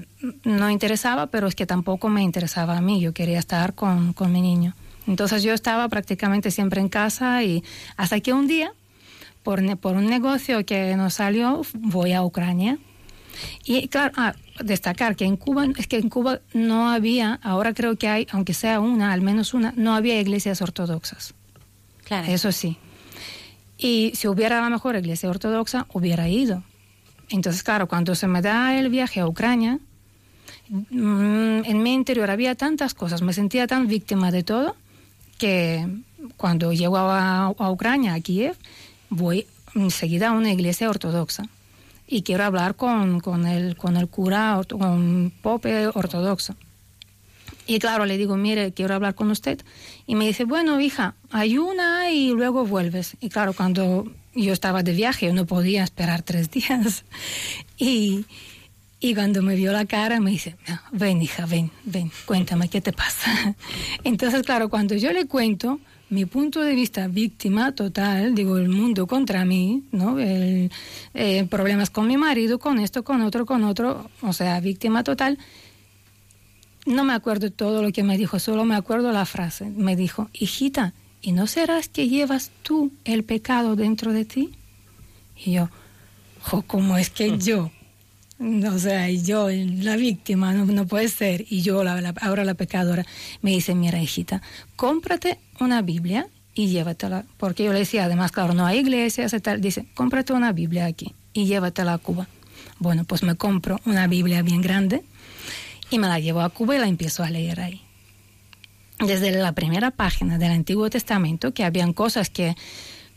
no 0.44 0.70
interesaba, 0.70 1.26
pero 1.28 1.46
es 1.46 1.54
que 1.54 1.66
tampoco 1.66 2.08
me 2.08 2.22
interesaba 2.22 2.76
a 2.76 2.80
mí, 2.80 3.00
yo 3.00 3.12
quería 3.12 3.38
estar 3.38 3.74
con, 3.74 4.12
con 4.12 4.32
mi 4.32 4.40
niño. 4.40 4.74
Entonces 5.06 5.42
yo 5.42 5.54
estaba 5.54 5.88
prácticamente 5.88 6.50
siempre 6.50 6.80
en 6.80 6.88
casa 6.88 7.42
y 7.42 7.64
hasta 7.96 8.20
que 8.20 8.32
un 8.32 8.46
día, 8.46 8.72
por, 9.42 9.78
por 9.78 9.96
un 9.96 10.06
negocio 10.06 10.64
que 10.66 10.96
nos 10.96 11.14
salió, 11.14 11.62
voy 11.74 12.12
a 12.12 12.22
Ucrania. 12.22 12.78
Y 13.64 13.88
claro, 13.88 14.12
ah, 14.16 14.34
destacar 14.62 15.16
que 15.16 15.24
en 15.24 15.36
Cuba, 15.36 15.66
es 15.76 15.86
que 15.86 15.96
en 15.96 16.08
Cuba 16.08 16.40
no 16.54 16.90
había, 16.90 17.38
ahora 17.42 17.74
creo 17.74 17.96
que 17.96 18.08
hay, 18.08 18.26
aunque 18.30 18.54
sea 18.54 18.80
una, 18.80 19.12
al 19.12 19.20
menos 19.20 19.54
una, 19.54 19.72
no 19.76 19.94
había 19.94 20.20
iglesias 20.20 20.62
ortodoxas. 20.62 21.34
Claro. 22.04 22.32
Eso 22.32 22.52
sí. 22.52 22.78
Y 23.76 24.12
si 24.14 24.28
hubiera 24.28 24.60
la 24.60 24.70
mejor 24.70 24.96
iglesia 24.96 25.28
ortodoxa, 25.28 25.86
hubiera 25.92 26.28
ido. 26.28 26.62
Entonces, 27.30 27.62
claro, 27.62 27.86
cuando 27.86 28.14
se 28.14 28.26
me 28.26 28.42
da 28.42 28.78
el 28.78 28.88
viaje 28.88 29.20
a 29.20 29.26
Ucrania, 29.26 29.78
mm, 30.68 31.64
en 31.64 31.82
mi 31.82 31.92
interior 31.92 32.30
había 32.30 32.54
tantas 32.54 32.94
cosas, 32.94 33.22
me 33.22 33.32
sentía 33.32 33.66
tan 33.66 33.86
víctima 33.86 34.30
de 34.30 34.42
todo, 34.42 34.76
que 35.36 35.86
cuando 36.36 36.72
llego 36.72 36.96
a, 36.96 37.46
a 37.46 37.70
Ucrania, 37.70 38.14
a 38.14 38.20
Kiev, 38.20 38.56
voy 39.10 39.46
enseguida 39.74 40.30
a 40.30 40.32
una 40.32 40.50
iglesia 40.50 40.88
ortodoxa 40.88 41.44
y 42.08 42.22
quiero 42.22 42.44
hablar 42.44 42.74
con, 42.74 43.20
con, 43.20 43.46
el, 43.46 43.76
con 43.76 43.96
el 43.96 44.08
cura, 44.08 44.60
con 44.68 45.32
Pope 45.42 45.88
ortodoxo. 45.88 46.56
Y 47.66 47.78
claro, 47.80 48.06
le 48.06 48.16
digo, 48.16 48.36
mire, 48.38 48.72
quiero 48.72 48.94
hablar 48.94 49.14
con 49.14 49.30
usted. 49.30 49.60
Y 50.06 50.14
me 50.14 50.26
dice, 50.26 50.44
bueno, 50.44 50.80
hija, 50.80 51.14
ayuna 51.30 52.10
y 52.10 52.30
luego 52.30 52.64
vuelves. 52.64 53.16
Y 53.20 53.28
claro, 53.28 53.52
cuando 53.52 54.10
yo 54.34 54.54
estaba 54.54 54.82
de 54.82 54.92
viaje, 54.94 55.26
yo 55.26 55.34
no 55.34 55.44
podía 55.44 55.84
esperar 55.84 56.22
tres 56.22 56.50
días. 56.56 57.04
Y, 57.76 58.24
y 59.00 59.14
cuando 59.14 59.42
me 59.42 59.54
vio 59.54 59.70
la 59.72 59.84
cara, 59.84 60.18
me 60.18 60.30
dice, 60.30 60.56
"Ah, 60.66 60.82
ven, 60.92 61.20
hija, 61.20 61.44
ven, 61.44 61.70
ven, 61.84 62.10
cuéntame, 62.24 62.70
¿qué 62.70 62.80
te 62.80 62.94
pasa? 62.94 63.54
Entonces, 64.02 64.42
claro, 64.44 64.70
cuando 64.70 64.94
yo 64.94 65.12
le 65.12 65.26
cuento 65.26 65.78
mi 66.10 66.24
punto 66.24 66.62
de 66.62 66.74
vista 66.74 67.06
víctima 67.08 67.74
total, 67.74 68.34
digo, 68.34 68.56
el 68.56 68.68
mundo 68.68 69.06
contra 69.06 69.44
mí, 69.44 69.84
¿no? 69.92 70.18
El, 70.18 70.70
eh, 71.14 71.46
problemas 71.50 71.90
con 71.90 72.06
mi 72.06 72.16
marido, 72.16 72.58
con 72.58 72.78
esto, 72.78 73.04
con 73.04 73.20
otro, 73.20 73.44
con 73.44 73.64
otro, 73.64 74.10
o 74.22 74.32
sea, 74.32 74.58
víctima 74.60 75.04
total. 75.04 75.38
No 76.86 77.04
me 77.04 77.12
acuerdo 77.12 77.50
todo 77.50 77.82
lo 77.82 77.92
que 77.92 78.02
me 78.02 78.16
dijo, 78.16 78.38
solo 78.38 78.64
me 78.64 78.74
acuerdo 78.74 79.12
la 79.12 79.26
frase. 79.26 79.66
Me 79.70 79.96
dijo, 79.96 80.30
hijita, 80.32 80.94
¿y 81.20 81.32
no 81.32 81.46
serás 81.46 81.88
que 81.88 82.08
llevas 82.08 82.50
tú 82.62 82.90
el 83.04 83.24
pecado 83.24 83.76
dentro 83.76 84.12
de 84.12 84.24
ti? 84.24 84.54
Y 85.36 85.52
yo, 85.52 85.68
jo, 86.40 86.62
¿cómo 86.62 86.96
es 86.96 87.10
que 87.10 87.36
yo? 87.38 87.70
O 88.40 88.78
sea, 88.78 89.10
yo, 89.10 89.48
la 89.50 89.96
víctima, 89.96 90.52
no, 90.52 90.64
no 90.64 90.86
puede 90.86 91.08
ser. 91.08 91.44
Y 91.50 91.62
yo, 91.62 91.82
la, 91.82 92.14
ahora 92.20 92.44
la 92.44 92.54
pecadora. 92.54 93.04
Me 93.42 93.50
dice, 93.50 93.74
mira, 93.74 94.00
hijita, 94.00 94.42
cómprate 94.76 95.38
una 95.58 95.82
Biblia 95.82 96.28
y 96.54 96.68
llévatela. 96.68 97.24
Porque 97.36 97.64
yo 97.64 97.72
le 97.72 97.80
decía, 97.80 98.04
además, 98.04 98.30
claro, 98.30 98.54
no 98.54 98.64
hay 98.64 98.78
iglesias 98.78 99.32
y 99.32 99.40
tal. 99.40 99.60
Dice, 99.60 99.86
cómprate 99.94 100.32
una 100.32 100.52
Biblia 100.52 100.86
aquí 100.86 101.14
y 101.32 101.46
llévatela 101.46 101.94
a 101.94 101.98
Cuba. 101.98 102.28
Bueno, 102.78 103.04
pues 103.04 103.24
me 103.24 103.34
compro 103.34 103.80
una 103.84 104.06
Biblia 104.06 104.42
bien 104.42 104.62
grande 104.62 105.02
y 105.90 105.98
me 105.98 106.06
la 106.06 106.20
llevo 106.20 106.40
a 106.40 106.50
Cuba 106.50 106.76
y 106.76 106.78
la 106.78 106.86
empiezo 106.86 107.24
a 107.24 107.30
leer 107.30 107.60
ahí. 107.60 107.82
Desde 109.00 109.30
la 109.32 109.52
primera 109.52 109.90
página 109.90 110.38
del 110.38 110.52
Antiguo 110.52 110.90
Testamento, 110.90 111.54
que 111.54 111.64
habían 111.64 111.92
cosas 111.92 112.30
que, 112.30 112.56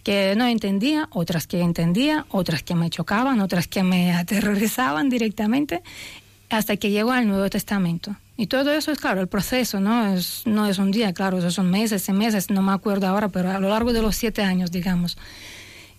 que 0.02 0.36
no 0.36 0.45
entendía, 0.45 1.07
otras 1.11 1.48
que 1.48 1.61
entendía, 1.61 2.26
otras 2.30 2.64
que 2.64 2.76
me 2.76 2.90
chocaban, 2.90 3.40
otras 3.41 3.68
que 3.68 3.84
me 3.84 4.14
aterrorizaban 4.15 5.10
directamente, 5.10 5.82
hasta 6.49 6.78
que 6.78 6.90
llegó 6.90 7.11
al 7.11 7.28
Nuevo 7.28 7.49
Testamento. 7.49 8.15
Y 8.38 8.48
todo 8.48 8.73
eso 8.73 8.91
es 8.91 8.99
claro, 8.99 9.22
el 9.22 9.28
proceso, 9.28 9.80
¿no? 9.80 10.14
Es, 10.14 10.44
no 10.45 10.68
es 10.68 10.80
un 10.80 10.91
día, 10.91 11.14
claro, 11.14 11.38
esos 11.38 11.53
son 11.53 11.69
meses 11.69 12.07
y 12.10 12.14
meses, 12.14 12.49
no 12.49 12.61
me 12.61 12.72
acuerdo 12.72 13.07
ahora, 13.07 13.30
pero 13.30 13.52
a 13.52 13.60
lo 13.60 13.69
largo 13.69 13.94
de 13.94 14.02
los 14.02 14.15
siete 14.15 14.41
años, 14.41 14.72
digamos. 14.72 15.18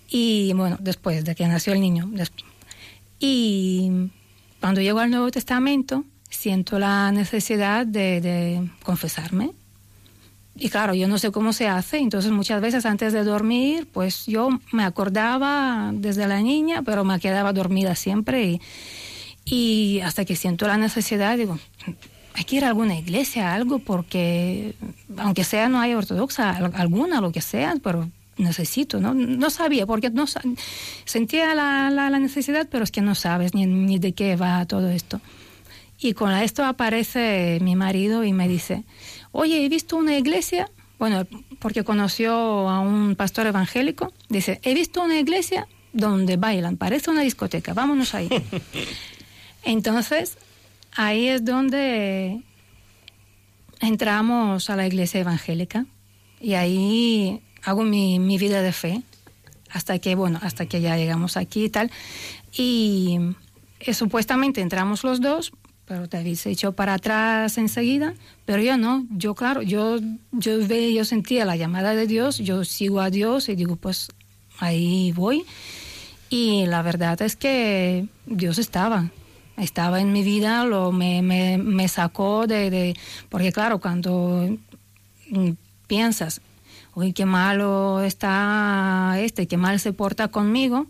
Y 0.09 0.53
bueno, 0.55 0.77
después 0.81 1.25
de 1.25 1.35
que 1.35 1.47
nació 1.47 1.73
el 1.73 1.81
niño. 1.81 2.11
Y 3.19 4.11
cuando 4.61 4.81
llego 4.81 4.99
al 4.99 5.11
Nuevo 5.11 5.31
Testamento, 5.31 6.05
siento 6.29 6.79
la 6.79 7.13
necesidad 7.13 7.87
de 7.87 8.69
confesarme. 8.83 9.53
Y 10.55 10.69
claro, 10.69 10.95
yo 10.95 11.09
no 11.09 11.19
sé 11.19 11.31
cómo 11.31 11.53
se 11.53 11.67
hace, 11.67 11.99
entonces 11.99 12.31
muchas 12.31 12.61
veces 12.61 12.85
antes 12.85 13.13
de 13.13 13.25
dormir, 13.25 13.89
pues 13.91 14.27
yo 14.27 14.51
me 14.71 14.85
acordaba 14.85 15.91
desde 15.95 16.29
la 16.29 16.41
niña, 16.41 16.83
pero 16.83 17.05
me 17.05 17.19
quedaba 17.21 17.53
dormida 17.53 17.95
siempre 17.95 18.61
y, 19.45 20.01
hasta 20.01 20.25
que 20.25 20.37
siento 20.37 20.67
la 20.67 20.77
necesidad, 20.77 21.37
digo, 21.39 21.59
hay 22.35 22.45
que 22.45 22.57
ir 22.57 22.65
a 22.65 22.69
alguna 22.69 22.99
iglesia, 22.99 23.55
algo, 23.55 23.79
porque 23.79 24.75
aunque 25.17 25.45
sea 25.45 25.69
no 25.69 25.81
hay 25.81 25.95
ortodoxa, 25.95 26.51
al- 26.51 26.73
alguna, 26.75 27.21
lo 27.21 27.33
que 27.33 27.41
sea, 27.41 27.75
pero 27.83 28.09
necesito, 28.37 29.01
¿no? 29.01 29.15
No 29.15 29.51
sabía, 29.51 29.87
porque 29.87 30.11
no 30.11 30.27
sentía 31.05 31.55
la, 31.55 31.91
la, 31.91 32.19
necesidad, 32.19 32.69
pero 32.71 32.85
es 32.85 32.91
que 32.91 33.01
no 33.01 33.15
sabes 33.15 33.55
ni 33.55 33.99
de 33.99 34.13
qué 34.13 34.37
va 34.37 34.65
todo 34.67 34.91
esto. 34.91 35.21
Y 36.03 36.15
con 36.15 36.33
esto 36.33 36.65
aparece 36.65 37.59
mi 37.63 37.77
marido 37.77 38.25
y 38.25 38.33
me 38.33 38.49
dice, 38.49 38.83
oye, 39.33 39.65
he 39.65 39.69
visto 39.69 39.97
una 39.97 40.17
iglesia, 40.17 40.71
bueno, 40.99 41.27
porque 41.59 41.85
conoció 41.85 42.33
a 42.69 42.81
un 42.81 43.17
pastor 43.17 43.47
evangélico, 43.47 44.13
dice, 44.29 44.61
he 44.63 44.75
visto 44.75 45.03
una 45.03 45.19
iglesia 45.19 45.67
donde 45.93 46.37
bailan, 46.37 46.77
parece 46.77 47.11
una 47.11 47.23
discoteca, 47.23 47.75
vámonos 47.75 48.15
ahí. 48.15 48.29
Entonces, 49.65 50.39
ahí 50.95 51.29
es 51.29 51.45
donde 51.45 52.43
entramos 53.81 54.71
a 54.71 54.77
la 54.77 54.87
iglesia 54.87 55.21
evangélica 55.21 55.87
y 56.41 56.55
ahí 56.55 57.43
hago 57.63 57.83
mi, 57.83 58.19
mi 58.19 58.39
vida 58.39 58.63
de 58.63 58.73
fe 58.73 59.03
hasta 59.71 59.99
que, 59.99 60.15
bueno, 60.15 60.39
hasta 60.43 60.67
que 60.67 60.81
ya 60.81 60.97
llegamos 60.97 61.37
aquí 61.37 61.65
y 61.65 61.71
tal. 61.71 61.91
Y 62.53 63.19
eh, 63.81 63.95
supuestamente 63.95 64.61
entramos 64.61 65.03
los 65.05 65.21
dos, 65.21 65.53
pero 65.87 66.07
David 66.07 66.37
se 66.37 66.51
echó 66.51 66.73
para 66.73 66.95
atrás 66.95 67.59
enseguida, 67.59 68.15
pero 68.45 68.63
yo 68.63 68.77
no, 68.77 69.07
yo 69.11 69.35
claro, 69.35 69.63
yo, 69.63 69.99
yo, 70.31 70.67
ve, 70.67 70.93
yo 70.95 71.05
sentía 71.05 71.45
la 71.45 71.57
llamada 71.57 71.95
de 71.95 72.07
Dios, 72.07 72.39
yo 72.39 72.65
sigo 72.65 73.01
a 73.01 73.11
Dios 73.11 73.49
y 73.49 73.57
digo, 73.57 73.77
pues 73.77 74.09
ahí 74.59 75.13
voy. 75.13 75.45
Y 76.31 76.65
la 76.67 76.83
verdad 76.83 77.21
es 77.21 77.37
que 77.37 78.07
Dios 78.27 78.59
estaba, 78.59 79.11
estaba 79.59 80.01
en 80.01 80.13
mi 80.13 80.23
vida, 80.23 80.65
lo, 80.65 80.93
me, 80.93 81.21
me, 81.21 81.59
me 81.59 81.89
sacó 81.89 82.47
de, 82.47 82.71
de... 82.71 82.97
Porque 83.29 83.53
claro, 83.53 83.81
cuando 83.81 84.57
piensas, 85.87 86.41
uy, 86.95 87.13
qué 87.13 87.27
malo 87.27 88.03
está 88.03 89.17
este, 89.19 89.47
qué 89.47 89.57
mal 89.57 89.79
se 89.79 89.93
porta 89.93 90.29
conmigo, 90.29 90.87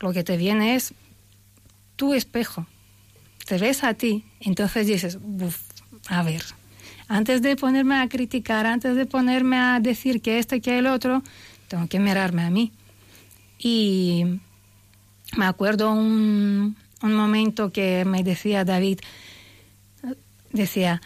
lo 0.00 0.12
que 0.12 0.24
te 0.24 0.36
viene 0.36 0.74
es 0.74 0.94
tu 1.96 2.14
espejo, 2.14 2.66
te 3.46 3.58
ves 3.58 3.84
a 3.84 3.94
ti, 3.94 4.24
entonces 4.40 4.86
dices, 4.86 5.18
"Uf, 5.22 5.58
a 6.08 6.22
ver, 6.22 6.42
antes 7.10 7.42
de 7.42 7.56
ponerme 7.56 7.96
a 7.96 8.08
criticar, 8.08 8.66
antes 8.66 8.94
de 8.94 9.04
ponerme 9.04 9.56
a 9.56 9.80
decir 9.80 10.22
que 10.22 10.38
este, 10.38 10.60
que 10.60 10.78
el 10.78 10.86
otro, 10.86 11.24
tengo 11.66 11.88
que 11.88 11.98
mirarme 11.98 12.42
a 12.42 12.50
mí. 12.50 12.72
Y 13.58 14.24
me 15.36 15.44
acuerdo 15.44 15.90
un, 15.90 16.76
momento 17.02 17.72
que 17.72 18.04
me 18.04 18.22
decía 18.22 18.64
David, 18.64 19.00
decía, 20.52 21.02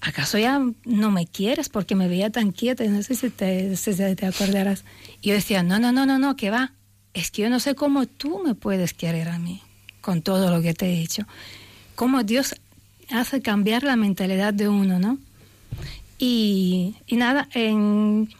¿acaso 0.00 0.38
ya 0.38 0.60
no 0.84 1.10
me 1.10 1.26
quieres? 1.26 1.68
Porque 1.68 1.96
me 1.96 2.06
veía 2.08 2.30
tan 2.30 2.52
quieta, 2.52 2.84
no 2.84 3.02
sé 3.02 3.16
si 3.16 3.30
te, 3.30 3.76
si 3.76 3.90
acordarás. 4.24 4.84
Y 5.20 5.30
yo 5.30 5.34
decía, 5.34 5.64
no, 5.64 5.80
no, 5.80 5.90
no, 5.90 6.06
no, 6.06 6.18
no, 6.18 6.36
que 6.36 6.50
va. 6.50 6.74
Es 7.12 7.32
que 7.32 7.42
yo 7.42 7.50
no 7.50 7.58
sé 7.58 7.74
cómo 7.74 8.06
tú 8.06 8.40
me 8.44 8.54
puedes 8.54 8.94
querer 8.94 9.28
a 9.28 9.38
mí, 9.40 9.62
con 10.08 10.22
todo 10.22 10.50
lo 10.50 10.62
que 10.62 10.72
te 10.72 10.86
he 10.86 11.02
hecho. 11.02 11.24
Cómo 11.94 12.22
Dios 12.22 12.54
hace 13.10 13.42
cambiar 13.42 13.82
la 13.82 13.94
mentalidad 13.94 14.54
de 14.54 14.66
uno, 14.66 14.98
¿no? 14.98 15.18
Y, 16.18 16.94
y 17.06 17.16
nada, 17.16 17.46
en, 17.52 18.30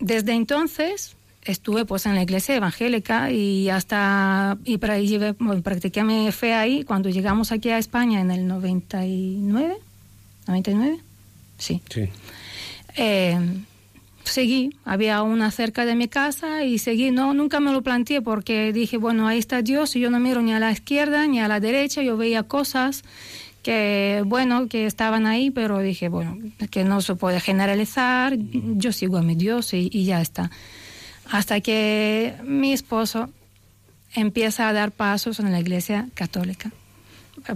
desde 0.00 0.34
entonces 0.34 1.16
estuve 1.44 1.86
pues 1.86 2.04
en 2.04 2.14
la 2.14 2.22
iglesia 2.22 2.56
evangélica 2.56 3.30
y 3.30 3.70
hasta 3.70 4.58
y 4.66 4.76
para, 4.76 4.98
y 4.98 5.08
llevé- 5.08 5.34
bueno, 5.38 5.62
practiqué 5.62 6.04
mi 6.04 6.30
fe 6.30 6.52
ahí 6.52 6.84
cuando 6.84 7.08
llegamos 7.08 7.52
aquí 7.52 7.70
a 7.70 7.78
España 7.78 8.20
en 8.20 8.30
el 8.30 8.46
99 8.46 9.78
99 10.46 10.98
sí 11.56 11.80
Sí. 11.88 12.02
eh, 12.98 13.40
seguí, 14.28 14.76
había 14.84 15.22
una 15.22 15.50
cerca 15.50 15.84
de 15.84 15.94
mi 15.94 16.08
casa 16.08 16.64
y 16.64 16.78
seguí, 16.78 17.10
no, 17.10 17.34
nunca 17.34 17.60
me 17.60 17.72
lo 17.72 17.82
planteé 17.82 18.22
porque 18.22 18.72
dije, 18.72 18.96
bueno, 18.96 19.26
ahí 19.28 19.38
está 19.38 19.62
Dios 19.62 19.96
y 19.96 20.00
yo 20.00 20.10
no 20.10 20.20
miro 20.20 20.42
ni 20.42 20.52
a 20.52 20.60
la 20.60 20.70
izquierda 20.70 21.26
ni 21.26 21.40
a 21.40 21.48
la 21.48 21.60
derecha, 21.60 22.02
yo 22.02 22.16
veía 22.16 22.42
cosas 22.42 23.02
que, 23.62 24.22
bueno, 24.26 24.68
que 24.68 24.86
estaban 24.86 25.26
ahí, 25.26 25.50
pero 25.50 25.80
dije, 25.80 26.08
bueno, 26.08 26.38
que 26.70 26.84
no 26.84 27.00
se 27.00 27.14
puede 27.16 27.40
generalizar, 27.40 28.36
yo 28.36 28.92
sigo 28.92 29.18
a 29.18 29.22
mi 29.22 29.34
Dios 29.34 29.74
y, 29.74 29.90
y 29.92 30.04
ya 30.04 30.20
está. 30.20 30.50
Hasta 31.30 31.60
que 31.60 32.34
mi 32.44 32.72
esposo 32.72 33.28
empieza 34.14 34.68
a 34.68 34.72
dar 34.72 34.92
pasos 34.92 35.40
en 35.40 35.52
la 35.52 35.60
iglesia 35.60 36.08
católica 36.14 36.72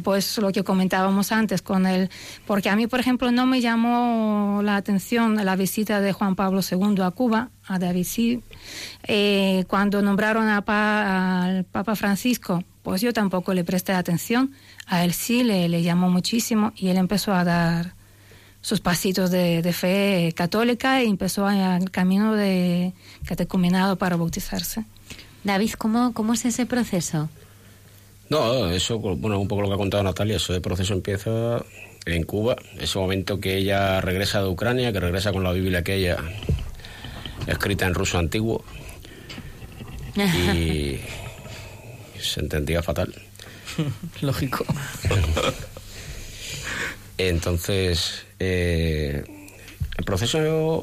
pues 0.03 0.39
lo 0.39 0.53
que 0.53 0.63
comentábamos 0.65 1.33
antes 1.33 1.63
con 1.63 1.87
él, 1.87 2.09
porque 2.47 2.71
a 2.71 2.77
mí, 2.77 2.87
por 2.87 3.01
ejemplo, 3.01 3.31
no 3.31 3.47
me 3.47 3.61
llamó 3.61 4.61
la 4.63 4.77
atención 4.77 5.45
la 5.45 5.57
visita 5.57 6.01
de 6.01 6.13
Juan 6.13 6.35
Pablo 6.35 6.61
II 6.63 7.03
a 7.03 7.11
Cuba, 7.11 7.51
a 7.67 7.79
David 7.79 8.05
sí, 8.05 8.43
Eh, 9.09 9.65
cuando 9.69 10.01
nombraron 10.03 10.49
a 10.49 10.63
Pa- 10.63 11.45
al 11.45 11.65
Papa 11.65 11.97
Francisco, 11.97 12.63
pues 12.83 13.01
yo 13.01 13.13
tampoco 13.13 13.55
le 13.55 13.65
presté 13.65 13.93
atención, 13.93 14.53
a 14.87 15.05
él 15.05 15.13
sí 15.13 15.43
le, 15.45 15.83
llamó 15.83 16.11
muchísimo 16.11 16.73
y 16.77 16.89
él 16.89 16.97
empezó 16.97 17.33
a 17.35 17.45
dar 17.45 17.95
sus 18.61 18.81
pasitos 18.81 19.31
de, 19.31 19.61
de 19.63 19.73
fe 19.73 20.33
católica 20.37 21.03
y 21.03 21.09
empezó 21.09 21.49
el 21.51 21.91
camino 21.91 22.35
de 22.35 22.93
catecumenado 23.27 23.97
para 23.97 24.17
bautizarse. 24.17 24.85
David, 25.45 25.73
¿cómo, 25.79 26.13
cómo 26.13 26.35
es 26.35 26.45
ese 26.45 26.67
proceso? 26.67 27.29
No, 28.29 28.71
eso, 28.71 28.99
bueno, 28.99 29.39
un 29.39 29.49
poco 29.49 29.63
lo 29.63 29.69
que 29.69 29.75
ha 29.75 29.79
contado 29.79 30.03
Natalia, 30.03 30.37
ese 30.37 30.61
proceso 30.61 30.95
empieza 30.95 31.65
en 32.07 32.23
Cuba, 32.25 32.57
ese 32.79 32.99
momento 32.99 33.41
que 33.41 33.57
ella 33.57 34.01
regresa 34.01 34.43
de 34.43 34.49
Ucrania, 34.49 34.93
que 34.93 35.01
regresa 35.01 35.33
con 35.33 35.45
la 35.45 35.53
Biblia 35.53 35.81
aquella 35.81 36.17
escrita 37.47 37.87
en 37.87 37.95
ruso 37.95 38.19
antiguo. 38.19 38.65
y 40.17 40.99
se 42.21 42.41
entendía 42.41 42.83
fatal. 42.83 43.15
Lógico. 44.21 44.65
Entonces, 47.19 48.25
eh, 48.39 49.25
el 49.97 50.05
proceso 50.05 50.39
yo, 50.39 50.83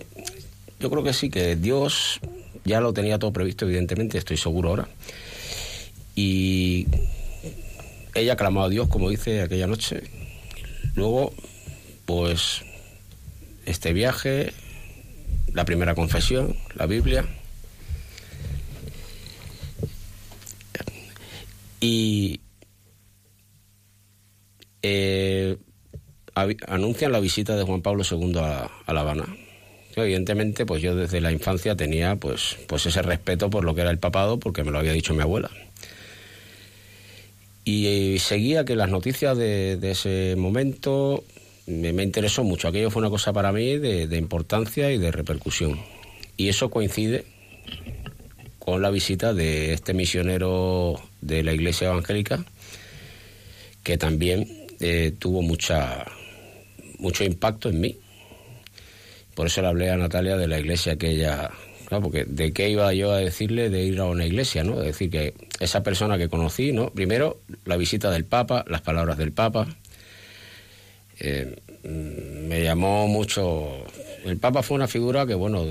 yo 0.79 0.89
creo 0.89 1.03
que 1.03 1.13
sí, 1.13 1.29
que 1.29 1.55
Dios 1.55 2.19
ya 2.63 2.79
lo 2.79 2.93
tenía 2.93 3.19
todo 3.19 3.33
previsto, 3.33 3.65
evidentemente, 3.65 4.17
estoy 4.17 4.37
seguro 4.37 4.69
ahora. 4.69 4.87
Y 6.15 6.87
ella 8.13 8.35
clamó 8.35 8.63
a 8.63 8.69
Dios, 8.69 8.87
como 8.87 9.09
dice 9.09 9.41
aquella 9.41 9.67
noche. 9.67 10.03
Luego, 10.95 11.33
pues, 12.05 12.63
este 13.65 13.93
viaje, 13.93 14.53
la 15.53 15.65
primera 15.65 15.95
confesión, 15.95 16.55
la 16.75 16.85
Biblia. 16.85 17.25
Y 21.81 22.41
eh, 24.81 25.57
anuncian 26.67 27.11
la 27.11 27.19
visita 27.19 27.55
de 27.55 27.63
Juan 27.63 27.81
Pablo 27.81 28.03
II 28.09 28.37
a, 28.37 28.69
a 28.85 28.93
La 28.93 29.01
Habana. 29.01 29.25
Evidentemente, 29.95 30.65
pues 30.65 30.81
yo 30.81 30.95
desde 30.95 31.19
la 31.21 31.31
infancia 31.31 31.75
tenía 31.75 32.15
pues, 32.15 32.57
pues 32.67 32.85
ese 32.85 33.01
respeto 33.01 33.49
por 33.49 33.65
lo 33.65 33.75
que 33.75 33.81
era 33.81 33.91
el 33.91 33.99
papado, 33.99 34.39
porque 34.39 34.63
me 34.63 34.71
lo 34.71 34.79
había 34.79 34.93
dicho 34.93 35.13
mi 35.13 35.21
abuela. 35.21 35.49
Y 37.71 38.17
seguía 38.19 38.65
que 38.65 38.75
las 38.75 38.89
noticias 38.89 39.37
de, 39.37 39.77
ese 39.83 40.35
momento 40.35 41.23
me, 41.67 41.89
interesó 42.01 42.43
mucho. 42.43 42.67
Aquello 42.67 42.89
fue 42.89 43.01
una 43.01 43.11
cosa 43.11 43.31
para 43.31 43.51
mí 43.51 43.77
de, 43.77 44.07
de 44.07 44.17
importancia 44.17 44.91
y 44.91 44.97
de 44.97 45.11
repercusión. 45.11 45.79
Y 46.35 46.49
eso 46.49 46.71
coincide 46.71 47.25
con 48.57 48.81
la 48.81 48.89
visita 48.89 49.33
de 49.33 49.73
este 49.73 49.93
misionero 49.93 50.99
de 51.21 51.43
la 51.43 51.53
Iglesia 51.53 51.89
Evangélica, 51.89 52.43
que 53.83 53.97
también 53.97 54.67
eh, 54.79 55.13
tuvo 55.19 55.41
mucha, 55.41 56.05
mucho 56.97 57.23
impacto 57.23 57.69
en 57.69 57.81
mí. 57.81 57.97
Por 59.35 59.45
eso 59.47 59.61
le 59.61 59.67
hablé 59.67 59.89
a 59.91 59.97
Natalia 59.97 60.37
de 60.37 60.47
la 60.47 60.59
iglesia 60.59 60.97
que 60.97 61.11
ella... 61.11 61.51
Claro, 61.89 62.03
porque 62.03 62.23
de 62.25 62.53
qué 62.53 62.69
iba 62.69 62.93
yo 62.93 63.11
a 63.11 63.17
decirle 63.17 63.69
de 63.71 63.83
ir 63.83 63.99
a 63.99 64.05
una 64.05 64.23
iglesia, 64.25 64.63
¿no? 64.63 64.79
Es 64.79 64.85
decir, 64.85 65.09
que 65.09 65.33
esa 65.59 65.81
persona 65.81 66.19
que 66.19 66.29
conocí, 66.29 66.71
¿no? 66.71 66.91
Primero, 66.91 67.39
la 67.65 67.77
visita 67.77 68.11
del 68.11 68.25
Papa, 68.25 68.63
las 68.67 68.81
palabras 68.81 69.17
del 69.17 69.31
Papa. 69.31 69.67
Eh, 71.19 71.55
mm, 71.83 72.47
me 72.47 72.63
llamó 72.63 73.07
mucho... 73.07 73.83
El 74.23 74.37
Papa 74.37 74.61
fue 74.61 74.75
una 74.75 74.87
figura 74.87 75.25
que, 75.25 75.33
bueno, 75.33 75.65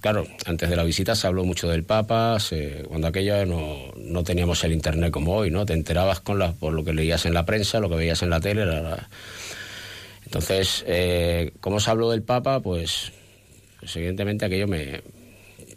claro, 0.00 0.26
antes 0.44 0.68
de 0.68 0.76
la 0.76 0.82
visita 0.84 1.14
se 1.14 1.26
habló 1.26 1.44
mucho 1.44 1.68
del 1.68 1.84
Papa, 1.84 2.36
cuando 2.88 3.06
aquello 3.06 3.46
no, 3.46 3.92
no 3.96 4.24
teníamos 4.24 4.62
el 4.64 4.72
Internet 4.72 5.10
como 5.12 5.36
hoy, 5.36 5.50
¿no? 5.50 5.64
Te 5.64 5.72
enterabas 5.72 6.20
con 6.20 6.38
las, 6.38 6.52
por 6.54 6.72
lo 6.74 6.84
que 6.84 6.92
leías 6.92 7.24
en 7.26 7.32
la 7.32 7.46
prensa, 7.46 7.78
lo 7.80 7.88
que 7.88 7.94
veías 7.94 8.22
en 8.22 8.30
la 8.30 8.40
tele, 8.40 8.66
la- 8.66 9.08
entonces, 10.24 10.84
eh, 10.86 11.52
¿cómo 11.60 11.80
se 11.80 11.90
habló 11.90 12.10
del 12.10 12.22
Papa? 12.22 12.60
Pues, 12.60 13.10
pues 13.80 13.96
evidentemente 13.96 14.44
aquello 14.44 14.68
me, 14.68 15.00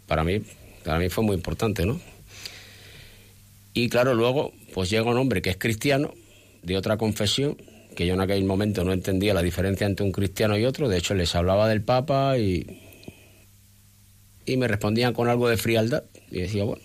para 0.06 0.24
mí, 0.24 0.40
para 0.84 0.98
mí 0.98 1.08
fue 1.08 1.24
muy 1.24 1.36
importante, 1.36 1.86
¿no? 1.86 2.00
Y 3.72 3.88
claro, 3.88 4.14
luego, 4.14 4.52
pues 4.72 4.90
llega 4.90 5.10
un 5.10 5.16
hombre 5.16 5.42
que 5.42 5.50
es 5.50 5.56
cristiano, 5.56 6.14
de 6.62 6.76
otra 6.76 6.96
confesión, 6.96 7.56
que 7.96 8.06
yo 8.06 8.14
en 8.14 8.20
aquel 8.20 8.44
momento 8.44 8.84
no 8.84 8.92
entendía 8.92 9.34
la 9.34 9.42
diferencia 9.42 9.86
entre 9.86 10.04
un 10.04 10.12
cristiano 10.12 10.56
y 10.56 10.64
otro, 10.64 10.88
de 10.88 10.98
hecho 10.98 11.14
les 11.14 11.34
hablaba 11.34 11.68
del 11.68 11.82
Papa 11.82 12.38
y, 12.38 12.80
y 14.46 14.56
me 14.56 14.68
respondían 14.68 15.12
con 15.12 15.28
algo 15.28 15.48
de 15.48 15.56
frialdad, 15.56 16.04
y 16.30 16.40
decía, 16.40 16.64
bueno, 16.64 16.82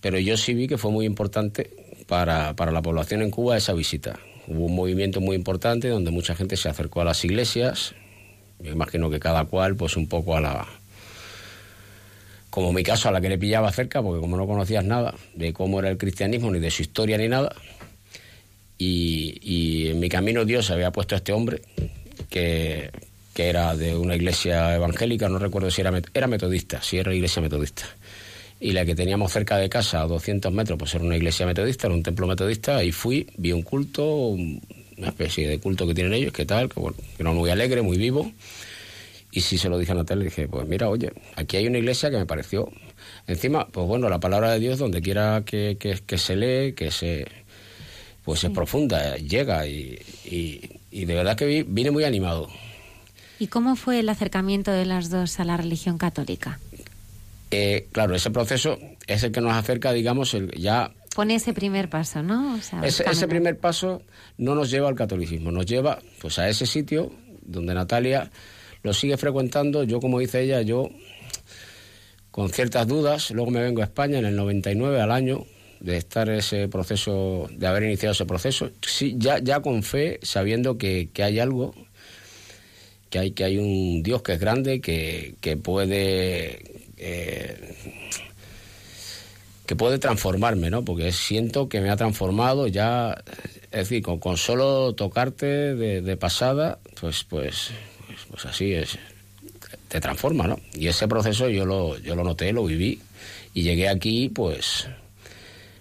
pero 0.00 0.18
yo 0.18 0.36
sí 0.36 0.54
vi 0.54 0.68
que 0.68 0.78
fue 0.78 0.90
muy 0.90 1.06
importante 1.06 1.70
para, 2.06 2.54
para 2.54 2.72
la 2.72 2.82
población 2.82 3.22
en 3.22 3.30
Cuba 3.30 3.56
esa 3.56 3.72
visita. 3.72 4.18
Hubo 4.46 4.66
un 4.66 4.74
movimiento 4.74 5.20
muy 5.20 5.36
importante 5.36 5.88
donde 5.88 6.10
mucha 6.10 6.34
gente 6.34 6.56
se 6.56 6.68
acercó 6.68 7.00
a 7.00 7.04
las 7.04 7.24
iglesias. 7.24 7.94
Me 8.60 8.70
imagino 8.70 9.10
que 9.10 9.20
cada 9.20 9.44
cual, 9.44 9.76
pues 9.76 9.96
un 9.96 10.08
poco 10.08 10.36
a 10.36 10.40
la. 10.40 10.77
Como 12.50 12.72
mi 12.72 12.82
caso, 12.82 13.08
a 13.08 13.12
la 13.12 13.20
que 13.20 13.28
le 13.28 13.38
pillaba 13.38 13.70
cerca, 13.72 14.02
porque 14.02 14.20
como 14.20 14.36
no 14.36 14.46
conocías 14.46 14.84
nada 14.84 15.14
de 15.34 15.52
cómo 15.52 15.80
era 15.80 15.90
el 15.90 15.98
cristianismo, 15.98 16.50
ni 16.50 16.58
de 16.60 16.70
su 16.70 16.82
historia, 16.82 17.18
ni 17.18 17.28
nada. 17.28 17.54
Y, 18.78 19.88
en 19.88 19.98
mi 20.00 20.08
camino 20.08 20.44
Dios 20.44 20.70
había 20.70 20.92
puesto 20.92 21.14
a 21.14 21.18
este 21.18 21.32
hombre 21.32 21.62
que, 22.30 22.90
que 23.34 23.48
era 23.48 23.76
de 23.76 23.96
una 23.96 24.14
iglesia 24.14 24.74
evangélica, 24.76 25.28
no 25.28 25.38
recuerdo 25.38 25.70
si 25.70 25.80
era, 25.80 25.92
era 26.14 26.26
metodista, 26.28 26.80
si 26.80 26.98
era 26.98 27.12
iglesia 27.14 27.42
metodista 27.42 27.84
y 28.60 28.72
la 28.72 28.84
que 28.84 28.94
teníamos 28.96 29.32
cerca 29.32 29.56
de 29.56 29.68
casa, 29.68 30.00
a 30.02 30.06
200 30.06 30.52
metros, 30.52 30.76
pues 30.78 30.92
era 30.94 31.04
una 31.04 31.16
iglesia 31.16 31.46
metodista, 31.46 31.86
era 31.86 31.94
un 31.94 32.02
templo 32.02 32.26
metodista, 32.26 32.82
y 32.82 32.90
fui, 32.90 33.24
vi 33.36 33.52
un 33.52 33.62
culto, 33.62 34.04
un- 34.04 34.60
una 34.96 35.08
especie 35.08 35.48
de 35.48 35.60
culto 35.60 35.86
que 35.86 35.94
tienen 35.94 36.12
ellos, 36.14 36.32
que 36.32 36.44
tal, 36.44 36.68
que, 36.68 36.80
bueno, 36.80 36.96
muy 37.34 37.50
alegre, 37.50 37.82
muy 37.82 37.96
vivo, 37.98 38.32
y 39.38 39.40
sí 39.40 39.56
se 39.58 39.68
lo 39.68 39.78
dije 39.78 39.92
a 39.92 39.94
Natalia, 39.94 40.24
le 40.24 40.30
dije, 40.30 40.48
pues 40.48 40.66
mira, 40.68 40.88
oye, 40.88 41.12
aquí 41.36 41.56
hay 41.56 41.66
una 41.66 41.78
iglesia 41.78 42.10
que 42.10 42.16
me 42.16 42.26
pareció, 42.26 42.68
encima, 43.26 43.66
pues 43.68 43.86
bueno, 43.86 44.08
la 44.08 44.18
palabra 44.20 44.52
de 44.52 44.58
Dios, 44.60 44.78
donde 44.78 45.00
quiera 45.00 45.42
que, 45.46 45.76
que- 45.78 46.00
que 46.06 46.18
se 46.18 46.36
lee, 46.36 46.72
que 46.74 46.90
se, 46.90 47.26
pues 48.24 48.44
es 48.44 48.50
profunda, 48.50 49.16
llega, 49.16 49.66
y, 49.66 49.98
y- 50.24 50.60
y 50.90 51.04
de 51.04 51.14
verdad 51.14 51.36
que 51.36 51.46
vi- 51.46 51.62
vine 51.62 51.90
muy 51.90 52.04
animado. 52.04 52.48
¿Y 53.38 53.46
cómo 53.46 53.76
fue 53.76 54.00
el 54.00 54.08
acercamiento 54.08 54.72
de 54.72 54.84
las 54.84 55.10
dos 55.10 55.38
a 55.40 55.44
la 55.44 55.56
religión 55.56 55.96
católica? 55.98 56.58
Eh, 57.50 57.86
claro, 57.92 58.14
ese 58.14 58.30
proceso 58.30 58.78
es 59.06 59.22
el 59.22 59.32
que 59.32 59.40
nos 59.40 59.54
acerca, 59.54 59.92
digamos, 59.92 60.34
el, 60.34 60.50
ya 60.52 60.90
Pone 61.14 61.34
ese 61.36 61.52
primer 61.52 61.88
paso, 61.88 62.22
¿no? 62.22 62.54
O 62.54 62.60
sea, 62.60 62.80
Ese, 62.84 63.04
ese 63.10 63.26
primer 63.26 63.58
paso 63.58 64.02
no 64.36 64.54
nos 64.54 64.70
lleva 64.70 64.88
al 64.88 64.94
catolicismo, 64.94 65.50
nos 65.50 65.66
lleva 65.66 65.98
pues 66.20 66.38
a 66.38 66.48
ese 66.48 66.64
sitio 66.66 67.10
donde 67.42 67.74
Natalia 67.74 68.30
lo 68.82 68.92
sigue 68.92 69.16
frecuentando. 69.16 69.82
Yo, 69.84 70.00
como 70.00 70.18
dice 70.18 70.42
ella, 70.42 70.62
yo 70.62 70.90
con 72.30 72.50
ciertas 72.50 72.86
dudas, 72.86 73.30
luego 73.30 73.50
me 73.50 73.62
vengo 73.62 73.80
a 73.80 73.84
España 73.84 74.18
en 74.18 74.26
el 74.26 74.36
99 74.36 75.00
al 75.00 75.10
año 75.10 75.44
de 75.80 75.96
estar 75.96 76.28
ese 76.28 76.68
proceso, 76.68 77.48
de 77.50 77.66
haber 77.66 77.84
iniciado 77.84 78.12
ese 78.12 78.26
proceso, 78.26 78.70
sí, 78.82 79.14
ya, 79.16 79.38
ya 79.38 79.60
con 79.60 79.82
fe, 79.82 80.18
sabiendo 80.22 80.76
que, 80.76 81.10
que 81.12 81.22
hay 81.22 81.38
algo, 81.38 81.74
que 83.10 83.18
hay, 83.18 83.30
que 83.30 83.44
hay 83.44 83.58
un 83.58 84.02
Dios 84.02 84.22
que 84.22 84.32
es 84.32 84.40
grande, 84.40 84.80
que, 84.80 85.36
que 85.40 85.56
puede 85.56 86.62
eh, 86.96 87.74
que 89.66 89.76
puede 89.76 89.98
transformarme, 89.98 90.70
¿no? 90.70 90.82
Porque 90.82 91.12
siento 91.12 91.68
que 91.68 91.80
me 91.82 91.90
ha 91.90 91.96
transformado 91.96 92.68
ya, 92.68 93.22
es 93.70 93.70
decir, 93.70 94.02
con, 94.02 94.18
con 94.18 94.38
solo 94.38 94.94
tocarte 94.94 95.74
de, 95.74 96.00
de 96.00 96.16
pasada, 96.16 96.78
pues, 96.98 97.24
pues, 97.24 97.70
pues 98.30 98.46
así 98.46 98.72
es, 98.72 98.98
te 99.88 100.00
transforma, 100.00 100.46
¿no? 100.46 100.60
Y 100.74 100.88
ese 100.88 101.08
proceso 101.08 101.48
yo 101.48 101.64
lo, 101.64 101.98
yo 101.98 102.14
lo 102.14 102.24
noté, 102.24 102.52
lo 102.52 102.64
viví 102.64 103.00
y 103.54 103.62
llegué 103.62 103.88
aquí, 103.88 104.28
pues, 104.28 104.88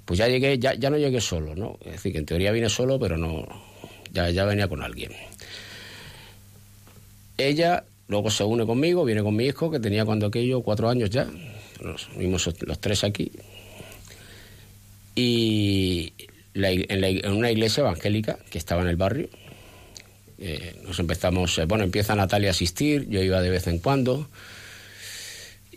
pues 0.05 0.17
ya 0.17 0.27
llegué, 0.27 0.57
ya, 0.57 0.73
ya 0.73 0.89
no 0.89 0.97
llegué 0.97 1.21
solo, 1.21 1.55
¿no? 1.55 1.77
Es 1.85 1.93
decir, 1.93 2.13
que 2.13 2.19
en 2.19 2.25
teoría 2.25 2.51
vine 2.51 2.69
solo, 2.69 2.99
pero 2.99 3.17
no, 3.17 3.45
ya, 4.11 4.29
ya 4.29 4.45
venía 4.45 4.67
con 4.67 4.81
alguien. 4.81 5.11
Ella 7.37 7.83
luego 8.07 8.31
se 8.31 8.43
une 8.43 8.65
conmigo, 8.65 9.05
viene 9.05 9.21
con 9.21 9.35
mi 9.35 9.45
hijo, 9.45 9.69
que 9.69 9.79
tenía 9.79 10.05
cuando 10.05 10.27
aquello 10.27 10.61
cuatro 10.61 10.89
años 10.89 11.09
ya. 11.09 11.27
Nos 11.81 12.09
unimos 12.15 12.49
los 12.61 12.79
tres 12.79 13.03
aquí. 13.03 13.31
Y 15.15 16.13
la 16.53 16.71
en 16.71 17.31
una 17.33 17.51
iglesia 17.51 17.81
evangélica 17.81 18.39
que 18.49 18.57
estaba 18.57 18.81
en 18.81 18.87
el 18.87 18.95
barrio, 18.95 19.29
eh, 20.39 20.79
nos 20.83 20.99
empezamos, 20.99 21.57
eh, 21.57 21.65
bueno, 21.65 21.83
empieza 21.83 22.15
Natalia 22.15 22.49
a 22.49 22.51
asistir, 22.51 23.07
yo 23.09 23.21
iba 23.21 23.41
de 23.41 23.49
vez 23.49 23.67
en 23.67 23.79
cuando. 23.79 24.29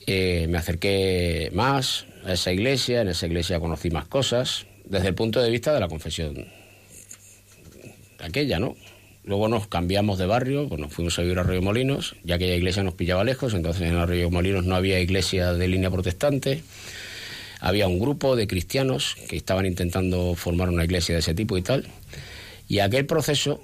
Eh, 0.06 0.46
me 0.48 0.58
acerqué 0.58 1.50
más 1.52 2.06
a 2.24 2.32
esa 2.32 2.52
iglesia, 2.52 3.02
en 3.02 3.08
esa 3.08 3.26
iglesia 3.26 3.60
conocí 3.60 3.90
más 3.90 4.06
cosas, 4.06 4.66
desde 4.84 5.08
el 5.08 5.14
punto 5.14 5.40
de 5.40 5.50
vista 5.50 5.72
de 5.72 5.80
la 5.80 5.88
confesión 5.88 6.46
aquella, 8.18 8.58
¿no? 8.58 8.76
Luego 9.24 9.48
nos 9.48 9.66
cambiamos 9.66 10.18
de 10.18 10.26
barrio, 10.26 10.68
pues 10.68 10.80
nos 10.80 10.92
fuimos 10.92 11.18
a 11.18 11.22
vivir 11.22 11.38
a 11.38 11.42
Arroyo 11.42 11.62
Molinos, 11.62 12.16
ya 12.24 12.38
que 12.38 12.44
aquella 12.44 12.56
iglesia 12.56 12.82
nos 12.82 12.94
pillaba 12.94 13.22
lejos, 13.22 13.54
entonces 13.54 13.82
en 13.82 13.96
Arroyo 13.96 14.30
Molinos 14.30 14.64
no 14.64 14.74
había 14.74 14.98
iglesia 15.00 15.52
de 15.52 15.68
línea 15.68 15.90
protestante. 15.90 16.62
Había 17.60 17.86
un 17.86 17.98
grupo 17.98 18.36
de 18.36 18.46
cristianos 18.46 19.16
que 19.28 19.36
estaban 19.36 19.66
intentando 19.66 20.34
formar 20.34 20.70
una 20.70 20.84
iglesia 20.84 21.14
de 21.14 21.20
ese 21.20 21.34
tipo 21.34 21.58
y 21.58 21.62
tal. 21.62 21.86
Y 22.68 22.78
aquel 22.78 23.04
proceso, 23.04 23.60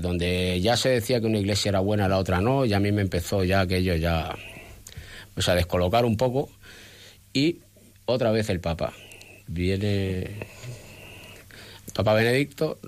donde 0.00 0.60
ya 0.62 0.76
se 0.78 0.88
decía 0.88 1.20
que 1.20 1.26
una 1.26 1.38
iglesia 1.38 1.68
era 1.68 1.80
buena, 1.80 2.08
la 2.08 2.18
otra 2.18 2.40
no, 2.40 2.64
ya 2.64 2.78
a 2.78 2.80
mí 2.80 2.90
me 2.90 3.02
empezó 3.02 3.44
ya 3.44 3.60
aquello 3.60 3.96
ya 3.96 4.34
pues 5.34 5.48
a 5.48 5.54
descolocar 5.54 6.04
un 6.04 6.16
poco. 6.16 6.50
Y 7.32 7.60
otra 8.06 8.30
vez 8.30 8.48
el 8.48 8.60
Papa. 8.60 8.94
Viene 9.46 10.22
el 10.22 11.92
Papa 11.94 12.14
Benedicto, 12.14 12.78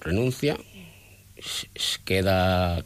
renuncia, 0.00 0.58
queda, 2.04 2.84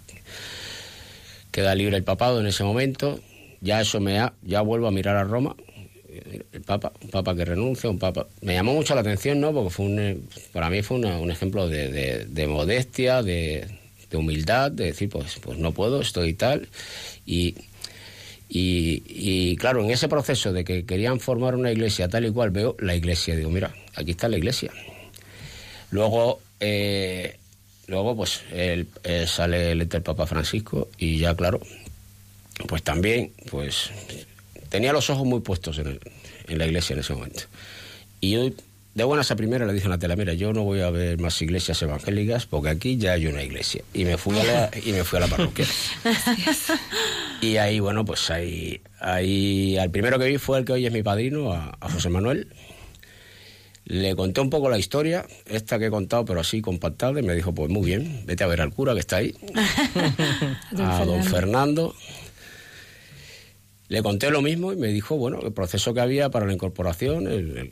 queda 1.50 1.74
libre 1.74 1.96
el 1.96 2.04
papado 2.04 2.40
en 2.40 2.46
ese 2.46 2.64
momento, 2.64 3.20
ya 3.60 3.80
eso 3.80 4.00
me 4.00 4.20
ha, 4.20 4.34
ya 4.42 4.60
vuelvo 4.60 4.86
a 4.86 4.92
mirar 4.92 5.16
a 5.16 5.24
Roma, 5.24 5.56
el 6.52 6.60
Papa, 6.62 6.92
un 7.02 7.10
Papa 7.10 7.34
que 7.34 7.44
renuncia, 7.44 7.88
un 7.90 7.98
Papa. 7.98 8.26
Me 8.42 8.54
llamó 8.54 8.74
mucho 8.74 8.94
la 8.94 9.00
atención, 9.02 9.40
¿no? 9.40 9.52
Porque 9.52 9.70
fue 9.70 9.86
un, 9.86 9.98
eh, 9.98 10.18
para 10.52 10.70
mí 10.70 10.82
fue 10.82 10.98
un 10.98 11.30
ejemplo 11.30 11.68
de, 11.68 11.90
de- 11.90 12.24
de 12.26 12.46
modestia, 12.46 13.22
de, 13.22 13.66
humildad, 14.14 14.70
de 14.70 14.84
decir, 14.86 15.08
pues, 15.08 15.38
pues 15.42 15.58
no 15.58 15.72
puedo, 15.72 16.00
estoy 16.00 16.34
tal. 16.34 16.68
Y, 17.26 17.54
y, 18.48 19.56
claro, 19.56 19.82
en 19.82 19.90
ese 19.90 20.06
proceso 20.08 20.52
de 20.52 20.62
que 20.64 20.84
querían 20.84 21.18
formar 21.18 21.56
una 21.56 21.72
iglesia 21.72 22.08
tal 22.08 22.24
y 22.26 22.30
cual, 22.30 22.50
veo 22.50 22.76
la 22.78 22.94
iglesia, 22.94 23.34
digo, 23.34 23.50
mira, 23.50 23.74
aquí 23.96 24.12
está 24.12 24.28
la 24.28 24.36
iglesia. 24.36 24.70
Luego, 25.90 26.40
eh, 26.60 27.36
luego 27.88 28.16
pues 28.16 28.42
eh, 28.52 28.84
sale 29.26 29.72
electo 29.72 29.96
el 29.96 30.02
Papa 30.02 30.26
Francisco 30.26 30.88
y 30.98 31.18
ya, 31.18 31.34
claro, 31.34 31.60
pues 32.68 32.82
también, 32.82 33.32
pues 33.50 33.90
tenía 34.68 34.92
los 34.92 35.10
ojos 35.10 35.26
muy 35.26 35.40
puestos 35.40 35.78
en, 35.78 35.88
el- 35.88 36.00
en 36.48 36.58
la 36.58 36.66
iglesia 36.66 36.94
en 36.94 37.00
ese 37.00 37.14
momento. 37.14 37.42
Y 38.20 38.30
yo, 38.30 38.50
de 38.94 39.04
buenas 39.04 39.30
a 39.30 39.36
primera, 39.36 39.66
le 39.66 39.72
dije 39.72 39.86
a 39.86 39.90
la 39.90 39.98
tela, 39.98 40.16
mira, 40.16 40.34
yo 40.34 40.52
no 40.52 40.62
voy 40.62 40.80
a 40.80 40.90
ver 40.90 41.18
más 41.18 41.40
iglesias 41.42 41.82
evangélicas 41.82 42.46
porque 42.46 42.70
aquí 42.70 42.96
ya 42.96 43.12
hay 43.12 43.26
una 43.26 43.42
iglesia. 43.42 43.82
Y 43.92 44.04
me 44.04 44.16
fui 44.16 44.38
a 44.38 44.44
la, 44.44 44.70
y 44.84 44.92
me 44.92 45.04
fui 45.04 45.18
a 45.18 45.20
la 45.20 45.28
parroquia. 45.28 45.66
Y 47.40 47.58
ahí, 47.58 47.78
bueno, 47.78 48.06
pues 48.06 48.30
ahí, 48.30 48.80
ahí, 49.00 49.76
al 49.76 49.90
primero 49.90 50.18
que 50.18 50.26
vi 50.26 50.38
fue 50.38 50.58
el 50.58 50.64
que 50.64 50.72
hoy 50.72 50.86
es 50.86 50.92
mi 50.92 51.02
padrino, 51.02 51.52
a, 51.52 51.76
a 51.78 51.90
José 51.90 52.08
Manuel. 52.08 52.48
Le 53.84 54.16
conté 54.16 54.40
un 54.40 54.48
poco 54.48 54.70
la 54.70 54.78
historia, 54.78 55.26
esta 55.44 55.78
que 55.78 55.86
he 55.86 55.90
contado, 55.90 56.24
pero 56.24 56.40
así 56.40 56.62
compactada, 56.62 57.20
y 57.20 57.22
me 57.22 57.34
dijo, 57.34 57.54
pues 57.54 57.70
muy 57.70 57.84
bien, 57.84 58.22
vete 58.24 58.42
a 58.42 58.46
ver 58.46 58.62
al 58.62 58.72
cura 58.72 58.94
que 58.94 59.00
está 59.00 59.16
ahí, 59.16 59.34
a 60.78 61.04
don 61.04 61.22
Fernando. 61.22 61.94
Le 63.94 64.02
conté 64.02 64.28
lo 64.32 64.42
mismo 64.42 64.72
y 64.72 64.76
me 64.76 64.88
dijo, 64.88 65.16
bueno, 65.16 65.38
el 65.40 65.52
proceso 65.52 65.94
que 65.94 66.00
había 66.00 66.28
para 66.28 66.46
la 66.46 66.52
incorporación, 66.52 67.28
el, 67.28 67.70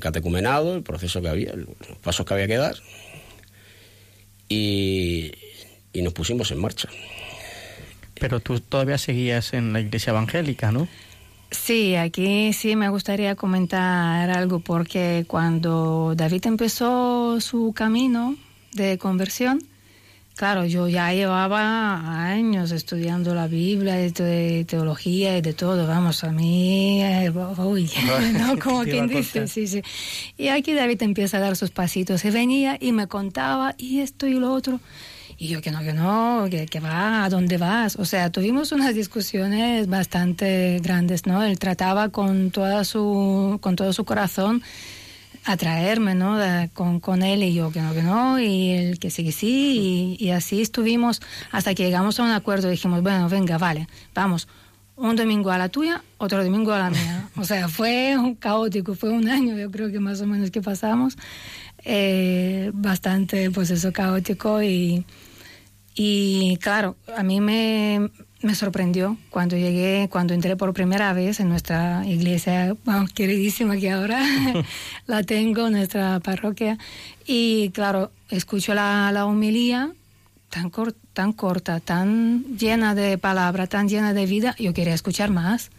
catecumenado, 0.00 0.74
el 0.74 0.82
proceso 0.82 1.22
que 1.22 1.30
había, 1.30 1.54
los 1.56 1.96
pasos 2.02 2.26
que 2.26 2.34
había 2.34 2.46
que 2.46 2.58
dar. 2.58 2.74
Y, 4.50 5.32
y 5.94 6.02
nos 6.02 6.12
pusimos 6.12 6.50
en 6.50 6.60
marcha. 6.60 6.90
Pero 8.20 8.40
tú 8.40 8.60
todavía 8.60 8.98
seguías 8.98 9.54
en 9.54 9.72
la 9.72 9.80
iglesia 9.80 10.10
evangélica, 10.10 10.72
¿no? 10.72 10.88
Sí, 11.50 11.96
aquí 11.96 12.52
sí 12.52 12.76
me 12.76 12.90
gustaría 12.90 13.34
comentar 13.34 14.28
algo 14.28 14.60
porque 14.60 15.24
cuando 15.26 16.12
David 16.14 16.48
empezó 16.48 17.40
su 17.40 17.72
camino 17.72 18.36
de 18.74 18.98
conversión, 18.98 19.62
claro, 20.36 20.64
yo 20.64 20.88
ya 20.88 21.12
llevaba 21.12 22.28
años 22.30 22.70
estudiando 22.72 23.34
la 23.34 23.46
Biblia, 23.46 23.96
de, 23.96 24.64
teología 24.66 25.38
y 25.38 25.40
de 25.40 25.52
todo, 25.52 25.86
vamos, 25.86 26.24
a 26.24 26.32
mí, 26.32 27.02
eh, 27.02 27.30
uy, 27.30 27.90
¿no? 28.38 28.58
Como 28.58 28.82
quien 28.84 29.08
dice, 29.08 29.46
sí, 29.46 29.66
sí. 29.66 29.82
Y 30.36 30.48
aquí 30.48 30.72
David 30.72 31.02
empieza 31.02 31.36
a 31.36 31.40
dar 31.40 31.56
sus 31.56 31.70
pasitos, 31.70 32.20
se 32.20 32.30
venía 32.30 32.76
y 32.80 32.92
me 32.92 33.06
contaba 33.06 33.74
y 33.78 34.00
esto 34.00 34.26
y 34.26 34.34
lo 34.34 34.52
otro. 34.52 34.80
Y 35.38 35.48
yo 35.48 35.60
que 35.60 35.70
no, 35.70 35.80
que 35.80 35.92
no, 35.92 36.46
que, 36.50 36.66
que 36.66 36.78
va, 36.78 37.24
¿a 37.24 37.28
dónde 37.28 37.58
vas? 37.58 37.96
O 37.96 38.04
sea, 38.04 38.30
tuvimos 38.30 38.70
unas 38.70 38.94
discusiones 38.94 39.88
bastante 39.88 40.78
grandes, 40.80 41.26
¿no? 41.26 41.42
Él 41.42 41.58
trataba 41.58 42.10
con, 42.10 42.50
toda 42.50 42.84
su, 42.84 43.58
con 43.60 43.74
todo 43.74 43.92
su 43.92 44.04
corazón 44.04 44.62
atraerme, 45.44 46.14
¿no? 46.14 46.36
De- 46.38 46.70
con, 46.72 47.00
con 47.00 47.22
él 47.22 47.42
y 47.42 47.54
yo 47.54 47.70
que 47.72 47.80
no, 47.82 47.92
que 47.94 48.02
no, 48.02 48.38
y 48.40 48.70
él 48.70 48.98
que 48.98 49.10
sí, 49.10 49.24
que 49.24 49.32
sí, 49.32 50.16
y, 50.20 50.24
y 50.24 50.30
así 50.30 50.60
estuvimos 50.60 51.20
hasta 51.50 51.74
que 51.74 51.84
llegamos 51.84 52.20
a 52.20 52.24
un 52.24 52.30
acuerdo. 52.30 52.68
Dijimos, 52.70 53.02
bueno, 53.02 53.28
venga, 53.28 53.58
vale, 53.58 53.88
vamos, 54.14 54.48
un 54.96 55.16
domingo 55.16 55.50
a 55.50 55.58
la 55.58 55.68
tuya, 55.68 56.02
otro 56.18 56.44
domingo 56.44 56.72
a 56.72 56.78
la 56.78 56.90
mía. 56.90 57.28
O 57.36 57.44
sea, 57.44 57.66
fue 57.68 58.16
un 58.18 58.34
caótico, 58.34 58.94
fue 58.94 59.10
un 59.10 59.28
año, 59.28 59.56
yo 59.56 59.70
creo 59.70 59.90
que 59.90 59.98
más 59.98 60.20
o 60.20 60.26
menos 60.26 60.50
que 60.50 60.60
pasamos, 60.62 61.16
eh, 61.84 62.70
bastante, 62.74 63.50
pues 63.50 63.70
eso, 63.70 63.90
caótico 63.92 64.62
y, 64.62 65.04
y 65.94 66.56
claro, 66.58 66.96
a 67.16 67.22
mí 67.22 67.40
me, 67.40 68.10
me 68.42 68.54
sorprendió 68.54 69.16
cuando 69.30 69.56
llegué, 69.56 70.08
cuando 70.10 70.34
entré 70.34 70.56
por 70.56 70.72
primera 70.74 71.12
vez 71.12 71.40
en 71.40 71.48
nuestra 71.48 72.04
iglesia, 72.06 72.74
bueno, 72.84 73.06
queridísima 73.14 73.76
que 73.76 73.90
ahora 73.90 74.20
la 75.06 75.22
tengo, 75.22 75.70
nuestra 75.70 76.20
parroquia. 76.20 76.78
Y 77.26 77.70
claro, 77.70 78.10
escucho 78.30 78.74
la, 78.74 79.10
la 79.12 79.26
homilía 79.26 79.92
tan, 80.50 80.70
cor- 80.70 80.94
tan 81.12 81.32
corta, 81.32 81.80
tan 81.80 82.44
llena 82.58 82.94
de 82.94 83.16
palabra, 83.18 83.66
tan 83.66 83.88
llena 83.88 84.12
de 84.12 84.26
vida, 84.26 84.54
yo 84.58 84.74
quería 84.74 84.94
escuchar 84.94 85.30
más. 85.30 85.70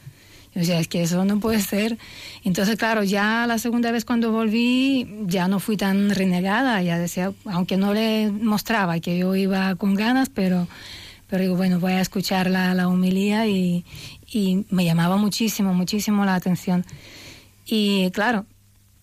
Yo 0.55 0.59
decía, 0.59 0.79
es 0.79 0.87
que 0.87 1.01
eso 1.01 1.25
no 1.25 1.39
puede 1.39 1.59
ser. 1.61 1.97
Entonces, 2.43 2.77
claro, 2.77 3.03
ya 3.03 3.45
la 3.47 3.57
segunda 3.57 3.91
vez 3.91 4.05
cuando 4.05 4.31
volví, 4.31 5.07
ya 5.25 5.47
no 5.47 5.59
fui 5.59 5.77
tan 5.77 6.11
renegada, 6.11 6.79
ya 6.83 6.99
decía, 6.99 7.33
aunque 7.45 7.75
no 7.75 7.91
le 7.93 8.29
mostraba 8.31 8.99
que 8.99 9.17
yo 9.17 9.35
iba 9.35 9.73
con 9.75 9.95
ganas, 9.95 10.29
pero, 10.29 10.67
pero 11.33 11.41
digo, 11.45 11.55
bueno, 11.55 11.79
voy 11.79 11.93
a 11.93 11.99
escuchar 12.01 12.47
la, 12.47 12.75
la 12.75 12.87
homilía 12.87 13.47
y, 13.47 13.83
y 14.31 14.67
me 14.69 14.85
llamaba 14.85 15.17
muchísimo, 15.17 15.73
muchísimo 15.73 16.25
la 16.25 16.35
atención. 16.35 16.85
Y 17.65 18.11
claro, 18.11 18.45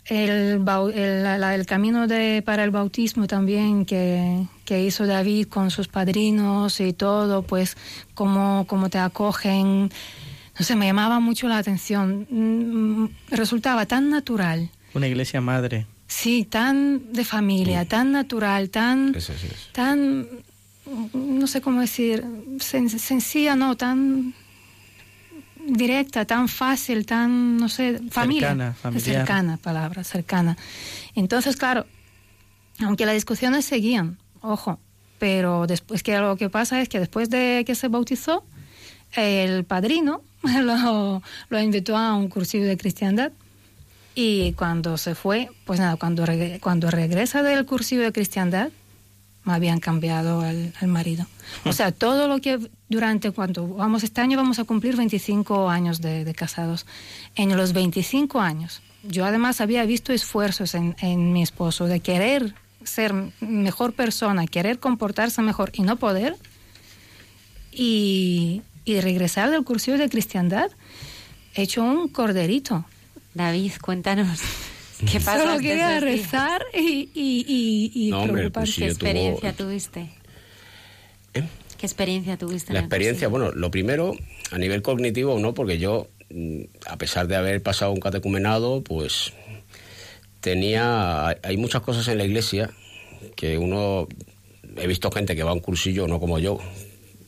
el, 0.04 0.62
el, 0.94 1.42
el 1.42 1.66
camino 1.66 2.06
de, 2.06 2.40
para 2.46 2.62
el 2.62 2.70
bautismo 2.70 3.26
también 3.26 3.84
que, 3.84 4.46
que 4.64 4.80
hizo 4.84 5.08
David 5.08 5.48
con 5.48 5.72
sus 5.72 5.88
padrinos 5.88 6.78
y 6.78 6.92
todo, 6.92 7.42
pues 7.42 7.76
cómo, 8.14 8.64
cómo 8.68 8.90
te 8.90 8.98
acogen, 8.98 9.90
no 10.56 10.64
sé, 10.64 10.76
me 10.76 10.86
llamaba 10.86 11.18
mucho 11.18 11.48
la 11.48 11.58
atención. 11.58 12.28
Mm, 12.30 13.08
Resultaba 13.34 13.86
tan 13.86 14.08
natural, 14.08 14.70
Una 14.94 15.08
iglesia 15.08 15.40
madre. 15.40 15.86
sí, 16.06 16.44
tan 16.44 17.12
de 17.12 17.24
familia, 17.24 17.86
tan 17.86 18.12
natural, 18.12 18.70
tan, 18.70 19.16
es. 19.16 19.32
tan, 19.72 20.28
no 21.14 21.46
sé 21.46 21.60
cómo 21.60 21.80
decir, 21.80 22.24
sen- 22.58 22.88
sencilla, 22.98 23.56
no, 23.56 23.76
tan 23.76 24.34
directa, 25.66 26.24
tan 26.24 26.48
fácil, 26.48 27.06
tan, 27.06 27.56
no 27.58 27.68
sé, 27.68 28.00
familia. 28.10 28.48
Cercana, 28.48 28.72
familiar. 28.74 29.02
Cercana, 29.18 29.56
palabra, 29.58 30.04
cercana. 30.04 30.56
Entonces, 31.14 31.56
claro, 31.56 31.86
aunque 32.80 33.06
las 33.06 33.14
discusiones 33.14 33.64
seguían, 33.64 34.18
ojo, 34.40 34.78
pero 35.18 35.66
después 35.66 36.02
que 36.02 36.18
lo 36.18 36.36
que 36.36 36.48
pasa 36.48 36.80
es 36.80 36.88
que 36.88 36.98
después 36.98 37.28
de 37.30 37.62
que 37.66 37.74
se 37.74 37.88
bautizó, 37.88 38.44
el 39.16 39.64
padrino 39.64 40.22
lo, 40.62 41.22
lo 41.50 41.60
invitó 41.60 41.96
a 41.96 42.14
un 42.14 42.28
cursillo 42.28 42.64
de 42.66 42.76
cristiandad 42.76 43.32
y 44.14 44.52
cuando 44.54 44.96
se 44.98 45.14
fue, 45.14 45.50
pues 45.66 45.78
nada, 45.78 45.96
cuando, 45.96 46.24
cuando 46.60 46.90
regresa 46.90 47.42
del 47.42 47.64
cursillo 47.66 48.02
de 48.02 48.12
cristiandad, 48.12 48.70
me 49.44 49.52
habían 49.54 49.80
cambiado 49.80 50.40
al, 50.40 50.72
marido. 50.86 51.26
O 51.64 51.72
sea, 51.72 51.92
todo 51.92 52.28
lo 52.28 52.40
que 52.40 52.58
durante 52.88 53.30
cuando 53.30 53.66
vamos 53.66 54.02
este 54.02 54.20
año 54.20 54.36
vamos 54.36 54.58
a 54.58 54.64
cumplir 54.64 54.96
25 54.96 55.70
años 55.70 56.00
de, 56.00 56.24
de 56.24 56.34
casados. 56.34 56.86
En 57.34 57.56
los 57.56 57.72
25 57.72 58.40
años, 58.40 58.82
yo 59.02 59.24
además 59.24 59.60
había 59.60 59.84
visto 59.84 60.12
esfuerzos 60.12 60.74
en, 60.74 60.96
en 61.00 61.32
mi 61.32 61.42
esposo 61.42 61.86
de 61.86 62.00
querer 62.00 62.54
ser 62.84 63.14
mejor 63.40 63.92
persona, 63.92 64.46
querer 64.46 64.78
comportarse 64.78 65.42
mejor 65.42 65.70
y 65.74 65.82
no 65.82 65.96
poder. 65.96 66.36
Y, 67.72 68.62
y 68.84 69.00
regresar 69.00 69.50
del 69.50 69.64
cursillo 69.64 69.98
de 69.98 70.08
cristiandad, 70.08 70.70
hecho 71.54 71.82
un 71.82 72.08
corderito. 72.08 72.84
David, 73.34 73.72
cuéntanos. 73.80 74.40
¿Qué 75.10 75.20
pasa? 75.20 75.40
Solo 75.44 75.58
quería 75.58 76.00
rezar 76.00 76.62
y, 76.74 77.08
y, 77.14 77.44
y, 77.46 77.92
y 77.94 78.10
No, 78.10 78.22
hombre, 78.22 78.50
cursillo 78.50 78.86
¿Qué 78.86 78.92
tuvo- 78.94 79.06
experiencia 79.06 79.52
tuviste? 79.52 80.10
¿Qué 81.32 81.86
experiencia 81.86 82.36
tuviste? 82.36 82.70
en 82.70 82.74
La 82.74 82.80
experiencia, 82.80 83.28
cursillo? 83.28 83.50
bueno, 83.50 83.58
lo 83.60 83.70
primero, 83.70 84.14
a 84.50 84.58
nivel 84.58 84.82
cognitivo, 84.82 85.38
no, 85.38 85.54
porque 85.54 85.78
yo, 85.78 86.08
mm, 86.30 86.60
a 86.86 86.96
pesar 86.98 87.26
de 87.28 87.36
haber 87.36 87.62
pasado 87.62 87.92
un 87.92 88.00
catecumenado, 88.00 88.82
pues 88.82 89.32
tenía. 90.40 91.28
hay- 91.42 91.56
muchas 91.56 91.82
cosas 91.82 92.06
en 92.08 92.18
la 92.18 92.24
iglesia 92.24 92.70
que 93.36 93.58
uno. 93.58 94.08
He 94.76 94.86
visto 94.86 95.10
gente 95.10 95.34
que 95.34 95.42
va 95.42 95.50
a 95.50 95.54
un 95.54 95.60
cursillo, 95.60 96.06
no 96.06 96.20
como 96.20 96.38
yo, 96.38 96.58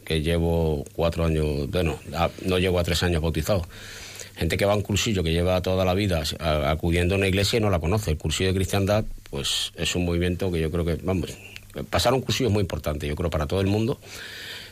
que 0.05 0.21
llevo 0.23 0.85
cuatro 0.95 1.25
años, 1.25 1.69
bueno, 1.71 1.99
no 2.45 2.59
llego 2.59 2.79
a 2.79 2.85
tres 2.85 3.03
años 3.03 3.21
bautizado. 3.21 3.67
Gente 4.37 4.57
que 4.57 4.65
va 4.65 4.73
a 4.73 4.77
un 4.77 4.83
cursillo 4.83 5.23
que 5.23 5.33
lleva 5.33 5.61
toda 5.61 5.85
la 5.85 5.95
vida 5.95 6.23
acudiendo 6.67 7.15
a 7.15 7.19
una 7.19 7.29
iglesia 7.29 7.59
y 7.59 7.61
no 7.61 7.71
la 7.71 7.79
conoce. 7.79 8.11
El 8.11 8.19
cursillo 8.19 8.51
de 8.51 8.57
cristiandad, 8.57 9.05
pues 9.31 9.73
es 9.77 9.95
un 9.95 10.05
movimiento 10.05 10.51
que 10.51 10.61
yo 10.61 10.71
creo 10.71 10.85
que, 10.85 10.97
vamos, 11.03 11.31
pasar 11.91 12.15
un 12.15 12.21
cursillo 12.21 12.49
es 12.49 12.53
muy 12.53 12.63
importante, 12.63 13.07
yo 13.07 13.15
creo, 13.15 13.31
para 13.31 13.47
todo 13.47 13.61
el 13.61 13.67
mundo. 13.67 13.99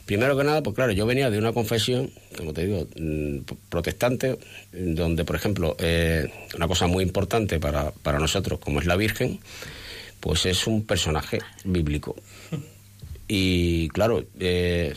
Primero 0.07 0.37
que 0.37 0.45
nada, 0.45 0.63
pues 0.63 0.75
claro, 0.75 0.93
yo 0.93 1.07
venía 1.07 1.31
de 1.31 1.39
una 1.39 1.53
confesión, 1.53 2.11
como 2.37 2.53
te 2.53 2.67
digo, 2.67 2.87
mm, 2.99 3.39
protestante, 3.69 4.39
donde, 4.73 5.25
por 5.25 5.37
ejemplo, 5.37 5.77
eh, 5.79 6.29
una 6.57 6.67
cosa 6.67 6.87
muy 6.87 7.05
importante 7.05 7.61
para, 7.61 7.91
para 7.91 8.19
nosotros, 8.19 8.59
como 8.59 8.81
es 8.81 8.87
la 8.87 8.97
Virgen, 8.97 9.39
pues 10.19 10.47
es 10.47 10.67
un 10.67 10.85
personaje 10.85 11.39
bíblico. 11.65 12.17
Y 13.29 13.89
claro, 13.91 14.25
eh, 14.41 14.95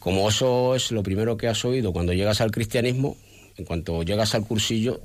como 0.00 0.28
eso 0.28 0.74
es 0.74 0.90
lo 0.90 1.04
primero 1.04 1.36
que 1.36 1.46
has 1.46 1.64
oído 1.64 1.92
cuando 1.92 2.12
llegas 2.12 2.40
al 2.40 2.50
cristianismo, 2.50 3.16
en 3.58 3.64
cuanto 3.64 4.02
llegas 4.02 4.34
al 4.34 4.44
cursillo, 4.46 5.00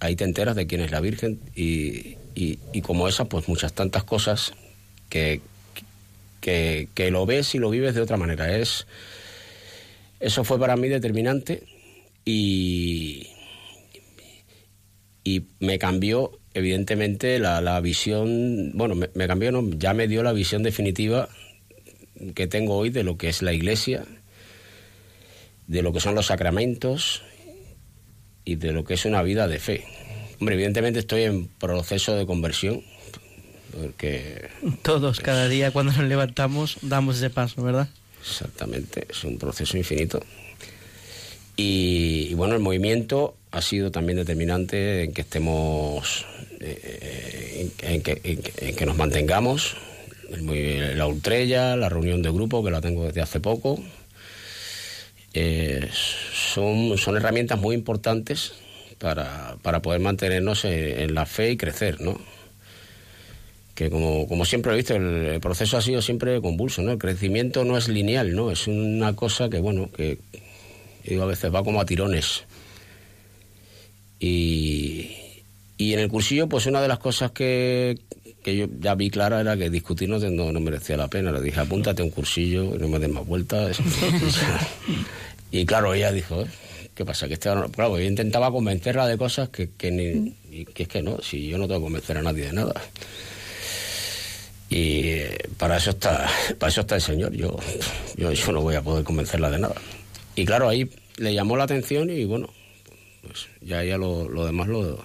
ahí 0.00 0.16
te 0.16 0.24
enteras 0.24 0.56
de 0.56 0.66
quién 0.66 0.80
es 0.80 0.90
la 0.90 1.00
Virgen 1.00 1.38
y, 1.54 2.16
y- 2.34 2.58
y 2.72 2.80
como 2.82 3.08
esa, 3.08 3.26
pues 3.26 3.48
muchas 3.48 3.72
tantas 3.74 4.04
cosas 4.04 4.52
que, 5.08 5.40
que, 6.40 6.88
que 6.94 7.10
lo 7.10 7.26
ves 7.26 7.54
y 7.54 7.58
lo 7.58 7.70
vives 7.70 7.94
de 7.94 8.00
otra 8.00 8.16
manera. 8.16 8.56
Es, 8.56 8.86
eso 10.20 10.44
fue 10.44 10.58
para 10.58 10.76
mí 10.76 10.88
determinante 10.88 11.62
y, 12.24 13.26
y 15.24 15.42
me 15.60 15.78
cambió 15.78 16.38
evidentemente 16.54 17.38
la, 17.38 17.60
la 17.60 17.80
visión, 17.80 18.72
bueno, 18.74 18.94
me, 18.94 19.10
me 19.14 19.26
cambió, 19.28 19.52
no, 19.52 19.68
ya 19.78 19.94
me 19.94 20.08
dio 20.08 20.22
la 20.22 20.32
visión 20.32 20.62
definitiva 20.62 21.28
que 22.34 22.46
tengo 22.48 22.76
hoy 22.76 22.90
de 22.90 23.04
lo 23.04 23.16
que 23.16 23.28
es 23.28 23.42
la 23.42 23.52
iglesia, 23.52 24.04
de 25.68 25.82
lo 25.82 25.92
que 25.92 26.00
son 26.00 26.14
los 26.14 26.26
sacramentos 26.26 27.22
y 28.48 28.56
de 28.56 28.72
lo 28.72 28.82
que 28.84 28.94
es 28.94 29.04
una 29.04 29.22
vida 29.22 29.46
de 29.46 29.58
fe. 29.58 29.84
Hombre, 30.40 30.54
evidentemente 30.54 31.00
estoy 31.00 31.24
en 31.24 31.48
proceso 31.48 32.14
de 32.16 32.24
conversión, 32.24 32.82
porque 33.78 34.48
Todos, 34.82 35.20
cada 35.20 35.48
día 35.48 35.70
cuando 35.70 35.92
nos 35.92 36.08
levantamos, 36.08 36.78
damos 36.80 37.16
ese 37.16 37.28
paso, 37.28 37.62
¿verdad? 37.62 37.88
Exactamente, 38.20 39.06
es 39.10 39.22
un 39.24 39.36
proceso 39.38 39.76
infinito. 39.76 40.22
Y, 41.56 42.28
y 42.30 42.34
bueno, 42.34 42.54
el 42.54 42.60
movimiento 42.60 43.36
ha 43.50 43.60
sido 43.60 43.90
también 43.90 44.16
determinante 44.16 45.04
en 45.04 45.12
que 45.12 45.22
estemos, 45.22 46.24
eh, 46.60 47.70
en, 47.82 47.94
en 47.94 48.02
que, 48.02 48.20
en 48.22 48.42
que- 48.42 48.68
en 48.68 48.76
que 48.76 48.86
nos 48.86 48.96
mantengamos. 48.96 49.76
El 50.30 50.96
la 50.98 51.06
ultrella, 51.06 51.74
la 51.76 51.88
reunión 51.88 52.20
de 52.22 52.30
grupo, 52.30 52.62
que 52.64 52.70
la 52.70 52.80
tengo 52.80 53.04
desde 53.06 53.22
hace 53.22 53.40
poco. 53.40 53.82
Eh, 55.40 55.88
son, 55.92 56.98
son 56.98 57.16
herramientas 57.16 57.60
muy 57.60 57.76
importantes 57.76 58.54
para, 58.98 59.56
para 59.62 59.80
poder 59.80 60.00
mantenernos 60.00 60.64
en, 60.64 61.14
la 61.14 61.26
fe 61.26 61.52
y 61.52 61.56
crecer, 61.56 62.00
¿no? 62.00 62.18
que 63.76 63.88
como, 63.88 64.26
como 64.26 64.44
siempre 64.44 64.72
he 64.72 64.76
visto, 64.76 64.96
el, 64.96 65.38
proceso 65.38 65.76
ha 65.76 65.82
sido 65.82 66.02
siempre 66.02 66.40
convulso, 66.40 66.82
¿no? 66.82 66.90
El 66.90 66.98
crecimiento 66.98 67.62
no 67.62 67.78
es 67.78 67.86
lineal, 67.86 68.34
¿no? 68.34 68.50
Es 68.50 68.66
una 68.66 69.14
cosa 69.14 69.48
que, 69.48 69.60
bueno, 69.60 69.88
que 69.92 70.18
digo, 71.04 71.22
a 71.22 71.26
veces 71.26 71.54
va 71.54 71.62
como 71.62 71.80
a 71.80 71.86
tirones. 71.86 72.42
Y, 74.18 75.12
y 75.76 75.92
en 75.92 76.00
el 76.00 76.08
cursillo, 76.08 76.48
pues 76.48 76.66
una 76.66 76.82
de 76.82 76.88
las 76.88 76.98
cosas 76.98 77.30
que, 77.30 77.96
que 78.42 78.56
yo 78.56 78.66
ya 78.80 78.94
vi 78.94 79.10
clara 79.10 79.40
era 79.40 79.56
que 79.56 79.70
discutir 79.70 80.08
no, 80.08 80.18
no, 80.18 80.60
merecía 80.60 80.96
la 80.96 81.08
pena. 81.08 81.32
Le 81.32 81.40
dije, 81.40 81.60
apúntate 81.60 82.02
a 82.02 82.04
un 82.04 82.10
cursillo 82.10 82.76
no 82.78 82.88
me 82.88 82.98
des 82.98 83.10
más 83.10 83.26
vueltas. 83.26 83.78
y 85.50 85.64
claro, 85.66 85.94
ella 85.94 86.12
dijo, 86.12 86.42
"¿Eh? 86.42 86.46
¿qué 86.94 87.04
pasa? 87.04 87.28
Que 87.28 87.34
este, 87.34 87.48
claro, 87.72 87.96
yo 87.98 88.04
intentaba 88.04 88.50
convencerla 88.50 89.06
de 89.06 89.16
cosas 89.16 89.50
que, 89.50 89.70
que, 89.70 89.90
ni, 89.92 90.34
y 90.50 90.64
que 90.64 90.82
es 90.82 90.88
que 90.88 91.00
no, 91.02 91.22
si 91.22 91.46
yo 91.46 91.56
no 91.56 91.68
tengo 91.68 91.80
que 91.80 91.84
convencer 91.84 92.18
a 92.18 92.22
nadie 92.22 92.46
de 92.46 92.52
nada. 92.52 92.74
Y 94.68 95.08
eh, 95.08 95.38
para 95.56 95.76
eso 95.78 95.90
está, 95.90 96.28
para 96.58 96.70
eso 96.70 96.82
está 96.82 96.96
el 96.96 97.00
señor. 97.00 97.32
Yo, 97.32 97.56
yo, 98.16 98.32
yo 98.32 98.52
no 98.52 98.60
voy 98.60 98.74
a 98.74 98.82
poder 98.82 99.04
convencerla 99.04 99.48
de 99.50 99.60
nada. 99.60 99.76
Y 100.34 100.44
claro, 100.44 100.68
ahí 100.68 100.90
le 101.16 101.32
llamó 101.32 101.56
la 101.56 101.64
atención 101.64 102.10
y 102.10 102.24
bueno, 102.24 102.50
pues 103.22 103.46
ya 103.60 103.82
ella 103.82 103.96
lo, 103.96 104.28
lo 104.28 104.44
demás 104.44 104.68
lo, 104.68 105.02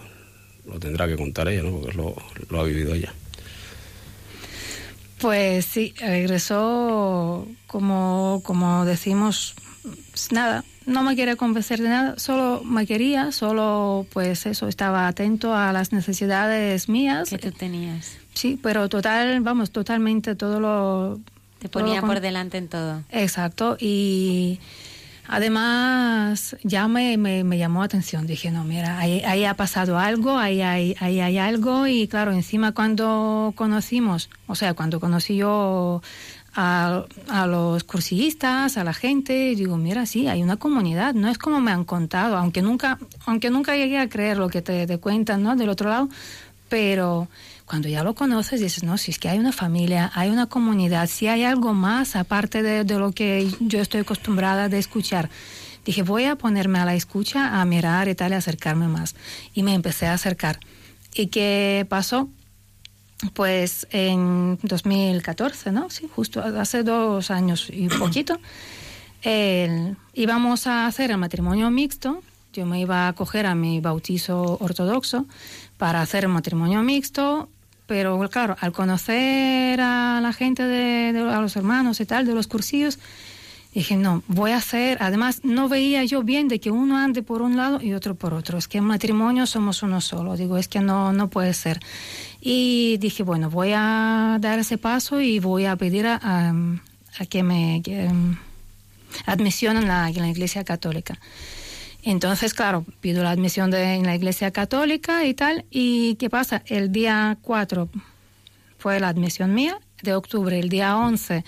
lo 0.65 0.79
tendrá 0.79 1.07
que 1.07 1.15
contar 1.15 1.47
ella, 1.47 1.63
¿no? 1.63 1.79
Porque 1.79 1.95
lo, 1.95 2.15
lo 2.49 2.59
ha 2.59 2.63
vivido 2.63 2.93
ella. 2.93 3.13
Pues 5.19 5.65
sí, 5.65 5.93
regresó 5.99 7.47
como, 7.67 8.41
como 8.43 8.83
decimos, 8.83 9.53
pues 9.83 10.31
nada, 10.31 10.63
no 10.85 11.03
me 11.03 11.15
quería 11.15 11.35
convencer 11.35 11.81
de 11.81 11.89
nada, 11.89 12.15
solo 12.17 12.61
me 12.63 12.85
quería, 12.87 13.31
solo 13.31 14.05
pues 14.13 14.45
eso, 14.45 14.67
estaba 14.67 15.07
atento 15.07 15.53
a 15.55 15.71
las 15.73 15.91
necesidades 15.91 16.89
mías. 16.89 17.29
Que 17.29 17.37
tú 17.37 17.51
tenías. 17.51 18.17
Sí, 18.33 18.59
pero 18.61 18.89
total, 18.89 19.39
vamos, 19.41 19.71
totalmente 19.71 20.35
todo 20.35 20.59
lo... 20.59 21.19
Te 21.59 21.69
ponía 21.69 22.01
con- 22.01 22.09
por 22.09 22.19
delante 22.21 22.57
en 22.57 22.67
todo. 22.67 23.03
Exacto, 23.11 23.77
y 23.79 24.59
además 25.27 26.55
ya 26.63 26.87
me, 26.87 27.17
me, 27.17 27.43
me 27.43 27.57
llamó 27.57 27.79
la 27.79 27.85
atención. 27.85 28.27
Dije, 28.27 28.51
no, 28.51 28.63
mira, 28.63 28.99
ahí, 28.99 29.21
ahí 29.25 29.45
ha 29.45 29.53
pasado 29.53 29.97
algo, 29.99 30.37
ahí 30.37 30.61
hay, 30.61 30.95
ahí 30.99 31.19
hay 31.19 31.37
algo. 31.37 31.87
Y 31.87 32.07
claro, 32.07 32.31
encima 32.31 32.71
cuando 32.73 33.53
conocimos, 33.55 34.29
o 34.47 34.55
sea, 34.55 34.73
cuando 34.73 34.99
conocí 34.99 35.37
yo 35.37 36.01
a, 36.55 37.05
a 37.29 37.47
los 37.47 37.83
cursillistas, 37.83 38.77
a 38.77 38.83
la 38.83 38.93
gente, 38.93 39.55
digo, 39.55 39.77
mira, 39.77 40.05
sí, 40.05 40.27
hay 40.27 40.43
una 40.43 40.57
comunidad, 40.57 41.13
no 41.13 41.29
es 41.29 41.37
como 41.37 41.59
me 41.59 41.71
han 41.71 41.83
contado, 41.83 42.37
aunque 42.37 42.61
nunca, 42.61 42.99
aunque 43.25 43.49
nunca 43.49 43.75
llegué 43.75 43.97
a 43.99 44.09
creer 44.09 44.37
lo 44.37 44.49
que 44.49 44.61
te, 44.61 44.85
te 44.85 44.97
cuentan, 44.97 45.43
¿no? 45.43 45.55
Del 45.55 45.69
otro 45.69 45.89
lado, 45.89 46.09
pero 46.69 47.27
cuando 47.65 47.87
ya 47.87 48.03
lo 48.03 48.13
conoces 48.13 48.59
dices, 48.59 48.83
no, 48.83 48.97
si 48.97 49.11
es 49.11 49.19
que 49.19 49.29
hay 49.29 49.39
una 49.39 49.51
familia, 49.51 50.11
hay 50.13 50.29
una 50.29 50.47
comunidad, 50.47 51.07
si 51.07 51.27
hay 51.27 51.43
algo 51.43 51.73
más 51.73 52.15
aparte 52.15 52.61
de, 52.61 52.83
de 52.83 52.99
lo 52.99 53.11
que 53.11 53.49
yo 53.59 53.79
estoy 53.79 54.01
acostumbrada 54.01 54.69
de 54.69 54.79
escuchar. 54.79 55.29
Dije, 55.85 56.01
voy 56.03 56.25
a 56.25 56.35
ponerme 56.35 56.79
a 56.79 56.85
la 56.85 56.95
escucha, 56.95 57.59
a 57.59 57.65
mirar 57.65 58.07
y 58.07 58.15
tal, 58.15 58.31
y 58.31 58.35
acercarme 58.35 58.87
más. 58.87 59.15
Y 59.53 59.63
me 59.63 59.73
empecé 59.73 60.07
a 60.07 60.13
acercar. 60.13 60.59
¿Y 61.13 61.27
qué 61.27 61.85
pasó? 61.89 62.29
Pues 63.33 63.87
en 63.91 64.59
2014, 64.63 65.71
¿no? 65.71 65.89
Sí, 65.89 66.09
justo 66.13 66.41
hace 66.41 66.83
dos 66.83 67.31
años 67.31 67.69
y 67.71 67.87
poquito, 67.87 68.37
el- 69.23 69.95
íbamos 70.13 70.67
a 70.67 70.85
hacer 70.87 71.11
el 71.11 71.17
matrimonio 71.17 71.69
mixto. 71.71 72.21
Yo 72.53 72.65
me 72.65 72.79
iba 72.79 73.07
a 73.07 73.13
coger 73.13 73.45
a 73.45 73.55
mi 73.55 73.79
bautizo 73.79 74.57
ortodoxo 74.59 75.25
para 75.77 76.01
hacer 76.01 76.25
el 76.25 76.29
matrimonio 76.29 76.83
mixto, 76.83 77.49
pero 77.87 78.19
claro, 78.29 78.55
al 78.59 78.71
conocer 78.73 79.79
a 79.81 80.19
la 80.21 80.33
gente, 80.33 80.63
de- 80.63 81.17
a 81.19 81.41
los 81.41 81.55
hermanos 81.55 81.99
y 81.99 82.05
tal, 82.05 82.25
de 82.25 82.33
los 82.35 82.47
cursillos, 82.47 82.99
dije, 83.73 83.95
no, 83.95 84.23
voy 84.27 84.51
a 84.51 84.57
hacer, 84.57 84.97
además 85.01 85.41
no 85.43 85.67
veía 85.67 86.03
yo 86.03 86.23
bien 86.23 86.47
de 86.47 86.59
que 86.59 86.69
uno 86.69 86.97
ande 86.97 87.23
por 87.23 87.41
un 87.41 87.57
lado 87.57 87.81
y 87.81 87.93
otro 87.93 88.15
por 88.15 88.33
otro, 88.33 88.57
es 88.57 88.67
que 88.67 88.77
en 88.77 88.83
matrimonio 88.83 89.45
somos 89.47 89.81
uno 89.81 89.99
solo, 89.99 90.37
digo, 90.37 90.57
es 90.57 90.67
que 90.67 90.79
no, 90.79 91.11
no 91.13 91.29
puede 91.29 91.53
ser. 91.53 91.79
Y 92.39 92.97
dije, 92.97 93.23
bueno, 93.23 93.49
voy 93.49 93.71
a 93.75 94.37
dar 94.39 94.59
ese 94.59 94.77
paso 94.77 95.21
y 95.21 95.39
voy 95.39 95.65
a 95.65 95.75
pedir 95.75 96.05
a, 96.07 96.53
que 97.29 97.43
me 97.43 97.81
que, 97.83 98.07
um, 98.07 98.35
admisión 99.25 99.77
en 99.77 99.87
la, 99.87 100.11
la 100.11 100.29
Iglesia 100.29 100.63
Católica. 100.63 101.17
Entonces, 102.03 102.53
claro, 102.53 102.85
pido 102.99 103.23
la 103.23 103.31
admisión 103.31 103.71
de, 103.71 103.93
en 103.93 104.05
la 104.05 104.15
Iglesia 104.15 104.51
Católica 104.51 105.25
y 105.25 105.33
tal. 105.33 105.65
¿Y 105.71 106.15
qué 106.15 106.29
pasa? 106.29 106.61
El 106.65 106.91
día 106.91 107.37
4 107.41 107.87
fue 108.77 108.99
la 108.99 109.07
admisión 109.07 109.53
mía 109.53 109.79
de 110.01 110.13
octubre. 110.13 110.59
El 110.59 110.67
día 110.67 110.97
11 110.97 111.45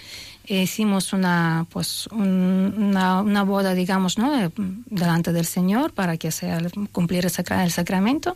hicimos 0.47 1.13
una, 1.13 1.65
pues, 1.69 2.07
un- 2.07 2.73
una, 2.77 3.21
una 3.21 3.43
boda, 3.43 3.73
digamos, 3.73 4.17
¿no? 4.17 4.31
De- 4.31 4.51
delante 4.85 5.31
del 5.33 5.45
Señor 5.45 5.93
para 5.93 6.17
que 6.17 6.31
sea 6.31 6.59
cumplir 6.91 7.25
el, 7.25 7.31
sacra- 7.31 7.63
el 7.63 7.71
sacramento. 7.71 8.35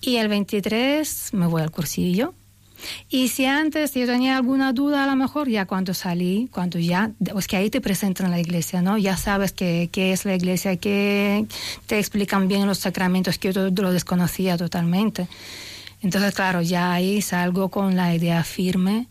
Y 0.00 0.16
el 0.16 0.28
23 0.28 1.30
me 1.32 1.46
voy 1.46 1.62
al 1.62 1.70
cursillo. 1.70 2.34
Y 3.08 3.28
si 3.28 3.46
antes 3.46 3.94
yo 3.94 4.04
tenía 4.04 4.36
alguna 4.36 4.74
duda, 4.74 5.04
a 5.04 5.06
lo 5.06 5.16
mejor 5.16 5.48
ya 5.48 5.64
cuando 5.64 5.94
salí, 5.94 6.50
cuando 6.52 6.78
ya, 6.78 7.12
pues 7.32 7.46
que 7.46 7.56
ahí 7.56 7.70
te 7.70 7.80
presentan 7.80 8.30
la 8.30 8.38
iglesia, 8.38 8.82
¿no? 8.82 8.98
Ya 8.98 9.16
sabes 9.16 9.52
qué 9.52 9.88
qué 9.90 10.12
es 10.12 10.26
la 10.26 10.34
iglesia, 10.34 10.76
que 10.76 11.46
te 11.86 11.98
explican 11.98 12.46
bien 12.46 12.66
los 12.66 12.78
sacramentos, 12.80 13.38
que 13.38 13.52
yo 13.54 13.70
lo 13.70 13.92
desconocía 13.92 14.58
totalmente. 14.58 15.28
Entonces, 16.02 16.34
claro, 16.34 16.60
ya 16.60 16.92
ahí 16.92 17.22
salgo 17.22 17.70
con 17.70 17.96
la 17.96 18.14
idea 18.14 18.44
firme, 18.44 19.06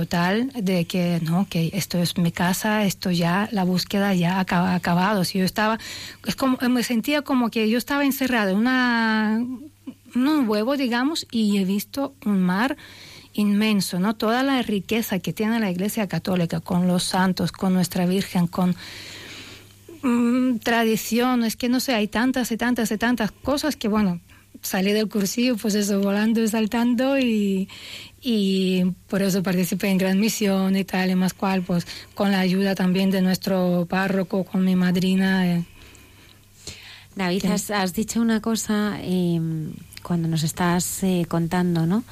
total, 0.00 0.50
de 0.54 0.84
que 0.84 1.20
no, 1.22 1.46
que 1.48 1.70
esto 1.72 1.96
es 1.96 2.18
mi 2.18 2.30
casa, 2.30 2.84
esto 2.84 3.10
ya, 3.10 3.48
la 3.50 3.64
búsqueda 3.64 4.12
ya 4.12 4.36
ha 4.36 4.40
acaba- 4.40 4.74
acabado. 4.74 5.24
Si 5.24 5.38
yo 5.38 5.46
estaba, 5.46 5.78
es 6.26 6.36
como, 6.36 6.58
me 6.68 6.82
sentía 6.82 7.22
como 7.22 7.48
que 7.48 7.70
yo 7.70 7.78
estaba 7.78 8.04
encerrada 8.04 8.50
en 8.50 8.58
una, 8.58 9.42
un 10.14 10.48
huevo, 10.50 10.76
digamos, 10.76 11.26
y 11.30 11.56
he 11.56 11.64
visto 11.64 12.12
un 12.26 12.42
mar 12.42 12.76
inmenso, 13.32 13.98
¿no? 13.98 14.14
Toda 14.14 14.42
la 14.42 14.60
riqueza 14.60 15.18
que 15.18 15.32
tiene 15.32 15.60
la 15.60 15.70
Iglesia 15.70 16.06
Católica 16.08 16.60
con 16.60 16.86
los 16.88 17.02
santos, 17.04 17.50
con 17.52 17.72
nuestra 17.72 18.04
Virgen, 18.04 18.48
con 18.48 18.76
mm, 20.02 20.58
tradiciones, 20.58 21.56
que 21.56 21.70
no 21.70 21.80
sé, 21.80 21.94
hay 21.94 22.06
tantas 22.08 22.52
y 22.52 22.58
tantas 22.58 22.90
y 22.90 22.98
tantas 22.98 23.30
cosas 23.32 23.76
que, 23.76 23.88
bueno, 23.88 24.20
salí 24.62 24.92
del 24.92 25.08
cursillo, 25.08 25.56
pues 25.56 25.74
eso, 25.74 26.00
volando 26.00 26.42
y 26.42 26.48
saltando 26.48 27.18
y, 27.18 27.68
y 28.28 28.84
por 29.08 29.22
eso 29.22 29.40
participé 29.44 29.88
en 29.88 29.98
Gran 29.98 30.18
Misión 30.18 30.74
y 30.76 30.82
tal, 30.84 31.10
y 31.10 31.14
más 31.14 31.32
cual, 31.32 31.62
pues 31.62 31.86
con 32.14 32.32
la 32.32 32.40
ayuda 32.40 32.74
también 32.74 33.12
de 33.12 33.22
nuestro 33.22 33.86
párroco, 33.88 34.42
con 34.42 34.64
mi 34.64 34.74
madrina. 34.74 35.46
eh. 35.46 35.64
David, 37.14 37.42
Sí. 37.42 37.46
has, 37.48 37.70
has 37.70 37.92
dicho 37.94 38.20
una 38.20 38.40
cosa 38.40 38.98
eh, 39.00 39.40
cuando 40.02 40.26
nos 40.26 40.42
estás 40.42 41.02
eh, 41.04 41.24
contando, 41.28 41.86
¿no? 41.86 42.02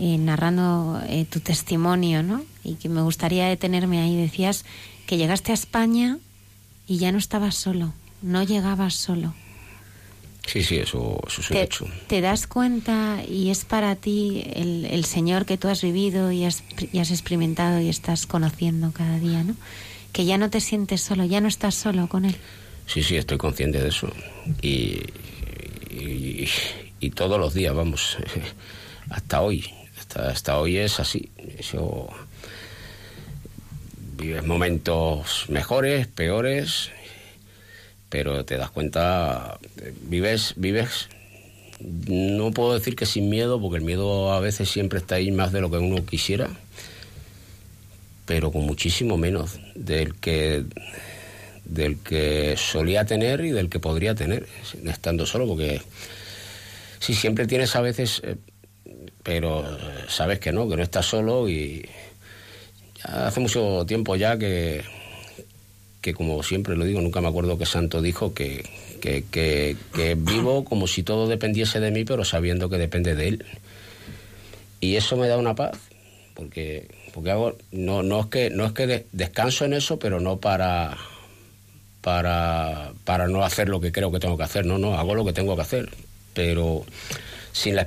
eh, 0.00 0.16
narrando 0.16 1.02
eh, 1.08 1.26
tu 1.28 1.40
testimonio, 1.40 2.22
¿no? 2.22 2.42
Y 2.64 2.74
que 2.76 2.88
me 2.88 3.02
gustaría 3.02 3.46
detenerme 3.46 4.00
ahí. 4.00 4.16
Decías 4.16 4.64
que 5.06 5.16
llegaste 5.16 5.50
a 5.50 5.54
España 5.54 6.18
y 6.86 6.98
ya 6.98 7.12
no 7.12 7.18
estabas 7.18 7.56
solo, 7.56 7.92
no 8.22 8.42
llegabas 8.42 8.94
solo. 8.94 9.34
Sí, 10.50 10.62
sí, 10.62 10.76
eso, 10.78 11.20
eso 11.26 11.40
es 11.42 11.50
un 11.50 11.56
Te, 11.56 11.62
hecho. 11.62 11.86
te 12.06 12.20
das 12.22 12.46
cuenta 12.46 13.22
y 13.28 13.50
es 13.50 13.66
para 13.66 13.96
ti 13.96 14.44
el, 14.54 14.86
el 14.86 15.04
Señor 15.04 15.44
que 15.44 15.58
tú 15.58 15.68
has 15.68 15.82
vivido 15.82 16.32
y 16.32 16.44
has, 16.44 16.64
y 16.90 17.00
has 17.00 17.10
experimentado 17.10 17.80
y 17.80 17.88
estás 17.90 18.26
conociendo 18.26 18.90
cada 18.92 19.18
día, 19.18 19.42
¿no? 19.44 19.54
Que 20.12 20.24
ya 20.24 20.38
no 20.38 20.48
te 20.48 20.60
sientes 20.62 21.02
solo, 21.02 21.26
ya 21.26 21.42
no 21.42 21.48
estás 21.48 21.74
solo 21.74 22.08
con 22.08 22.24
Él. 22.24 22.36
Sí, 22.86 23.02
sí, 23.02 23.16
estoy 23.18 23.36
consciente 23.36 23.78
de 23.82 23.88
eso. 23.90 24.10
Y, 24.62 25.02
y, 25.90 26.48
y 26.98 27.10
todos 27.10 27.38
los 27.38 27.52
días, 27.52 27.74
vamos, 27.74 28.16
hasta 29.10 29.42
hoy. 29.42 29.66
Hasta, 29.98 30.30
hasta 30.30 30.58
hoy 30.58 30.78
es 30.78 30.98
así. 30.98 31.28
Eso, 31.58 32.08
vives 34.16 34.44
momentos 34.46 35.44
mejores, 35.48 36.06
peores, 36.06 36.90
pero 38.08 38.44
te 38.44 38.56
das 38.56 38.70
cuenta, 38.70 39.58
vives, 40.02 40.54
vives, 40.56 41.08
no 41.80 42.50
puedo 42.50 42.74
decir 42.74 42.96
que 42.96 43.06
sin 43.06 43.28
miedo, 43.28 43.60
porque 43.60 43.78
el 43.78 43.84
miedo 43.84 44.32
a 44.32 44.40
veces 44.40 44.68
siempre 44.68 44.98
está 44.98 45.16
ahí 45.16 45.30
más 45.30 45.52
de 45.52 45.60
lo 45.60 45.70
que 45.70 45.78
uno 45.78 46.04
quisiera, 46.04 46.50
pero 48.26 48.50
con 48.50 48.62
muchísimo 48.62 49.16
menos 49.16 49.58
del 49.74 50.14
que 50.14 50.64
del 51.64 51.98
que 51.98 52.56
solía 52.56 53.04
tener 53.04 53.42
y 53.44 53.50
del 53.50 53.68
que 53.68 53.78
podría 53.78 54.14
tener 54.14 54.46
estando 54.86 55.26
solo, 55.26 55.46
porque 55.46 55.82
sí, 56.98 57.14
siempre 57.14 57.46
tienes 57.46 57.76
a 57.76 57.82
veces, 57.82 58.22
eh, 58.24 58.36
pero 59.22 59.60
eh, 59.70 60.04
sabes 60.08 60.40
que 60.40 60.50
no, 60.50 60.66
que 60.68 60.76
no 60.76 60.82
estás 60.82 61.04
solo 61.04 61.46
y 61.48 61.86
ya 62.96 63.26
hace 63.26 63.40
mucho 63.40 63.84
tiempo 63.86 64.16
ya 64.16 64.38
que, 64.38 64.82
que 66.08 66.14
como 66.14 66.42
siempre 66.42 66.74
lo 66.74 66.86
digo, 66.86 67.02
nunca 67.02 67.20
me 67.20 67.28
acuerdo 67.28 67.58
qué 67.58 67.66
santo 67.66 68.00
dijo, 68.00 68.32
que, 68.32 68.64
que, 69.00 69.24
que, 69.30 69.76
que 69.94 70.14
vivo 70.14 70.64
como 70.64 70.86
si 70.86 71.02
todo 71.02 71.28
dependiese 71.28 71.80
de 71.80 71.90
mí, 71.90 72.04
pero 72.06 72.24
sabiendo 72.24 72.70
que 72.70 72.78
depende 72.78 73.14
de 73.14 73.28
él. 73.28 73.44
Y 74.80 74.96
eso 74.96 75.18
me 75.18 75.28
da 75.28 75.36
una 75.36 75.54
paz, 75.54 75.76
porque, 76.34 76.88
porque 77.12 77.30
hago, 77.30 77.56
no, 77.72 78.02
no 78.02 78.20
es 78.20 78.26
que, 78.26 78.48
no 78.48 78.64
es 78.64 78.72
que 78.72 78.86
de- 78.86 79.06
descanso 79.12 79.66
en 79.66 79.74
eso, 79.74 79.98
pero 79.98 80.18
no 80.18 80.38
para, 80.38 80.96
para, 82.00 82.92
para 83.04 83.28
no 83.28 83.44
hacer 83.44 83.68
lo 83.68 83.80
que 83.80 83.92
creo 83.92 84.10
que 84.10 84.18
tengo 84.20 84.38
que 84.38 84.44
hacer, 84.44 84.64
no, 84.64 84.78
no, 84.78 84.94
hago 84.94 85.14
lo 85.14 85.26
que 85.26 85.34
tengo 85.34 85.56
que 85.56 85.62
hacer, 85.62 85.90
pero 86.32 86.86
sin 87.52 87.76
la, 87.76 87.86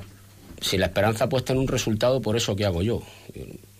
sin 0.60 0.80
la 0.80 0.88
esperanza 0.88 1.27
puesta 1.27 1.53
en 1.53 1.60
un 1.60 1.68
resultado 1.68 2.22
por 2.22 2.38
eso 2.38 2.56
que 2.56 2.65
hago 2.65 2.84
yo. 2.84 3.02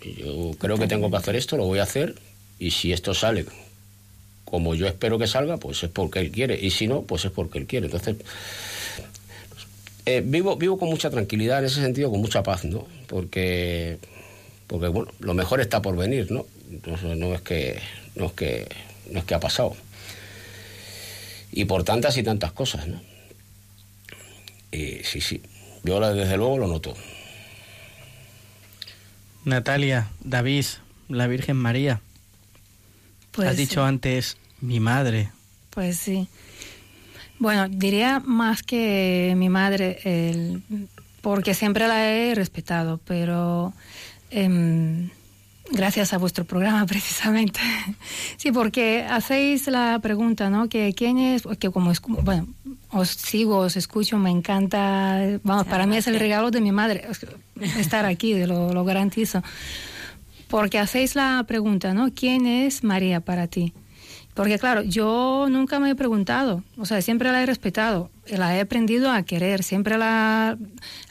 Yo 0.04 0.52
creo 0.58 0.78
que 0.78 0.88
tengo 0.88 1.12
que 1.12 1.18
hacer 1.18 1.36
esto, 1.36 1.58
lo 1.58 1.66
voy 1.66 1.78
a 1.78 1.84
hacer, 1.84 2.16
y 2.58 2.72
si 2.72 2.92
esto 2.92 3.14
sale 3.14 3.46
como 4.52 4.76
yo 4.76 4.86
espero 4.86 5.18
que 5.18 5.28
salga, 5.28 5.56
pues 5.56 5.82
es 5.82 5.90
porque 5.90 6.20
él 6.20 6.30
quiere, 6.30 6.60
y 6.62 6.72
si 6.72 6.86
no, 6.86 7.04
pues 7.04 7.24
es 7.24 7.32
porque 7.32 7.58
él 7.58 7.68
quiere. 7.68 7.86
Entonces, 7.86 8.18
eh, 10.06 10.22
vivo, 10.24 10.58
vivo 10.58 10.78
con 10.78 10.90
mucha 10.90 11.10
tranquilidad 11.10 11.60
en 11.60 11.66
ese 11.66 11.82
sentido, 11.82 12.12
con 12.12 12.20
mucha 12.20 12.44
paz, 12.44 12.66
¿no? 12.66 12.86
Porque, 13.08 13.98
porque 14.68 14.90
bueno, 14.90 15.10
lo 15.20 15.34
mejor 15.34 15.62
está 15.62 15.82
por 15.82 15.96
venir, 15.96 16.30
¿no? 16.32 16.46
Entonces, 16.70 17.18
no 17.18 17.34
es 17.34 17.40
que, 17.40 17.80
no 18.16 18.26
es 18.26 18.34
que, 18.34 18.68
no 19.10 19.20
es 19.20 19.26
que 19.26 19.36
ha 19.36 19.40
pasado. 19.40 19.74
Y 21.54 21.64
por 21.64 21.86
tantas 21.86 22.18
y 22.18 22.24
tantas 22.24 22.52
cosas, 22.52 22.90
¿no? 22.90 23.02
Y 24.70 25.02
sí, 25.06 25.22
sí, 25.22 25.42
yo 25.86 26.14
desde 26.14 26.36
luego 26.36 26.58
lo 26.58 26.68
noto. 26.68 26.94
Natalia, 29.46 30.10
David, 30.20 30.66
la 31.08 31.28
Virgen 31.28 31.56
María. 31.56 32.02
Pues 33.32 33.48
Has 33.48 33.56
dicho 33.56 33.82
antes 33.86 34.36
mi 34.62 34.80
madre. 34.80 35.30
Pues 35.72 35.98
sí. 35.98 36.28
Bueno, 37.40 37.68
diría 37.70 38.20
más 38.24 38.62
que 38.64 39.34
mi 39.36 39.50
madre, 39.50 40.00
el- 40.04 40.62
porque 41.22 41.54
siempre 41.54 41.88
la 41.88 42.10
he 42.12 42.36
respetado, 42.36 43.00
pero 43.06 43.74
em, 44.30 45.10
gracias 45.72 46.14
a 46.14 46.18
vuestro 46.18 46.46
programa 46.46 46.86
precisamente. 46.88 47.60
sí, 48.38 48.52
porque 48.52 49.06
hacéis 49.10 49.68
la 49.68 49.98
pregunta, 50.02 50.50
¿no? 50.50 50.68
Que 50.70 50.94
quién 50.94 51.18
es, 51.18 51.44
que 51.60 51.70
como 51.72 51.92
es, 51.92 52.02
bueno, 52.02 52.48
os 52.92 53.10
sigo, 53.10 53.58
os 53.58 53.76
escucho, 53.78 54.18
me 54.20 54.30
encanta, 54.30 55.40
vamos, 55.44 55.66
para 55.68 55.86
mí 55.88 55.98
es 55.98 56.08
el 56.08 56.20
regalo 56.20 56.52
de 56.52 56.62
mi 56.62 56.72
madre 56.72 57.08
estar 57.78 58.06
aquí, 58.06 58.34
lo, 58.46 58.74
lo 58.74 58.84
garantizo. 58.84 59.42
Porque 60.48 60.80
hacéis 60.80 61.16
la 61.16 61.44
pregunta, 61.48 61.94
¿no? 61.94 62.12
¿Quién 62.14 62.46
es 62.46 62.84
María 62.84 63.22
para 63.22 63.48
ti? 63.48 63.74
Porque 64.34 64.58
claro, 64.60 64.82
yo 64.82 65.48
nunca 65.50 65.80
me 65.80 65.90
he 65.90 65.96
preguntado, 65.96 66.64
o 66.78 66.86
sea, 66.86 67.02
siempre 67.02 67.32
la 67.32 67.44
he 67.44 67.46
respetado, 67.46 68.10
la 68.28 68.56
he 68.56 68.62
aprendido 68.62 69.12
a 69.12 69.24
querer, 69.24 69.64
siempre 69.64 69.98
la, 69.98 70.58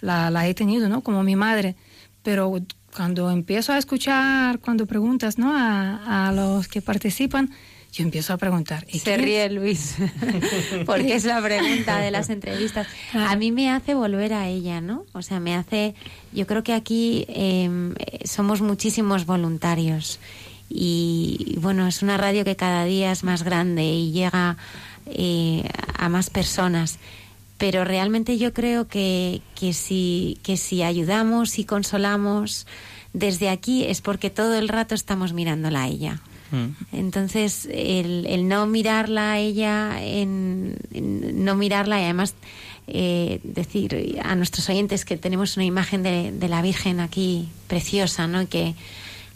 la, 0.01 0.31
la 0.31 0.49
he 0.49 0.55
tenido, 0.55 0.89
¿no? 0.89 1.03
Como 1.03 1.23
mi 1.23 1.37
madre. 1.37 1.77
Pero 2.23 2.53
cuando 2.95 3.31
empiezo 3.31 3.73
a 3.73 3.79
escuchar, 3.79 4.59
cuando 4.61 4.87
preguntas, 4.87 5.39
¿no? 5.39 5.55
A, 5.55 6.29
a 6.29 6.33
los 6.33 6.69
que 6.69 6.81
participan, 6.81 7.51
yo 7.93 8.05
empiezo 8.05 8.33
a 8.33 8.37
preguntar. 8.37 8.87
¿y 8.91 9.01
Se 9.01 9.17
ríe 9.17 9.47
es? 9.47 9.53
Luis, 9.53 9.97
porque 10.87 11.15
es 11.15 11.25
la 11.25 11.43
pregunta 11.43 11.99
de 11.99 12.11
las 12.11 12.31
entrevistas. 12.31 12.87
A 13.13 13.35
mí 13.37 13.53
me 13.53 13.71
hace 13.71 13.95
volver 13.95 14.33
a 14.33 14.49
ella, 14.49 14.81
¿no? 14.81 15.05
O 15.13 15.23
sea, 15.23 15.41
me 15.41 15.55
hace. 15.55 15.95
Yo 16.33 16.47
creo 16.47 16.63
que 16.63 16.73
aquí 16.73 17.27
eh, 17.29 17.69
somos 18.25 18.63
muchísimos 18.63 19.27
voluntarios 19.27 20.21
y 20.71 21.57
bueno, 21.61 21.89
es 21.89 22.01
una 22.03 22.17
radio 22.17 22.45
que 22.45 22.55
cada 22.55 22.85
día 22.85 23.11
es 23.11 23.25
más 23.25 23.43
grande 23.43 23.85
y 23.85 24.13
llega 24.13 24.57
eh, 25.07 25.69
a 25.99 26.09
más 26.09 26.31
personas. 26.31 26.99
Pero 27.59 27.85
realmente 27.85 28.39
yo 28.39 28.55
creo 28.55 28.87
que, 28.87 29.43
que, 29.55 29.75
si, 29.75 30.39
que 30.43 30.57
si 30.57 30.83
ayudamos 30.83 31.59
y 31.59 31.65
consolamos 31.65 32.67
desde 33.13 33.51
aquí 33.51 33.85
es 33.85 34.01
porque 34.01 34.31
todo 34.31 34.55
el 34.55 34.69
rato 34.69 34.95
estamos 34.95 35.33
mirándola 35.33 35.83
a 35.83 35.89
ella. 35.89 36.21
Entonces, 36.91 37.69
el, 37.71 38.27
el 38.27 38.49
no 38.49 38.67
mirarla 38.67 39.33
a 39.33 39.39
ella, 39.39 40.03
en, 40.03 40.79
en 40.93 41.45
no 41.45 41.55
mirarla 41.55 42.01
y 42.01 42.05
además 42.05 42.35
eh, 42.89 43.39
decir 43.45 44.19
a 44.25 44.35
nuestros 44.35 44.69
oyentes 44.69 45.05
que 45.05 45.17
tenemos 45.17 45.57
una 45.57 45.65
imagen 45.65 46.03
de, 46.03 46.33
de 46.33 46.49
la 46.49 46.61
Virgen 46.61 46.99
aquí 46.99 47.49
preciosa, 47.69 48.27
¿no? 48.27 48.49
Que, 48.49 48.75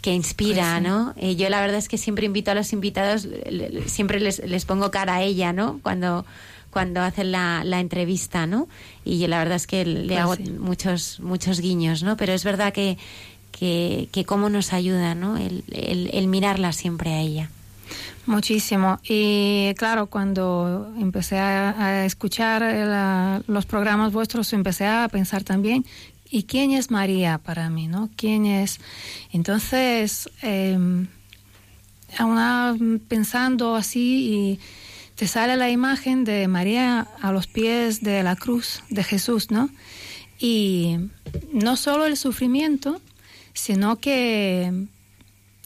que 0.05 0.13
inspira, 0.13 0.75
Pues 0.79 0.83
sí. 0.83 0.87
¿no? 0.87 1.13
Eh, 1.17 1.35
yo 1.35 1.49
la 1.49 1.59
verdad 1.61 1.77
es 1.77 1.89
que 1.89 1.97
siempre 1.97 2.27
invito 2.27 2.51
a 2.51 2.53
los 2.53 2.71
invitados, 2.73 3.25
le- 3.25 3.89
siempre 3.89 4.19
les, 4.19 4.39
les 4.45 4.63
pongo 4.63 4.91
cara 4.91 5.15
a 5.15 5.21
ella, 5.23 5.51
¿no? 5.51 5.79
Cuando 5.81 6.25
cuando 6.69 7.01
hacen 7.01 7.31
la, 7.31 7.63
la 7.63 7.79
entrevista, 7.79 8.45
¿no? 8.45 8.67
Y 9.05 9.17
yo 9.17 9.27
la 9.27 9.39
verdad 9.39 9.55
es 9.55 9.65
que 9.65 9.83
le 9.85 10.07
Pues 10.07 10.19
hago 10.19 10.35
sí. 10.35 10.43
muchos 10.59 11.19
muchos 11.21 11.59
guiños, 11.59 12.03
¿no? 12.03 12.17
Pero 12.17 12.33
es 12.33 12.43
verdad 12.43 12.71
que 12.71 12.97
que, 13.51 14.09
que 14.11 14.25
cómo 14.25 14.49
nos 14.49 14.73
ayuda, 14.73 15.15
¿no? 15.15 15.37
El, 15.37 15.63
el, 15.71 16.09
el 16.13 16.27
mirarla 16.27 16.71
siempre 16.73 17.11
a 17.13 17.21
ella. 17.21 17.49
Muchísimo. 18.25 18.99
Y 19.07 19.73
claro, 19.75 20.07
cuando 20.07 20.91
empecé 20.99 21.37
a, 21.37 21.69
a 21.79 22.05
escuchar 22.05 22.61
la- 22.61 23.41
los 23.47 23.65
programas 23.65 24.11
vuestros, 24.13 24.51
empecé 24.53 24.85
a 24.85 25.07
pensar 25.09 25.43
también, 25.43 25.85
¿y 26.29 26.43
quién 26.43 26.71
es 26.71 26.91
María 26.91 27.37
para 27.37 27.69
mí? 27.69 27.87
¿no? 27.87 28.09
¿Quién 28.15 28.45
es? 28.45 28.79
Entonces, 29.31 30.29
eh, 30.41 30.77
aún 32.17 33.01
pensando 33.07 33.75
así, 33.75 34.33
y 34.33 34.59
te 35.15 35.27
sale 35.27 35.55
la 35.55 35.69
imagen 35.69 36.25
de 36.25 36.47
María 36.47 37.07
a 37.21 37.31
los 37.31 37.47
pies 37.47 38.01
de 38.01 38.21
la 38.23 38.35
cruz 38.35 38.83
de 38.89 39.03
Jesús, 39.03 39.49
¿no? 39.49 39.69
Y 40.39 40.97
no 41.53 41.77
solo 41.77 42.05
el 42.05 42.17
sufrimiento, 42.17 42.99
sino 43.53 43.97
que 43.97 44.87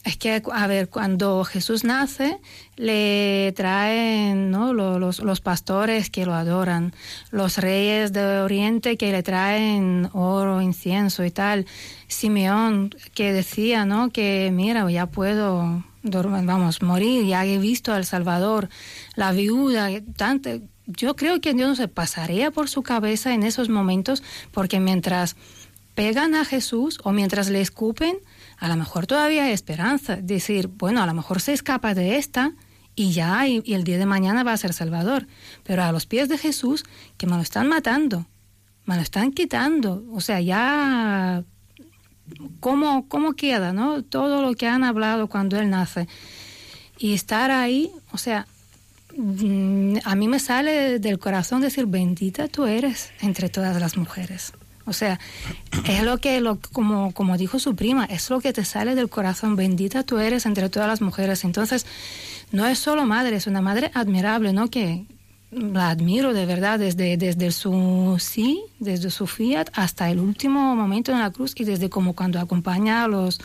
es 0.04 0.16
que, 0.16 0.42
a 0.52 0.66
ver, 0.66 0.88
cuando 0.88 1.44
Jesús 1.44 1.84
nace, 1.84 2.38
le 2.76 3.52
traen 3.54 4.50
¿no? 4.50 4.72
Lo- 4.72 4.98
los, 4.98 5.18
los 5.20 5.40
pastores 5.42 6.08
que 6.08 6.24
lo 6.24 6.32
adoran, 6.34 6.94
los 7.30 7.58
reyes 7.58 8.12
de 8.12 8.40
Oriente 8.40 8.96
que 8.96 9.12
le 9.12 9.22
traen 9.22 10.08
oro, 10.14 10.62
incienso 10.62 11.24
y 11.24 11.30
tal. 11.30 11.66
Simeón 12.08 12.94
que 13.14 13.32
decía, 13.32 13.84
¿no? 13.84 14.10
Que 14.10 14.50
mira, 14.52 14.90
ya 14.90 15.06
puedo, 15.06 15.84
vamos, 16.02 16.82
morir, 16.82 17.26
ya 17.26 17.44
he 17.44 17.58
visto 17.58 17.92
al 17.92 18.04
Salvador, 18.06 18.68
la 19.16 19.32
viuda, 19.32 19.88
tanto. 20.16 20.50
Yo 20.86 21.14
creo 21.14 21.40
que 21.40 21.54
Dios 21.54 21.68
no 21.68 21.76
se 21.76 21.86
pasaría 21.88 22.50
por 22.50 22.68
su 22.68 22.82
cabeza 22.82 23.32
en 23.32 23.44
esos 23.44 23.68
momentos, 23.68 24.22
porque 24.50 24.80
mientras 24.80 25.36
pegan 25.94 26.34
a 26.34 26.44
Jesús 26.44 26.98
o 27.04 27.12
mientras 27.12 27.48
le 27.50 27.60
escupen, 27.60 28.16
a 28.60 28.68
lo 28.68 28.76
mejor 28.76 29.06
todavía 29.06 29.44
hay 29.44 29.52
esperanza. 29.52 30.16
Decir, 30.16 30.68
bueno, 30.68 31.02
a 31.02 31.06
lo 31.06 31.14
mejor 31.14 31.40
se 31.40 31.54
escapa 31.54 31.94
de 31.94 32.18
esta 32.18 32.52
y 32.94 33.12
ya, 33.12 33.48
y, 33.48 33.62
el 33.72 33.84
día 33.84 33.96
de 33.96 34.04
mañana 34.04 34.44
va 34.44 34.52
a 34.52 34.56
ser 34.58 34.74
Salvador. 34.74 35.26
Pero 35.64 35.82
a 35.82 35.92
los 35.92 36.04
pies 36.04 36.28
de 36.28 36.36
Jesús, 36.36 36.84
que 37.16 37.26
me 37.26 37.36
lo 37.36 37.42
están 37.42 37.68
matando, 37.68 38.26
me 38.84 38.96
lo 38.96 39.02
están 39.02 39.32
quitando. 39.32 40.04
O 40.12 40.20
sea, 40.20 40.42
ya 40.42 41.42
cómo, 42.60 43.08
cómo 43.08 43.32
queda, 43.32 43.72
¿no? 43.72 44.02
Todo 44.04 44.42
lo 44.42 44.54
que 44.54 44.68
han 44.68 44.84
hablado 44.84 45.28
cuando 45.28 45.58
él 45.58 45.70
nace. 45.70 46.06
Y 46.98 47.14
estar 47.14 47.50
ahí, 47.50 47.90
o 48.12 48.18
sea, 48.18 48.46
mm, 49.16 50.00
a 50.04 50.14
mí 50.16 50.28
me 50.28 50.38
sale 50.38 50.98
del 50.98 51.18
corazón 51.18 51.62
decir, 51.62 51.86
bendita 51.86 52.46
tú 52.46 52.66
eres 52.66 53.10
entre 53.22 53.48
todas 53.48 53.80
las 53.80 53.96
mujeres. 53.96 54.52
O 54.86 54.92
sea, 54.92 55.20
es 55.86 56.02
lo 56.02 56.18
que, 56.18 56.40
lo, 56.40 56.58
como, 56.72 57.12
como 57.12 57.36
dijo 57.36 57.58
su 57.58 57.76
prima, 57.76 58.04
es 58.06 58.30
lo 58.30 58.40
que 58.40 58.52
te 58.52 58.64
sale 58.64 58.94
del 58.94 59.08
corazón, 59.08 59.56
bendita 59.56 60.02
tú 60.02 60.18
eres 60.18 60.46
entre 60.46 60.68
todas 60.68 60.88
las 60.88 61.00
mujeres. 61.00 61.44
Entonces, 61.44 61.86
no 62.52 62.66
es 62.66 62.78
solo 62.78 63.06
madre, 63.06 63.36
es 63.36 63.46
una 63.46 63.60
madre 63.60 63.90
admirable, 63.94 64.52
¿no? 64.52 64.68
Que 64.68 65.04
la 65.50 65.90
admiro 65.90 66.32
de 66.32 66.46
verdad 66.46 66.78
desde, 66.78 67.16
desde 67.16 67.50
su 67.50 68.16
sí, 68.20 68.62
desde 68.78 69.10
su 69.10 69.26
fiat 69.26 69.68
hasta 69.74 70.08
el 70.10 70.20
último 70.20 70.76
momento 70.76 71.10
en 71.12 71.18
la 71.18 71.30
cruz 71.30 71.54
y 71.56 71.64
desde 71.64 71.90
como 71.90 72.14
cuando 72.14 72.38
acompaña 72.38 73.04
a 73.04 73.08
los, 73.08 73.40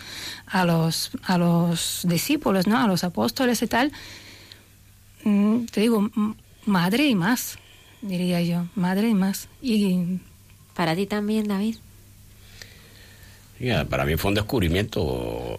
a 0.45 0.66
los, 0.66 1.12
a 1.24 1.38
los 1.38 2.06
discípulos, 2.07 2.68
¿no? 2.68 2.78
A 2.78 2.88
los 2.88 3.03
apóstoles 3.03 3.62
y 3.62 3.68
tal. 3.68 3.91
Mm, 5.24 5.66
Te 5.66 5.82
digo, 5.82 6.10
madre 6.66 7.07
y 7.07 7.16
más, 7.16 7.57
diría 8.02 8.41
yo, 8.41 8.68
madre 8.76 9.10
y 9.10 9.16
más. 9.16 9.48
Y 9.62 10.20
para 10.76 10.95
ti 10.95 11.06
también, 11.06 11.47
David. 11.47 11.76
Mira, 13.60 13.85
para 13.85 14.06
mí 14.06 14.15
fue 14.18 14.30
un 14.30 14.35
descubrimiento, 14.35 15.57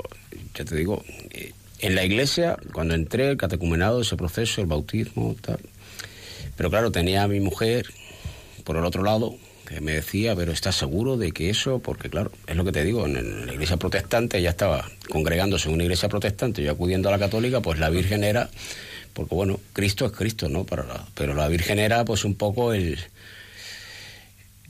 ya 0.54 0.64
te 0.64 0.76
digo, 0.76 1.02
eh, 1.30 1.52
en 1.80 1.94
la 1.94 2.04
iglesia, 2.04 2.56
cuando 2.72 2.94
entré, 2.94 3.30
el 3.30 3.36
catecumenado, 3.36 4.02
ese 4.02 4.16
proceso, 4.16 4.60
el 4.60 4.66
bautismo, 4.66 5.34
tal. 5.40 5.58
Pero 6.56 6.70
claro, 6.70 6.90
tenía 6.92 7.22
a 7.22 7.28
mi 7.28 7.40
mujer 7.40 7.86
por 8.64 8.76
el 8.76 8.84
otro 8.84 9.02
lado 9.02 9.36
que 9.66 9.80
me 9.80 9.92
decía, 9.92 10.36
pero 10.36 10.52
¿estás 10.52 10.76
seguro 10.76 11.16
de 11.16 11.32
que 11.32 11.50
eso? 11.50 11.80
Porque 11.80 12.08
claro, 12.08 12.30
es 12.46 12.54
lo 12.56 12.64
que 12.64 12.72
te 12.72 12.84
digo, 12.84 13.04
en, 13.06 13.16
en 13.16 13.46
la 13.46 13.52
iglesia 13.54 13.76
protestante 13.78 14.38
ella 14.38 14.50
estaba 14.50 14.88
congregándose 15.10 15.68
en 15.68 15.74
una 15.74 15.82
iglesia 15.84 16.08
protestante, 16.08 16.62
yo 16.62 16.70
acudiendo 16.72 17.08
a 17.08 17.12
la 17.12 17.18
católica, 17.18 17.60
pues 17.60 17.78
la 17.80 17.90
Virgen 17.90 18.22
era, 18.24 18.48
porque 19.12 19.34
bueno, 19.34 19.58
Cristo 19.72 20.06
es 20.06 20.12
Cristo, 20.12 20.48
¿no? 20.48 20.64
Para 20.64 20.84
la- 20.84 21.06
pero 21.14 21.34
la 21.34 21.48
Virgen 21.48 21.78
era 21.78 22.04
pues 22.04 22.24
un 22.24 22.36
poco 22.36 22.72
el, 22.74 22.98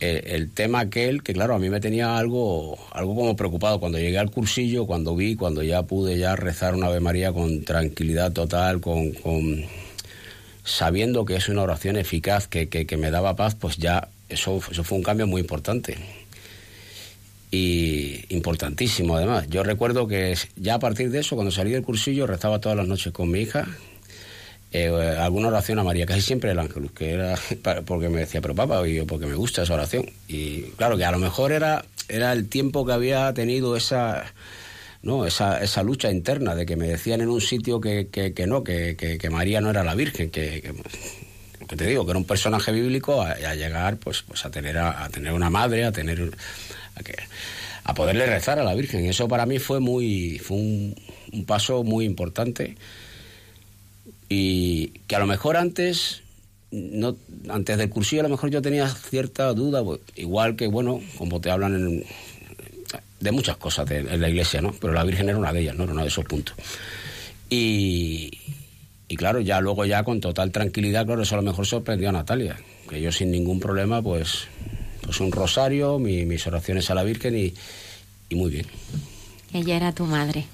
el, 0.01 0.51
tema 0.51 0.81
aquel 0.81 1.23
que 1.23 1.33
claro 1.33 1.55
a 1.55 1.59
mí 1.59 1.71
me 1.71 1.81
tenía 1.81 2.19
algo 2.19 2.79
algo 2.93 3.15
como 3.15 3.37
preocupado. 3.37 3.81
Cuando 3.81 3.99
llegué 3.99 4.19
al 4.19 4.31
cursillo 4.31 4.87
cuando 4.87 5.17
vi 5.17 5.37
cuando 5.37 5.63
ya 5.63 5.83
pude 5.85 6.19
ya 6.19 6.37
rezar 6.37 6.75
una 6.75 6.87
Ave 6.87 7.01
María 7.01 7.33
con 7.33 7.65
tranquilidad 7.65 8.33
total 8.33 8.81
con, 8.81 9.13
con 9.13 9.65
sabiendo 10.65 11.25
que 11.25 11.37
es 11.37 11.49
una 11.49 11.63
oración 11.63 11.97
eficaz 11.97 12.49
que, 12.49 12.69
que, 12.69 12.87
que 12.87 12.97
me 12.97 13.11
daba 13.11 13.37
paz 13.37 13.55
pues 13.55 13.77
ya 13.79 14.09
eso 14.29 14.61
eso 14.71 14.85
fue 14.85 14.99
un 14.99 15.05
cambio 15.05 15.27
muy 15.27 15.41
importante. 15.41 15.97
Y 17.51 18.25
importantísimo 18.35 19.17
además. 19.17 19.47
Yo 19.49 19.63
recuerdo 19.63 20.09
que 20.09 20.37
ya 20.57 20.75
a 20.75 20.79
partir 20.79 21.11
de 21.11 21.21
eso 21.21 21.37
cuando 21.37 21.53
salí 21.53 21.71
del 21.71 21.83
cursillo 21.83 22.27
rezaba 22.27 22.61
todas 22.61 22.77
las 22.77 22.89
noches 22.89 23.13
con 23.13 23.31
mi 23.31 23.41
hija 23.41 23.67
eh, 24.85 25.17
alguna 25.19 25.49
oración 25.49 25.79
a 25.79 25.85
María, 25.85 26.05
casi 26.05 26.21
siempre 26.21 26.51
el 26.51 26.59
ángelus, 26.59 26.93
que 26.93 27.13
era 27.13 27.35
porque 27.87 28.09
me 28.09 28.21
decía, 28.21 28.41
pero 28.41 28.55
papá, 28.55 28.87
y 28.87 28.97
yo, 28.97 29.07
porque 29.07 29.27
me 29.27 29.35
gusta 29.35 29.63
esa 29.63 29.75
oración. 29.75 30.11
Y 30.29 30.63
claro, 30.77 30.97
que 30.97 31.05
a 31.05 31.11
lo 31.11 31.19
mejor 31.19 31.53
era, 31.53 31.85
era 32.09 32.33
el 32.33 32.49
tiempo 32.49 32.85
que 32.85 32.93
había 32.93 33.33
tenido 33.33 33.77
esa, 33.77 34.33
¿no? 35.03 35.25
esa, 35.27 35.63
esa 35.63 35.83
lucha 35.83 36.11
interna 36.11 36.55
de 36.55 36.67
que 36.67 36.77
me 36.77 36.89
decían 36.89 37.21
en 37.21 37.29
un 37.29 37.41
sitio 37.41 37.81
que, 37.81 38.09
que, 38.09 38.35
que 38.35 38.47
no, 38.47 38.63
que, 38.65 38.97
que, 38.97 39.31
María 39.31 39.61
no 39.61 39.71
era 39.71 39.83
la 39.83 39.95
Virgen, 39.95 40.31
que, 40.31 40.75
que, 41.69 41.77
te 41.77 41.87
digo, 41.87 42.05
que 42.05 42.11
era 42.11 42.19
un 42.19 42.27
personaje 42.27 42.71
bíblico 42.73 43.23
a, 43.23 43.55
llegar 43.55 43.97
pues, 43.97 44.23
pues 44.23 44.45
a, 44.45 44.51
tener 44.51 44.79
a, 44.79 45.05
a 45.05 45.09
tener 45.09 45.33
una 45.33 45.49
madre, 45.49 45.85
a 45.85 45.93
tener 45.93 46.33
a, 46.95 47.03
que, 47.03 47.17
a 47.85 47.95
poderle 47.95 48.27
rezar 48.27 48.59
a 48.59 48.65
la 48.65 48.75
Virgen. 48.75 49.05
Y 49.05 49.09
eso 49.09 49.27
para 49.27 49.47
mí 49.47 49.59
fue 49.59 49.81
muy 49.81 50.39
fue 50.39 50.57
un 50.57 51.45
paso 51.47 51.83
muy 51.83 52.05
importante 52.05 52.77
y 54.29 54.89
que 55.07 55.17
a 55.17 55.19
lo 55.21 55.27
mejor 55.27 55.57
antes 55.57 56.23
no 56.73 57.17
antes 57.49 57.79
del 57.79 57.89
cursillo 57.91 58.21
a 58.23 58.25
lo 58.25 58.29
mejor 58.31 58.51
yo 58.51 58.61
tenía 58.61 58.89
cierta 58.89 59.53
duda 59.55 59.85
pues, 59.85 60.01
igual 60.17 60.57
que 60.57 60.67
bueno 60.67 61.01
como 61.17 61.41
te 61.41 61.51
hablan 61.51 61.75
en- 61.75 62.05
de 63.21 63.33
muchas 63.33 63.57
cosas 63.57 63.89
de- 63.89 63.99
en 64.01 64.21
la 64.21 64.29
iglesia 64.29 64.61
no 64.61 64.73
pero 64.81 64.93
la 64.93 65.05
virgen 65.05 65.29
era 65.29 65.39
una 65.39 65.53
de 65.53 65.61
ellas 65.61 65.77
no 65.77 65.85
era 65.85 65.93
uno 65.93 66.03
de 66.03 66.09
esos 66.09 66.25
puntos. 66.25 66.55
Y 67.49 68.31
y 69.09 69.15
claro 69.17 69.41
ya 69.41 69.61
luego 69.61 69.85
ya 69.85 70.03
con 70.03 70.21
total 70.21 70.51
tranquilidad 70.51 71.07
claro 71.07 71.23
eso 71.23 71.37
a 71.37 71.39
lo 71.39 71.43
mejor 71.45 71.65
sorprendió 71.67 72.09
a 72.09 72.13
Natalia 72.13 72.57
que 72.91 73.01
yo 73.01 73.13
sin 73.13 73.31
ningún 73.31 73.61
problema 73.61 74.03
pues 74.03 74.49
pues 75.03 75.21
un 75.21 75.31
rosario 75.31 75.99
mi- 76.01 76.25
mis 76.27 76.45
oraciones 76.49 76.91
a 76.91 76.95
la 76.97 77.05
virgen 77.05 77.39
y, 77.39 77.55
y 78.29 78.35
muy 78.35 78.51
bien. 78.51 78.67
Ella 79.53 79.77
era 79.77 79.93
tu 79.93 80.05
madre. 80.05 80.47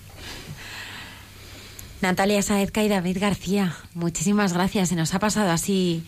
Natalia 2.03 2.43
Saezca 2.43 2.83
y 2.83 2.89
David 2.89 3.19
García, 3.21 3.77
muchísimas 3.95 4.53
gracias. 4.53 4.89
Se 4.89 4.97
nos 4.97 5.15
ha 5.15 5.21
pasado 5.21 5.51
así 5.53 6.03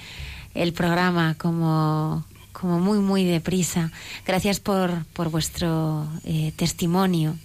el 0.55 0.73
programa 0.73 1.37
como, 1.39 2.25
como 2.53 2.81
muy, 2.81 2.99
muy 2.99 3.25
deprisa. 3.25 3.93
Gracias 4.27 4.59
por, 4.59 5.05
por 5.13 5.31
vuestro 5.31 6.09
eh, 6.25 6.53
testimonio 6.57 7.37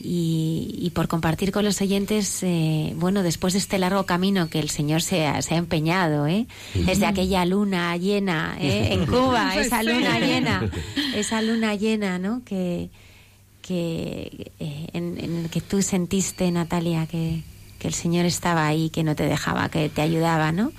y, 0.00 0.74
y 0.78 0.90
por 0.90 1.06
compartir 1.06 1.52
con 1.52 1.64
los 1.64 1.80
oyentes, 1.80 2.42
eh, 2.42 2.92
bueno, 2.96 3.22
después 3.22 3.52
de 3.52 3.60
este 3.60 3.78
largo 3.78 4.04
camino 4.04 4.50
que 4.50 4.58
el 4.58 4.68
Señor 4.68 5.00
se 5.00 5.26
ha, 5.26 5.40
se 5.40 5.54
ha 5.54 5.58
empeñado, 5.58 6.26
¿eh? 6.26 6.46
desde 6.74 7.06
aquella 7.06 7.44
luna 7.44 7.96
llena 7.96 8.56
¿eh? 8.60 8.88
en 8.94 9.06
Cuba, 9.06 9.52
Pues 9.54 9.68
esa 9.68 9.82
luna 9.84 10.18
llena, 10.18 10.70
esa 11.14 11.40
luna 11.40 11.76
llena, 11.76 12.18
¿no? 12.18 12.42
Que, 12.44 12.90
que 13.62 14.52
eh, 14.58 14.88
en, 14.92 15.18
en 15.18 15.48
que 15.48 15.60
tú 15.60 15.82
sentiste, 15.82 16.50
Natalia, 16.50 17.06
que, 17.06 17.42
que 17.78 17.88
el 17.88 17.94
Señor 17.94 18.24
estaba 18.26 18.66
ahí, 18.66 18.90
que 18.90 19.04
no 19.04 19.14
te 19.14 19.24
dejaba, 19.26 19.68
que 19.68 19.88
te 19.88 20.02
ayudaba, 20.02 20.52
¿no? 20.52 20.72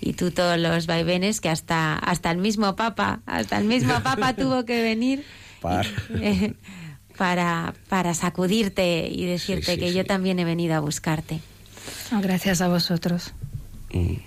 Y 0.00 0.14
tú 0.14 0.30
todos 0.30 0.58
los 0.58 0.86
vaivenes 0.86 1.40
que 1.40 1.48
hasta 1.50 1.96
hasta 1.96 2.30
el 2.30 2.38
mismo 2.38 2.74
Papa, 2.76 3.20
hasta 3.26 3.58
el 3.58 3.64
mismo 3.64 4.00
Papa 4.02 4.34
tuvo 4.34 4.64
que 4.64 4.82
venir 4.82 5.24
Par. 5.60 5.86
eh, 6.20 6.54
para 7.18 7.74
para 7.88 8.14
sacudirte 8.14 9.08
y 9.10 9.26
decirte 9.26 9.74
sí, 9.74 9.80
que 9.80 9.92
yo 9.92 10.04
también 10.04 10.38
he 10.38 10.44
venido 10.44 10.74
a 10.74 10.80
buscarte. 10.80 11.40
oh, 12.12 12.20
gracias 12.20 12.60
a 12.60 12.68
vosotros. 12.68 13.32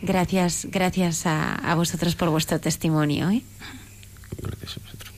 Gracias, 0.02 0.68
gracias 0.70 1.26
a, 1.26 1.56
a 1.56 1.76
vosotros 1.76 2.16
por 2.16 2.30
vuestro 2.30 2.60
testimonio. 2.60 3.30
¿eh? 3.30 3.42
gracias 4.42 4.78
a 4.78 4.82
vosotros 4.82 5.14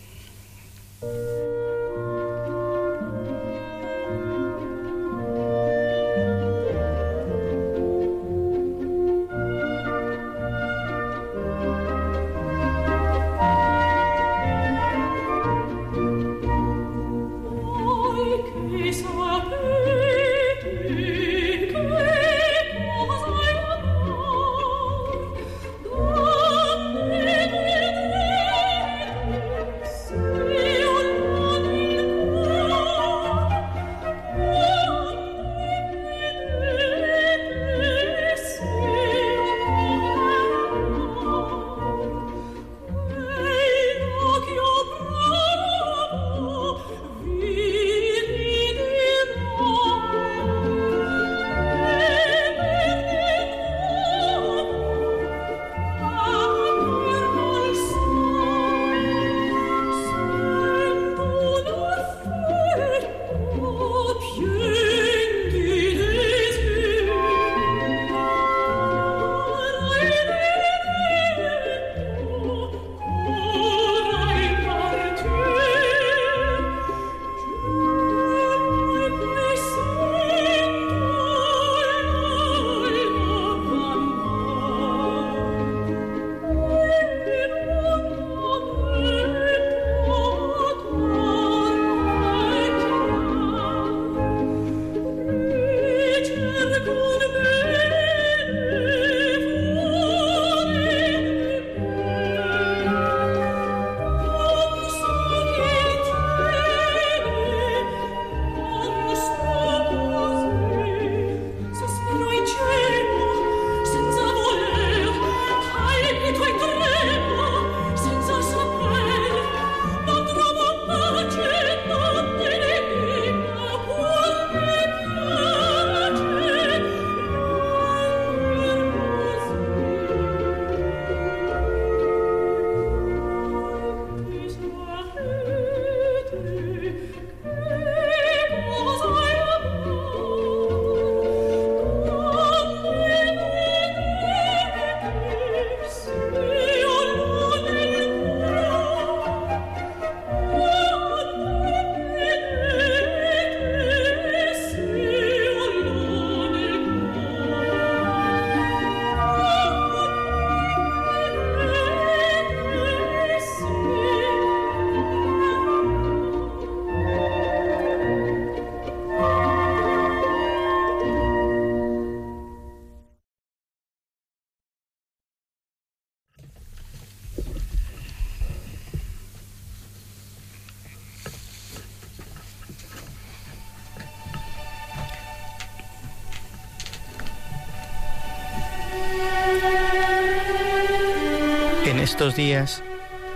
estos 192.06 192.36
días 192.36 192.84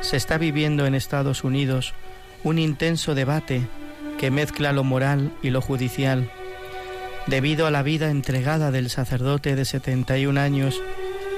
se 0.02 0.16
está 0.16 0.38
viviendo 0.38 0.86
en 0.86 0.94
Estados 0.94 1.44
Unidos 1.44 1.96
un 2.44 2.60
intenso 2.60 3.16
debate 3.16 3.68
que 4.20 4.30
mezcla 4.30 4.74
lo 4.74 4.84
moral 4.84 5.32
y 5.42 5.50
lo 5.50 5.60
judicial, 5.60 6.30
debido 7.26 7.66
a 7.66 7.72
la 7.72 7.82
vida 7.82 8.12
entregada 8.12 8.70
del 8.70 8.92
sacerdote 8.92 9.56
de 9.56 9.66
71 9.66 10.40
años, 10.40 10.80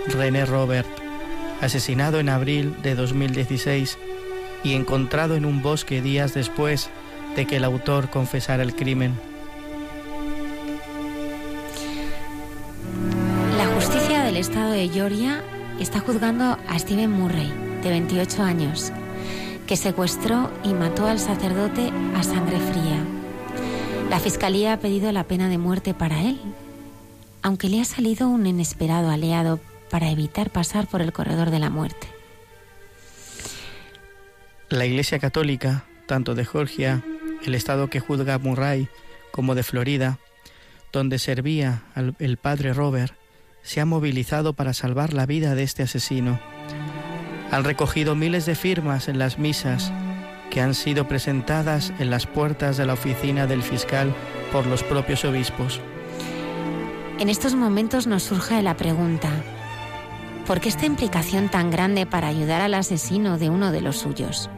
René 0.08 0.46
Robert, 0.46 0.90
asesinado 1.62 2.20
en 2.20 2.28
abril 2.28 2.76
de 2.84 2.96
2016 2.96 3.98
y 4.66 4.74
encontrado 4.74 5.38
en 5.38 5.46
un 5.46 5.62
bosque 5.62 6.02
días 6.02 6.34
después 6.34 6.90
de 7.38 7.48
que 7.48 7.56
el 7.56 7.64
autor 7.64 8.10
confesara 8.10 8.62
el 8.62 8.76
crimen. 8.76 9.18
La 13.58 13.68
justicia 13.68 14.24
del 14.26 14.36
estado 14.36 14.72
de 14.72 14.90
Georgia 14.90 15.42
está 15.82 16.00
juzgando 16.00 16.58
a 16.68 16.80
Stephen 16.80 17.12
Murray, 17.12 17.52
de 17.84 17.90
28 17.90 18.44
años, 18.44 18.92
que 19.68 19.76
secuestró 19.76 20.52
y 20.64 20.74
mató 20.74 21.08
al 21.08 21.20
sacerdote 21.20 21.92
a 22.16 22.24
sangre 22.24 22.60
fría. 22.60 23.04
La 24.10 24.20
fiscalía 24.20 24.74
ha 24.74 24.78
pedido 24.80 25.12
la 25.12 25.24
pena 25.24 25.48
de 25.50 25.58
muerte 25.58 25.94
para 25.94 26.22
él, 26.22 26.40
aunque 27.42 27.70
le 27.70 27.82
ha 27.82 27.86
salido 27.86 28.28
un 28.28 28.46
inesperado 28.46 29.10
aliado 29.10 29.60
para 29.90 30.10
evitar 30.10 30.50
pasar 30.52 30.88
por 30.88 31.02
el 31.02 31.12
corredor 31.14 31.50
de 31.50 31.60
la 31.60 31.70
muerte. 31.70 32.08
La 34.70 34.86
Iglesia 34.86 35.20
Católica, 35.20 35.84
tanto 36.08 36.34
de 36.36 36.46
Georgia, 36.46 37.04
el 37.46 37.56
estado 37.56 37.90
que 37.90 38.00
juzga 38.00 38.36
a 38.36 38.40
Murray, 38.40 38.88
como 39.32 39.56
de 39.56 39.64
Florida, 39.64 40.20
donde 40.94 41.20
servía 41.20 41.84
al- 41.96 42.16
el 42.20 42.38
padre 42.38 42.74
Robert, 42.74 43.14
se 43.64 43.82
ha 43.82 43.86
movilizado 43.86 44.54
para 44.54 44.74
salvar 44.74 45.14
la 45.14 45.26
vida 45.26 45.56
de 45.56 45.64
este 45.64 45.84
asesino. 45.84 46.40
Han 47.52 47.64
recogido 47.64 48.16
miles 48.16 48.46
de 48.46 48.56
firmas 48.56 49.08
en 49.08 49.20
las 49.20 49.38
misas 49.38 49.92
que 50.50 50.62
han 50.62 50.74
sido 50.74 51.08
presentadas 51.08 51.94
en 52.00 52.10
las 52.10 52.28
puertas 52.28 52.78
de 52.78 52.86
la 52.86 52.94
oficina 52.94 53.48
del 53.48 53.64
fiscal 53.64 54.14
por 54.52 54.68
los 54.68 54.84
propios 54.84 55.26
obispos. 55.26 55.80
En 57.20 57.30
estos 57.30 57.56
momentos 57.56 58.08
nos 58.08 58.24
surge 58.24 58.62
la 58.62 58.76
pregunta, 58.76 59.30
¿por 60.46 60.60
qué 60.60 60.70
esta 60.70 60.86
implicación 60.86 61.50
tan 61.50 61.72
grande 61.72 62.06
para 62.06 62.28
ayudar 62.28 62.62
al 62.62 62.74
asesino 62.74 63.38
de 63.38 63.50
uno 63.50 63.72
de 63.72 63.82
los 63.82 63.98
suyos? 63.98 64.50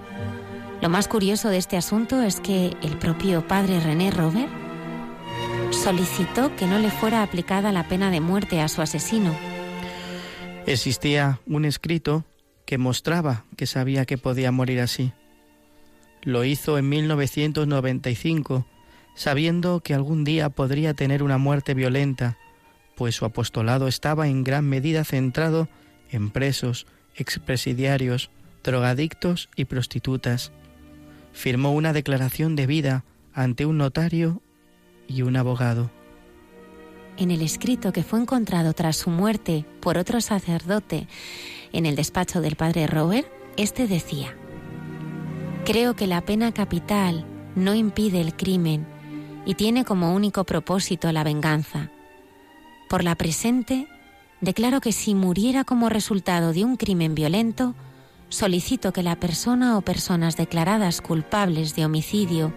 Lo 0.81 0.89
más 0.89 1.07
curioso 1.07 1.49
de 1.49 1.57
este 1.57 1.77
asunto 1.77 2.21
es 2.21 2.39
que 2.39 2.75
el 2.81 2.97
propio 2.97 3.47
padre 3.47 3.79
René 3.79 4.11
Robert 4.11 4.62
solicitó 5.73 6.55
que 6.55 6.65
no 6.65 6.79
le 6.79 6.91
fuera 6.91 7.23
aplicada 7.23 7.71
la 7.71 7.87
pena 7.87 8.11
de 8.11 8.21
muerte 8.21 8.61
a 8.61 8.67
su 8.67 8.81
asesino. 8.81 9.35
Existía 10.65 11.39
un 11.45 11.65
escrito 11.65 12.25
que 12.65 12.77
mostraba 12.77 13.45
que 13.57 13.65
sabía 13.65 14.05
que 14.05 14.17
podía 14.17 14.51
morir 14.51 14.79
así. 14.79 15.11
Lo 16.21 16.45
hizo 16.45 16.77
en 16.77 16.87
1995, 16.87 18.65
sabiendo 19.15 19.81
que 19.81 19.93
algún 19.93 20.23
día 20.23 20.49
podría 20.49 20.93
tener 20.93 21.21
una 21.21 21.37
muerte 21.37 21.73
violenta, 21.73 22.37
pues 22.95 23.15
su 23.15 23.25
apostolado 23.25 23.87
estaba 23.87 24.27
en 24.27 24.43
gran 24.43 24.65
medida 24.65 25.03
centrado 25.03 25.67
en 26.09 26.29
presos, 26.29 26.85
expresidiarios, 27.15 28.29
drogadictos 28.63 29.49
y 29.55 29.65
prostitutas. 29.65 30.51
Firmó 31.33 31.73
una 31.73 31.91
declaración 31.91 32.55
de 32.55 32.67
vida 32.67 33.03
ante 33.33 33.65
un 33.65 33.77
notario 33.77 34.41
y 35.07 35.21
un 35.21 35.35
abogado. 35.35 35.89
En 37.17 37.29
el 37.29 37.41
escrito 37.41 37.93
que 37.93 38.03
fue 38.03 38.19
encontrado 38.19 38.73
tras 38.73 38.97
su 38.97 39.09
muerte 39.09 39.65
por 39.81 39.97
otro 39.97 40.19
sacerdote 40.19 41.07
en 41.71 41.85
el 41.85 41.95
despacho 41.95 42.41
del 42.41 42.55
padre 42.55 42.87
Robert, 42.87 43.27
este 43.55 43.87
decía, 43.87 44.35
Creo 45.65 45.95
que 45.95 46.07
la 46.07 46.21
pena 46.21 46.51
capital 46.51 47.25
no 47.55 47.75
impide 47.75 48.19
el 48.19 48.35
crimen 48.35 48.85
y 49.45 49.55
tiene 49.55 49.85
como 49.85 50.13
único 50.13 50.43
propósito 50.43 51.11
la 51.11 51.23
venganza. 51.23 51.91
Por 52.89 53.03
la 53.03 53.15
presente, 53.15 53.87
declaro 54.41 54.81
que 54.81 54.91
si 54.91 55.15
muriera 55.15 55.63
como 55.63 55.89
resultado 55.89 56.51
de 56.51 56.65
un 56.65 56.77
crimen 56.77 57.15
violento, 57.15 57.75
solicito 58.29 58.91
que 58.91 59.03
la 59.03 59.15
persona 59.15 59.77
o 59.77 59.81
personas 59.81 60.35
declaradas 60.35 61.01
culpables 61.01 61.75
de 61.75 61.85
homicidio 61.85 62.53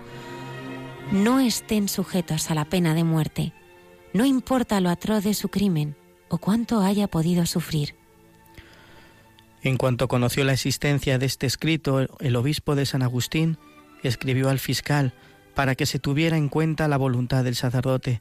no 1.12 1.40
estén 1.40 1.88
sujetos 1.88 2.50
a 2.50 2.54
la 2.54 2.64
pena 2.64 2.94
de 2.94 3.04
muerte, 3.04 3.52
no 4.12 4.24
importa 4.24 4.80
lo 4.80 4.90
atroz 4.90 5.24
de 5.24 5.34
su 5.34 5.48
crimen 5.48 5.96
o 6.28 6.38
cuánto 6.38 6.80
haya 6.80 7.06
podido 7.06 7.46
sufrir. 7.46 7.94
En 9.62 9.76
cuanto 9.76 10.08
conoció 10.08 10.44
la 10.44 10.52
existencia 10.52 11.18
de 11.18 11.26
este 11.26 11.46
escrito, 11.46 12.06
el 12.20 12.36
obispo 12.36 12.74
de 12.74 12.86
San 12.86 13.02
Agustín 13.02 13.58
escribió 14.02 14.48
al 14.48 14.58
fiscal 14.58 15.12
para 15.54 15.74
que 15.74 15.86
se 15.86 15.98
tuviera 15.98 16.36
en 16.36 16.48
cuenta 16.48 16.88
la 16.88 16.96
voluntad 16.96 17.44
del 17.44 17.56
sacerdote. 17.56 18.20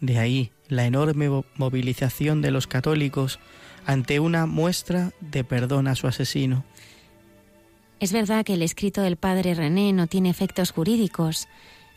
De 0.00 0.18
ahí 0.18 0.52
la 0.68 0.86
enorme 0.86 1.28
mo- 1.28 1.44
movilización 1.56 2.40
de 2.40 2.50
los 2.50 2.66
católicos 2.66 3.38
ante 3.84 4.20
una 4.20 4.46
muestra 4.46 5.12
de 5.20 5.44
perdón 5.44 5.88
a 5.88 5.94
su 5.94 6.06
asesino. 6.06 6.64
Es 8.00 8.12
verdad 8.12 8.44
que 8.44 8.54
el 8.54 8.62
escrito 8.62 9.02
del 9.02 9.16
padre 9.16 9.54
René 9.54 9.92
no 9.92 10.06
tiene 10.06 10.30
efectos 10.30 10.70
jurídicos 10.72 11.48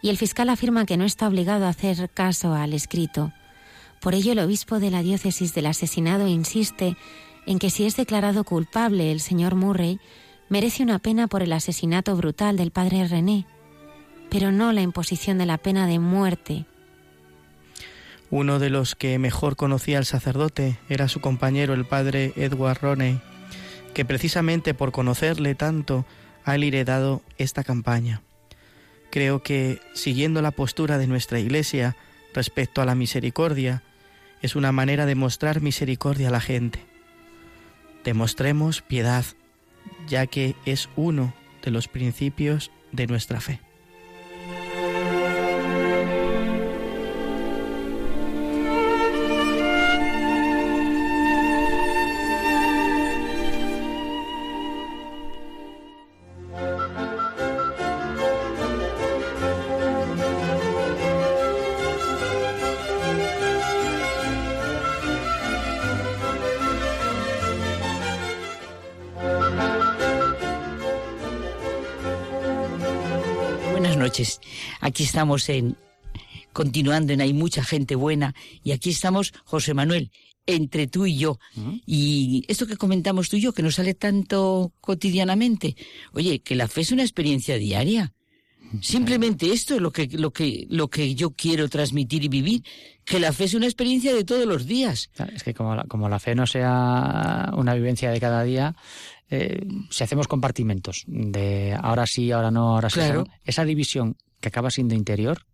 y 0.06 0.10
el 0.10 0.18
fiscal 0.18 0.49
afirma 0.49 0.86
que 0.86 0.98
no 0.98 1.03
está 1.03 1.27
obligado 1.27 1.65
a 1.65 1.69
hacer 1.69 2.11
caso 2.11 2.53
al 2.53 2.73
escrito. 2.73 3.34
Por 3.99 4.14
ello, 4.14 4.34
el 4.34 4.40
obispo 4.40 4.80
de 4.80 4.91
la 4.91 5.02
diócesis 5.02 5.56
del 5.56 5.65
asesinado 5.65 6.27
insiste 6.27 6.95
en 7.48 7.57
que 7.57 7.72
si 7.72 7.88
es 7.88 7.95
declarado 7.95 8.44
culpable 8.44 9.11
el 9.11 9.19
señor 9.19 9.56
Murray, 9.56 9.99
merece 10.48 10.84
una 10.84 10.99
pena 10.99 11.26
por 11.26 11.41
el 11.41 11.52
asesinato 11.52 12.15
brutal 12.15 12.56
del 12.56 12.69
padre 12.69 13.07
René, 13.07 13.48
pero 14.30 14.52
no 14.52 14.73
la 14.73 14.84
imposición 14.84 15.40
de 15.40 15.48
la 15.48 15.57
pena 15.57 15.88
de 15.88 15.98
muerte. 15.98 16.65
Uno 18.30 18.60
de 18.60 18.69
los 18.69 18.94
que 18.94 19.18
mejor 19.18 19.56
conocía 19.56 19.98
al 19.98 20.06
sacerdote 20.06 20.77
era 20.88 21.07
su 21.07 21.19
compañero, 21.19 21.73
el 21.73 21.86
padre 21.86 22.32
Edward 22.36 22.77
Roney, 22.80 23.22
que 23.95 24.06
precisamente 24.06 24.76
por 24.76 24.91
conocerle 24.91 25.56
tanto 25.56 26.06
ha 26.44 26.53
heredado 26.57 27.23
esta 27.40 27.64
campaña. 27.64 28.22
Creo 29.15 29.41
que, 29.41 29.79
siguiendo 29.93 30.41
la 30.41 30.51
postura 30.51 30.97
de 30.97 31.07
nuestra 31.07 31.39
Iglesia 31.39 31.95
respecto 32.33 32.81
a 32.81 32.85
la 32.85 32.95
misericordia, 32.95 33.81
es 34.41 34.57
una 34.57 34.73
manera 34.73 35.05
de 35.05 35.15
mostrar 35.15 35.61
misericordia 35.61 36.27
a 36.27 36.31
la 36.31 36.41
gente. 36.41 36.79
Demostremos 38.03 38.81
piedad, 38.81 39.23
ya 40.05 40.27
que 40.27 40.57
es 40.65 40.89
uno 40.97 41.33
de 41.63 41.71
los 41.71 41.87
principios 41.87 42.71
de 42.91 43.07
nuestra 43.07 43.39
fe. 43.39 43.61
Estamos 75.15 75.47
en 75.47 75.77
continuando 76.51 77.13
en 77.13 77.21
Hay 77.21 77.31
mucha 77.31 77.63
gente 77.63 77.95
buena 77.95 78.35
y 78.65 78.73
aquí 78.73 78.89
estamos 78.89 79.33
José 79.45 79.73
Manuel 79.73 80.11
entre 80.45 80.87
tú 80.87 81.05
y 81.05 81.15
yo. 81.17 81.39
Y 81.85 82.43
esto 82.49 82.67
que 82.67 82.75
comentamos 82.75 83.29
tú 83.29 83.37
y 83.37 83.41
yo 83.41 83.53
que 83.53 83.63
nos 83.63 83.75
sale 83.75 83.93
tanto 83.93 84.73
cotidianamente, 84.81 85.77
oye, 86.11 86.39
que 86.39 86.55
la 86.55 86.67
fe 86.67 86.81
es 86.81 86.91
una 86.91 87.03
experiencia 87.03 87.55
diaria. 87.57 88.11
Simplemente 88.81 89.53
esto 89.53 89.75
es 89.75 89.81
lo 89.81 89.91
que 89.91 90.09
lo 90.11 90.31
que 90.33 90.67
lo 90.69 90.89
que 90.89 91.15
yo 91.15 91.29
quiero 91.31 91.69
transmitir 91.69 92.25
y 92.25 92.27
vivir, 92.27 92.63
que 93.05 93.21
la 93.21 93.31
fe 93.31 93.45
es 93.45 93.53
una 93.53 93.67
experiencia 93.67 94.13
de 94.13 94.25
todos 94.25 94.45
los 94.45 94.65
días. 94.65 95.11
Es 95.33 95.43
que 95.43 95.53
como 95.53 95.75
la, 95.75 95.85
como 95.85 96.09
la 96.09 96.19
fe 96.19 96.35
no 96.35 96.45
sea 96.45 97.53
una 97.55 97.73
vivencia 97.73 98.11
de 98.11 98.19
cada 98.19 98.43
día, 98.43 98.75
eh, 99.29 99.65
si 99.89 100.03
hacemos 100.03 100.27
compartimentos 100.27 101.05
de 101.07 101.73
ahora 101.81 102.05
sí, 102.05 102.31
ahora 102.31 102.51
no, 102.51 102.73
ahora 102.75 102.89
sí, 102.89 102.95
Claro. 102.95 103.25
esa 103.45 103.63
división 103.63 104.17
que 104.45 104.49
acaba 104.49 104.69
siendo 104.69 104.93
interior 104.93 105.45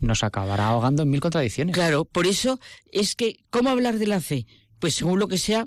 nos 0.00 0.22
acabará 0.22 0.68
ahogando 0.68 1.02
en 1.02 1.10
mil 1.10 1.20
contradicciones. 1.20 1.74
Claro, 1.74 2.04
por 2.04 2.28
eso 2.28 2.60
es 2.92 3.16
que, 3.16 3.40
¿cómo 3.50 3.70
hablar 3.70 3.98
de 3.98 4.06
la 4.06 4.20
fe? 4.20 4.46
Pues 4.78 4.94
según 4.94 5.18
lo 5.18 5.26
que 5.26 5.38
sea 5.38 5.66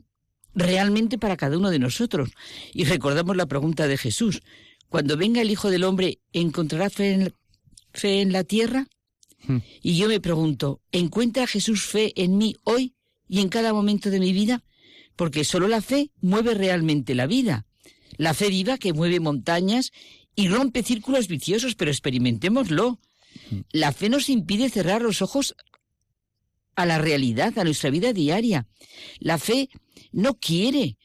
realmente 0.53 1.17
para 1.17 1.35
cada 1.35 1.57
uno 1.57 1.69
de 1.69 1.79
nosotros. 1.79 2.29
Y 2.71 2.85
recordamos 2.85 3.35
la 3.35 3.47
pregunta 3.47 3.87
de 3.87 3.97
Jesús. 3.97 4.41
Cuando 4.87 5.17
venga 5.17 5.41
el 5.41 5.51
Hijo 5.51 5.69
del 5.69 5.83
Hombre, 5.83 6.19
¿encontrará 6.31 6.89
fe 6.89 7.11
en 7.11 7.23
la, 7.25 7.31
fe 7.93 8.21
en 8.21 8.31
la 8.31 8.45
tierra? 8.45 8.87
Y 9.81 9.97
yo 9.97 10.07
me 10.07 10.21
pregunto, 10.21 10.79
¿encuentra 10.91 11.47
Jesús 11.47 11.83
fe 11.83 12.13
en 12.15 12.37
mí 12.37 12.55
hoy 12.63 12.93
y 13.27 13.41
en 13.41 13.49
cada 13.49 13.73
momento 13.73 14.09
de 14.11 14.19
mi 14.19 14.31
vida? 14.31 14.63
porque 15.21 15.43
solo 15.43 15.67
la 15.67 15.81
fe 15.81 16.09
mueve 16.19 16.55
realmente 16.55 17.13
la 17.13 17.27
vida. 17.27 17.67
La 18.17 18.33
fe 18.33 18.49
viva 18.49 18.79
que 18.79 18.91
mueve 18.91 19.19
montañas 19.19 19.91
y 20.41 20.47
rompe 20.47 20.81
círculos 20.81 21.27
viciosos, 21.27 21.75
pero 21.75 21.91
experimentémoslo. 21.91 22.99
La 23.71 23.91
fe 23.91 24.09
nos 24.09 24.27
impide 24.27 24.69
cerrar 24.69 25.03
los 25.03 25.21
ojos 25.21 25.55
a 26.75 26.87
la 26.87 26.97
realidad, 26.97 27.57
a 27.59 27.63
nuestra 27.63 27.91
vida 27.91 28.11
diaria. 28.11 28.67
La 29.19 29.37
fe 29.37 29.69
no 30.11 30.39
quiere, 30.39 30.97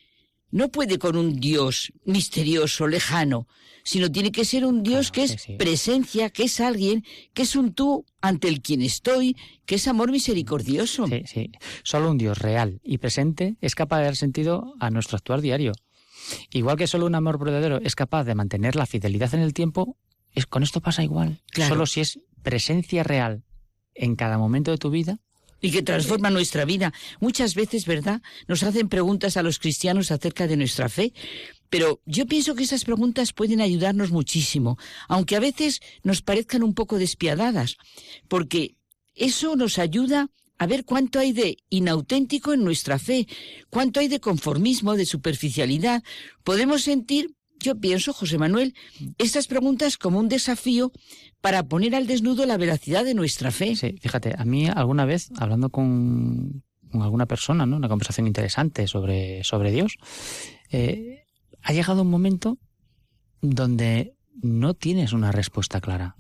no 0.51 0.71
puede 0.71 0.99
con 0.99 1.17
un 1.17 1.39
Dios 1.39 1.93
misterioso, 2.07 2.87
lejano, 2.87 3.47
sino 3.85 4.11
tiene 4.11 4.33
que 4.33 4.47
ser 4.47 4.65
un 4.65 4.83
Dios 4.83 5.13
que 5.13 5.25
es 5.25 5.37
presencia, 5.59 6.31
que 6.31 6.45
es 6.45 6.59
alguien, 6.59 7.05
que 7.35 7.43
es 7.43 7.57
un 7.57 7.75
tú 7.75 8.07
ante 8.23 8.49
el 8.49 8.63
quien 8.63 8.81
estoy, 8.81 9.37
que 9.67 9.75
es 9.75 9.87
amor 9.87 10.11
misericordioso. 10.11 11.07
Sí, 11.09 11.25
sí. 11.27 11.51
Solo 11.83 12.11
un 12.11 12.17
Dios 12.17 12.39
real 12.39 12.81
y 12.83 12.97
presente 12.97 13.57
es 13.61 13.75
capaz 13.75 13.99
de 13.99 14.05
dar 14.07 14.17
sentido 14.17 14.75
a 14.81 14.89
nuestro 14.89 15.19
actuar 15.19 15.43
diario. 15.43 15.73
Igual 16.51 16.77
que 16.77 16.87
solo 16.87 17.07
un 17.07 17.15
amor 17.15 17.39
verdadero 17.39 17.81
es 17.83 17.95
capaz 17.95 18.25
de 18.25 18.35
mantener 18.35 18.77
la 18.77 18.87
fidelidad 18.87 19.35
en 19.35 19.41
el 19.41 19.55
tiempo, 19.55 19.97
es, 20.35 20.47
con 20.47 20.63
esto 20.63 20.81
pasa 20.81 21.03
igual. 21.03 21.41
Claro. 21.51 21.75
Solo 21.75 21.87
si 21.87 22.01
es 22.01 22.21
presencia 22.43 23.03
real 23.03 23.43
en 23.95 24.17
cada 24.17 24.39
momento 24.39 24.71
de 24.71 24.79
tu 24.79 24.91
vida, 24.91 25.19
y 25.61 25.71
que 25.71 25.83
transforma 25.83 26.31
nuestra 26.31 26.65
vida. 26.65 26.93
Muchas 27.21 27.55
veces, 27.55 27.87
¿verdad? 27.87 28.23
Nos 28.47 28.63
hacen 28.63 28.89
preguntas 28.89 29.37
a 29.37 29.43
los 29.43 29.59
cristianos 29.59 30.11
acerca 30.11 30.47
de 30.47 30.57
nuestra 30.57 30.89
fe, 30.89 31.13
pero 31.71 32.01
yo 32.05 32.27
pienso 32.27 32.55
que 32.55 32.65
esas 32.65 32.85
preguntas 32.85 33.33
pueden 33.33 33.61
ayudarnos 33.61 34.11
muchísimo, 34.11 34.79
aunque 35.09 35.37
a 35.37 35.41
veces 35.41 35.81
nos 36.03 36.23
parezcan 36.23 36.63
un 36.63 36.75
poco 36.75 36.99
despiadadas, 36.99 37.77
porque 38.29 38.77
eso 39.15 39.57
nos 39.57 39.79
ayuda 39.79 40.29
a 40.59 40.67
ver 40.67 40.85
cuánto 40.85 41.19
hay 41.19 41.33
de 41.33 41.59
inauténtico 41.69 42.53
en 42.53 42.65
nuestra 42.65 42.99
fe, 42.99 43.27
cuánto 43.71 44.01
hay 44.01 44.09
de 44.09 44.21
conformismo, 44.21 44.97
de 44.97 45.07
superficialidad. 45.07 46.03
Podemos 46.45 46.83
sentir, 46.83 47.35
yo 47.59 47.79
pienso, 47.79 48.13
José 48.13 48.39
Manuel, 48.39 48.75
estas 49.19 49.47
preguntas 49.47 49.99
como 49.99 50.19
un 50.19 50.29
desafío 50.29 50.93
para 51.41 51.65
poner 51.65 51.95
al 51.95 52.07
desnudo 52.07 52.47
la 52.47 52.57
veracidad 52.57 53.05
de 53.05 53.15
nuestra 53.15 53.51
fe. 53.51 53.77
Sí, 53.77 53.97
fíjate, 54.01 54.35
a 54.37 54.45
mí 54.45 54.67
alguna 54.67 55.05
vez, 55.05 55.31
hablando 55.37 55.71
con, 55.71 56.63
alguna 56.93 57.27
persona, 57.27 57.67
¿no? 57.67 57.77
una 57.77 57.89
conversación 57.89 58.27
interesante 58.27 58.87
sobre, 58.87 59.45
sobre 59.45 59.71
Dios, 59.71 59.97
eh, 60.71 61.25
ha 61.63 61.73
llegado 61.73 62.03
un 62.03 62.11
momento 62.11 62.59
donde 63.43 64.15
no 64.43 64.75
tienes 64.75 65.13
una 65.13 65.33
respuesta 65.33 65.81
clara. 65.81 66.17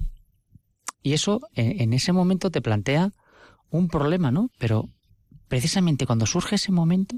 Y 1.02 1.12
eso, 1.12 1.40
en, 1.54 1.80
en 1.80 1.92
ese 1.92 2.12
momento, 2.12 2.50
te 2.50 2.60
plantea 2.60 3.12
un 3.70 3.88
problema, 3.88 4.30
¿no? 4.30 4.50
Pero 4.58 4.88
precisamente 5.48 6.06
cuando 6.06 6.26
surge 6.26 6.56
ese 6.56 6.72
momento, 6.72 7.16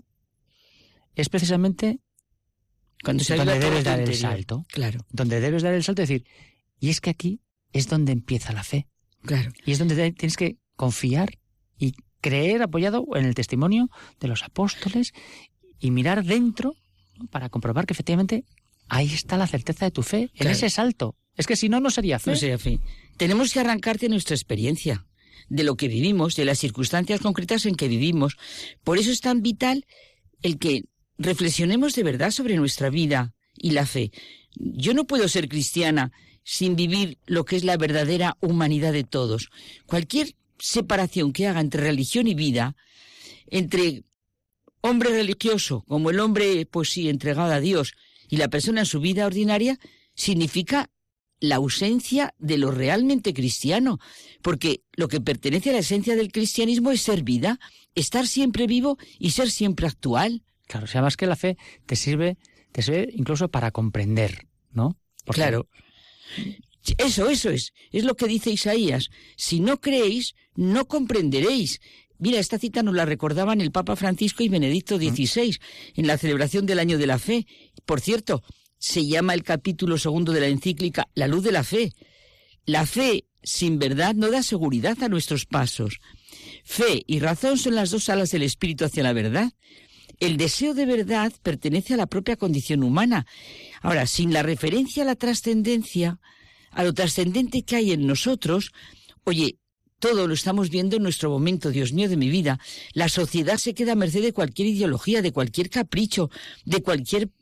es 1.15 1.29
precisamente 1.29 2.01
Cuando 3.03 3.25
se 3.25 3.37
donde 3.37 3.59
debes 3.59 3.85
dar 3.85 4.01
el 4.01 4.15
salto. 4.15 4.65
Claro. 4.69 5.01
Donde 5.11 5.41
debes 5.41 5.63
dar 5.63 5.75
el 5.75 5.83
salto 5.83 6.03
y 6.03 6.05
decir, 6.05 6.25
y 6.81 6.91
es 6.91 7.01
que 7.01 7.11
aquí 7.11 7.41
es 7.73 7.89
donde 7.89 8.13
empieza 8.13 8.53
la 8.53 8.65
fe. 8.65 8.87
Claro. 9.23 9.51
Y 9.65 9.73
es 9.73 9.79
donde 9.79 10.13
tienes 10.13 10.37
que 10.37 10.59
confiar 10.77 11.39
y 11.79 11.95
creer 12.21 12.63
apoyado 12.63 13.05
en 13.15 13.25
el 13.25 13.35
testimonio 13.35 13.91
de 14.21 14.29
los 14.29 14.43
apóstoles 14.43 15.13
y 15.79 15.91
mirar 15.91 16.25
dentro 16.25 16.75
¿no? 17.17 17.27
para 17.27 17.49
comprobar 17.49 17.87
que 17.87 17.95
efectivamente 17.95 18.45
ahí 18.89 19.07
está 19.07 19.37
la 19.37 19.47
certeza 19.47 19.85
de 19.85 19.91
tu 19.91 20.03
fe, 20.03 20.31
en 20.35 20.49
ese 20.49 20.71
salto. 20.71 21.17
Es 21.37 21.47
que 21.47 21.57
si 21.57 21.69
no, 21.69 21.81
no 21.81 21.91
sería 21.91 22.19
fe. 22.19 22.31
No 22.31 22.37
sería 22.37 22.59
fe. 22.59 22.81
Tenemos 23.17 23.53
que 23.53 23.61
arrancarte 23.61 24.07
de 24.07 24.11
nuestra 24.11 24.35
experiencia, 24.35 25.07
de 25.49 25.63
lo 25.63 25.77
que 25.77 25.89
vivimos, 25.89 26.37
de 26.37 26.45
las 26.45 26.59
circunstancias 26.59 27.21
concretas 27.21 27.67
en 27.67 27.75
que 27.75 27.89
vivimos. 27.89 28.37
Por 28.85 28.99
eso 28.99 29.11
es 29.11 29.21
tan 29.21 29.43
vital 29.43 29.87
el 30.43 30.59
que 30.59 30.85
reflexionemos 31.19 31.95
de 31.95 32.03
verdad 32.03 32.31
sobre 32.31 32.57
nuestra 32.57 32.91
vida 32.91 33.35
y 33.57 33.73
la 33.73 33.87
fe. 33.87 34.13
Yo 34.55 34.95
no 34.95 35.07
puedo 35.07 35.29
ser 35.29 35.49
cristiana 35.49 36.13
sin 36.45 36.77
vivir 36.77 37.19
lo 37.27 37.45
que 37.45 37.57
es 37.57 37.65
la 37.65 37.77
verdadera 37.77 38.37
humanidad 38.41 38.93
de 38.93 39.05
todos. 39.05 39.51
Cualquier 39.87 40.35
separación 40.59 41.33
que 41.33 41.47
haga 41.47 41.61
entre 41.61 41.83
religión 41.83 42.27
y 42.27 42.35
vida, 42.35 42.77
entre 43.49 44.05
hombre 44.81 45.11
religioso 45.11 45.85
como 45.87 46.11
el 46.11 46.21
hombre, 46.21 46.67
pues 46.67 46.91
sí, 46.91 47.09
entregado 47.09 47.53
a 47.53 47.61
Dios, 47.61 47.93
y 48.29 48.37
la 48.37 48.49
persona 48.49 48.81
en 48.81 48.87
su 48.87 49.01
vida 49.01 49.27
ordinaria, 49.27 49.79
significa 50.15 50.91
la 51.41 51.57
ausencia 51.57 52.35
de 52.39 52.59
lo 52.59 52.71
realmente 52.71 53.33
cristiano, 53.35 53.99
porque 54.43 54.83
lo 54.93 55.09
que 55.09 55.21
pertenece 55.21 55.71
a 55.71 55.75
la 55.75 55.79
esencia 55.81 56.17
del 56.17 56.33
cristianismo 56.33 56.91
es 56.91 57.03
ser 57.03 57.23
vida, 57.23 57.61
estar 57.95 58.27
siempre 58.27 58.67
vivo 58.67 58.99
y 59.19 59.31
ser 59.31 59.51
siempre 59.51 59.87
actual. 59.87 60.43
Claro, 60.67 60.85
o 60.85 60.89
sea, 60.89 61.03
más 61.03 61.17
que 61.17 61.27
la 61.27 61.37
fe 61.37 61.57
te 61.87 61.97
sirve, 61.97 62.37
te 62.73 62.83
sirve 62.83 63.09
incluso 63.15 63.49
para 63.49 63.71
comprender, 63.71 64.47
¿no? 64.71 64.99
Porque- 65.25 65.41
Claro. 65.41 65.69
Eso, 66.97 67.29
eso 67.29 67.51
es. 67.51 67.73
Es 67.91 68.05
lo 68.05 68.17
que 68.17 68.27
dice 68.27 68.51
Isaías. 68.51 69.11
Si 69.37 69.61
no 69.61 69.81
creéis, 69.81 70.35
no 70.55 70.87
comprenderéis. 70.89 71.81
Mira, 72.19 72.41
esta 72.41 72.59
cita 72.59 72.83
nos 72.83 72.95
la 72.95 73.05
recordaban 73.05 73.61
el 73.61 73.71
Papa 73.73 73.95
Francisco 73.95 74.43
y 74.43 74.49
Benedicto 74.49 74.97
XVI 74.97 75.57
en 75.95 76.07
la 76.07 76.19
celebración 76.19 76.67
del 76.67 76.79
Año 76.79 76.99
de 76.99 77.07
la 77.07 77.19
Fe. 77.19 77.47
Por 77.85 78.01
cierto, 78.01 78.43
se 78.79 79.07
llama 79.07 79.35
el 79.35 79.43
capítulo 79.43 79.99
segundo 79.99 80.33
de 80.33 80.41
la 80.41 80.49
encíclica 80.49 81.09
La 81.15 81.27
luz 81.27 81.45
de 81.45 81.53
la 81.53 81.65
fe. 81.65 81.93
La 82.65 82.87
fe 82.87 83.25
sin 83.43 83.79
verdad 83.79 84.15
no 84.15 84.31
da 84.31 84.43
seguridad 84.43 85.03
a 85.03 85.09
nuestros 85.09 85.47
pasos. 85.47 86.01
Fe 86.65 87.03
y 87.07 87.21
razón 87.21 87.59
son 87.59 87.75
las 87.75 87.91
dos 87.91 88.09
alas 88.09 88.31
del 88.31 88.43
espíritu 88.43 88.85
hacia 88.85 89.03
la 89.03 89.13
verdad. 89.13 89.53
El 90.21 90.37
deseo 90.37 90.75
de 90.75 90.85
verdad 90.85 91.33
pertenece 91.43 91.95
a 91.95 91.97
la 91.97 92.07
propia 92.07 92.37
condición 92.37 92.83
humana. 92.83 93.27
Ahora, 93.81 94.07
sin 94.07 94.33
la 94.33 94.43
referencia 94.43 95.03
a 95.03 95.07
la 95.07 95.15
trascendencia, 95.15 96.21
a 96.71 96.85
lo 96.85 96.93
trascendente 96.93 97.63
que 97.63 97.77
hay 97.77 97.93
en 97.93 98.07
nosotros, 98.07 98.73
oye, 99.25 99.59
todo 100.01 100.27
lo 100.27 100.35
estamos 100.35 100.71
viendo 100.71 100.97
en 100.97 101.03
nuestro 101.03 101.31
momento, 101.31 101.71
Dios 101.71 101.93
mío, 101.93 102.09
de 102.09 102.17
mi 102.17 102.29
vida. 102.29 102.61
La 102.93 103.09
sociedad 103.09 103.57
se 103.57 103.75
queda 103.75 103.93
a 103.93 103.97
merced 103.97 104.23
de 104.23 104.33
cualquier 104.33 104.69
ideología, 104.69 105.23
de 105.23 105.33
cualquier 105.33 105.71
capricho, 105.71 106.31
de 106.65 106.83
cualquier 106.83 107.29
¿Quién 107.29 107.38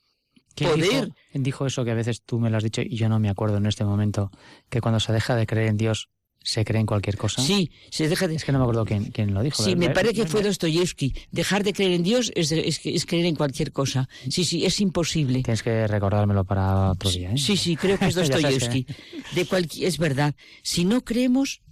poder. 0.64 1.10
Dijo, 1.34 1.66
eso 1.66 1.84
que 1.84 1.90
a 1.90 1.94
veces 1.94 2.22
tú 2.22 2.38
me 2.40 2.50
lo 2.50 2.56
has 2.56 2.64
dicho 2.64 2.82
y 2.82 2.96
yo 2.96 3.08
no 3.08 3.18
me 3.18 3.28
acuerdo 3.28 3.58
en 3.58 3.66
este 3.66 3.84
momento? 3.84 4.30
Que 4.68 4.80
cuando 4.80 5.00
se 5.00 5.12
deja 5.12 5.36
de 5.36 5.46
creer 5.46 5.68
en 5.68 5.76
Dios, 5.76 6.08
se 6.42 6.64
cree 6.64 6.80
en 6.80 6.86
cualquier 6.86 7.16
cosa. 7.16 7.42
Sí, 7.42 7.72
se 7.90 8.08
deja 8.08 8.28
de... 8.28 8.36
Es 8.36 8.44
que 8.44 8.52
no 8.52 8.58
me 8.58 8.64
acuerdo 8.64 8.84
quién, 8.84 9.06
quién 9.06 9.34
lo 9.34 9.42
dijo. 9.42 9.64
Sí, 9.64 9.74
me 9.74 9.90
parece 9.90 10.14
que 10.14 10.26
fue 10.26 10.42
Dostoyevsky. 10.42 11.12
Dejar 11.32 11.64
de 11.64 11.72
creer 11.72 11.90
en 11.92 12.04
Dios 12.04 12.30
es, 12.36 12.50
de- 12.50 12.68
es, 12.68 12.80
es 12.84 13.04
creer 13.04 13.26
en 13.26 13.34
cualquier 13.34 13.72
cosa. 13.72 14.08
Sí, 14.30 14.44
sí, 14.44 14.64
es 14.64 14.80
imposible. 14.80 15.42
Tienes 15.42 15.64
que 15.64 15.88
recordármelo 15.88 16.44
para 16.44 16.92
otro 16.92 17.10
día. 17.10 17.32
¿eh? 17.32 17.36
Sí, 17.38 17.56
sí, 17.56 17.74
creo 17.76 17.98
que 17.98 18.06
es 18.06 18.14
que- 18.14 18.20
Dostoyevsky. 18.20 18.86
De 19.34 19.68
es 19.80 19.98
verdad. 19.98 20.36
Si 20.62 20.84
no 20.84 21.00
creemos, 21.02 21.62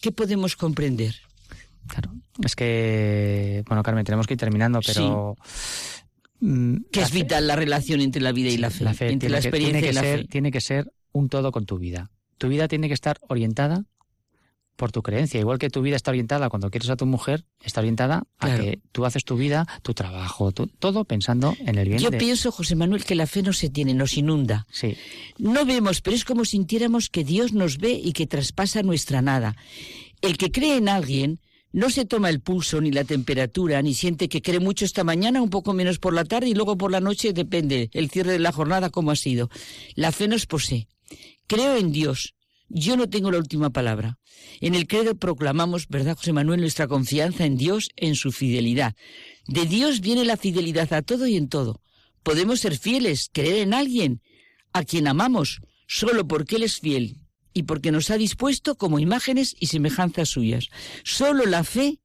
¿qué 0.00 0.12
podemos 0.12 0.54
comprender? 0.54 1.16
Es 2.44 2.54
que, 2.54 3.64
bueno, 3.66 3.82
Carmen, 3.82 4.04
tenemos 4.04 4.28
que 4.28 4.34
ir 4.34 4.38
terminando, 4.40 4.78
pero... 4.86 5.36
Que 6.40 7.00
la 7.00 7.06
es 7.06 7.12
vital 7.12 7.46
la 7.46 7.56
relación 7.56 8.00
entre 8.00 8.22
la 8.22 8.32
vida 8.32 8.48
y 8.50 8.56
la 8.56 8.70
fe. 8.70 8.84
La 8.84 8.94
fe 8.94 9.10
entre 9.12 9.28
tiene 9.28 9.32
la 9.36 9.40
que- 9.42 9.48
experiencia 9.48 9.80
tiene 9.80 9.86
que 9.86 9.90
y 9.92 9.94
la 9.94 10.00
ser, 10.00 10.18
fe. 10.20 10.28
Tiene 10.28 10.50
que 10.50 10.60
ser 10.60 10.92
un 11.12 11.28
todo 11.28 11.52
con 11.52 11.66
tu 11.66 11.78
vida. 11.78 12.10
Tu 12.38 12.48
vida 12.48 12.66
tiene 12.68 12.88
que 12.88 12.94
estar 12.94 13.18
orientada 13.28 13.84
por 14.76 14.92
tu 14.92 15.02
creencia. 15.02 15.38
Igual 15.38 15.58
que 15.58 15.68
tu 15.68 15.82
vida 15.82 15.96
está 15.96 16.10
orientada 16.10 16.48
cuando 16.48 16.70
quieres 16.70 16.88
a 16.88 16.96
tu 16.96 17.04
mujer, 17.04 17.44
está 17.62 17.80
orientada 17.80 18.24
a 18.38 18.56
que 18.56 18.80
tú 18.92 19.04
haces 19.04 19.24
tu 19.26 19.36
vida, 19.36 19.66
tu 19.82 19.92
trabajo, 19.92 20.52
tu- 20.52 20.68
todo 20.68 21.04
pensando 21.04 21.54
en 21.58 21.76
el 21.76 21.86
bien 21.88 22.00
Yo 22.00 22.08
de... 22.08 22.16
pienso, 22.16 22.50
José 22.50 22.76
Manuel, 22.76 23.04
que 23.04 23.14
la 23.14 23.26
fe 23.26 23.42
no 23.42 23.52
se 23.52 23.68
tiene, 23.68 23.92
nos 23.92 24.16
inunda. 24.16 24.66
Sí. 24.70 24.96
No 25.36 25.66
vemos, 25.66 26.00
pero 26.00 26.16
es 26.16 26.24
como 26.24 26.46
sintiéramos 26.46 27.10
que 27.10 27.24
Dios 27.24 27.52
nos 27.52 27.76
ve 27.76 27.92
y 27.92 28.14
que 28.14 28.26
traspasa 28.26 28.82
nuestra 28.82 29.20
nada. 29.20 29.54
El 30.22 30.38
que 30.38 30.50
cree 30.50 30.78
en 30.78 30.88
alguien 30.88 31.40
no 31.72 31.90
se 31.90 32.04
toma 32.04 32.30
el 32.30 32.40
pulso 32.40 32.80
ni 32.80 32.90
la 32.90 33.04
temperatura, 33.04 33.80
ni 33.82 33.94
siente 33.94 34.28
que 34.28 34.42
cree 34.42 34.58
mucho 34.58 34.84
esta 34.84 35.04
mañana, 35.04 35.40
un 35.40 35.50
poco 35.50 35.72
menos 35.72 35.98
por 35.98 36.12
la 36.12 36.24
tarde 36.24 36.48
y 36.48 36.54
luego 36.54 36.76
por 36.76 36.90
la 36.90 37.00
noche, 37.00 37.32
depende 37.32 37.90
el 37.92 38.10
cierre 38.10 38.32
de 38.32 38.38
la 38.40 38.52
jornada, 38.52 38.90
cómo 38.90 39.12
ha 39.12 39.16
sido. 39.16 39.50
La 39.94 40.10
fe 40.10 40.26
nos 40.26 40.46
posee. 40.46 40.88
Creo 41.46 41.76
en 41.76 41.92
Dios. 41.92 42.34
Yo 42.68 42.96
no 42.96 43.08
tengo 43.08 43.30
la 43.30 43.38
última 43.38 43.70
palabra. 43.70 44.18
En 44.60 44.74
el 44.74 44.86
credo 44.86 45.16
proclamamos, 45.16 45.88
¿verdad, 45.88 46.16
José 46.16 46.32
Manuel, 46.32 46.60
nuestra 46.60 46.86
confianza 46.86 47.44
en 47.44 47.56
Dios, 47.56 47.88
en 47.96 48.14
su 48.14 48.30
fidelidad. 48.32 48.94
De 49.46 49.66
Dios 49.66 50.00
viene 50.00 50.24
la 50.24 50.36
fidelidad 50.36 50.92
a 50.92 51.02
todo 51.02 51.26
y 51.26 51.36
en 51.36 51.48
todo. 51.48 51.80
Podemos 52.22 52.60
ser 52.60 52.78
fieles, 52.78 53.28
creer 53.32 53.56
en 53.56 53.74
alguien 53.74 54.22
a 54.72 54.84
quien 54.84 55.08
amamos, 55.08 55.60
solo 55.88 56.26
porque 56.28 56.56
Él 56.56 56.62
es 56.62 56.78
fiel 56.78 57.19
y 57.52 57.64
porque 57.64 57.92
nos 57.92 58.10
ha 58.10 58.16
dispuesto 58.16 58.76
como 58.76 58.98
imágenes 58.98 59.56
y 59.58 59.66
semejanzas 59.66 60.28
suyas. 60.28 60.68
Solo 61.04 61.46
la 61.46 61.64
fe 61.64 61.98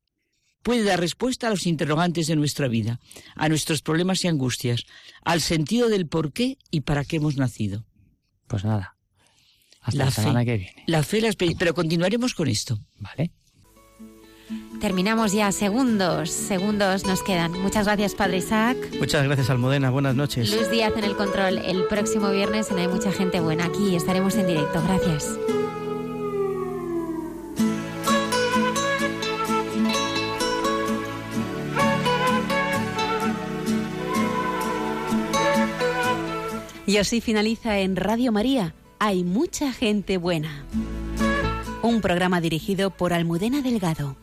puede 0.64 0.84
dar 0.84 1.00
respuesta 1.00 1.48
a 1.48 1.50
los 1.52 1.68
interrogantes 1.68 2.28
de 2.28 2.36
nuestra 2.36 2.68
vida, 2.68 3.00
a 3.36 3.50
nuestros 3.50 3.82
problemas 3.82 4.24
y 4.24 4.28
angustias, 4.28 4.86
al 5.24 5.42
sentido 5.42 5.90
del 5.90 6.08
por 6.08 6.34
qué 6.34 6.58
y 6.72 6.82
para 6.82 7.06
qué 7.06 7.18
hemos 7.18 7.38
nacido. 7.38 7.86
Pues 8.48 8.64
nada. 8.64 8.98
Hasta 9.82 9.98
la, 10.00 10.06
La 10.06 10.12
semana 10.12 10.40
fe. 10.40 10.46
que 10.46 10.58
viene. 10.58 10.84
La 10.88 11.04
fe, 11.04 11.22
la. 11.22 11.32
Pero 11.60 11.76
continuaremos 11.76 12.34
con 12.34 12.48
esto. 12.48 12.80
Vale. 12.98 13.32
Terminamos 14.80 15.32
ya, 15.32 15.52
segundos, 15.52 16.30
segundos 16.30 17.06
nos 17.06 17.24
quedan. 17.24 17.54
Muchas 17.54 17.86
gracias, 17.86 18.14
Padre 18.14 18.38
Isaac. 18.38 18.78
Muchas 19.00 19.24
gracias, 19.24 19.50
Almudena. 19.50 19.90
Buenas 19.90 20.16
noches. 20.16 20.52
Luis 20.54 20.70
Díaz 20.70 20.94
en 20.96 21.04
el 21.04 21.16
control. 21.16 21.58
El 21.60 21.86
próximo 21.86 22.30
viernes 22.30 22.70
en 22.72 22.80
Hay 22.80 22.88
Mucha 22.88 23.12
Gente 23.12 23.40
Buena. 23.40 23.66
Aquí 23.66 23.96
estaremos 23.96 24.36
en 24.36 24.48
directo. 24.48 24.82
Gracias. 24.84 25.40
Y 36.88 36.98
así 36.98 37.20
finaliza 37.20 37.80
en 37.80 37.96
Radio 37.96 38.32
María. 38.32 38.76
Hay 39.00 39.24
mucha 39.24 39.74
gente 39.74 40.18
buena. 40.18 40.66
Un 41.82 42.02
programa 42.02 42.40
dirigido 42.42 42.92
por 42.92 43.12
Almudena 43.12 43.62
Delgado. 43.62 44.16